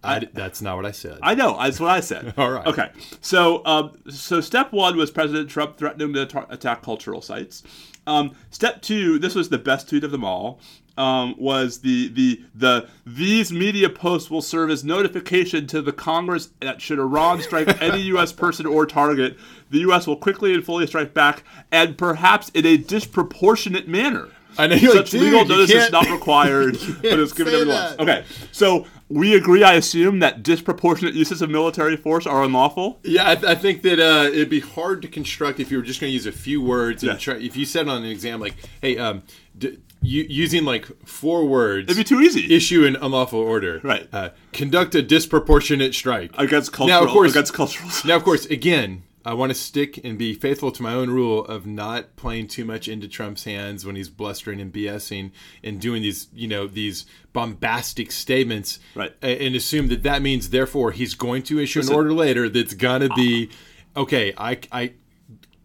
I, 0.06 0.28
that's 0.34 0.62
not 0.62 0.76
what 0.76 0.86
I 0.86 0.92
said. 0.92 1.20
I 1.22 1.36
know. 1.36 1.58
That's 1.58 1.80
what 1.80 1.92
I 1.92 2.00
said. 2.00 2.34
All 2.38 2.52
right. 2.52 2.66
Okay. 2.66 2.90
So, 3.22 3.66
um, 3.66 3.98
so 4.10 4.42
step 4.42 4.72
one 4.72 4.98
was 4.98 5.12
President 5.12 5.50
Trump 5.50 5.78
threatening 5.78 6.14
to 6.14 6.46
attack 6.50 6.82
cultural 6.82 7.22
sites. 7.22 7.64
Um, 8.08 8.36
step 8.52 8.82
two, 8.82 9.20
this 9.20 9.36
was 9.36 9.50
the 9.50 9.58
best 9.58 9.90
tweet 9.90 10.04
of 10.04 10.12
them 10.12 10.24
all. 10.24 10.60
Um, 10.98 11.36
was 11.38 11.80
the 11.80 12.08
the 12.08 12.42
the 12.54 12.88
these 13.06 13.52
media 13.52 13.90
posts 13.90 14.32
will 14.32 14.42
serve 14.42 14.70
as 14.70 14.86
notification 14.86 15.68
to 15.68 15.82
the 15.82 15.92
Congress 15.92 16.52
that 16.62 16.82
should 16.82 17.00
Iran 17.00 17.42
strike 17.42 17.82
any 17.82 18.00
U.S. 18.04 18.32
person 18.32 18.66
or 18.66 18.86
target, 18.86 19.36
the 19.72 19.80
U.S. 19.80 20.08
will 20.08 20.16
quickly 20.16 20.54
and 20.54 20.64
fully 20.64 20.88
strike 20.88 21.14
back, 21.14 21.44
and 21.70 21.98
perhaps 21.98 22.48
in 22.50 22.66
a 22.66 22.78
disproportionate 22.78 23.90
manner. 23.90 24.30
I 24.58 24.68
know, 24.68 24.76
you're 24.76 24.96
like, 24.96 25.08
Such 25.08 25.14
legal 25.20 25.46
notice 25.46 25.72
is 25.72 25.90
can't- 25.90 26.10
required, 26.12 26.78
but 27.02 27.20
it's 27.20 27.34
given 27.34 27.54
say 27.54 27.62
everyone 27.62 27.96
Okay, 28.00 28.24
so 28.52 28.86
we 29.10 29.36
agree, 29.36 29.64
I 29.64 29.74
assume, 29.74 30.20
that 30.20 30.42
disproportionate 30.44 31.14
uses 31.14 31.42
of 31.42 31.50
military 31.50 31.96
force 31.98 32.26
are 32.26 32.44
unlawful. 32.44 33.00
Yeah, 33.04 33.30
I, 33.30 33.36
th- 33.36 33.46
I 33.46 33.56
think 33.56 33.82
that 33.84 34.00
uh, 34.00 34.28
it'd 34.30 34.50
be 34.50 34.62
hard 34.62 35.02
to 35.04 35.08
construct 35.08 35.60
if 35.60 35.70
you 35.72 35.78
were 35.78 35.84
just 35.84 36.00
going 36.02 36.10
to 36.10 36.14
use 36.14 36.26
a 36.26 36.32
few 36.32 36.62
words. 36.62 37.04
And 37.04 37.12
Yeah. 37.14 37.18
try, 37.18 37.36
if 37.36 37.56
you 37.58 37.66
said 37.66 37.88
on 37.88 38.04
an 38.04 38.10
exam 38.10 38.40
like, 38.40 38.56
"Hey, 38.82 38.98
um, 38.98 39.22
d- 39.58 39.78
u- 40.02 40.26
using 40.28 40.66
like 40.66 40.88
four 41.06 41.46
words, 41.46 41.92
It'd 41.92 41.98
be 41.98 42.04
too 42.04 42.22
easy. 42.22 42.52
issue 42.54 42.86
an 42.86 42.96
unlawful 42.96 43.40
order, 43.40 43.80
Right. 43.84 44.08
Uh, 44.12 44.30
conduct 44.54 44.96
a 44.96 45.02
disproportionate 45.04 45.94
strike 45.94 46.32
against 46.38 46.72
cultural, 46.72 47.00
Now, 47.02 47.06
of 47.06 47.12
course- 47.12 47.32
against 47.32 47.54
cultural. 47.54 47.90
Now, 48.06 48.16
of 48.16 48.24
course, 48.24 48.46
again, 48.48 49.04
I 49.26 49.34
want 49.34 49.50
to 49.50 49.56
stick 49.56 50.00
and 50.06 50.18
be 50.18 50.36
faithful 50.36 50.72
to 50.72 50.84
my 50.84 50.94
own 50.94 51.10
rule 51.10 51.44
of 51.46 51.66
not 51.66 52.16
playing 52.16 52.48
too 52.48 52.64
much 52.64 52.88
into 52.88 53.08
Trump's 53.08 53.44
hands 53.44 53.84
when 53.84 53.96
he's 53.96 54.08
blustering 54.08 54.62
and 54.62 54.72
BSing 54.72 55.32
and 55.64 55.82
doing 55.82 56.04
these, 56.04 56.28
you 56.34 56.48
know, 56.48 56.68
these 56.68 57.08
bombastic 57.34 58.12
statements, 58.12 58.80
Right. 58.94 59.14
And 59.22 59.56
assume 59.56 59.88
that 59.88 60.04
that 60.04 60.22
means, 60.22 60.52
therefore, 60.52 60.92
he's 60.92 61.16
going 61.16 61.42
to 61.44 61.60
issue 61.60 61.82
an 61.82 61.92
order 61.92 62.14
later 62.14 62.48
that's 62.50 62.76
gonna 62.76 63.10
be, 63.10 63.50
okay. 63.98 64.34
I, 64.38 64.60
I 64.72 64.94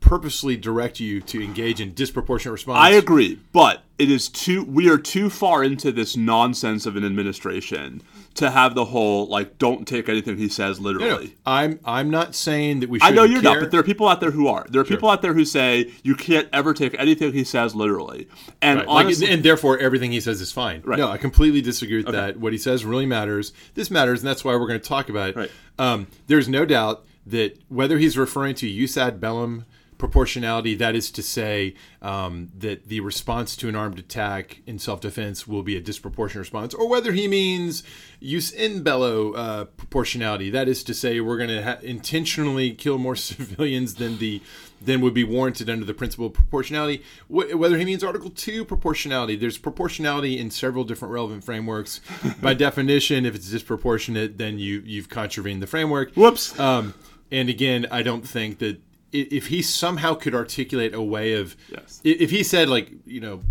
purposely 0.01 0.57
direct 0.57 0.99
you 0.99 1.21
to 1.21 1.43
engage 1.43 1.81
in 1.81 1.95
disproportionate 1.95 2.53
response. 2.53 2.79
I 2.79 2.91
agree, 2.91 3.39
but 3.53 3.85
it 3.99 4.11
is 4.11 4.29
too. 4.29 4.65
We 4.65 4.89
are 4.91 4.99
too 4.99 5.29
far 5.31 5.63
into 5.63 5.93
this 5.93 6.17
nonsense 6.17 6.87
of 6.87 6.97
an 6.97 7.05
administration 7.05 8.03
to 8.41 8.51
have 8.51 8.75
the 8.75 8.87
whole 8.87 9.27
like, 9.27 9.57
don't 9.59 9.87
take 9.87 10.09
anything 10.09 10.37
he 10.37 10.49
says 10.49 10.81
no, 10.81 10.85
literally. 10.91 11.37
I'm 11.47 11.81
I'm 11.85 12.11
not 12.11 12.35
saying 12.35 12.81
that 12.81 12.91
we. 12.91 12.99
Should 12.99 13.07
I 13.07 13.11
know 13.11 13.25
you're 13.25 13.41
care. 13.41 13.55
not, 13.55 13.61
but 13.61 13.71
there 13.71 13.81
are 13.81 13.85
people 13.85 14.09
out 14.09 14.21
there 14.21 14.33
who 14.33 14.49
are. 14.49 14.67
There 14.69 14.81
are 14.81 14.85
people 14.85 15.09
out 15.09 15.23
there 15.23 15.35
who 15.35 15.45
say 15.45 15.93
you 16.03 16.15
can't 16.15 16.49
ever 16.53 16.75
take 16.75 16.95
anything 16.99 17.33
he 17.33 17.45
says 17.45 17.75
literally. 17.75 18.29
And 18.61 18.81
Right. 18.81 18.89
Like, 18.89 19.05
honestly, 19.07 19.31
and 19.31 19.43
therefore, 19.43 19.79
everything 19.79 20.13
he 20.13 20.21
says 20.21 20.41
is 20.41 20.53
fine. 20.53 20.83
Right. 20.85 20.99
No, 20.99 21.09
I 21.09 21.19
completely 21.19 21.61
disagree 21.61 22.03
with 22.03 22.13
that. 22.13 22.39
What 22.39 22.53
he 22.53 22.59
says 22.59 22.85
really 22.85 23.07
matters. 23.07 23.53
This 23.75 23.91
matters, 23.91 24.21
and 24.21 24.29
that's 24.29 24.45
why 24.45 24.53
we're 24.57 24.67
going 24.67 24.81
to 24.81 24.89
talk 24.89 25.09
about 25.09 25.31
it. 25.31 25.37
Right. 25.37 25.51
Um, 25.79 26.07
there's 26.27 26.49
no 26.49 26.65
doubt 26.65 27.05
that 27.27 27.59
whether 27.69 27.99
he's 27.99 28.17
referring 28.19 28.55
to 28.57 28.69
jus 28.69 28.97
ad 28.97 29.21
bellum 29.21 29.65
proportionality, 30.01 30.75
that 30.75 30.97
is 30.97 31.11
to 31.13 31.23
say, 31.23 31.75
um, 32.03 32.49
that 32.59 32.89
the 32.89 33.01
response 33.01 33.55
to 33.57 33.69
an 33.69 33.77
armed 33.77 33.99
attack 33.99 34.63
in 34.67 34.79
self-defense 34.79 35.47
will 35.47 35.63
be 35.63 35.77
a 35.77 35.81
disproportionate 35.81 36.41
response, 36.41 36.75
or 36.75 36.89
whether 36.89 37.13
he 37.13 37.29
means 37.29 37.85
jus 38.21 38.51
in 38.51 38.83
bello 38.83 39.33
uh, 39.35 39.65
proportionality, 39.65 40.51
that 40.51 40.67
is 40.67 40.83
to 40.85 40.95
say, 40.95 41.21
we're 41.21 41.37
going 41.37 41.51
to 41.51 41.63
ha- 41.63 41.79
intentionally 41.83 42.73
kill 42.73 42.99
more 42.99 43.15
civilians 43.31 43.95
than 43.95 44.19
the 44.19 44.43
than 44.83 45.03
would 45.03 45.13
be 45.13 45.25
warranted 45.25 45.69
under 45.69 45.85
the 45.85 45.93
principle 45.93 46.27
of 46.27 46.33
proportionality. 46.33 47.03
Wh- 47.29 47.55
whether 47.55 47.77
he 47.77 47.85
means 47.85 48.03
Article 48.03 48.31
Two 48.31 48.65
proportionality, 48.65 49.37
there's 49.37 49.59
proportionality 49.59 50.39
in 50.39 50.51
several 50.51 50.85
different 50.85 51.13
relevant 51.13 51.45
frameworks. 51.45 52.01
By 52.43 52.55
definition, 52.55 53.27
if 53.27 53.35
it's 53.35 53.51
disproportionate, 53.51 54.39
then 54.39 54.59
you 54.59 54.83
you've 54.85 55.09
contravened 55.09 55.63
the 55.63 55.67
framework. 55.67 56.15
Whoops. 56.15 56.59
Um, 56.59 56.95
and 57.31 57.49
again, 57.49 57.87
I 57.91 58.03
don't 58.03 58.27
think 58.27 58.59
that 58.59 58.81
if 59.13 59.49
he 59.49 59.63
somehow 59.63 60.15
could 60.15 60.35
articulate 60.35 60.95
a 60.95 61.03
way 61.03 61.35
of, 61.35 61.57
Yes. 61.71 62.01
if 62.05 62.31
he 62.31 62.43
said 62.43 62.69
like, 62.69 62.91
you 63.07 63.21
know, 63.21 63.43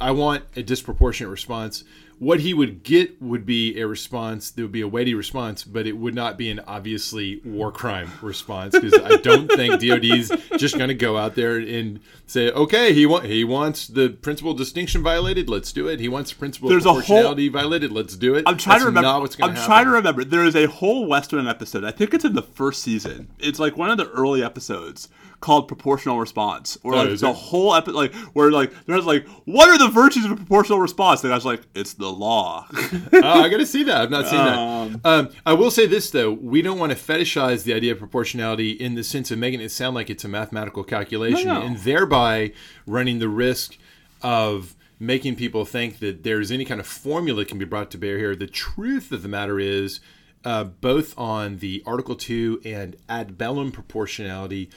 I 0.00 0.10
want 0.12 0.44
a 0.56 0.62
disproportionate 0.62 1.30
response. 1.30 1.84
What 2.22 2.38
he 2.38 2.54
would 2.54 2.84
get 2.84 3.20
would 3.20 3.44
be 3.44 3.80
a 3.80 3.86
response 3.88 4.52
there 4.52 4.64
would 4.64 4.70
be 4.70 4.80
a 4.80 4.86
weighty 4.86 5.12
response, 5.12 5.64
but 5.64 5.88
it 5.88 5.96
would 5.96 6.14
not 6.14 6.38
be 6.38 6.50
an 6.50 6.60
obviously 6.68 7.40
war 7.44 7.72
crime 7.72 8.12
response 8.22 8.78
because 8.78 8.94
I 9.02 9.16
don't 9.16 9.50
think 9.50 9.80
DoD's 9.80 10.30
just 10.56 10.78
going 10.78 10.86
to 10.86 10.94
go 10.94 11.18
out 11.18 11.34
there 11.34 11.56
and 11.56 11.98
say, 12.26 12.52
okay, 12.52 12.92
he 12.92 13.06
want 13.06 13.24
he 13.24 13.42
wants 13.42 13.88
the 13.88 14.10
principle 14.10 14.54
distinction 14.54 15.02
violated, 15.02 15.48
let's 15.48 15.72
do 15.72 15.88
it. 15.88 15.98
He 15.98 16.08
wants 16.08 16.30
the 16.30 16.36
principle 16.38 16.68
There's 16.68 16.86
of 16.86 16.90
a 16.90 16.92
whole- 16.92 17.00
proportionality 17.00 17.48
violated, 17.48 17.90
let's 17.90 18.16
do 18.16 18.36
it. 18.36 18.44
I'm 18.46 18.56
trying 18.56 18.74
That's 18.74 18.82
to 18.82 18.86
remember. 18.86 19.08
I'm 19.08 19.50
happen. 19.50 19.64
trying 19.66 19.84
to 19.86 19.90
remember. 19.90 20.22
There 20.22 20.44
is 20.44 20.54
a 20.54 20.66
whole 20.68 21.08
West 21.08 21.32
Wing 21.32 21.48
episode. 21.48 21.82
I 21.82 21.90
think 21.90 22.14
it's 22.14 22.24
in 22.24 22.34
the 22.34 22.42
first 22.42 22.84
season. 22.84 23.30
It's 23.40 23.58
like 23.58 23.76
one 23.76 23.90
of 23.90 23.96
the 23.96 24.08
early 24.10 24.44
episodes 24.44 25.08
called 25.42 25.68
"Proportional 25.68 26.18
Response," 26.18 26.78
or 26.82 26.94
like 26.94 27.08
Oh, 27.08 27.14
the 27.16 27.28
it? 27.28 27.34
whole 27.36 27.74
episode, 27.74 27.94
like 27.96 28.14
where 28.32 28.50
like 28.50 28.72
there's 28.86 29.04
like, 29.04 29.26
what 29.44 29.68
are 29.68 29.76
the 29.76 29.88
virtues 29.88 30.24
of 30.24 30.30
a 30.30 30.36
proportional 30.36 30.78
response? 30.78 31.22
And 31.22 31.32
I 31.32 31.36
was 31.36 31.44
like, 31.44 31.60
it's 31.74 31.92
the 31.92 32.08
law. 32.10 32.66
oh, 32.72 33.18
I 33.22 33.48
got 33.50 33.58
to 33.58 33.66
see 33.66 33.82
that. 33.82 34.00
I've 34.00 34.10
not 34.10 34.26
seen 34.28 34.40
Um, 34.40 35.00
that. 35.02 35.06
Um, 35.06 35.28
I 35.44 35.52
will 35.52 35.70
say 35.70 35.86
this 35.86 36.08
though: 36.10 36.30
we 36.32 36.62
don't 36.62 36.78
want 36.78 36.92
to 36.92 36.98
fetishize 36.98 37.64
the 37.64 37.74
idea 37.74 37.92
of 37.92 37.98
proportionality 37.98 38.70
in 38.70 38.94
the 38.94 39.04
sense 39.04 39.30
of 39.30 39.38
making 39.38 39.60
it 39.60 39.70
sound 39.70 39.94
like 39.94 40.08
it's 40.08 40.24
a 40.24 40.28
mathematical 40.28 40.84
calculation, 40.84 41.48
No, 41.48 41.60
no. 41.60 41.66
and 41.66 41.76
thereby 41.78 42.52
running 42.86 43.18
the 43.18 43.28
risk 43.28 43.76
of 44.22 44.74
making 45.00 45.34
people 45.34 45.64
think 45.64 45.98
that 45.98 46.22
there's 46.22 46.52
any 46.52 46.64
kind 46.64 46.78
of 46.80 46.86
formula 46.86 47.38
that 47.42 47.48
can 47.48 47.58
be 47.58 47.64
brought 47.64 47.90
to 47.90 47.98
bear 47.98 48.18
here. 48.18 48.36
The 48.36 48.46
truth 48.46 49.10
of 49.10 49.22
the 49.22 49.28
matter 49.28 49.58
is, 49.58 49.98
uh, 50.44 50.62
both 50.64 51.18
on 51.18 51.58
the 51.58 51.82
Article 51.86 52.14
Two 52.14 52.60
and 52.64 52.94
ad 53.08 53.36
bellum 53.36 53.72
proportionality, 53.72 54.70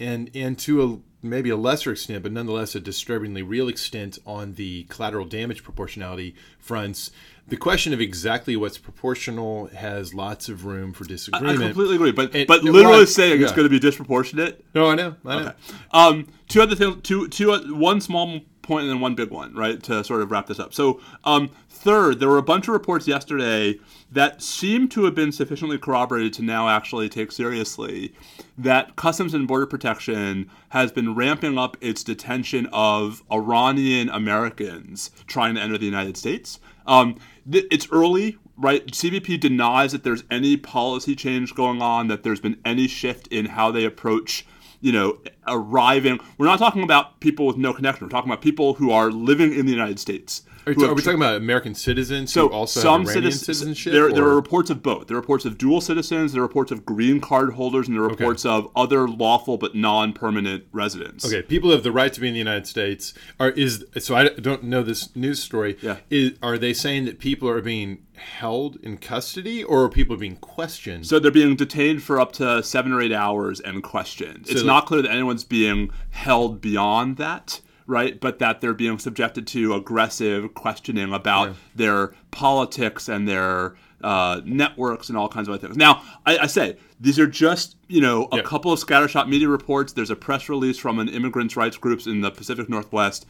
and 0.00 0.30
and 0.34 0.58
to 0.60 0.82
a 0.82 0.98
maybe 1.26 1.50
a 1.50 1.56
lesser 1.56 1.92
extent, 1.92 2.22
but 2.22 2.32
nonetheless 2.32 2.74
a 2.74 2.80
disturbingly 2.80 3.42
real 3.42 3.68
extent 3.68 4.18
on 4.26 4.54
the 4.54 4.84
collateral 4.84 5.26
damage 5.26 5.62
proportionality 5.62 6.34
fronts. 6.58 7.10
The 7.46 7.56
question 7.56 7.92
of 7.92 8.00
exactly 8.00 8.56
what's 8.56 8.78
proportional 8.78 9.66
has 9.68 10.14
lots 10.14 10.48
of 10.48 10.64
room 10.64 10.92
for 10.92 11.04
disagreement. 11.04 11.48
I 11.48 11.52
disagreement. 11.52 11.74
completely 11.74 11.96
agree, 11.96 12.12
but 12.12 12.34
And- 12.34 12.46
but 12.46 12.62
literally 12.64 13.02
I- 13.02 13.04
saying 13.06 13.42
it's 13.42 13.52
going 13.52 13.64
to 13.64 13.68
be 13.70 13.78
disproportionate. 13.80 14.64
No, 14.74 14.88
I 14.88 14.94
know. 14.94 15.16
I 15.26 15.34
know. 15.34 15.40
Okay. 15.48 15.52
Um, 15.92 16.26
two 16.48 16.62
other 16.62 16.74
things. 16.76 16.98
Two, 17.02 17.28
two, 17.28 17.52
one 17.74 18.00
small 18.00 18.40
point 18.62 18.82
and 18.84 18.90
then 18.90 19.00
one 19.00 19.16
big 19.16 19.30
one, 19.30 19.52
right? 19.54 19.82
To 19.82 20.04
sort 20.04 20.22
of 20.22 20.30
wrap 20.30 20.46
this 20.46 20.60
up. 20.60 20.72
So, 20.72 21.00
um, 21.24 21.50
third, 21.80 22.20
there 22.20 22.28
were 22.28 22.38
a 22.38 22.42
bunch 22.42 22.68
of 22.68 22.74
reports 22.74 23.08
yesterday 23.08 23.78
that 24.12 24.42
seem 24.42 24.88
to 24.88 25.04
have 25.04 25.14
been 25.14 25.32
sufficiently 25.32 25.78
corroborated 25.78 26.32
to 26.34 26.42
now 26.42 26.68
actually 26.68 27.08
take 27.08 27.32
seriously 27.32 28.12
that 28.58 28.96
Customs 28.96 29.32
and 29.32 29.48
Border 29.48 29.66
Protection 29.66 30.50
has 30.70 30.92
been 30.92 31.14
ramping 31.14 31.56
up 31.56 31.76
its 31.80 32.04
detention 32.04 32.68
of 32.72 33.22
Iranian 33.32 34.10
Americans 34.10 35.10
trying 35.26 35.54
to 35.54 35.60
enter 35.60 35.78
the 35.78 35.86
United 35.86 36.16
States. 36.16 36.60
Um, 36.86 37.16
th- 37.50 37.66
it's 37.70 37.88
early, 37.90 38.36
right? 38.58 38.86
CBP 38.86 39.40
denies 39.40 39.92
that 39.92 40.04
there's 40.04 40.24
any 40.30 40.56
policy 40.56 41.16
change 41.16 41.54
going 41.54 41.80
on, 41.80 42.08
that 42.08 42.22
there's 42.22 42.40
been 42.40 42.58
any 42.64 42.88
shift 42.88 43.26
in 43.28 43.46
how 43.46 43.70
they 43.70 43.84
approach 43.84 44.44
you 44.82 44.92
know, 44.92 45.18
arriving. 45.46 46.18
We're 46.38 46.46
not 46.46 46.58
talking 46.58 46.82
about 46.82 47.20
people 47.20 47.46
with 47.46 47.56
no 47.56 47.74
connection. 47.74 48.06
We're 48.06 48.10
talking 48.10 48.30
about 48.30 48.42
people 48.42 48.74
who 48.74 48.90
are 48.90 49.10
living 49.10 49.54
in 49.54 49.66
the 49.66 49.72
United 49.72 49.98
States. 49.98 50.42
Are, 50.76 50.90
are 50.90 50.94
we 50.94 51.02
talking 51.02 51.18
about 51.18 51.36
American 51.36 51.74
citizens 51.74 52.32
so 52.32 52.48
who 52.48 52.54
also 52.54 52.80
some 52.80 53.02
have 53.02 53.12
citizens, 53.12 53.46
citizenship? 53.46 53.92
There, 53.92 54.12
there 54.12 54.24
are 54.24 54.34
reports 54.34 54.70
of 54.70 54.82
both. 54.82 55.06
There 55.06 55.16
are 55.16 55.20
reports 55.20 55.44
of 55.44 55.58
dual 55.58 55.80
citizens. 55.80 56.32
There 56.32 56.42
are 56.42 56.46
reports 56.46 56.70
of 56.70 56.84
green 56.84 57.20
card 57.20 57.54
holders, 57.54 57.88
and 57.88 57.96
there 57.96 58.04
are 58.04 58.08
reports 58.08 58.44
of 58.44 58.70
other 58.76 59.08
lawful 59.08 59.56
but 59.58 59.74
non-permanent 59.74 60.64
residents. 60.72 61.24
Okay, 61.26 61.42
people 61.42 61.70
have 61.70 61.82
the 61.82 61.92
right 61.92 62.12
to 62.12 62.20
be 62.20 62.28
in 62.28 62.34
the 62.34 62.38
United 62.38 62.66
States. 62.66 63.14
Are 63.38 63.50
is 63.50 63.84
so 63.98 64.14
I 64.14 64.28
don't 64.28 64.64
know 64.64 64.82
this 64.82 65.14
news 65.16 65.42
story. 65.42 65.76
Yeah. 65.82 65.96
Is 66.10 66.32
are 66.42 66.58
they 66.58 66.72
saying 66.72 67.04
that 67.06 67.18
people 67.18 67.48
are 67.48 67.62
being 67.62 68.06
held 68.20 68.76
in 68.82 68.98
custody 68.98 69.64
or 69.64 69.84
are 69.84 69.88
people 69.88 70.16
being 70.16 70.36
questioned? 70.36 71.06
So 71.06 71.18
they're 71.18 71.30
being 71.30 71.56
detained 71.56 72.02
for 72.02 72.20
up 72.20 72.32
to 72.32 72.62
seven 72.62 72.92
or 72.92 73.00
eight 73.00 73.12
hours 73.12 73.60
and 73.60 73.82
questioned. 73.82 74.46
It's 74.48 74.60
So- 74.60 74.66
not 74.66 74.86
clear 74.86 75.02
that 75.02 75.10
anyone's 75.10 75.44
being 75.44 75.90
held 76.10 76.60
beyond 76.60 77.16
that, 77.16 77.60
right? 77.90 78.18
But 78.20 78.38
that 78.38 78.60
they're 78.60 78.72
being 78.72 78.98
subjected 78.98 79.46
to 79.48 79.74
aggressive 79.74 80.54
questioning 80.54 81.12
about 81.12 81.56
their 81.74 82.14
politics 82.30 83.08
and 83.08 83.28
their 83.28 83.74
uh, 84.02 84.40
networks 84.44 85.08
and 85.10 85.18
all 85.18 85.28
kinds 85.28 85.48
of 85.48 85.54
other 85.54 85.66
things. 85.66 85.76
Now, 85.76 86.02
I, 86.24 86.38
I 86.38 86.46
say 86.46 86.76
these 86.98 87.18
are 87.18 87.26
just 87.26 87.76
you 87.88 88.00
know 88.00 88.28
a 88.32 88.36
Yeah. 88.36 88.42
couple 88.42 88.72
of 88.72 88.78
scattershot 88.80 89.28
media 89.28 89.48
reports. 89.48 89.92
There's 89.92 90.10
a 90.10 90.16
press 90.16 90.48
release 90.48 90.78
from 90.78 90.98
an 90.98 91.08
immigrants' 91.08 91.56
rights 91.56 91.76
groups 91.76 92.06
in 92.06 92.20
the 92.22 92.30
Pacific 92.30 92.68
Northwest. 92.70 93.26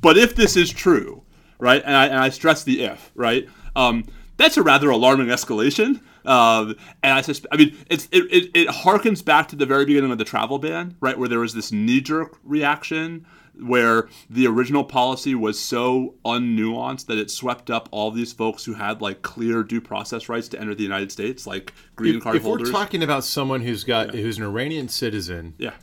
But 0.00 0.16
if 0.16 0.34
this 0.34 0.56
is 0.56 0.70
true, 0.70 1.22
right, 1.58 1.82
and 1.84 1.94
I, 1.94 2.06
and 2.06 2.18
I 2.18 2.30
stress 2.30 2.64
the 2.64 2.82
if, 2.82 3.12
right, 3.14 3.48
um, 3.76 4.04
that's 4.36 4.56
a 4.56 4.62
rather 4.62 4.90
alarming 4.90 5.28
escalation. 5.28 6.00
Um, 6.26 6.74
and 7.04 7.12
I 7.12 7.20
suspect, 7.22 7.54
I 7.54 7.56
mean, 7.56 7.76
it's, 7.88 8.08
it, 8.10 8.24
it, 8.32 8.50
it 8.52 8.68
harkens 8.68 9.24
back 9.24 9.46
to 9.48 9.56
the 9.56 9.64
very 9.64 9.84
beginning 9.84 10.10
of 10.10 10.18
the 10.18 10.24
travel 10.24 10.58
ban, 10.58 10.96
right, 11.00 11.16
where 11.16 11.28
there 11.28 11.38
was 11.38 11.54
this 11.54 11.70
knee 11.70 12.00
jerk 12.00 12.36
reaction 12.42 13.24
where 13.60 14.08
the 14.28 14.46
original 14.46 14.84
policy 14.84 15.34
was 15.34 15.58
so 15.58 16.14
unnuanced 16.24 17.06
that 17.06 17.18
it 17.18 17.30
swept 17.30 17.70
up 17.70 17.88
all 17.90 18.10
these 18.10 18.32
folks 18.32 18.64
who 18.64 18.74
had 18.74 19.00
like 19.00 19.22
clear 19.22 19.62
due 19.62 19.80
process 19.80 20.28
rights 20.28 20.48
to 20.48 20.60
enter 20.60 20.74
the 20.74 20.82
United 20.82 21.10
States, 21.12 21.46
like 21.46 21.72
green 21.94 22.16
if, 22.16 22.22
card 22.22 22.36
if 22.36 22.42
holders. 22.42 22.68
we're 22.68 22.72
talking 22.72 23.02
about 23.02 23.24
someone 23.24 23.60
who's 23.60 23.84
got 23.84 24.14
who's 24.14 24.38
an 24.38 24.44
Iranian 24.44 24.88
citizen 24.88 25.54
yeah, 25.58 25.74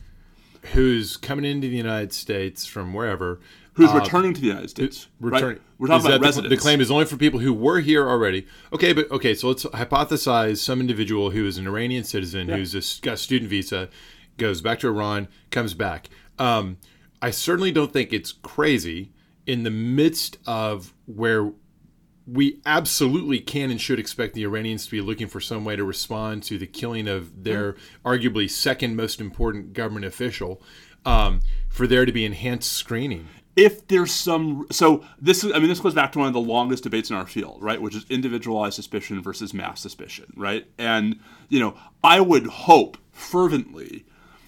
who's 0.72 1.16
coming 1.16 1.44
into 1.44 1.68
the 1.68 1.76
United 1.76 2.12
States 2.12 2.64
from 2.66 2.94
wherever, 2.94 3.40
who's 3.74 3.90
uh, 3.90 3.94
returning 3.94 4.32
to 4.34 4.40
the 4.40 4.46
United 4.46 4.70
States? 4.70 5.08
return- 5.20 5.48
right? 5.48 5.60
We're 5.78 5.88
talking 5.88 6.06
about 6.06 6.12
that 6.12 6.20
the- 6.20 6.24
residents. 6.26 6.54
The, 6.54 6.60
claim 6.60 6.80
is 6.80 6.90
only 6.90 7.04
for 7.04 7.16
people 7.16 7.40
who 7.40 7.52
were 7.52 7.80
here 7.80 8.08
already. 8.08 8.46
Okay, 8.72 8.92
but 8.92 9.10
okay, 9.10 9.34
so 9.34 9.48
let's 9.48 9.64
hypothesize 9.64 10.58
some 10.58 10.80
individual 10.80 11.30
who 11.30 11.46
is 11.46 11.58
an 11.58 11.66
Iranian 11.66 12.04
citizen 12.04 12.48
who's 12.48 12.74
a, 12.74 13.02
got 13.02 13.14
a 13.14 13.16
student 13.16 13.50
visa, 13.50 13.88
goes 14.36 14.60
back 14.60 14.78
to 14.80 14.88
Iran, 14.88 15.28
comes 15.50 15.74
back. 15.74 16.08
Um, 16.38 16.78
I 17.24 17.30
certainly 17.30 17.72
don't 17.72 17.90
think 17.90 18.12
it's 18.12 18.32
crazy 18.32 19.10
in 19.46 19.62
the 19.62 19.70
midst 19.70 20.36
of 20.46 20.92
where 21.06 21.52
we 22.26 22.60
absolutely 22.66 23.40
can 23.40 23.70
and 23.70 23.80
should 23.80 23.98
expect 23.98 24.34
the 24.34 24.42
Iranians 24.42 24.84
to 24.84 24.90
be 24.90 25.00
looking 25.00 25.28
for 25.28 25.40
some 25.40 25.64
way 25.64 25.74
to 25.74 25.84
respond 25.84 26.42
to 26.42 26.58
the 26.58 26.66
killing 26.66 27.08
of 27.08 27.44
their 27.44 27.76
arguably 28.04 28.50
second 28.50 28.96
most 28.96 29.22
important 29.22 29.72
government 29.72 30.04
official. 30.04 30.60
Um, 31.06 31.40
for 31.70 31.86
there 31.86 32.04
to 32.04 32.12
be 32.12 32.26
enhanced 32.26 32.70
screening. 32.70 33.26
if 33.56 33.88
there's 33.88 34.12
some 34.12 34.66
so 34.70 35.02
this 35.18 35.44
is 35.44 35.52
i 35.52 35.58
mean 35.58 35.68
this 35.68 35.80
goes 35.80 35.94
back 35.94 36.12
to 36.12 36.18
one 36.18 36.28
of 36.28 36.34
the 36.34 36.40
longest 36.40 36.82
debates 36.82 37.08
in 37.10 37.16
our 37.16 37.26
field 37.26 37.62
right 37.62 37.80
which 37.80 37.94
is 37.94 38.04
individualized 38.08 38.74
suspicion 38.74 39.22
versus 39.22 39.52
mass 39.52 39.80
suspicion 39.80 40.26
right 40.34 40.66
and 40.78 41.20
you 41.50 41.60
know 41.60 41.74
i 42.02 42.20
would 42.20 42.46
hope 42.46 42.96
fervently 43.12 44.04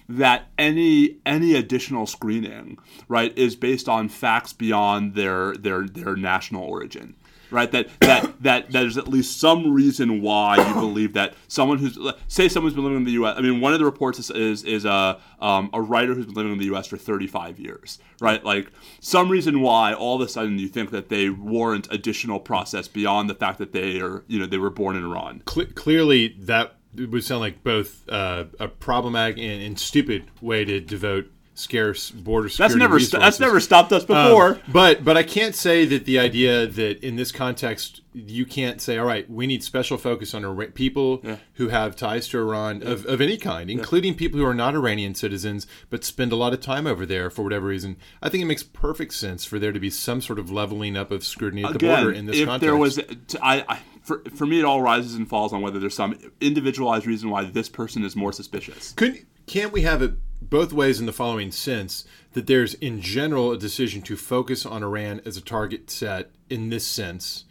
that 0.09 0.47
any 0.57 1.17
any 1.25 1.55
additional 1.55 2.05
screening 2.05 2.77
right 3.07 3.37
is 3.37 3.55
based 3.55 3.89
on 3.89 4.07
facts 4.09 4.53
beyond 4.53 5.15
their 5.15 5.55
their 5.55 5.87
their 5.87 6.15
national 6.15 6.63
origin 6.63 7.15
right? 7.51 7.71
That 7.71 7.87
that 8.01 8.43
that 8.43 8.71
there's 8.71 8.97
at 8.97 9.07
least 9.07 9.39
some 9.39 9.73
reason 9.73 10.21
why 10.21 10.57
you 10.67 10.73
believe 10.79 11.13
that 11.13 11.33
someone 11.47 11.77
who's 11.77 11.97
say 12.27 12.49
someone's 12.49 12.75
been 12.75 12.83
living 12.83 12.99
in 12.99 13.03
the 13.05 13.11
US 13.11 13.37
I 13.37 13.41
mean 13.41 13.61
one 13.61 13.73
of 13.73 13.79
the 13.79 13.85
reports 13.85 14.19
is 14.19 14.31
is, 14.31 14.63
is 14.63 14.85
a 14.85 15.19
um, 15.39 15.69
a 15.73 15.81
writer 15.81 16.13
who's 16.13 16.25
been 16.25 16.35
living 16.35 16.51
in 16.53 16.57
the 16.57 16.75
US 16.75 16.87
for 16.87 16.97
35 16.97 17.59
years 17.59 17.99
right? 18.19 18.43
Like 18.43 18.71
some 18.99 19.29
reason 19.29 19.61
why 19.61 19.93
all 19.93 20.15
of 20.15 20.27
a 20.27 20.29
sudden 20.29 20.59
you 20.59 20.67
think 20.67 20.91
that 20.91 21.09
they 21.09 21.29
warrant 21.29 21.87
additional 21.91 22.39
process 22.39 22.87
beyond 22.87 23.29
the 23.29 23.35
fact 23.35 23.59
that 23.59 23.71
they 23.71 23.99
are 23.99 24.23
you 24.27 24.39
know 24.39 24.45
they 24.45 24.57
were 24.57 24.69
born 24.69 24.95
in 24.95 25.03
Iran. 25.03 25.41
Cle 25.45 25.65
clearly, 25.75 26.35
that 26.39 26.76
would 26.97 27.23
sound 27.23 27.41
like 27.41 27.63
both 27.63 28.07
uh, 28.09 28.45
a 28.59 28.67
problematic 28.67 29.37
and, 29.37 29.61
and 29.61 29.79
stupid 29.79 30.25
way 30.41 30.65
to 30.65 30.79
devote 30.79 31.31
scarce 31.57 32.11
border 32.11 32.49
security 32.49 32.73
that's 32.75 32.79
never 32.79 32.99
st- 32.99 33.19
that's 33.21 33.39
never 33.39 33.59
stopped 33.59 33.91
us 33.91 34.03
Um, 34.03 34.07
before. 34.27 34.59
but 34.71 35.03
but 35.03 35.17
I 35.17 35.23
can't 35.23 35.55
say 35.55 35.85
that 35.85 36.05
the 36.05 36.19
idea 36.19 36.67
that 36.67 37.03
in 37.03 37.15
this 37.15 37.31
context 37.31 38.01
you 38.13 38.45
can't 38.45 38.79
say 38.79 38.97
all 38.99 39.07
right 39.07 39.27
we 39.29 39.47
need 39.47 39.63
special 39.63 39.97
focus 39.97 40.33
on 40.35 40.45
Ira- 40.45 40.67
people 40.67 41.23
who 41.53 41.69
have 41.69 41.95
ties 41.95 42.27
to 42.29 42.37
Iran 42.39 42.83
of, 42.83 43.05
of 43.07 43.21
any 43.21 43.37
kind 43.37 43.71
including 43.71 44.13
people 44.13 44.39
who 44.39 44.45
are 44.45 44.53
not 44.53 44.75
Iranian 44.75 45.15
citizens 45.15 45.65
but 45.89 46.03
spend 46.03 46.31
a 46.31 46.35
lot 46.35 46.53
of 46.53 46.61
time 46.61 46.85
over 46.85 47.05
there 47.07 47.29
for 47.31 47.41
whatever 47.43 47.65
reason. 47.67 47.97
I 48.21 48.29
think 48.29 48.43
it 48.43 48.47
makes 48.47 48.63
perfect 48.63 49.13
sense 49.15 49.43
for 49.43 49.57
there 49.57 49.71
to 49.71 49.79
be 49.79 49.89
some 49.89 50.21
sort 50.21 50.37
of 50.37 50.51
leveling 50.51 50.95
up 50.95 51.09
of 51.09 51.23
scrutiny 51.23 51.63
at 51.63 51.73
the 51.73 51.79
border 51.79 52.11
in 52.11 52.27
this 52.27 52.37
if 52.37 52.45
context 52.47 52.61
there 52.61 52.77
was, 52.77 52.99
I, 53.41 53.79
for, 54.03 54.21
for 54.35 54.45
me, 54.45 54.59
it 54.59 54.65
all 54.65 54.81
rises 54.81 55.15
and 55.15 55.27
falls 55.27 55.51
on 55.53 55.61
whether 55.61 55.79
there's 55.79 55.95
some 55.95 56.17
individualized 56.39 57.05
reason 57.07 57.29
why 57.29 57.43
this 57.45 57.67
person 57.67 58.03
is 58.05 58.15
more 58.15 58.31
suspicious. 58.31 58.91
Could 58.93 59.25
can't 59.47 59.71
we 59.71 59.81
have 59.83 60.01
it 60.01 60.13
both 60.41 60.73
ways 60.73 60.99
in 60.99 61.05
the 61.05 61.13
following 61.13 61.51
sense 61.51 62.05
that 62.33 62.47
there's 62.47 62.75
in 62.75 63.01
general 63.01 63.51
a 63.51 63.57
decision 63.57 64.01
to 64.03 64.15
focus 64.15 64.65
on 64.65 64.83
Iran 64.83 65.21
as 65.25 65.37
a 65.37 65.41
target 65.41 65.89
set 65.89 66.31
in 66.49 66.69
this 66.69 66.85
sense, 66.85 67.45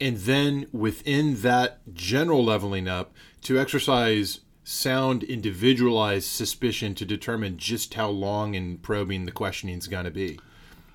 and 0.00 0.16
then 0.18 0.66
within 0.72 1.42
that 1.42 1.80
general 1.92 2.44
leveling 2.44 2.88
up 2.88 3.12
to 3.42 3.58
exercise 3.58 4.40
sound 4.68 5.22
individualized 5.22 6.28
suspicion 6.28 6.94
to 6.94 7.04
determine 7.04 7.56
just 7.56 7.94
how 7.94 8.08
long 8.08 8.54
and 8.54 8.82
probing 8.82 9.24
the 9.24 9.32
questioning 9.32 9.78
is 9.78 9.88
going 9.88 10.04
to 10.04 10.10
be. 10.10 10.38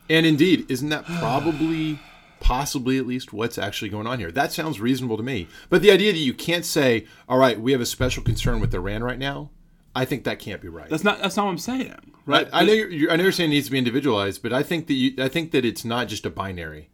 And 0.10 0.26
indeed, 0.26 0.70
isn't 0.70 0.90
that 0.90 1.06
probably, 1.20 2.00
possibly 2.40 2.98
at 2.98 3.08
least, 3.08 3.34
what's 3.34 3.58
actually 3.58 3.90
going 3.90 4.06
on 4.06 4.20
here? 4.20 4.32
That 4.32 4.54
sounds 4.54 4.80
reasonable 4.80 5.18
to 5.18 5.24
me. 5.24 5.48
But 5.70 5.82
the 5.82 5.92
idea 5.92 6.12
that 6.12 6.20
you 6.20 6.34
can't 6.34 6.66
say, 6.66 7.08
all 7.28 7.40
right, 7.40 7.60
we 7.60 7.72
have 7.72 7.82
a 7.82 7.86
special 7.86 8.22
concern 8.24 8.60
with 8.60 8.76
Iran 8.76 9.04
right 9.04 9.18
now, 9.18 9.50
I 9.96 10.06
think 10.06 10.24
that 10.24 10.40
can't 10.40 10.62
be 10.62 10.70
right. 10.70 10.90
That's 10.90 11.04
not 11.04 11.22
that's 11.22 11.38
not 11.38 11.46
what 11.46 11.52
I'm 11.52 11.58
saying. 11.58 11.96
Right? 12.26 12.48
I, 12.52 12.62
I 12.62 12.66
know 12.66 12.74
you're, 12.74 12.90
you're, 12.90 13.12
I 13.12 13.16
know 13.16 13.24
you're 13.24 13.32
saying 13.32 13.52
it 13.52 13.54
needs 13.54 13.68
to 13.68 13.72
be 13.72 13.78
individualized, 13.78 14.42
but 14.42 14.54
I 14.54 14.64
think 14.64 14.88
that 14.88 14.94
you, 14.94 15.14
I 15.24 15.28
think 15.28 15.52
that 15.52 15.66
it's 15.66 15.84
not 15.84 16.08
just 16.08 16.26
a 16.26 16.30
binary. 16.30 16.90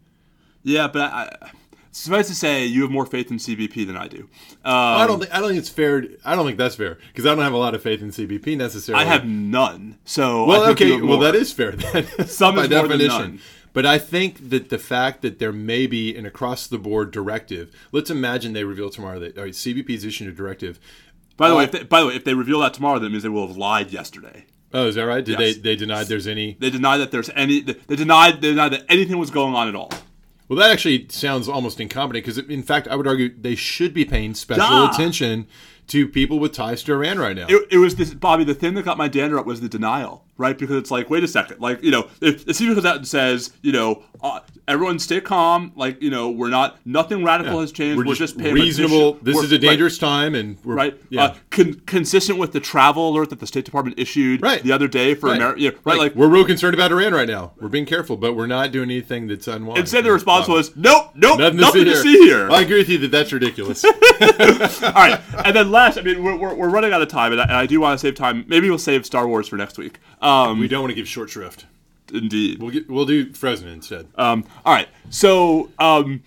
Yeah, 0.63 0.87
but 0.87 1.01
I, 1.03 1.29
I, 1.41 1.51
suffice 1.91 2.27
to 2.27 2.35
say, 2.35 2.65
you 2.65 2.81
have 2.81 2.91
more 2.91 3.05
faith 3.05 3.31
in 3.31 3.37
CBP 3.37 3.85
than 3.87 3.95
I 3.95 4.07
do. 4.07 4.27
Um, 4.65 4.73
I 4.73 5.07
don't 5.07 5.19
think 5.19 5.33
I 5.33 5.39
don't 5.39 5.49
think 5.49 5.59
it's 5.59 5.69
fair. 5.69 6.03
I 6.25 6.35
don't 6.35 6.45
think 6.45 6.57
that's 6.57 6.75
fair 6.75 6.97
because 7.07 7.25
I 7.25 7.29
don't 7.29 7.43
have 7.43 7.53
a 7.53 7.57
lot 7.57 7.75
of 7.75 7.81
faith 7.81 8.01
in 8.01 8.09
CBP 8.09 8.57
necessarily. 8.57 9.03
I 9.03 9.07
have 9.07 9.25
none. 9.25 9.97
So 10.05 10.45
Well, 10.45 10.69
okay, 10.71 10.99
well 10.99 11.19
that 11.19 11.35
is 11.35 11.53
fair 11.53 11.71
then. 11.71 12.05
Some 12.27 12.55
by 12.55 12.63
is 12.63 12.69
more 12.69 12.87
than 12.87 12.99
definition. 12.99 13.21
none. 13.21 13.39
But 13.71 13.85
I 13.85 13.99
think 13.99 14.49
that 14.49 14.69
the 14.69 14.79
fact 14.79 15.21
that 15.21 15.37
there 15.37 15.51
may 15.51 15.85
be 15.85 16.15
an 16.15 16.25
across 16.25 16.65
the 16.65 16.79
board 16.79 17.11
directive. 17.11 17.71
Let's 17.91 18.09
imagine 18.09 18.53
they 18.53 18.63
reveal 18.63 18.89
tomorrow 18.89 19.19
that 19.19 19.37
all 19.37 19.43
right, 19.43 19.53
CBP's 19.53 20.03
issued 20.03 20.27
a 20.27 20.31
directive. 20.31 20.79
By 21.39 21.49
the 21.49 21.55
way, 21.55 21.63
if 21.63 21.71
they, 21.71 21.83
by 21.83 22.01
the 22.01 22.07
way, 22.07 22.15
if 22.15 22.23
they 22.23 22.33
reveal 22.35 22.59
that 22.59 22.73
tomorrow, 22.75 22.99
that 22.99 23.09
means 23.09 23.23
they 23.23 23.29
will 23.29 23.47
have 23.47 23.57
lied 23.57 23.91
yesterday. 23.91 24.45
Oh, 24.73 24.85
is 24.87 24.95
that 24.95 25.05
right? 25.05 25.25
Did 25.25 25.39
Yes. 25.39 25.55
they 25.55 25.61
they 25.61 25.75
denied 25.75 26.05
there's 26.07 26.27
any? 26.27 26.55
They 26.59 26.69
deny 26.69 26.97
that 26.97 27.09
there's 27.11 27.29
any. 27.35 27.61
They 27.61 27.95
denied. 27.95 28.41
They 28.41 28.49
denied 28.49 28.73
that 28.73 28.85
anything 28.89 29.17
was 29.17 29.31
going 29.31 29.55
on 29.55 29.67
at 29.67 29.73
all. 29.75 29.91
Well, 30.47 30.59
that 30.59 30.69
actually 30.71 31.07
sounds 31.09 31.47
almost 31.47 31.79
incompetent 31.79 32.25
because, 32.25 32.37
in 32.37 32.61
fact, 32.63 32.87
I 32.87 32.95
would 32.95 33.07
argue 33.07 33.33
they 33.35 33.55
should 33.55 33.93
be 33.93 34.03
paying 34.05 34.33
special 34.33 34.67
Duh. 34.67 34.89
attention 34.91 35.47
to 35.87 36.07
people 36.07 36.39
with 36.39 36.53
ties 36.53 36.83
to 36.83 36.93
Iran 36.93 37.19
right 37.19 37.35
now. 37.35 37.45
It, 37.49 37.67
it 37.71 37.77
was 37.77 37.95
this, 37.95 38.13
Bobby. 38.13 38.43
The 38.43 38.53
thing 38.55 38.73
that 38.75 38.83
got 38.83 38.97
my 38.97 39.07
dander 39.07 39.39
up 39.39 39.45
was 39.45 39.61
the 39.61 39.69
denial, 39.69 40.25
right? 40.39 40.57
Because 40.57 40.77
it's 40.77 40.89
like, 40.89 41.09
wait 41.11 41.23
a 41.23 41.27
second, 41.27 41.59
like 41.59 41.83
you 41.83 41.91
know, 41.91 42.07
if 42.21 42.45
CBP 42.47 42.73
comes 42.73 42.85
out 42.85 42.95
and 42.95 43.07
says, 43.07 43.51
you 43.61 43.71
know, 43.71 44.03
uh, 44.21 44.39
everyone 44.67 44.97
stay 44.97 45.21
calm, 45.21 45.71
like 45.75 46.01
you 46.01 46.09
know, 46.09 46.31
we're 46.31 46.49
not, 46.49 46.77
nothing 46.85 47.23
radical 47.23 47.61
has 47.61 47.71
changed. 47.71 48.03
We're, 48.03 48.15
just, 48.15 48.37
paying 48.37 48.55
reasonable. 48.55 49.13
This 49.21 49.35
We're- 49.35 49.45
is 49.45 49.51
a 49.51 49.55
right, 49.55 49.61
dangerous 49.61 49.97
time, 49.97 50.35
and 50.35 50.57
we're 50.63 50.75
right? 50.75 51.01
Yeah. 51.09 51.23
Uh, 51.23 51.35
con- 51.51 51.81
consistent 51.85 52.39
with 52.39 52.51
the 52.53 52.59
travel 52.59 53.09
alert 53.09 53.29
that 53.29 53.39
the 53.39 53.47
State 53.47 53.65
Department 53.65 53.99
issued 53.99 54.41
Right. 54.41 54.63
the 54.63 54.71
other 54.71 54.87
day 54.87 55.13
for 55.13 55.27
Right. 55.27 55.37
America. 55.37 55.61
Yeah, 55.61 55.69
right, 55.83 55.97
like, 55.97 56.15
we're 56.15 56.27
real 56.27 56.45
concerned 56.45 56.73
about 56.73 56.91
Iran 56.91 57.13
right 57.13 57.27
now. 57.27 57.51
We're 57.59 57.67
being 57.69 57.85
careful, 57.85 58.17
but 58.17 58.33
we're 58.35 58.47
not 58.47 58.71
doing 58.71 58.89
anything 58.89 59.27
that's 59.27 59.47
unwise. 59.47 59.79
instead 59.79 60.03
the 60.05 60.11
response 60.11 60.47
was, 60.47 60.75
nope, 60.75 61.11
nope, 61.15 61.39
nothing, 61.39 61.57
nothing, 61.59 61.85
to, 61.85 61.91
to 61.91 61.97
see 61.97 62.13
see 62.13 62.25
here. 62.25 62.49
I 62.49 62.61
agree 62.61 62.77
with 62.79 62.89
you 62.89 62.97
that 62.99 63.11
that's 63.11 63.31
ridiculous. 63.33 63.83
All 63.85 63.91
right, 64.93 65.19
and 65.45 65.55
then 65.55 65.71
last, 65.71 65.97
I 65.97 66.01
mean, 66.01 66.23
we're, 66.23 66.35
we're, 66.35 66.53
we're 66.53 66.69
running 66.69 66.93
out 66.93 67.01
of 67.01 67.07
time, 67.07 67.31
and 67.31 67.41
I, 67.41 67.43
and 67.45 67.53
I 67.53 67.65
do 67.65 67.79
want 67.79 67.99
to 67.99 68.01
save 68.01 68.15
time. 68.15 68.45
Maybe 68.47 68.69
we'll 68.69 68.77
save 68.77 69.05
Star 69.05 69.27
Wars 69.27 69.47
for 69.47 69.57
next 69.57 69.77
week. 69.77 69.99
Um, 70.21 70.28
we 70.59 70.67
don't 70.67 70.81
want 70.81 70.91
to 70.91 70.95
give 70.95 71.07
short 71.07 71.29
shrift. 71.29 71.65
indeed. 72.13 72.61
We'll 72.61 72.71
get, 72.71 72.89
we'll 72.89 73.05
do 73.05 73.33
Fresno 73.33 73.69
instead. 73.69 74.07
Um, 74.15 74.45
all 74.65 74.73
right. 74.73 74.89
So 75.09 75.69
um, 75.79 76.23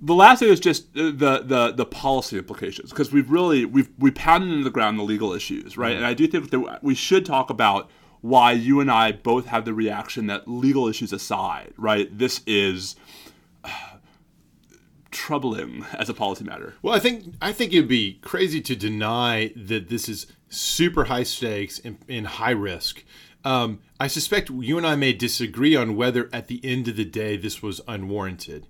the 0.00 0.14
last 0.14 0.40
thing 0.40 0.48
is 0.48 0.60
just 0.60 0.84
uh, 0.96 1.10
the 1.10 1.42
the 1.44 1.72
the 1.72 1.86
policy 1.86 2.38
implications 2.38 2.90
because 2.90 3.12
we've 3.12 3.30
really 3.30 3.64
we've 3.64 3.90
we 3.98 4.10
pounded 4.10 4.50
into 4.50 4.64
the 4.64 4.70
ground 4.70 4.98
the 4.98 5.02
legal 5.02 5.32
issues, 5.32 5.76
right? 5.76 5.96
And 5.96 6.04
I 6.06 6.14
do 6.14 6.26
think 6.26 6.50
that 6.50 6.78
we 6.82 6.94
should 6.94 7.24
talk 7.26 7.50
about 7.50 7.90
why 8.22 8.52
you 8.52 8.80
and 8.80 8.90
I 8.90 9.12
both 9.12 9.46
have 9.46 9.64
the 9.64 9.72
reaction 9.74 10.26
that 10.26 10.46
legal 10.46 10.88
issues 10.88 11.12
aside, 11.12 11.72
right? 11.78 12.06
This 12.16 12.42
is 12.46 12.96
uh, 13.64 13.70
troubling 15.10 15.86
as 15.94 16.08
a 16.08 16.14
policy 16.14 16.44
matter. 16.44 16.74
Well, 16.82 16.94
I 16.94 16.98
think 16.98 17.34
I 17.40 17.52
think 17.52 17.72
it'd 17.72 17.88
be 17.88 18.18
crazy 18.22 18.60
to 18.62 18.76
deny 18.76 19.52
that 19.56 19.88
this 19.88 20.08
is 20.08 20.26
super 20.50 21.04
high 21.04 21.22
stakes 21.22 21.80
and, 21.82 21.98
and 22.08 22.26
high 22.26 22.50
risk. 22.50 23.04
Um, 23.44 23.80
I 23.98 24.08
suspect 24.08 24.50
you 24.50 24.76
and 24.76 24.86
I 24.86 24.96
may 24.96 25.14
disagree 25.14 25.74
on 25.74 25.96
whether, 25.96 26.28
at 26.32 26.48
the 26.48 26.60
end 26.62 26.88
of 26.88 26.96
the 26.96 27.06
day, 27.06 27.38
this 27.38 27.62
was 27.62 27.80
unwarranted. 27.88 28.66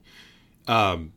Um, 0.68 1.12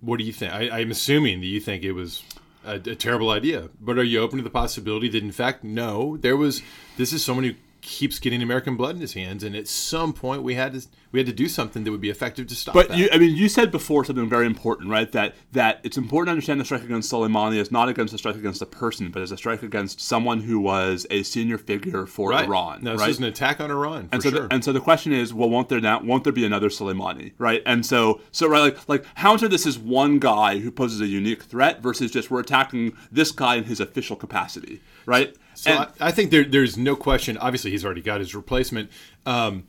what 0.00 0.18
do 0.18 0.24
you 0.24 0.32
think? 0.32 0.52
I, 0.52 0.80
I'm 0.80 0.90
assuming 0.90 1.40
that 1.40 1.46
you 1.46 1.60
think 1.60 1.84
it 1.84 1.92
was 1.92 2.24
a, 2.64 2.74
a 2.74 2.96
terrible 2.96 3.30
idea, 3.30 3.68
but 3.80 3.98
are 3.98 4.02
you 4.02 4.20
open 4.20 4.38
to 4.38 4.42
the 4.42 4.50
possibility 4.50 5.08
that, 5.10 5.22
in 5.22 5.30
fact, 5.30 5.62
no, 5.62 6.16
there 6.16 6.36
was. 6.36 6.62
This 6.96 7.12
is 7.12 7.24
someone 7.24 7.44
who 7.44 7.54
keeps 7.88 8.18
getting 8.18 8.42
American 8.42 8.76
blood 8.76 8.94
in 8.94 9.00
his 9.00 9.14
hands, 9.14 9.42
and 9.42 9.56
at 9.56 9.66
some 9.66 10.12
point 10.12 10.42
we 10.42 10.54
had 10.54 10.74
to 10.74 10.86
we 11.10 11.18
had 11.18 11.26
to 11.26 11.32
do 11.32 11.48
something 11.48 11.84
that 11.84 11.90
would 11.90 12.02
be 12.02 12.10
effective 12.10 12.46
to 12.46 12.54
stop 12.54 12.74
But 12.74 12.88
that. 12.88 12.98
you, 12.98 13.08
I 13.10 13.16
mean, 13.16 13.34
you 13.34 13.48
said 13.48 13.70
before 13.70 14.04
something 14.04 14.28
very 14.28 14.44
important, 14.44 14.90
right? 14.90 15.10
That 15.12 15.34
that 15.52 15.80
it's 15.82 15.96
important 15.96 16.26
to 16.26 16.32
understand 16.32 16.60
the 16.60 16.66
strike 16.66 16.84
against 16.84 17.10
Soleimani 17.10 17.56
is 17.56 17.72
not 17.72 17.88
against 17.88 18.12
a 18.12 18.18
strike 18.18 18.36
against 18.36 18.60
a 18.60 18.66
person, 18.66 19.10
but 19.10 19.22
as 19.22 19.32
a 19.32 19.38
strike 19.38 19.62
against 19.62 20.02
someone 20.02 20.40
who 20.40 20.60
was 20.60 21.06
a 21.10 21.22
senior 21.22 21.56
figure 21.56 22.04
for 22.04 22.28
right. 22.28 22.44
Iran. 22.44 22.84
No, 22.84 22.92
this 22.92 23.00
right? 23.00 23.10
is 23.10 23.18
an 23.18 23.24
attack 23.24 23.58
on 23.58 23.70
Iran. 23.70 24.08
For 24.08 24.14
and 24.16 24.22
so, 24.22 24.30
sure. 24.30 24.40
the, 24.48 24.54
and 24.54 24.62
so 24.62 24.72
the 24.74 24.80
question 24.80 25.12
is, 25.12 25.32
well, 25.32 25.48
won't 25.48 25.70
there 25.70 25.80
now? 25.80 26.02
Won't 26.02 26.24
there 26.24 26.32
be 26.32 26.44
another 26.44 26.68
Soleimani, 26.68 27.32
right? 27.38 27.62
And 27.64 27.86
so, 27.86 28.20
so 28.32 28.46
right, 28.46 28.60
like, 28.60 28.88
like 28.88 29.04
how 29.14 29.32
much 29.32 29.42
of 29.42 29.50
this 29.50 29.64
is 29.64 29.78
one 29.78 30.18
guy 30.18 30.58
who 30.58 30.70
poses 30.70 31.00
a 31.00 31.06
unique 31.06 31.44
threat 31.44 31.80
versus 31.80 32.10
just 32.10 32.30
we're 32.30 32.40
attacking 32.40 32.94
this 33.10 33.32
guy 33.32 33.54
in 33.54 33.64
his 33.64 33.80
official 33.80 34.14
capacity, 34.14 34.82
right? 35.06 35.34
So 35.58 35.72
And- 35.72 35.80
I, 36.00 36.08
I 36.08 36.10
think 36.12 36.30
there, 36.30 36.44
there's 36.44 36.76
no 36.76 36.94
question. 36.94 37.36
Obviously, 37.36 37.72
he's 37.72 37.84
already 37.84 38.00
got 38.00 38.20
his 38.20 38.32
replacement. 38.34 38.90
Um, 39.26 39.64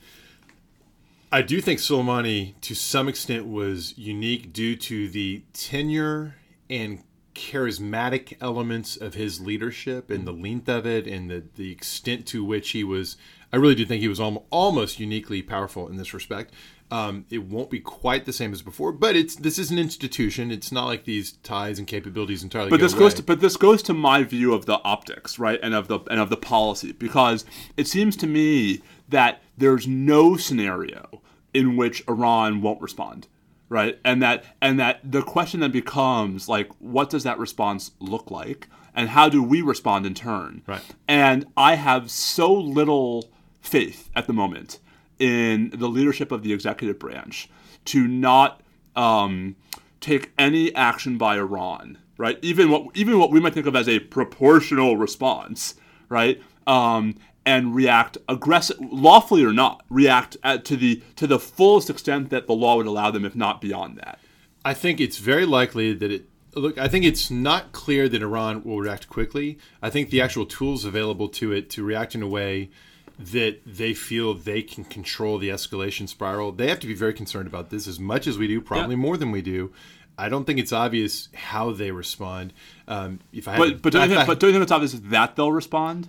I 1.31 1.41
do 1.41 1.61
think 1.61 1.79
Soleimani, 1.79 2.53
to 2.61 2.75
some 2.75 3.07
extent, 3.07 3.47
was 3.47 3.97
unique 3.97 4.53
due 4.53 4.75
to 4.75 5.09
the 5.09 5.43
tenure 5.53 6.35
and 6.69 7.03
charismatic 7.33 8.37
elements 8.39 8.97
of 8.97 9.15
his 9.15 9.39
leadership 9.41 10.11
and 10.11 10.27
the 10.27 10.31
length 10.31 10.67
of 10.69 10.85
it 10.85 11.07
and 11.07 11.29
the, 11.29 11.43
the 11.55 11.71
extent 11.71 12.27
to 12.27 12.43
which 12.43 12.71
he 12.71 12.83
was. 12.83 13.17
I 13.51 13.57
really 13.57 13.75
do 13.75 13.85
think 13.85 14.01
he 14.01 14.07
was 14.07 14.19
al- 14.19 14.45
almost 14.51 14.99
uniquely 14.99 15.41
powerful 15.41 15.87
in 15.87 15.97
this 15.97 16.13
respect. 16.13 16.53
Um, 16.91 17.25
it 17.29 17.43
won't 17.43 17.69
be 17.69 17.79
quite 17.79 18.25
the 18.25 18.33
same 18.33 18.51
as 18.51 18.63
before, 18.63 18.91
but 18.91 19.15
it's 19.15 19.35
this 19.35 19.59
is 19.59 19.69
an 19.69 19.77
institution. 19.77 20.49
It's 20.49 20.71
not 20.71 20.85
like 20.85 21.05
these 21.05 21.33
ties 21.43 21.77
and 21.77 21.87
capabilities 21.87 22.41
entirely. 22.41 22.71
but 22.71 22.77
go 22.79 22.83
this 22.85 22.93
goes 22.95 23.13
to 23.15 23.23
but 23.23 23.41
this 23.41 23.57
goes 23.57 23.83
to 23.83 23.93
my 23.93 24.23
view 24.23 24.53
of 24.55 24.65
the 24.65 24.79
optics 24.83 25.37
right 25.37 25.59
and 25.61 25.75
of 25.75 25.87
the 25.87 25.99
and 26.09 26.19
of 26.19 26.29
the 26.29 26.37
policy 26.37 26.91
because 26.93 27.45
it 27.77 27.87
seems 27.87 28.15
to 28.17 28.27
me 28.27 28.81
that 29.07 29.41
there's 29.57 29.87
no 29.87 30.35
scenario 30.35 31.21
in 31.53 31.75
which 31.77 32.03
Iran 32.07 32.61
won't 32.61 32.81
respond 32.81 33.27
right 33.69 33.99
and 34.03 34.21
that 34.23 34.43
and 34.59 34.79
that 34.79 34.99
the 35.03 35.21
question 35.21 35.59
then 35.59 35.71
becomes 35.71 36.49
like 36.49 36.69
what 36.79 37.09
does 37.11 37.23
that 37.23 37.37
response 37.37 37.91
look 37.99 38.31
like 38.31 38.67
and 38.95 39.09
how 39.09 39.29
do 39.29 39.43
we 39.43 39.61
respond 39.61 40.05
in 40.07 40.15
turn 40.15 40.63
Right. 40.65 40.81
and 41.07 41.45
I 41.55 41.75
have 41.75 42.09
so 42.09 42.51
little 42.51 43.29
faith 43.61 44.09
at 44.15 44.25
the 44.25 44.33
moment 44.33 44.79
in 45.19 45.71
the 45.73 45.87
leadership 45.87 46.31
of 46.31 46.43
the 46.43 46.53
executive 46.53 46.97
branch 46.97 47.49
to 47.85 48.07
not 48.07 48.61
um, 48.95 49.55
take 49.99 50.31
any 50.37 50.73
action 50.75 51.17
by 51.17 51.37
Iran, 51.37 51.97
right? 52.17 52.39
Even 52.41 52.71
what 52.71 52.95
even 52.95 53.19
what 53.19 53.31
we 53.31 53.39
might 53.39 53.53
think 53.53 53.65
of 53.65 53.75
as 53.75 53.87
a 53.87 53.99
proportional 53.99 54.97
response, 54.97 55.75
right? 56.07 56.41
Um, 56.65 57.15
and 57.45 57.73
react 57.73 58.17
aggressive, 58.27 58.77
lawfully 58.79 59.43
or 59.43 59.53
not, 59.53 59.83
react 59.89 60.37
at, 60.43 60.65
to 60.65 60.77
the 60.77 61.01
to 61.15 61.27
the 61.27 61.39
fullest 61.39 61.89
extent 61.89 62.29
that 62.29 62.47
the 62.47 62.53
law 62.53 62.77
would 62.77 62.85
allow 62.85 63.11
them, 63.11 63.25
if 63.25 63.35
not 63.35 63.61
beyond 63.61 63.97
that. 63.97 64.19
I 64.63 64.73
think 64.73 64.99
it's 64.99 65.17
very 65.17 65.45
likely 65.45 65.93
that 65.93 66.11
it. 66.11 66.25
Look, 66.55 66.79
I 66.79 66.87
think 66.87 67.05
it's 67.05 67.29
not 67.29 67.71
clear 67.73 68.09
that 68.09 68.23
Iran 68.23 68.63
will 68.63 68.79
react 68.79 69.07
quickly. 69.07 69.59
I 69.83 69.91
think 69.91 70.09
the 70.09 70.19
actual 70.19 70.47
tools 70.47 70.83
available 70.83 71.29
to 71.29 71.51
it 71.51 71.69
to 71.71 71.83
react 71.83 72.15
in 72.15 72.23
a 72.23 72.27
way 72.27 72.71
that 73.19 73.59
they 73.65 73.93
feel 73.93 74.33
they 74.33 74.61
can 74.61 74.85
control 74.85 75.37
the 75.37 75.49
escalation 75.49 76.07
spiral. 76.07 76.51
They 76.53 76.69
have 76.69 76.79
to 76.79 76.87
be 76.87 76.93
very 76.93 77.13
concerned 77.13 77.47
about 77.47 77.69
this 77.69 77.85
as 77.85 77.99
much 77.99 78.25
as 78.27 78.37
we 78.37 78.47
do, 78.47 78.61
probably 78.61 78.95
more 78.95 79.17
than 79.17 79.29
we 79.31 79.41
do. 79.41 79.71
I 80.17 80.29
don't 80.29 80.45
think 80.45 80.57
it's 80.59 80.71
obvious 80.73 81.27
how 81.33 81.71
they 81.71 81.91
respond. 81.91 82.53
Um, 82.87 83.19
if 83.33 83.47
I 83.47 83.55
to- 83.57 83.59
But 83.73 83.81
but 83.81 83.93
don't, 83.93 84.01
you 84.01 84.05
if 84.05 84.09
think, 84.11 84.21
I- 84.21 84.25
but 84.25 84.39
don't 84.39 84.49
you 84.49 84.53
think 84.53 84.63
it's 84.63 84.71
obvious 84.71 84.93
that 84.93 85.35
they'll 85.35 85.51
respond? 85.51 86.07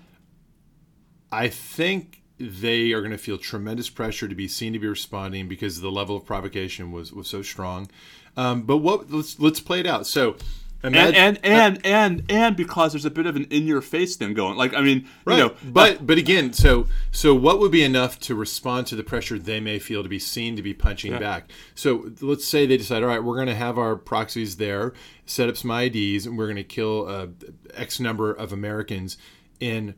I 1.32 1.48
think 1.48 2.22
they 2.38 2.92
are 2.92 3.00
going 3.00 3.10
to 3.12 3.18
feel 3.18 3.38
tremendous 3.38 3.90
pressure 3.90 4.26
to 4.26 4.34
be 4.34 4.48
seen 4.48 4.72
to 4.72 4.78
be 4.78 4.88
responding 4.88 5.46
because 5.48 5.80
the 5.80 5.90
level 5.90 6.16
of 6.16 6.24
provocation 6.24 6.90
was 6.92 7.12
was 7.12 7.28
so 7.28 7.42
strong. 7.42 7.88
Um, 8.36 8.62
but 8.62 8.78
what 8.78 9.10
let's 9.10 9.38
let's 9.38 9.60
play 9.60 9.80
it 9.80 9.86
out. 9.86 10.06
So, 10.06 10.36
imagine, 10.82 11.14
and 11.14 11.38
and 11.44 11.86
and 11.86 12.22
and 12.28 12.56
because 12.56 12.92
there's 12.92 13.04
a 13.04 13.10
bit 13.10 13.26
of 13.26 13.36
an 13.36 13.44
in 13.44 13.66
your 13.66 13.80
face 13.80 14.16
thing 14.16 14.34
going. 14.34 14.56
Like 14.56 14.74
I 14.74 14.80
mean, 14.80 15.08
right. 15.24 15.38
you 15.38 15.44
know, 15.44 15.54
but 15.64 16.06
but 16.06 16.18
again, 16.18 16.52
so 16.52 16.86
so 17.10 17.34
what 17.34 17.58
would 17.58 17.70
be 17.70 17.82
enough 17.82 18.18
to 18.20 18.34
respond 18.34 18.86
to 18.88 18.96
the 18.96 19.02
pressure 19.02 19.38
they 19.38 19.60
may 19.60 19.78
feel 19.78 20.02
to 20.02 20.08
be 20.08 20.18
seen 20.18 20.56
to 20.56 20.62
be 20.62 20.74
punching 20.74 21.18
back? 21.18 21.50
So 21.74 22.10
let's 22.20 22.46
say 22.46 22.66
they 22.66 22.76
decide, 22.76 23.02
all 23.02 23.08
right, 23.08 23.22
we're 23.22 23.36
going 23.36 23.48
to 23.48 23.54
have 23.54 23.78
our 23.78 23.96
proxies 23.96 24.56
there, 24.56 24.92
set 25.26 25.48
up 25.48 25.56
some 25.56 25.70
IDs, 25.70 26.26
and 26.26 26.38
we're 26.38 26.46
going 26.46 26.56
to 26.56 26.64
kill 26.64 27.08
uh, 27.08 27.26
X 27.74 28.00
number 28.00 28.32
of 28.32 28.52
Americans 28.52 29.16
in 29.60 29.94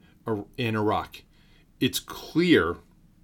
in 0.57 0.77
Iraq. 0.77 1.23
It's 1.81 1.99
clear 1.99 2.77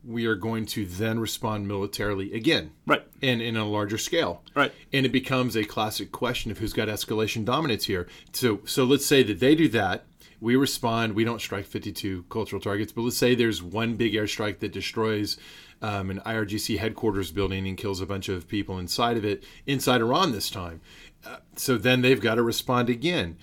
we 0.09 0.25
are 0.25 0.35
going 0.35 0.65
to 0.65 0.87
then 0.87 1.19
respond 1.21 1.69
militarily 1.69 2.33
again. 2.33 2.71
Right. 2.87 3.05
And 3.23 3.43
in 3.43 3.57
a 3.57 3.67
larger 3.69 3.99
scale. 3.99 4.43
Right. 4.55 4.73
And 4.93 5.05
it 5.05 5.13
becomes 5.13 5.55
a 5.55 5.65
classic 5.65 6.11
question 6.13 6.51
of 6.51 6.59
who's 6.59 6.73
got 6.73 6.89
escalation 6.89 7.45
dominance 7.45 7.85
here. 7.85 8.09
So 8.33 8.61
so 8.65 8.85
let's 8.85 9.05
say 9.07 9.23
that 9.25 9.39
they 9.39 9.55
do 9.55 9.69
that. 9.69 10.07
we 10.41 10.57
respond. 10.57 11.15
We 11.15 11.25
don't 11.25 11.41
strike 11.41 11.67
52 11.67 12.25
cultural 12.31 12.61
targets, 12.63 12.93
but 12.93 13.03
let's 13.03 13.17
say 13.19 13.35
there's 13.35 13.63
one 13.63 13.97
big 13.97 14.15
airstrike 14.15 14.61
that 14.61 14.73
destroys 14.73 15.37
um, 15.83 16.11
an 16.11 16.21
IRGC 16.25 16.79
headquarters 16.79 17.31
building 17.31 17.67
and 17.67 17.77
kills 17.77 18.01
a 18.01 18.07
bunch 18.07 18.29
of 18.29 18.49
people 18.49 18.79
inside 18.79 19.17
of 19.17 19.25
it, 19.25 19.45
inside 19.67 20.01
Iran 20.01 20.33
this 20.33 20.51
time. 20.51 20.81
Uh, 21.27 21.37
so 21.57 21.77
then 21.77 22.01
they've 22.03 22.21
got 22.21 22.37
to 22.37 22.43
respond 22.43 22.89
again. 22.89 23.37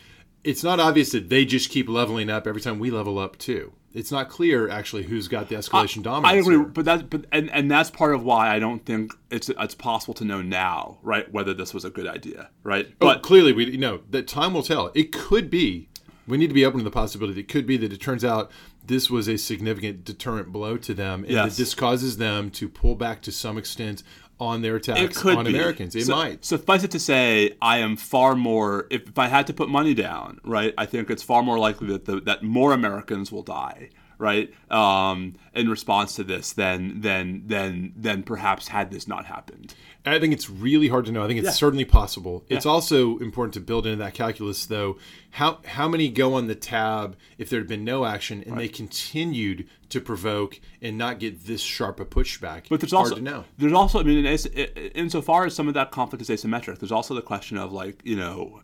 It's 0.43 0.63
not 0.63 0.79
obvious 0.79 1.11
that 1.11 1.29
they 1.29 1.43
just 1.45 1.69
keep 1.69 1.89
leveling 1.89 2.29
up 2.29 2.47
every 2.47 2.61
time 2.61 2.79
we 2.79 2.91
level 2.91 3.19
up 3.19 3.37
too. 3.37 3.73
It's 3.95 4.11
not 4.11 4.29
clear 4.29 4.69
actually 4.69 5.03
who's 5.03 5.27
got 5.29 5.47
the 5.49 5.55
escalation 5.55 6.03
dominance. 6.03 6.33
I 6.33 6.37
agree, 6.37 6.57
here. 6.57 6.65
but 6.65 6.85
that, 6.85 7.09
but 7.09 7.25
and, 7.31 7.49
and 7.51 7.71
that's 7.71 7.89
part 7.89 8.13
of 8.13 8.23
why 8.23 8.53
I 8.53 8.59
don't 8.59 8.85
think 8.85 9.13
it's 9.31 9.49
it's 9.49 9.73
possible 9.73 10.13
to 10.15 10.25
know 10.25 10.41
now, 10.41 10.99
right, 11.01 11.31
whether 11.31 11.53
this 11.53 11.73
was 11.73 11.85
a 11.85 11.89
good 11.89 12.05
idea, 12.05 12.49
right? 12.63 12.87
Oh, 13.01 13.07
but 13.07 13.23
clearly, 13.23 13.53
we 13.53 13.71
you 13.71 13.77
know 13.77 14.01
that 14.11 14.27
time 14.27 14.53
will 14.53 14.63
tell. 14.63 14.91
It 14.93 15.11
could 15.11 15.49
be. 15.49 15.89
We 16.27 16.37
need 16.37 16.47
to 16.47 16.55
be 16.55 16.65
open 16.65 16.79
to 16.79 16.83
the 16.83 16.89
possibility. 16.91 17.39
It 17.39 17.47
could 17.47 17.67
be 17.67 17.77
that 17.77 17.93
it 17.93 18.01
turns 18.01 18.25
out 18.25 18.51
this 18.83 19.11
was 19.11 19.27
a 19.27 19.37
significant 19.37 20.03
deterrent 20.03 20.51
blow 20.51 20.75
to 20.77 20.93
them, 20.93 21.23
and 21.23 21.31
Yes. 21.33 21.55
that 21.55 21.61
this 21.61 21.73
causes 21.75 22.17
them 22.17 22.49
to 22.51 22.67
pull 22.67 22.95
back 22.95 23.21
to 23.23 23.31
some 23.31 23.57
extent 23.57 24.01
on 24.39 24.61
their 24.61 24.79
could 25.15 25.37
on 25.37 25.45
be. 25.45 25.55
Americans. 25.55 25.95
It 25.95 26.05
So- 26.05 26.15
might. 26.15 26.43
Suffice 26.45 26.83
it 26.83 26.91
to 26.91 26.99
say, 26.99 27.55
I 27.61 27.77
am 27.77 27.95
far 27.95 28.35
more. 28.35 28.87
If, 28.89 29.07
if 29.09 29.17
I 29.17 29.27
had 29.27 29.47
to 29.47 29.53
put 29.53 29.69
money 29.69 29.93
down, 29.93 30.39
right, 30.43 30.73
I 30.77 30.85
think 30.85 31.09
it's 31.09 31.23
far 31.23 31.41
more 31.43 31.57
likely 31.59 31.87
that 31.87 32.05
the, 32.05 32.19
that 32.21 32.43
more 32.43 32.73
Americans 32.73 33.31
will 33.31 33.43
die, 33.43 33.89
right, 34.17 34.53
um, 34.71 35.35
in 35.53 35.69
response 35.69 36.15
to 36.15 36.23
this 36.23 36.53
than 36.53 37.01
than 37.01 37.43
than 37.47 37.93
than 37.95 38.23
perhaps 38.23 38.67
had 38.69 38.91
this 38.91 39.07
not 39.07 39.25
happened. 39.25 39.73
I 40.07 40.19
think 40.19 40.33
it's 40.33 40.49
really 40.49 40.87
hard 40.87 41.05
to 41.05 41.11
know. 41.11 41.23
I 41.23 41.27
think 41.27 41.39
it's 41.39 41.45
Yeah. 41.47 41.51
certainly 41.53 41.85
possible. 41.85 42.45
It's 42.47 42.65
also 42.65 43.17
important 43.17 43.55
to 43.55 43.59
build 43.59 43.87
into 43.87 43.97
that 43.97 44.13
calculus, 44.13 44.65
though, 44.67 44.97
how 45.31 45.59
how 45.65 45.87
many 45.87 46.09
go 46.09 46.35
on 46.35 46.45
the 46.47 46.53
tab 46.55 47.17
if 47.39 47.49
there 47.49 47.59
had 47.59 47.67
been 47.67 47.83
no 47.83 48.05
action 48.05 48.43
and 48.45 48.57
they 48.57 48.67
continued 48.67 49.67
to 49.89 49.99
provoke 49.99 50.59
and 50.81 50.97
not 50.97 51.19
get 51.19 51.45
this 51.45 51.61
sharp 51.61 51.99
a 51.99 52.05
pushback. 52.05 52.63
But 52.69 52.81
there's 52.81 52.91
hard 52.91 53.05
also 53.05 53.15
to 53.15 53.21
know. 53.21 53.43
there's 53.57 53.73
also 53.73 53.99
I 53.99 54.03
mean, 54.03 54.19
in, 54.19 54.25
as- 54.27 54.45
insofar 54.93 55.45
as 55.45 55.55
some 55.55 55.67
of 55.67 55.73
that 55.73 55.89
conflict 55.91 56.21
is 56.21 56.29
asymmetric, 56.29 56.79
there's 56.79 56.91
also 56.91 57.13
the 57.15 57.21
question 57.23 57.57
of 57.57 57.71
like 57.71 58.01
you 58.03 58.15
know. 58.15 58.61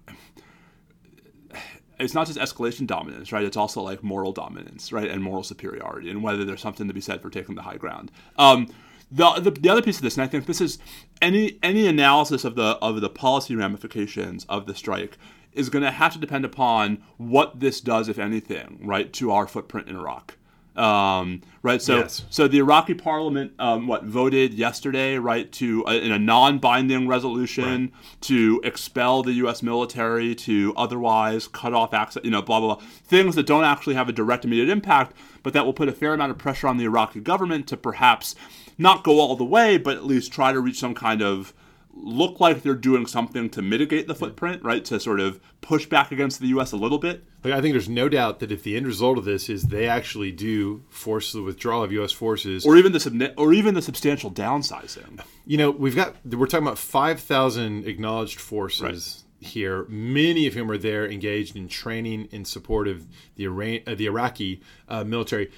It's 2.00 2.16
not 2.16 2.26
just 2.26 2.40
escalation 2.40 2.88
dominance, 2.88 3.32
right? 3.32 3.44
It's 3.44 3.58
also 3.58 3.82
like 3.84 4.04
moral 4.04 4.32
dominance, 4.32 4.92
right, 4.92 5.08
and 5.08 5.22
moral 5.22 5.44
superiority, 5.44 6.10
and 6.10 6.24
whether 6.24 6.44
there's 6.44 6.62
something 6.62 6.88
to 6.88 6.94
be 6.96 7.02
said 7.02 7.22
for 7.22 7.30
taking 7.30 7.54
the 7.54 7.62
high 7.62 7.78
ground. 7.78 8.12
Um, 8.40 8.70
the, 9.12 9.34
the, 9.40 9.52
the 9.52 9.70
other 9.70 9.82
piece 9.82 9.98
of 9.98 10.04
this, 10.04 10.16
and 10.16 10.24
I 10.24 10.28
think 10.28 10.46
this 10.46 10.62
is 10.62 10.80
any 11.22 11.60
any 11.62 11.88
analysis 11.88 12.46
of 12.46 12.56
the 12.56 12.78
of 12.82 13.02
the 13.02 13.10
policy 13.10 13.56
ramifications 13.56 14.46
of 14.48 14.66
the 14.68 14.76
strike 14.76 15.18
is 15.54 15.70
going 15.70 15.84
to 15.84 15.92
have 15.92 16.14
to 16.14 16.20
depend 16.20 16.46
upon 16.46 17.04
what 17.18 17.60
this 17.60 17.82
does, 17.82 18.08
if 18.08 18.18
anything, 18.18 18.80
right, 18.84 19.12
to 19.14 19.32
our 19.32 19.48
footprint 19.48 19.90
in 19.90 19.98
Iraq. 19.98 20.38
Um, 20.78 21.42
right, 21.62 21.82
so 21.82 21.98
Yes. 21.98 22.24
so 22.30 22.48
the 22.48 22.60
Iraqi 22.60 22.94
parliament, 22.94 23.52
um, 23.60 23.88
what 23.88 24.06
voted 24.06 24.54
yesterday, 24.54 25.18
right, 25.18 25.52
to 25.54 25.86
uh, 25.86 25.92
in 25.92 26.14
a 26.14 26.18
non-binding 26.18 27.10
resolution 27.10 27.92
to 28.22 28.62
expel 28.64 29.22
the 29.22 29.34
U.S. 29.34 29.62
military, 29.62 30.34
to 30.36 30.74
otherwise 30.78 31.50
cut 31.50 31.74
off 31.74 31.94
access, 31.94 32.24
you 32.24 32.32
know, 32.32 32.42
blah 32.42 32.62
blah 32.62 32.76
blah, 32.76 32.86
things 33.04 33.36
that 33.36 33.46
don't 33.46 33.66
actually 33.66 33.96
have 33.96 34.08
a 34.08 34.14
direct 34.14 34.46
immediate 34.46 34.70
impact, 34.70 35.14
but 35.44 35.52
that 35.52 35.66
will 35.66 35.74
put 35.74 35.90
a 35.90 35.92
fair 35.92 36.14
amount 36.14 36.32
of 36.32 36.38
pressure 36.38 36.70
on 36.70 36.78
the 36.78 36.86
Iraqi 36.86 37.20
government 37.20 37.68
to 37.68 37.76
perhaps 37.76 38.34
not 38.82 39.04
go 39.04 39.20
all 39.20 39.36
the 39.36 39.46
way, 39.46 39.78
but 39.78 39.96
at 39.96 40.06
least 40.06 40.34
try 40.34 40.52
to 40.52 40.60
reach 40.60 40.80
some 40.80 40.96
kind 40.96 41.22
of 41.22 41.54
look 41.94 42.40
like 42.40 42.64
they're 42.64 42.74
doing 42.74 43.06
something 43.06 43.50
to 43.50 43.62
mitigate 43.62 44.08
the 44.08 44.16
footprint, 44.16 44.64
right, 44.64 44.84
to 44.86 45.00
sort 45.00 45.20
of 45.20 45.40
push 45.62 45.86
back 45.86 46.12
against 46.12 46.40
the 46.40 46.48
U.S. 46.48 46.72
a 46.72 46.78
little 46.78 46.98
bit. 46.98 47.24
Like, 47.44 47.54
I 47.54 47.62
think 47.62 47.74
there's 47.74 47.90
no 47.90 48.08
doubt 48.08 48.40
that 48.40 48.52
if 48.52 48.64
the 48.64 48.76
end 48.78 48.88
result 48.88 49.18
of 49.18 49.26
this 49.26 49.50
is 49.50 49.64
they 49.64 49.88
actually 49.88 50.32
do 50.32 50.84
force 50.90 51.34
the 51.34 51.42
withdrawal 51.42 51.84
of 51.84 51.92
U.S. 51.92 52.12
forces, 52.12 52.66
or 52.66 52.78
even 52.78 52.92
the 52.92 53.00
subna- 53.00 53.34
or 53.38 53.54
even 53.54 53.74
the 53.74 53.82
substantial 53.82 54.32
downsizing. 54.32 55.22
you 55.46 55.58
know, 55.58 55.72
we've 55.72 55.96
got 55.96 56.16
we're 56.26 56.46
talking 56.46 56.66
about 56.66 56.80
five 56.80 57.20
thousand 57.20 57.86
acknowledged 57.88 58.40
forces 58.40 59.24
here, 59.42 59.86
many 59.90 60.46
of 60.48 60.54
whom 60.54 60.70
are 60.70 60.78
there 60.78 61.10
engaged 61.10 61.56
in 61.56 61.68
training 61.68 62.28
in 62.32 62.46
support 62.46 62.88
of 62.88 63.08
the 63.36 63.46
Iran, 63.46 63.80
uh, 63.88 63.96
the 63.96 64.06
Iraqi 64.06 64.62
uh, 64.92 65.06
military. 65.06 65.50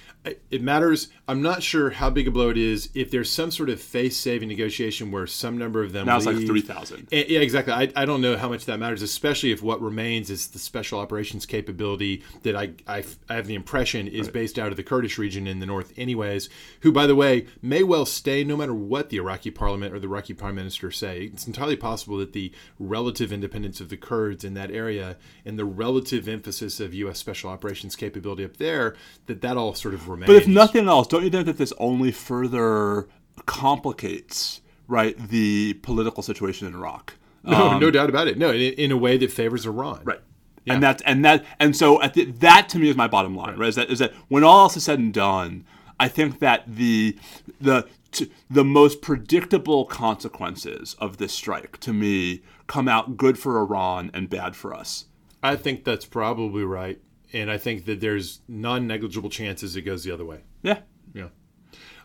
It 0.50 0.62
matters. 0.62 1.08
I'm 1.28 1.42
not 1.42 1.62
sure 1.62 1.90
how 1.90 2.08
big 2.08 2.28
a 2.28 2.30
blow 2.30 2.48
it 2.48 2.56
is. 2.56 2.88
If 2.94 3.10
there's 3.10 3.28
some 3.28 3.50
sort 3.50 3.68
of 3.68 3.80
face-saving 3.80 4.48
negotiation 4.48 5.10
where 5.10 5.26
some 5.26 5.58
number 5.58 5.82
of 5.82 5.92
them 5.92 6.06
Now 6.06 6.16
it's 6.16 6.24
like 6.24 6.36
three 6.46 6.62
thousand. 6.62 7.08
Eh, 7.12 7.24
Yeah, 7.28 7.40
exactly. 7.40 7.74
I, 7.74 7.92
I 7.96 8.04
don't 8.06 8.22
know 8.22 8.36
how 8.36 8.48
much 8.48 8.64
that 8.66 8.78
matters, 8.78 9.02
especially 9.02 9.50
if 9.50 9.60
what 9.60 9.82
remains 9.82 10.30
is 10.30 10.46
the 10.48 10.58
special 10.60 11.00
operations 11.00 11.44
capability 11.44 12.22
that 12.44 12.54
I, 12.54 12.70
I, 12.86 13.04
I 13.28 13.34
have 13.34 13.48
the 13.48 13.56
impression 13.56 14.06
is 14.06 14.28
based 14.28 14.58
out 14.58 14.68
of 14.68 14.76
the 14.76 14.84
Kurdish 14.84 15.18
region 15.18 15.46
in 15.48 15.58
the 15.58 15.66
north, 15.66 15.92
anyways, 15.96 16.48
who, 16.80 16.92
by 16.92 17.06
the 17.06 17.16
way, 17.16 17.46
may 17.60 17.82
well 17.82 18.06
stay 18.06 18.44
no 18.44 18.56
matter 18.56 18.74
what 18.74 19.10
the 19.10 19.16
Iraqi 19.16 19.50
parliament 19.50 19.92
or 19.92 19.98
the 19.98 20.06
Iraqi 20.06 20.32
prime 20.32 20.54
minister 20.54 20.92
say. 20.92 21.24
It's 21.32 21.46
entirely 21.46 21.76
possible 21.76 22.18
that 22.18 22.32
the 22.32 22.52
relative 22.78 23.32
independence 23.32 23.80
of 23.80 23.88
the 23.88 23.96
Kurds 23.96 24.44
in 24.44 24.54
that 24.54 24.70
area 24.70 25.16
and 25.44 25.58
the 25.58 25.64
relative 25.64 26.28
emphasis 26.28 26.78
of 26.78 26.94
U.S. 26.94 27.18
special 27.18 27.50
operations 27.50 27.96
capability 27.96 28.44
up 28.44 28.58
there, 28.58 28.94
that 29.26 29.40
that 29.42 29.56
all 29.56 29.74
sort 29.74 29.94
of 29.94 30.08
remains. 30.08 30.26
But 30.26 30.36
if 30.36 30.46
nothing 30.46 30.88
else, 30.88 31.06
don't 31.06 31.24
you 31.24 31.30
think 31.30 31.46
that 31.46 31.58
this 31.58 31.72
only 31.78 32.12
further 32.12 33.08
complicates 33.46 34.60
right 34.86 35.16
the 35.16 35.74
political 35.74 36.22
situation 36.22 36.66
in 36.66 36.74
Iraq? 36.74 37.14
no, 37.42 37.78
no 37.78 37.86
um, 37.86 37.92
doubt 37.92 38.08
about 38.08 38.28
it. 38.28 38.38
No, 38.38 38.50
in, 38.50 38.72
in 38.74 38.92
a 38.92 38.96
way 38.96 39.16
that 39.16 39.30
favors 39.30 39.66
Iran. 39.66 40.00
Right. 40.04 40.20
And 40.66 40.82
that's 40.82 41.02
and 41.02 41.24
that 41.24 41.44
and 41.60 41.76
so 41.76 42.00
at 42.00 42.14
the, 42.14 42.24
that 42.24 42.70
to 42.70 42.78
me 42.78 42.88
is 42.88 42.96
my 42.96 43.06
bottom 43.06 43.36
line. 43.36 43.58
Right. 43.58 43.68
Is 43.68 43.74
that 43.74 43.90
is 43.90 43.98
that 43.98 44.12
when 44.28 44.44
all 44.44 44.60
else 44.60 44.76
is 44.76 44.84
said 44.84 44.98
and 44.98 45.12
done, 45.12 45.66
I 46.00 46.08
think 46.08 46.38
that 46.38 46.64
the 46.66 47.18
the 47.60 47.86
t- 48.12 48.30
the 48.48 48.64
most 48.64 49.02
predictable 49.02 49.84
consequences 49.84 50.96
of 50.98 51.18
this 51.18 51.34
strike 51.34 51.78
to 51.80 51.92
me 51.92 52.42
come 52.66 52.88
out 52.88 53.18
good 53.18 53.38
for 53.38 53.58
Iran 53.58 54.10
and 54.14 54.30
bad 54.30 54.56
for 54.56 54.72
us. 54.72 55.06
I 55.42 55.56
think 55.56 55.84
that's 55.84 56.06
probably 56.06 56.64
right. 56.64 56.98
And 57.34 57.50
I 57.50 57.58
think 57.58 57.84
that 57.86 58.00
there's 58.00 58.40
non 58.48 58.86
negligible 58.86 59.28
chances 59.28 59.76
it 59.76 59.82
goes 59.82 60.04
the 60.04 60.12
other 60.12 60.24
way. 60.24 60.40
Yeah. 60.62 60.78
Yeah. 61.12 61.28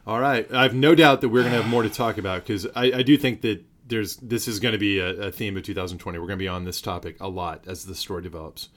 All 0.06 0.20
right. 0.20 0.52
I 0.52 0.64
have 0.64 0.74
no 0.74 0.96
doubt 0.96 1.22
that 1.22 1.30
we're 1.30 1.42
going 1.42 1.54
to 1.54 1.62
have 1.62 1.70
more 1.70 1.84
to 1.84 1.90
talk 1.90 2.18
about 2.18 2.46
because 2.46 2.66
I, 2.76 2.92
I 2.92 3.04
do 3.04 3.16
think 3.16 3.42
that 3.42 3.64
there's 3.88 4.18
this 4.18 4.48
is 4.48 4.60
going 4.60 4.74
to 4.74 4.80
be 4.80 5.00
a, 5.00 5.10
a 5.10 5.32
theme 5.32 5.56
of 5.56 5.64
2020. 5.64 6.18
We're 6.18 6.26
going 6.26 6.38
to 6.38 6.44
be 6.44 6.48
on 6.48 6.64
this 6.64 6.82
topic 6.82 7.18
a 7.20 7.28
lot 7.30 7.66
as 7.68 7.86
the 7.86 7.96
story 7.96 8.24
develops. 8.24 8.70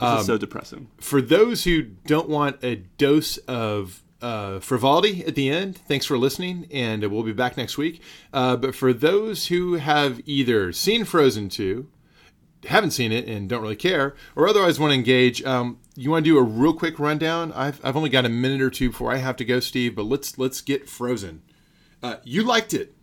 This 0.00 0.20
is 0.20 0.26
so 0.26 0.38
depressing. 0.38 0.88
For 0.98 1.20
those 1.20 1.64
who 1.64 1.82
don't 1.82 2.28
want 2.28 2.62
a 2.62 2.76
dose 2.76 3.36
of 3.38 4.02
uh, 4.22 4.60
frivolity 4.60 5.24
at 5.24 5.34
the 5.34 5.50
end, 5.50 5.76
thanks 5.76 6.06
for 6.06 6.16
listening, 6.16 6.68
and 6.72 7.04
we'll 7.10 7.24
be 7.24 7.32
back 7.32 7.56
next 7.56 7.78
week. 7.78 8.00
Uh, 8.32 8.56
but 8.56 8.74
for 8.74 8.92
those 8.92 9.46
who 9.48 9.74
have 9.74 10.20
either 10.24 10.72
seen 10.72 11.04
Frozen 11.04 11.48
2, 11.48 11.88
haven't 12.66 12.90
seen 12.90 13.12
it 13.12 13.26
and 13.28 13.48
don't 13.48 13.62
really 13.62 13.76
care, 13.76 14.14
or 14.36 14.48
otherwise 14.48 14.78
want 14.80 14.90
to 14.90 14.94
engage, 14.94 15.42
um, 15.44 15.78
you 15.96 16.10
want 16.10 16.24
to 16.24 16.30
do 16.30 16.38
a 16.38 16.42
real 16.42 16.72
quick 16.74 16.98
rundown? 16.98 17.52
I've, 17.52 17.80
I've 17.84 17.96
only 17.96 18.10
got 18.10 18.24
a 18.24 18.28
minute 18.28 18.60
or 18.60 18.70
two 18.70 18.90
before 18.90 19.12
I 19.12 19.16
have 19.16 19.36
to 19.36 19.44
go, 19.44 19.60
Steve. 19.60 19.94
But 19.94 20.04
let's 20.06 20.38
let's 20.38 20.60
get 20.60 20.88
Frozen. 20.88 21.42
Uh, 22.02 22.16
you 22.24 22.42
liked 22.42 22.74
it. 22.74 22.94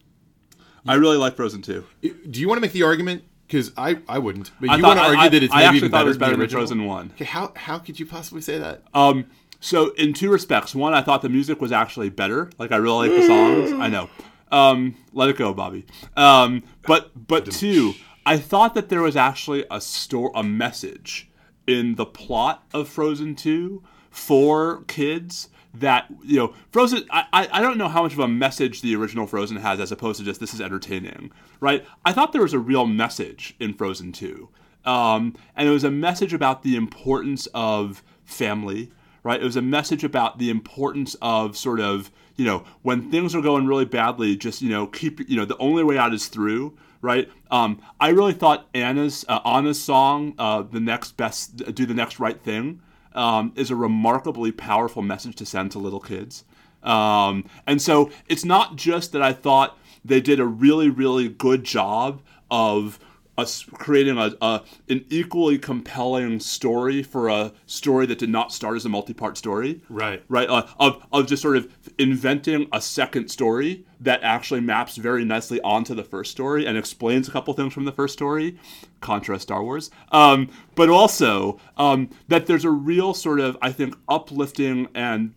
I 0.88 0.96
really 0.96 1.18
like 1.18 1.36
Frozen 1.36 1.62
too. 1.64 1.86
Do 2.02 2.40
you 2.40 2.48
want 2.48 2.58
to 2.58 2.62
make 2.62 2.72
the 2.74 2.84
argument? 2.84 3.24
Because 3.48 3.72
I, 3.78 4.00
I 4.10 4.18
wouldn't. 4.20 4.52
But 4.60 4.70
I 4.72 4.76
you 4.76 4.82
thought- 4.82 4.98
want 4.98 5.00
to 5.00 5.06
argue 5.06 5.20
I- 5.22 5.30
that 5.30 5.44
it's 5.44 5.54
I 5.54 5.66
maybe 5.66 5.78
even 5.78 5.92
thought 5.92 5.98
it 5.98 6.00
better, 6.00 6.08
was 6.08 6.18
better 6.18 6.32
than 6.32 6.40
than? 6.42 6.50
Frozen 6.50 6.86
1. 6.86 7.12
Okay, 7.16 7.26
how 7.26 7.54
how 7.56 7.78
could 7.80 8.00
you 8.00 8.06
possibly 8.06 8.42
say 8.42 8.58
that? 8.58 8.84
Um, 8.94 9.26
so 9.60 9.92
in 9.94 10.14
two 10.14 10.32
respects, 10.32 10.76
one, 10.76 10.94
I 10.94 11.02
thought 11.02 11.22
the 11.22 11.30
music 11.30 11.62
was 11.62 11.72
actually 11.72 12.10
better. 12.10 12.50
Like 12.58 12.72
I 12.72 12.78
really 12.78 13.10
like 13.10 13.20
the 13.22 13.28
songs. 13.28 13.72
I 13.74 13.88
know. 13.88 14.10
Um, 14.52 14.96
let 15.14 15.30
it 15.30 15.38
go, 15.38 15.54
Bobby. 15.54 15.86
Um, 16.16 16.64
but 16.88 17.12
but 17.28 17.50
two, 17.52 17.94
I 18.26 18.38
thought 18.38 18.74
that 18.74 18.90
there 18.90 19.02
was 19.02 19.16
actually 19.16 19.66
a 19.70 19.80
store, 19.80 20.32
a 20.34 20.44
message 20.44 21.30
in 21.68 21.96
the 21.96 22.06
plot 22.06 22.66
of 22.74 22.90
Frozen 22.90 23.36
Two 23.36 23.84
for 24.10 24.84
kids 24.88 25.50
that 25.74 26.08
you 26.24 26.38
know 26.38 26.54
Frozen. 26.72 27.06
I, 27.12 27.48
I 27.52 27.62
don't 27.62 27.78
know 27.78 27.90
how 27.90 28.04
much 28.04 28.14
of 28.14 28.20
a 28.20 28.28
message 28.28 28.82
the 28.82 28.96
original 28.96 29.28
Frozen 29.28 29.58
has 29.58 29.80
as 29.80 29.92
opposed 29.92 30.20
to 30.20 30.26
just 30.26 30.40
this 30.40 30.54
is 30.54 30.62
entertaining, 30.62 31.32
right? 31.60 31.86
I 32.04 32.14
thought 32.14 32.34
there 32.34 32.42
was 32.42 32.54
a 32.54 32.60
real 32.60 32.86
message 32.86 33.56
in 33.60 33.74
Frozen 33.74 34.14
Two. 34.14 34.50
Um, 34.86 35.36
and 35.56 35.68
it 35.68 35.72
was 35.72 35.84
a 35.84 35.92
message 35.92 36.34
about 36.34 36.62
the 36.62 36.76
importance 36.76 37.48
of 37.54 38.04
family, 38.24 38.92
right? 39.24 39.42
It 39.42 39.44
was 39.44 39.56
a 39.56 39.62
message 39.62 40.04
about 40.04 40.38
the 40.38 40.50
importance 40.52 41.16
of 41.22 41.58
sort 41.58 41.80
of, 41.80 42.12
you 42.36 42.46
know, 42.46 42.64
when 42.84 43.10
things 43.10 43.34
are 43.34 43.42
going 43.42 43.66
really 43.66 43.86
badly, 43.86 44.36
just, 44.36 44.62
you 44.62 44.70
know, 44.70 44.86
keep, 44.86 45.28
you 45.28 45.36
know, 45.36 45.46
the 45.46 45.58
only 45.58 45.84
way 45.84 45.98
out 45.98 46.14
is 46.14 46.28
through, 46.28 46.78
right? 47.06 47.30
Um, 47.50 47.82
I 48.02 48.10
really 48.10 48.34
thought 48.34 48.68
Anna's, 48.74 49.24
uh, 49.30 49.40
Anna's 49.46 49.82
song, 49.82 50.34
uh, 50.38 50.64
The 50.64 50.82
Next 50.82 51.16
Best, 51.16 51.58
Do 51.74 51.86
the 51.86 51.94
Next 51.94 52.20
Right 52.20 52.42
Thing, 52.42 52.82
um, 53.14 53.54
is 53.56 53.72
a 53.72 53.76
remarkably 53.76 54.52
powerful 54.52 55.02
message 55.02 55.36
to 55.38 55.46
send 55.46 55.72
to 55.72 55.80
little 55.80 56.02
kids. 56.02 56.44
Um, 56.84 57.46
and 57.66 57.82
so 57.82 58.12
it's 58.28 58.44
not 58.44 58.76
just 58.76 59.12
that 59.14 59.22
I 59.22 59.32
thought 59.32 59.78
they 60.04 60.20
did 60.20 60.40
a 60.40 60.46
really, 60.46 60.90
really 60.90 61.30
good 61.30 61.64
job 61.64 62.22
of 62.52 63.00
us 63.38 63.64
creating 63.64 64.18
a, 64.18 64.34
a 64.42 64.64
an 64.90 65.06
equally 65.10 65.58
compelling 65.58 66.40
story 66.40 67.04
for 67.04 67.28
a 67.28 67.52
story 67.66 68.06
that 68.06 68.20
did 68.20 68.30
not 68.30 68.52
start 68.52 68.78
as 68.78 68.86
a 68.86 68.90
multi-part 68.90 69.38
story. 69.38 69.82
Right. 69.90 70.24
Right. 70.30 70.50
Uh, 70.50 70.68
of 70.80 71.06
of 71.12 71.28
just 71.28 71.42
sort 71.42 71.58
of 71.58 71.68
inventing 71.98 72.68
a 72.72 72.82
second 72.82 73.30
story 73.30 73.86
that 74.00 74.22
actually 74.24 74.62
maps 74.62 74.98
very 74.98 75.26
nicely 75.26 75.60
onto 75.62 75.94
the 75.96 76.04
first 76.04 76.32
story 76.32 76.66
and 76.66 76.78
explains 76.78 77.28
a 77.28 77.32
couple 77.32 77.54
things 77.54 77.74
from 77.74 77.86
the 77.86 77.92
first 77.92 78.14
story, 78.14 78.58
contra 79.02 79.40
Star 79.40 79.64
Wars. 79.64 79.92
Um, 80.12 80.50
but 80.76 80.90
also 80.90 81.60
um, 81.78 82.10
that 82.28 82.46
there's 82.46 82.66
a 82.66 82.72
real 82.72 83.14
sort 83.14 83.40
of 83.40 83.58
I 83.62 83.72
think 83.72 83.96
uplifting 84.08 84.88
and 84.96 85.34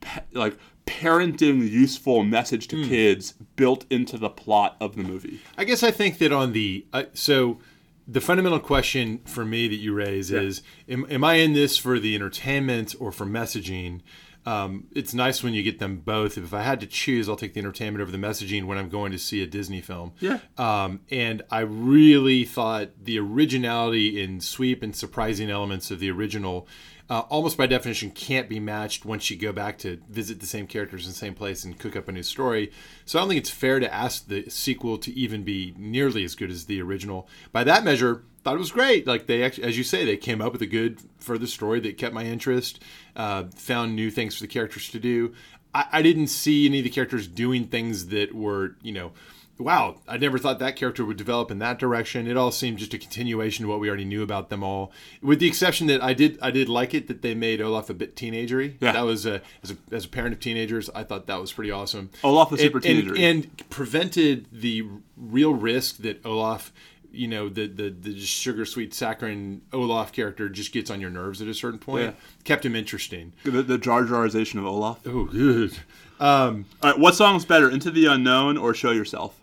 pa- 0.00 0.22
like 0.32 0.58
parenting 0.88 1.68
useful 1.68 2.24
message 2.24 2.66
to 2.68 2.82
kids 2.82 3.32
built 3.56 3.84
into 3.90 4.16
the 4.16 4.30
plot 4.30 4.76
of 4.80 4.96
the 4.96 5.02
movie. 5.02 5.40
I 5.58 5.64
guess 5.64 5.82
I 5.82 5.90
think 5.90 6.18
that 6.18 6.32
on 6.32 6.52
the 6.52 6.86
uh, 6.92 7.04
so 7.12 7.58
the 8.06 8.22
fundamental 8.22 8.58
question 8.58 9.18
for 9.26 9.44
me 9.44 9.68
that 9.68 9.76
you 9.76 9.92
raise 9.92 10.30
is 10.30 10.62
am, 10.88 11.06
am 11.10 11.22
I 11.22 11.34
in 11.34 11.52
this 11.52 11.76
for 11.76 11.98
the 11.98 12.14
entertainment 12.14 12.94
or 12.98 13.12
for 13.12 13.26
messaging? 13.26 14.00
Um, 14.46 14.86
it's 14.92 15.12
nice 15.12 15.42
when 15.42 15.52
you 15.52 15.62
get 15.62 15.78
them 15.78 15.98
both. 15.98 16.38
If 16.38 16.54
I 16.54 16.62
had 16.62 16.80
to 16.80 16.86
choose, 16.86 17.28
I'll 17.28 17.36
take 17.36 17.52
the 17.52 17.60
entertainment 17.60 18.00
over 18.00 18.10
the 18.10 18.16
messaging 18.16 18.64
when 18.64 18.78
I'm 18.78 18.88
going 18.88 19.12
to 19.12 19.18
see 19.18 19.42
a 19.42 19.46
Disney 19.46 19.82
film. 19.82 20.14
Yeah. 20.20 20.38
Um, 20.56 21.00
and 21.10 21.42
I 21.50 21.60
really 21.60 22.44
thought 22.44 22.92
the 22.98 23.18
originality 23.18 24.22
in 24.22 24.40
sweep 24.40 24.82
and 24.82 24.96
surprising 24.96 25.50
elements 25.50 25.90
of 25.90 26.00
the 26.00 26.10
original, 26.10 26.66
uh, 27.10 27.20
almost 27.30 27.56
by 27.56 27.66
definition, 27.66 28.10
can't 28.10 28.48
be 28.48 28.60
matched 28.60 29.04
once 29.04 29.30
you 29.30 29.36
go 29.36 29.52
back 29.52 29.78
to 29.78 29.98
visit 30.08 30.40
the 30.40 30.46
same 30.46 30.66
characters 30.66 31.04
in 31.04 31.10
the 31.10 31.16
same 31.16 31.34
place 31.34 31.64
and 31.64 31.78
cook 31.78 31.96
up 31.96 32.08
a 32.08 32.12
new 32.12 32.22
story. 32.22 32.70
So 33.06 33.18
I 33.18 33.22
don't 33.22 33.28
think 33.30 33.40
it's 33.40 33.50
fair 33.50 33.80
to 33.80 33.92
ask 33.92 34.26
the 34.26 34.48
sequel 34.50 34.98
to 34.98 35.12
even 35.14 35.42
be 35.42 35.74
nearly 35.78 36.24
as 36.24 36.34
good 36.34 36.50
as 36.50 36.66
the 36.66 36.82
original. 36.82 37.26
By 37.50 37.64
that 37.64 37.84
measure, 37.84 38.24
thought 38.44 38.56
it 38.56 38.58
was 38.58 38.72
great. 38.72 39.06
Like 39.06 39.26
they, 39.26 39.42
actually, 39.42 39.64
as 39.64 39.78
you 39.78 39.84
say, 39.84 40.04
they 40.04 40.16
came 40.16 40.42
up 40.42 40.52
with 40.52 40.62
a 40.62 40.66
good 40.66 41.00
further 41.18 41.46
story 41.46 41.80
that 41.80 41.96
kept 41.98 42.14
my 42.14 42.24
interest. 42.24 42.82
Uh, 43.16 43.44
found 43.54 43.96
new 43.96 44.10
things 44.10 44.36
for 44.36 44.42
the 44.42 44.48
characters 44.48 44.88
to 44.90 44.98
do. 44.98 45.34
I, 45.74 45.86
I 45.92 46.02
didn't 46.02 46.28
see 46.28 46.66
any 46.66 46.78
of 46.78 46.84
the 46.84 46.90
characters 46.90 47.26
doing 47.26 47.64
things 47.64 48.08
that 48.08 48.34
were, 48.34 48.76
you 48.82 48.92
know, 48.92 49.12
wow, 49.58 49.96
I 50.06 50.16
never 50.16 50.38
thought 50.38 50.58
that 50.60 50.76
character 50.76 51.04
would 51.04 51.16
develop 51.16 51.50
in 51.50 51.58
that 51.58 51.78
direction. 51.78 52.26
It 52.26 52.36
all 52.36 52.50
seemed 52.52 52.78
just 52.78 52.94
a 52.94 52.98
continuation 52.98 53.64
of 53.64 53.70
what 53.70 53.80
we 53.80 53.88
already 53.88 54.04
knew 54.04 54.22
about 54.22 54.48
them 54.50 54.62
all, 54.62 54.92
with 55.22 55.40
the 55.40 55.48
exception 55.48 55.86
that 55.88 56.02
I 56.02 56.14
did 56.14 56.38
I 56.40 56.50
did 56.50 56.68
like 56.68 56.94
it 56.94 57.08
that 57.08 57.22
they 57.22 57.34
made 57.34 57.60
Olaf 57.60 57.90
a 57.90 57.94
bit 57.94 58.14
teenagery. 58.16 58.74
Yeah. 58.80 58.92
that 58.92 59.02
was 59.04 59.26
a, 59.26 59.42
as 59.62 59.70
a 59.72 59.76
as 59.94 60.04
a 60.04 60.08
parent 60.08 60.34
of 60.34 60.40
teenagers, 60.40 60.88
I 60.94 61.02
thought 61.04 61.26
that 61.26 61.40
was 61.40 61.52
pretty 61.52 61.70
awesome. 61.70 62.10
Olaf 62.22 62.50
was 62.50 62.60
super 62.60 62.78
And- 62.84 63.08
and- 63.10 63.18
and 63.18 63.68
prevented 63.70 64.46
the 64.52 64.84
real 65.16 65.54
risk 65.54 65.98
that 65.98 66.24
Olaf. 66.24 66.72
You 67.10 67.26
know 67.26 67.48
the 67.48 67.66
the 67.66 67.88
the 67.88 68.20
sugar 68.20 68.66
sweet 68.66 68.92
saccharine 68.92 69.62
Olaf 69.72 70.12
character 70.12 70.50
just 70.50 70.72
gets 70.72 70.90
on 70.90 71.00
your 71.00 71.08
nerves 71.08 71.40
at 71.40 71.48
a 71.48 71.54
certain 71.54 71.78
point. 71.80 72.04
Yeah. 72.04 72.12
Kept 72.44 72.66
him 72.66 72.76
interesting. 72.76 73.32
The, 73.44 73.62
the 73.62 73.78
Jar 73.78 74.04
Jarization 74.04 74.58
of 74.58 74.66
Olaf. 74.66 75.00
Oh, 75.06 75.24
good. 75.24 75.72
Um, 76.20 76.66
All 76.82 76.90
right, 76.90 76.98
what 76.98 77.14
song's 77.14 77.46
better, 77.46 77.70
Into 77.70 77.90
the 77.90 78.04
Unknown 78.06 78.58
or 78.58 78.74
Show 78.74 78.90
Yourself? 78.90 79.37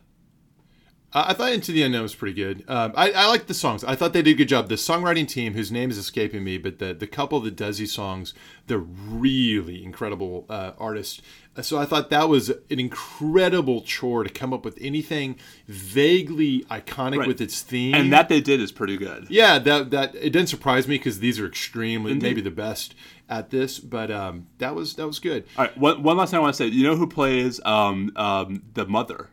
I 1.16 1.32
I 1.32 1.34
thought 1.34 1.52
Into 1.54 1.72
the 1.72 1.82
Unknown 1.82 2.04
was 2.04 2.14
pretty 2.14 2.36
good. 2.36 2.64
Um, 2.68 2.94
I, 2.96 3.12
I 3.12 3.26
like 3.28 3.48
the 3.48 3.54
songs. 3.56 3.84
I 3.84 3.96
thought 3.96 4.14
they 4.14 4.22
did 4.22 4.32
a 4.34 4.38
good 4.38 4.50
job. 4.50 4.70
The 4.70 4.76
songwriting 4.76 5.28
team, 5.28 5.54
whose 5.54 5.72
name 5.72 5.90
is 5.90 5.98
escaping 5.98 6.44
me, 6.44 6.58
but 6.60 6.80
the, 6.80 6.94
the 6.94 7.08
couple 7.08 7.40
that 7.42 7.56
does 7.56 7.78
these 7.80 7.94
songs, 7.94 8.34
they're 8.68 8.78
really 8.78 9.84
incredible 9.84 10.46
uh, 10.50 10.72
artists. 10.78 11.22
Uh, 11.58 11.62
So 11.62 11.78
I 11.80 11.86
thought 11.86 12.10
that 12.10 12.28
was 12.30 12.50
an 12.50 12.80
incredible 12.80 13.82
chore 13.82 14.24
to 14.24 14.30
come 14.30 14.52
up 14.54 14.66
with 14.66 14.78
anything 14.82 15.38
vaguely 15.68 16.66
iconic 16.70 17.20
Right. 17.20 17.28
with 17.28 17.40
its 17.42 17.62
theme. 17.62 17.94
And 17.94 18.12
that 18.12 18.28
they 18.30 18.42
did 18.42 18.60
is 18.60 18.72
pretty 18.72 18.98
good. 18.98 19.28
yeah, 19.30 19.58
that 19.60 19.92
that 19.92 20.16
it 20.16 20.32
didn't 20.32 20.50
surprise 20.50 20.88
me 20.88 20.98
because 20.98 21.20
these 21.20 21.40
are 21.40 21.48
extremely 21.48 22.14
maybe 22.14 22.42
the 22.42 22.52
best 22.52 22.94
at 23.30 23.50
this. 23.52 23.80
But 23.80 24.12
um, 24.12 24.48
that 24.58 24.76
was 24.76 24.96
that 24.96 25.08
was 25.08 25.20
good. 25.20 25.46
All 25.58 25.66
right, 25.66 25.78
one, 25.78 26.04
one 26.04 26.18
last 26.18 26.32
thing 26.32 26.40
I 26.40 26.42
want 26.42 26.56
to 26.56 26.58
say. 26.58 26.68
You 26.68 26.84
know 26.84 26.96
who 26.98 27.08
plays 27.08 27.62
um, 27.66 28.12
um, 28.16 28.64
the 28.74 28.86
mother? 28.86 29.30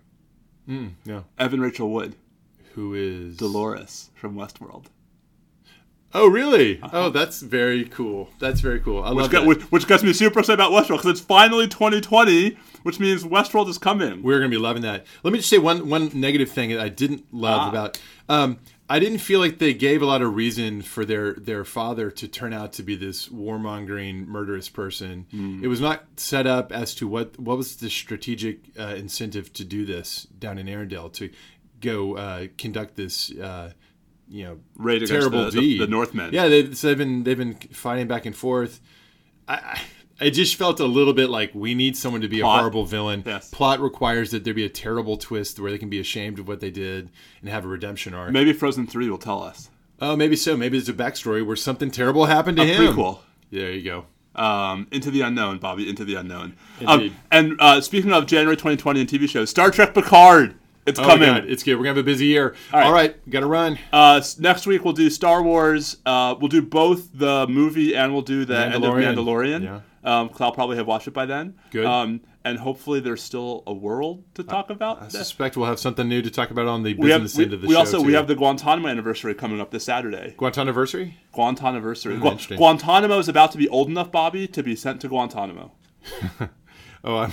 Mm, 0.68 0.92
no, 1.04 1.24
Evan 1.38 1.60
Rachel 1.60 1.90
Wood, 1.90 2.14
who 2.74 2.94
is 2.94 3.36
Dolores 3.36 4.10
from 4.14 4.36
Westworld. 4.36 4.86
Oh, 6.14 6.28
really? 6.28 6.78
Oh, 6.92 7.08
that's 7.10 7.40
very 7.40 7.84
cool. 7.84 8.28
That's 8.38 8.60
very 8.60 8.80
cool. 8.80 9.02
I 9.02 9.10
Which, 9.12 9.22
love 9.22 9.30
got, 9.30 9.40
that. 9.40 9.46
which, 9.48 9.60
which 9.72 9.86
gets 9.88 10.02
me 10.02 10.12
super 10.12 10.40
excited 10.40 10.60
about 10.60 10.72
Westworld 10.72 10.98
because 10.98 11.10
it's 11.12 11.20
finally 11.20 11.66
2020, 11.68 12.56
which 12.82 13.00
means 13.00 13.24
Westworld 13.24 13.68
is 13.68 13.78
coming. 13.78 14.22
We're 14.22 14.38
going 14.38 14.50
to 14.50 14.54
be 14.56 14.60
loving 14.62 14.82
that. 14.82 15.06
Let 15.22 15.32
me 15.32 15.38
just 15.38 15.48
say 15.48 15.58
one 15.58 15.88
one 15.88 16.10
negative 16.12 16.50
thing 16.50 16.70
that 16.70 16.80
I 16.80 16.88
didn't 16.90 17.32
love 17.32 17.60
Ah. 17.62 17.68
about. 17.70 18.00
Um, 18.28 18.58
I 18.90 18.98
didn't 18.98 19.18
feel 19.20 19.40
like 19.40 19.58
they 19.58 19.72
gave 19.72 20.02
a 20.02 20.06
lot 20.06 20.20
of 20.20 20.34
reason 20.34 20.82
for 20.82 21.06
their 21.06 21.32
their 21.32 21.64
father 21.64 22.10
to 22.10 22.28
turn 22.28 22.52
out 22.52 22.74
to 22.74 22.82
be 22.82 22.94
this 22.94 23.28
warmongering, 23.28 24.26
murderous 24.26 24.68
person. 24.68 25.26
Hmm. 25.30 25.64
It 25.64 25.68
was 25.68 25.80
not 25.80 26.04
set 26.16 26.46
up 26.46 26.72
as 26.72 26.94
to 26.96 27.08
what 27.08 27.38
what 27.40 27.56
was 27.56 27.76
the 27.76 27.88
strategic 27.88 28.58
uh, 28.78 28.94
incentive 28.96 29.50
to 29.54 29.64
do 29.64 29.86
this 29.86 30.26
down 30.38 30.58
in 30.58 30.66
Arendelle 30.66 31.10
to 31.14 31.30
go 31.80 32.16
uh, 32.18 32.46
conduct 32.58 32.96
this. 32.96 33.30
Uh, 33.30 33.72
you 34.32 34.44
know, 34.44 34.58
against 34.92 35.12
terrible 35.12 35.44
the- 35.44 35.50
the- 35.50 35.60
deed. 35.60 35.80
the 35.80 35.86
Northmen. 35.86 36.30
Yeah, 36.32 36.48
they, 36.48 36.72
so 36.72 36.88
they've 36.88 36.98
been 36.98 37.22
they've 37.24 37.38
been 37.38 37.54
fighting 37.72 38.08
back 38.08 38.26
and 38.26 38.34
forth. 38.34 38.80
I, 39.46 39.54
I 39.54 39.80
it 40.20 40.30
just 40.32 40.54
felt 40.54 40.78
a 40.78 40.86
little 40.86 41.12
bit 41.14 41.30
like 41.30 41.50
we 41.52 41.74
need 41.74 41.96
someone 41.96 42.20
to 42.20 42.28
be 42.28 42.40
Plot. 42.40 42.56
a 42.56 42.60
horrible 42.60 42.84
villain. 42.86 43.24
Yes. 43.26 43.50
Plot 43.50 43.80
requires 43.80 44.30
that 44.30 44.44
there 44.44 44.54
be 44.54 44.64
a 44.64 44.68
terrible 44.68 45.16
twist 45.16 45.58
where 45.58 45.70
they 45.70 45.78
can 45.78 45.88
be 45.90 45.98
ashamed 45.98 46.38
of 46.38 46.46
what 46.46 46.60
they 46.60 46.70
did 46.70 47.10
and 47.40 47.50
have 47.50 47.64
a 47.64 47.68
redemption 47.68 48.14
arc. 48.14 48.30
Maybe 48.30 48.52
Frozen 48.52 48.86
3 48.86 49.10
will 49.10 49.18
tell 49.18 49.42
us. 49.42 49.68
Oh, 50.00 50.14
maybe 50.14 50.36
so. 50.36 50.56
Maybe 50.56 50.78
there's 50.78 50.88
a 50.88 50.92
backstory 50.92 51.44
where 51.44 51.56
something 51.56 51.90
terrible 51.90 52.26
happened 52.26 52.56
to 52.58 52.62
A 52.62 52.66
him. 52.66 52.94
prequel. 52.94 53.18
There 53.50 53.72
you 53.72 53.82
go. 53.82 54.06
Um, 54.40 54.86
into 54.92 55.10
the 55.10 55.22
unknown, 55.22 55.58
Bobby. 55.58 55.88
Into 55.88 56.04
the 56.04 56.14
unknown. 56.14 56.56
Um, 56.86 57.16
and 57.32 57.56
uh, 57.58 57.80
speaking 57.80 58.12
of 58.12 58.26
January 58.26 58.56
2020 58.56 59.00
and 59.00 59.08
TV 59.10 59.28
shows, 59.28 59.50
Star 59.50 59.70
Trek 59.72 59.92
Picard. 59.92 60.54
It's 60.84 60.98
Oh, 60.98 61.04
coming. 61.04 61.28
God, 61.28 61.44
it's 61.46 61.62
good. 61.62 61.74
We're 61.76 61.84
gonna 61.84 61.90
have 61.96 61.98
a 61.98 62.02
busy 62.02 62.26
year. 62.26 62.54
right. 62.72 62.84
All 62.86 62.92
right, 62.92 63.30
gotta 63.30 63.46
run. 63.46 63.78
Uh, 63.92 64.20
next 64.40 64.66
week 64.66 64.84
we'll 64.84 64.94
do 64.94 65.10
Star 65.10 65.42
Wars. 65.42 65.98
Uh, 66.04 66.34
we'll 66.40 66.48
do 66.48 66.60
both 66.62 67.08
the 67.16 67.46
movie 67.48 67.94
and 67.94 68.12
we'll 68.12 68.22
do 68.22 68.44
the 68.44 68.56
end 68.58 68.74
of 68.74 68.82
Mandalorian. 68.82 69.14
Mandalorian. 69.14 69.62
Yeah. 69.62 69.80
Um, 70.04 70.28
'cause 70.28 70.40
I'll 70.40 70.50
probably 70.52 70.76
have 70.78 70.88
watched 70.88 71.06
it 71.06 71.14
by 71.14 71.26
then. 71.26 71.54
Good. 71.70 71.86
Um, 71.86 72.20
and 72.44 72.58
hopefully 72.58 72.98
there's 72.98 73.22
still 73.22 73.62
a 73.68 73.72
world 73.72 74.24
to 74.34 74.42
talk 74.42 74.68
about. 74.70 75.00
I 75.00 75.06
suspect 75.06 75.56
we'll 75.56 75.68
have 75.68 75.78
something 75.78 76.08
new 76.08 76.20
to 76.22 76.30
talk 76.30 76.50
about 76.50 76.66
on 76.66 76.82
the 76.82 76.94
we 76.94 77.10
have 77.12 77.22
business 77.22 77.38
we, 77.38 77.44
end 77.44 77.52
of 77.52 77.60
the 77.60 77.68
we 77.68 77.74
show. 77.74 77.78
also 77.78 78.00
we 78.02 78.14
have 78.14 78.26
the 78.26 78.34
Guantanamo 78.34 78.88
anniversary 78.88 79.32
coming 79.34 79.60
up 79.60 79.70
this 79.70 79.84
Saturday. 79.84 80.34
Guantanamo-versary? 80.36 81.12
Guantanamo. 81.30 81.92
Hmm, 81.92 82.26
interesting. 82.26 82.56
Guantanamo 82.58 83.18
is 83.20 83.28
about 83.28 83.52
to 83.52 83.58
be 83.58 83.68
old 83.68 83.86
enough, 83.88 84.10
Bobby, 84.10 84.48
to 84.48 84.62
be 84.64 84.74
sent 84.74 85.00
to 85.02 85.08
Guantanamo. 85.08 85.70
Oh, 87.04 87.16
I'm, 87.16 87.32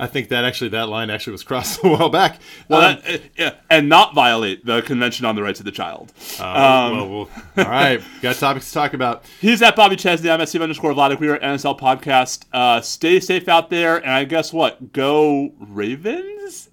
I 0.00 0.06
think 0.06 0.28
that 0.30 0.44
actually 0.44 0.70
that 0.70 0.88
line 0.88 1.10
actually 1.10 1.32
was 1.32 1.42
crossed 1.44 1.80
a 1.84 1.88
while 1.88 2.08
back. 2.08 2.40
Well, 2.68 2.80
Um, 2.96 2.98
that, 3.04 3.20
uh, 3.20 3.24
yeah, 3.36 3.54
and 3.68 3.88
not 3.88 4.14
violate 4.14 4.64
the 4.64 4.82
Convention 4.82 5.26
on 5.26 5.36
the 5.36 5.42
Rights 5.42 5.60
of 5.60 5.64
the 5.66 5.72
Child. 5.72 6.12
Uh, 6.38 6.44
Um, 6.44 6.96
well, 6.96 7.08
well, 7.08 7.28
all 7.58 7.64
right, 7.70 8.00
got 8.22 8.36
topics 8.36 8.68
to 8.68 8.74
talk 8.74 8.94
about. 8.94 9.24
He's 9.40 9.60
at 9.62 9.76
Bobby 9.76 9.96
Chesney. 9.96 10.30
I'm 10.30 10.40
at 10.40 10.48
Steve 10.48 10.62
underscore 10.62 10.92
Vladeck. 10.94 11.20
We 11.20 11.28
are 11.28 11.36
at 11.36 11.42
NSL 11.42 11.78
Podcast. 11.78 12.44
Uh, 12.52 12.80
stay 12.80 13.20
safe 13.20 13.48
out 13.48 13.70
there, 13.70 13.96
and 13.98 14.10
I 14.10 14.24
guess 14.24 14.52
what? 14.52 14.92
Go 14.92 15.52
Ravens. 15.60 16.70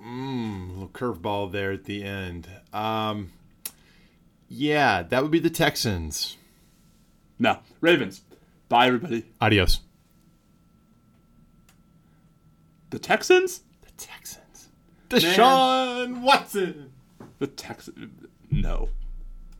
A 0.00 0.08
little 0.08 0.88
curveball 0.88 1.50
there 1.50 1.72
at 1.72 1.84
the 1.84 2.04
end. 2.04 2.48
Um, 2.72 3.32
yeah, 4.48 5.02
that 5.02 5.22
would 5.22 5.32
be 5.32 5.40
the 5.40 5.50
Texans. 5.50 6.36
No, 7.38 7.58
Ravens. 7.80 8.22
Bye, 8.68 8.86
everybody. 8.86 9.24
Adios. 9.40 9.80
The 12.96 13.00
Texans. 13.00 13.60
The 13.82 13.90
Texans. 13.98 14.68
Deshaun 15.10 16.22
Watson. 16.22 16.92
The 17.38 17.46
Texans. 17.46 18.26
No. 18.50 18.88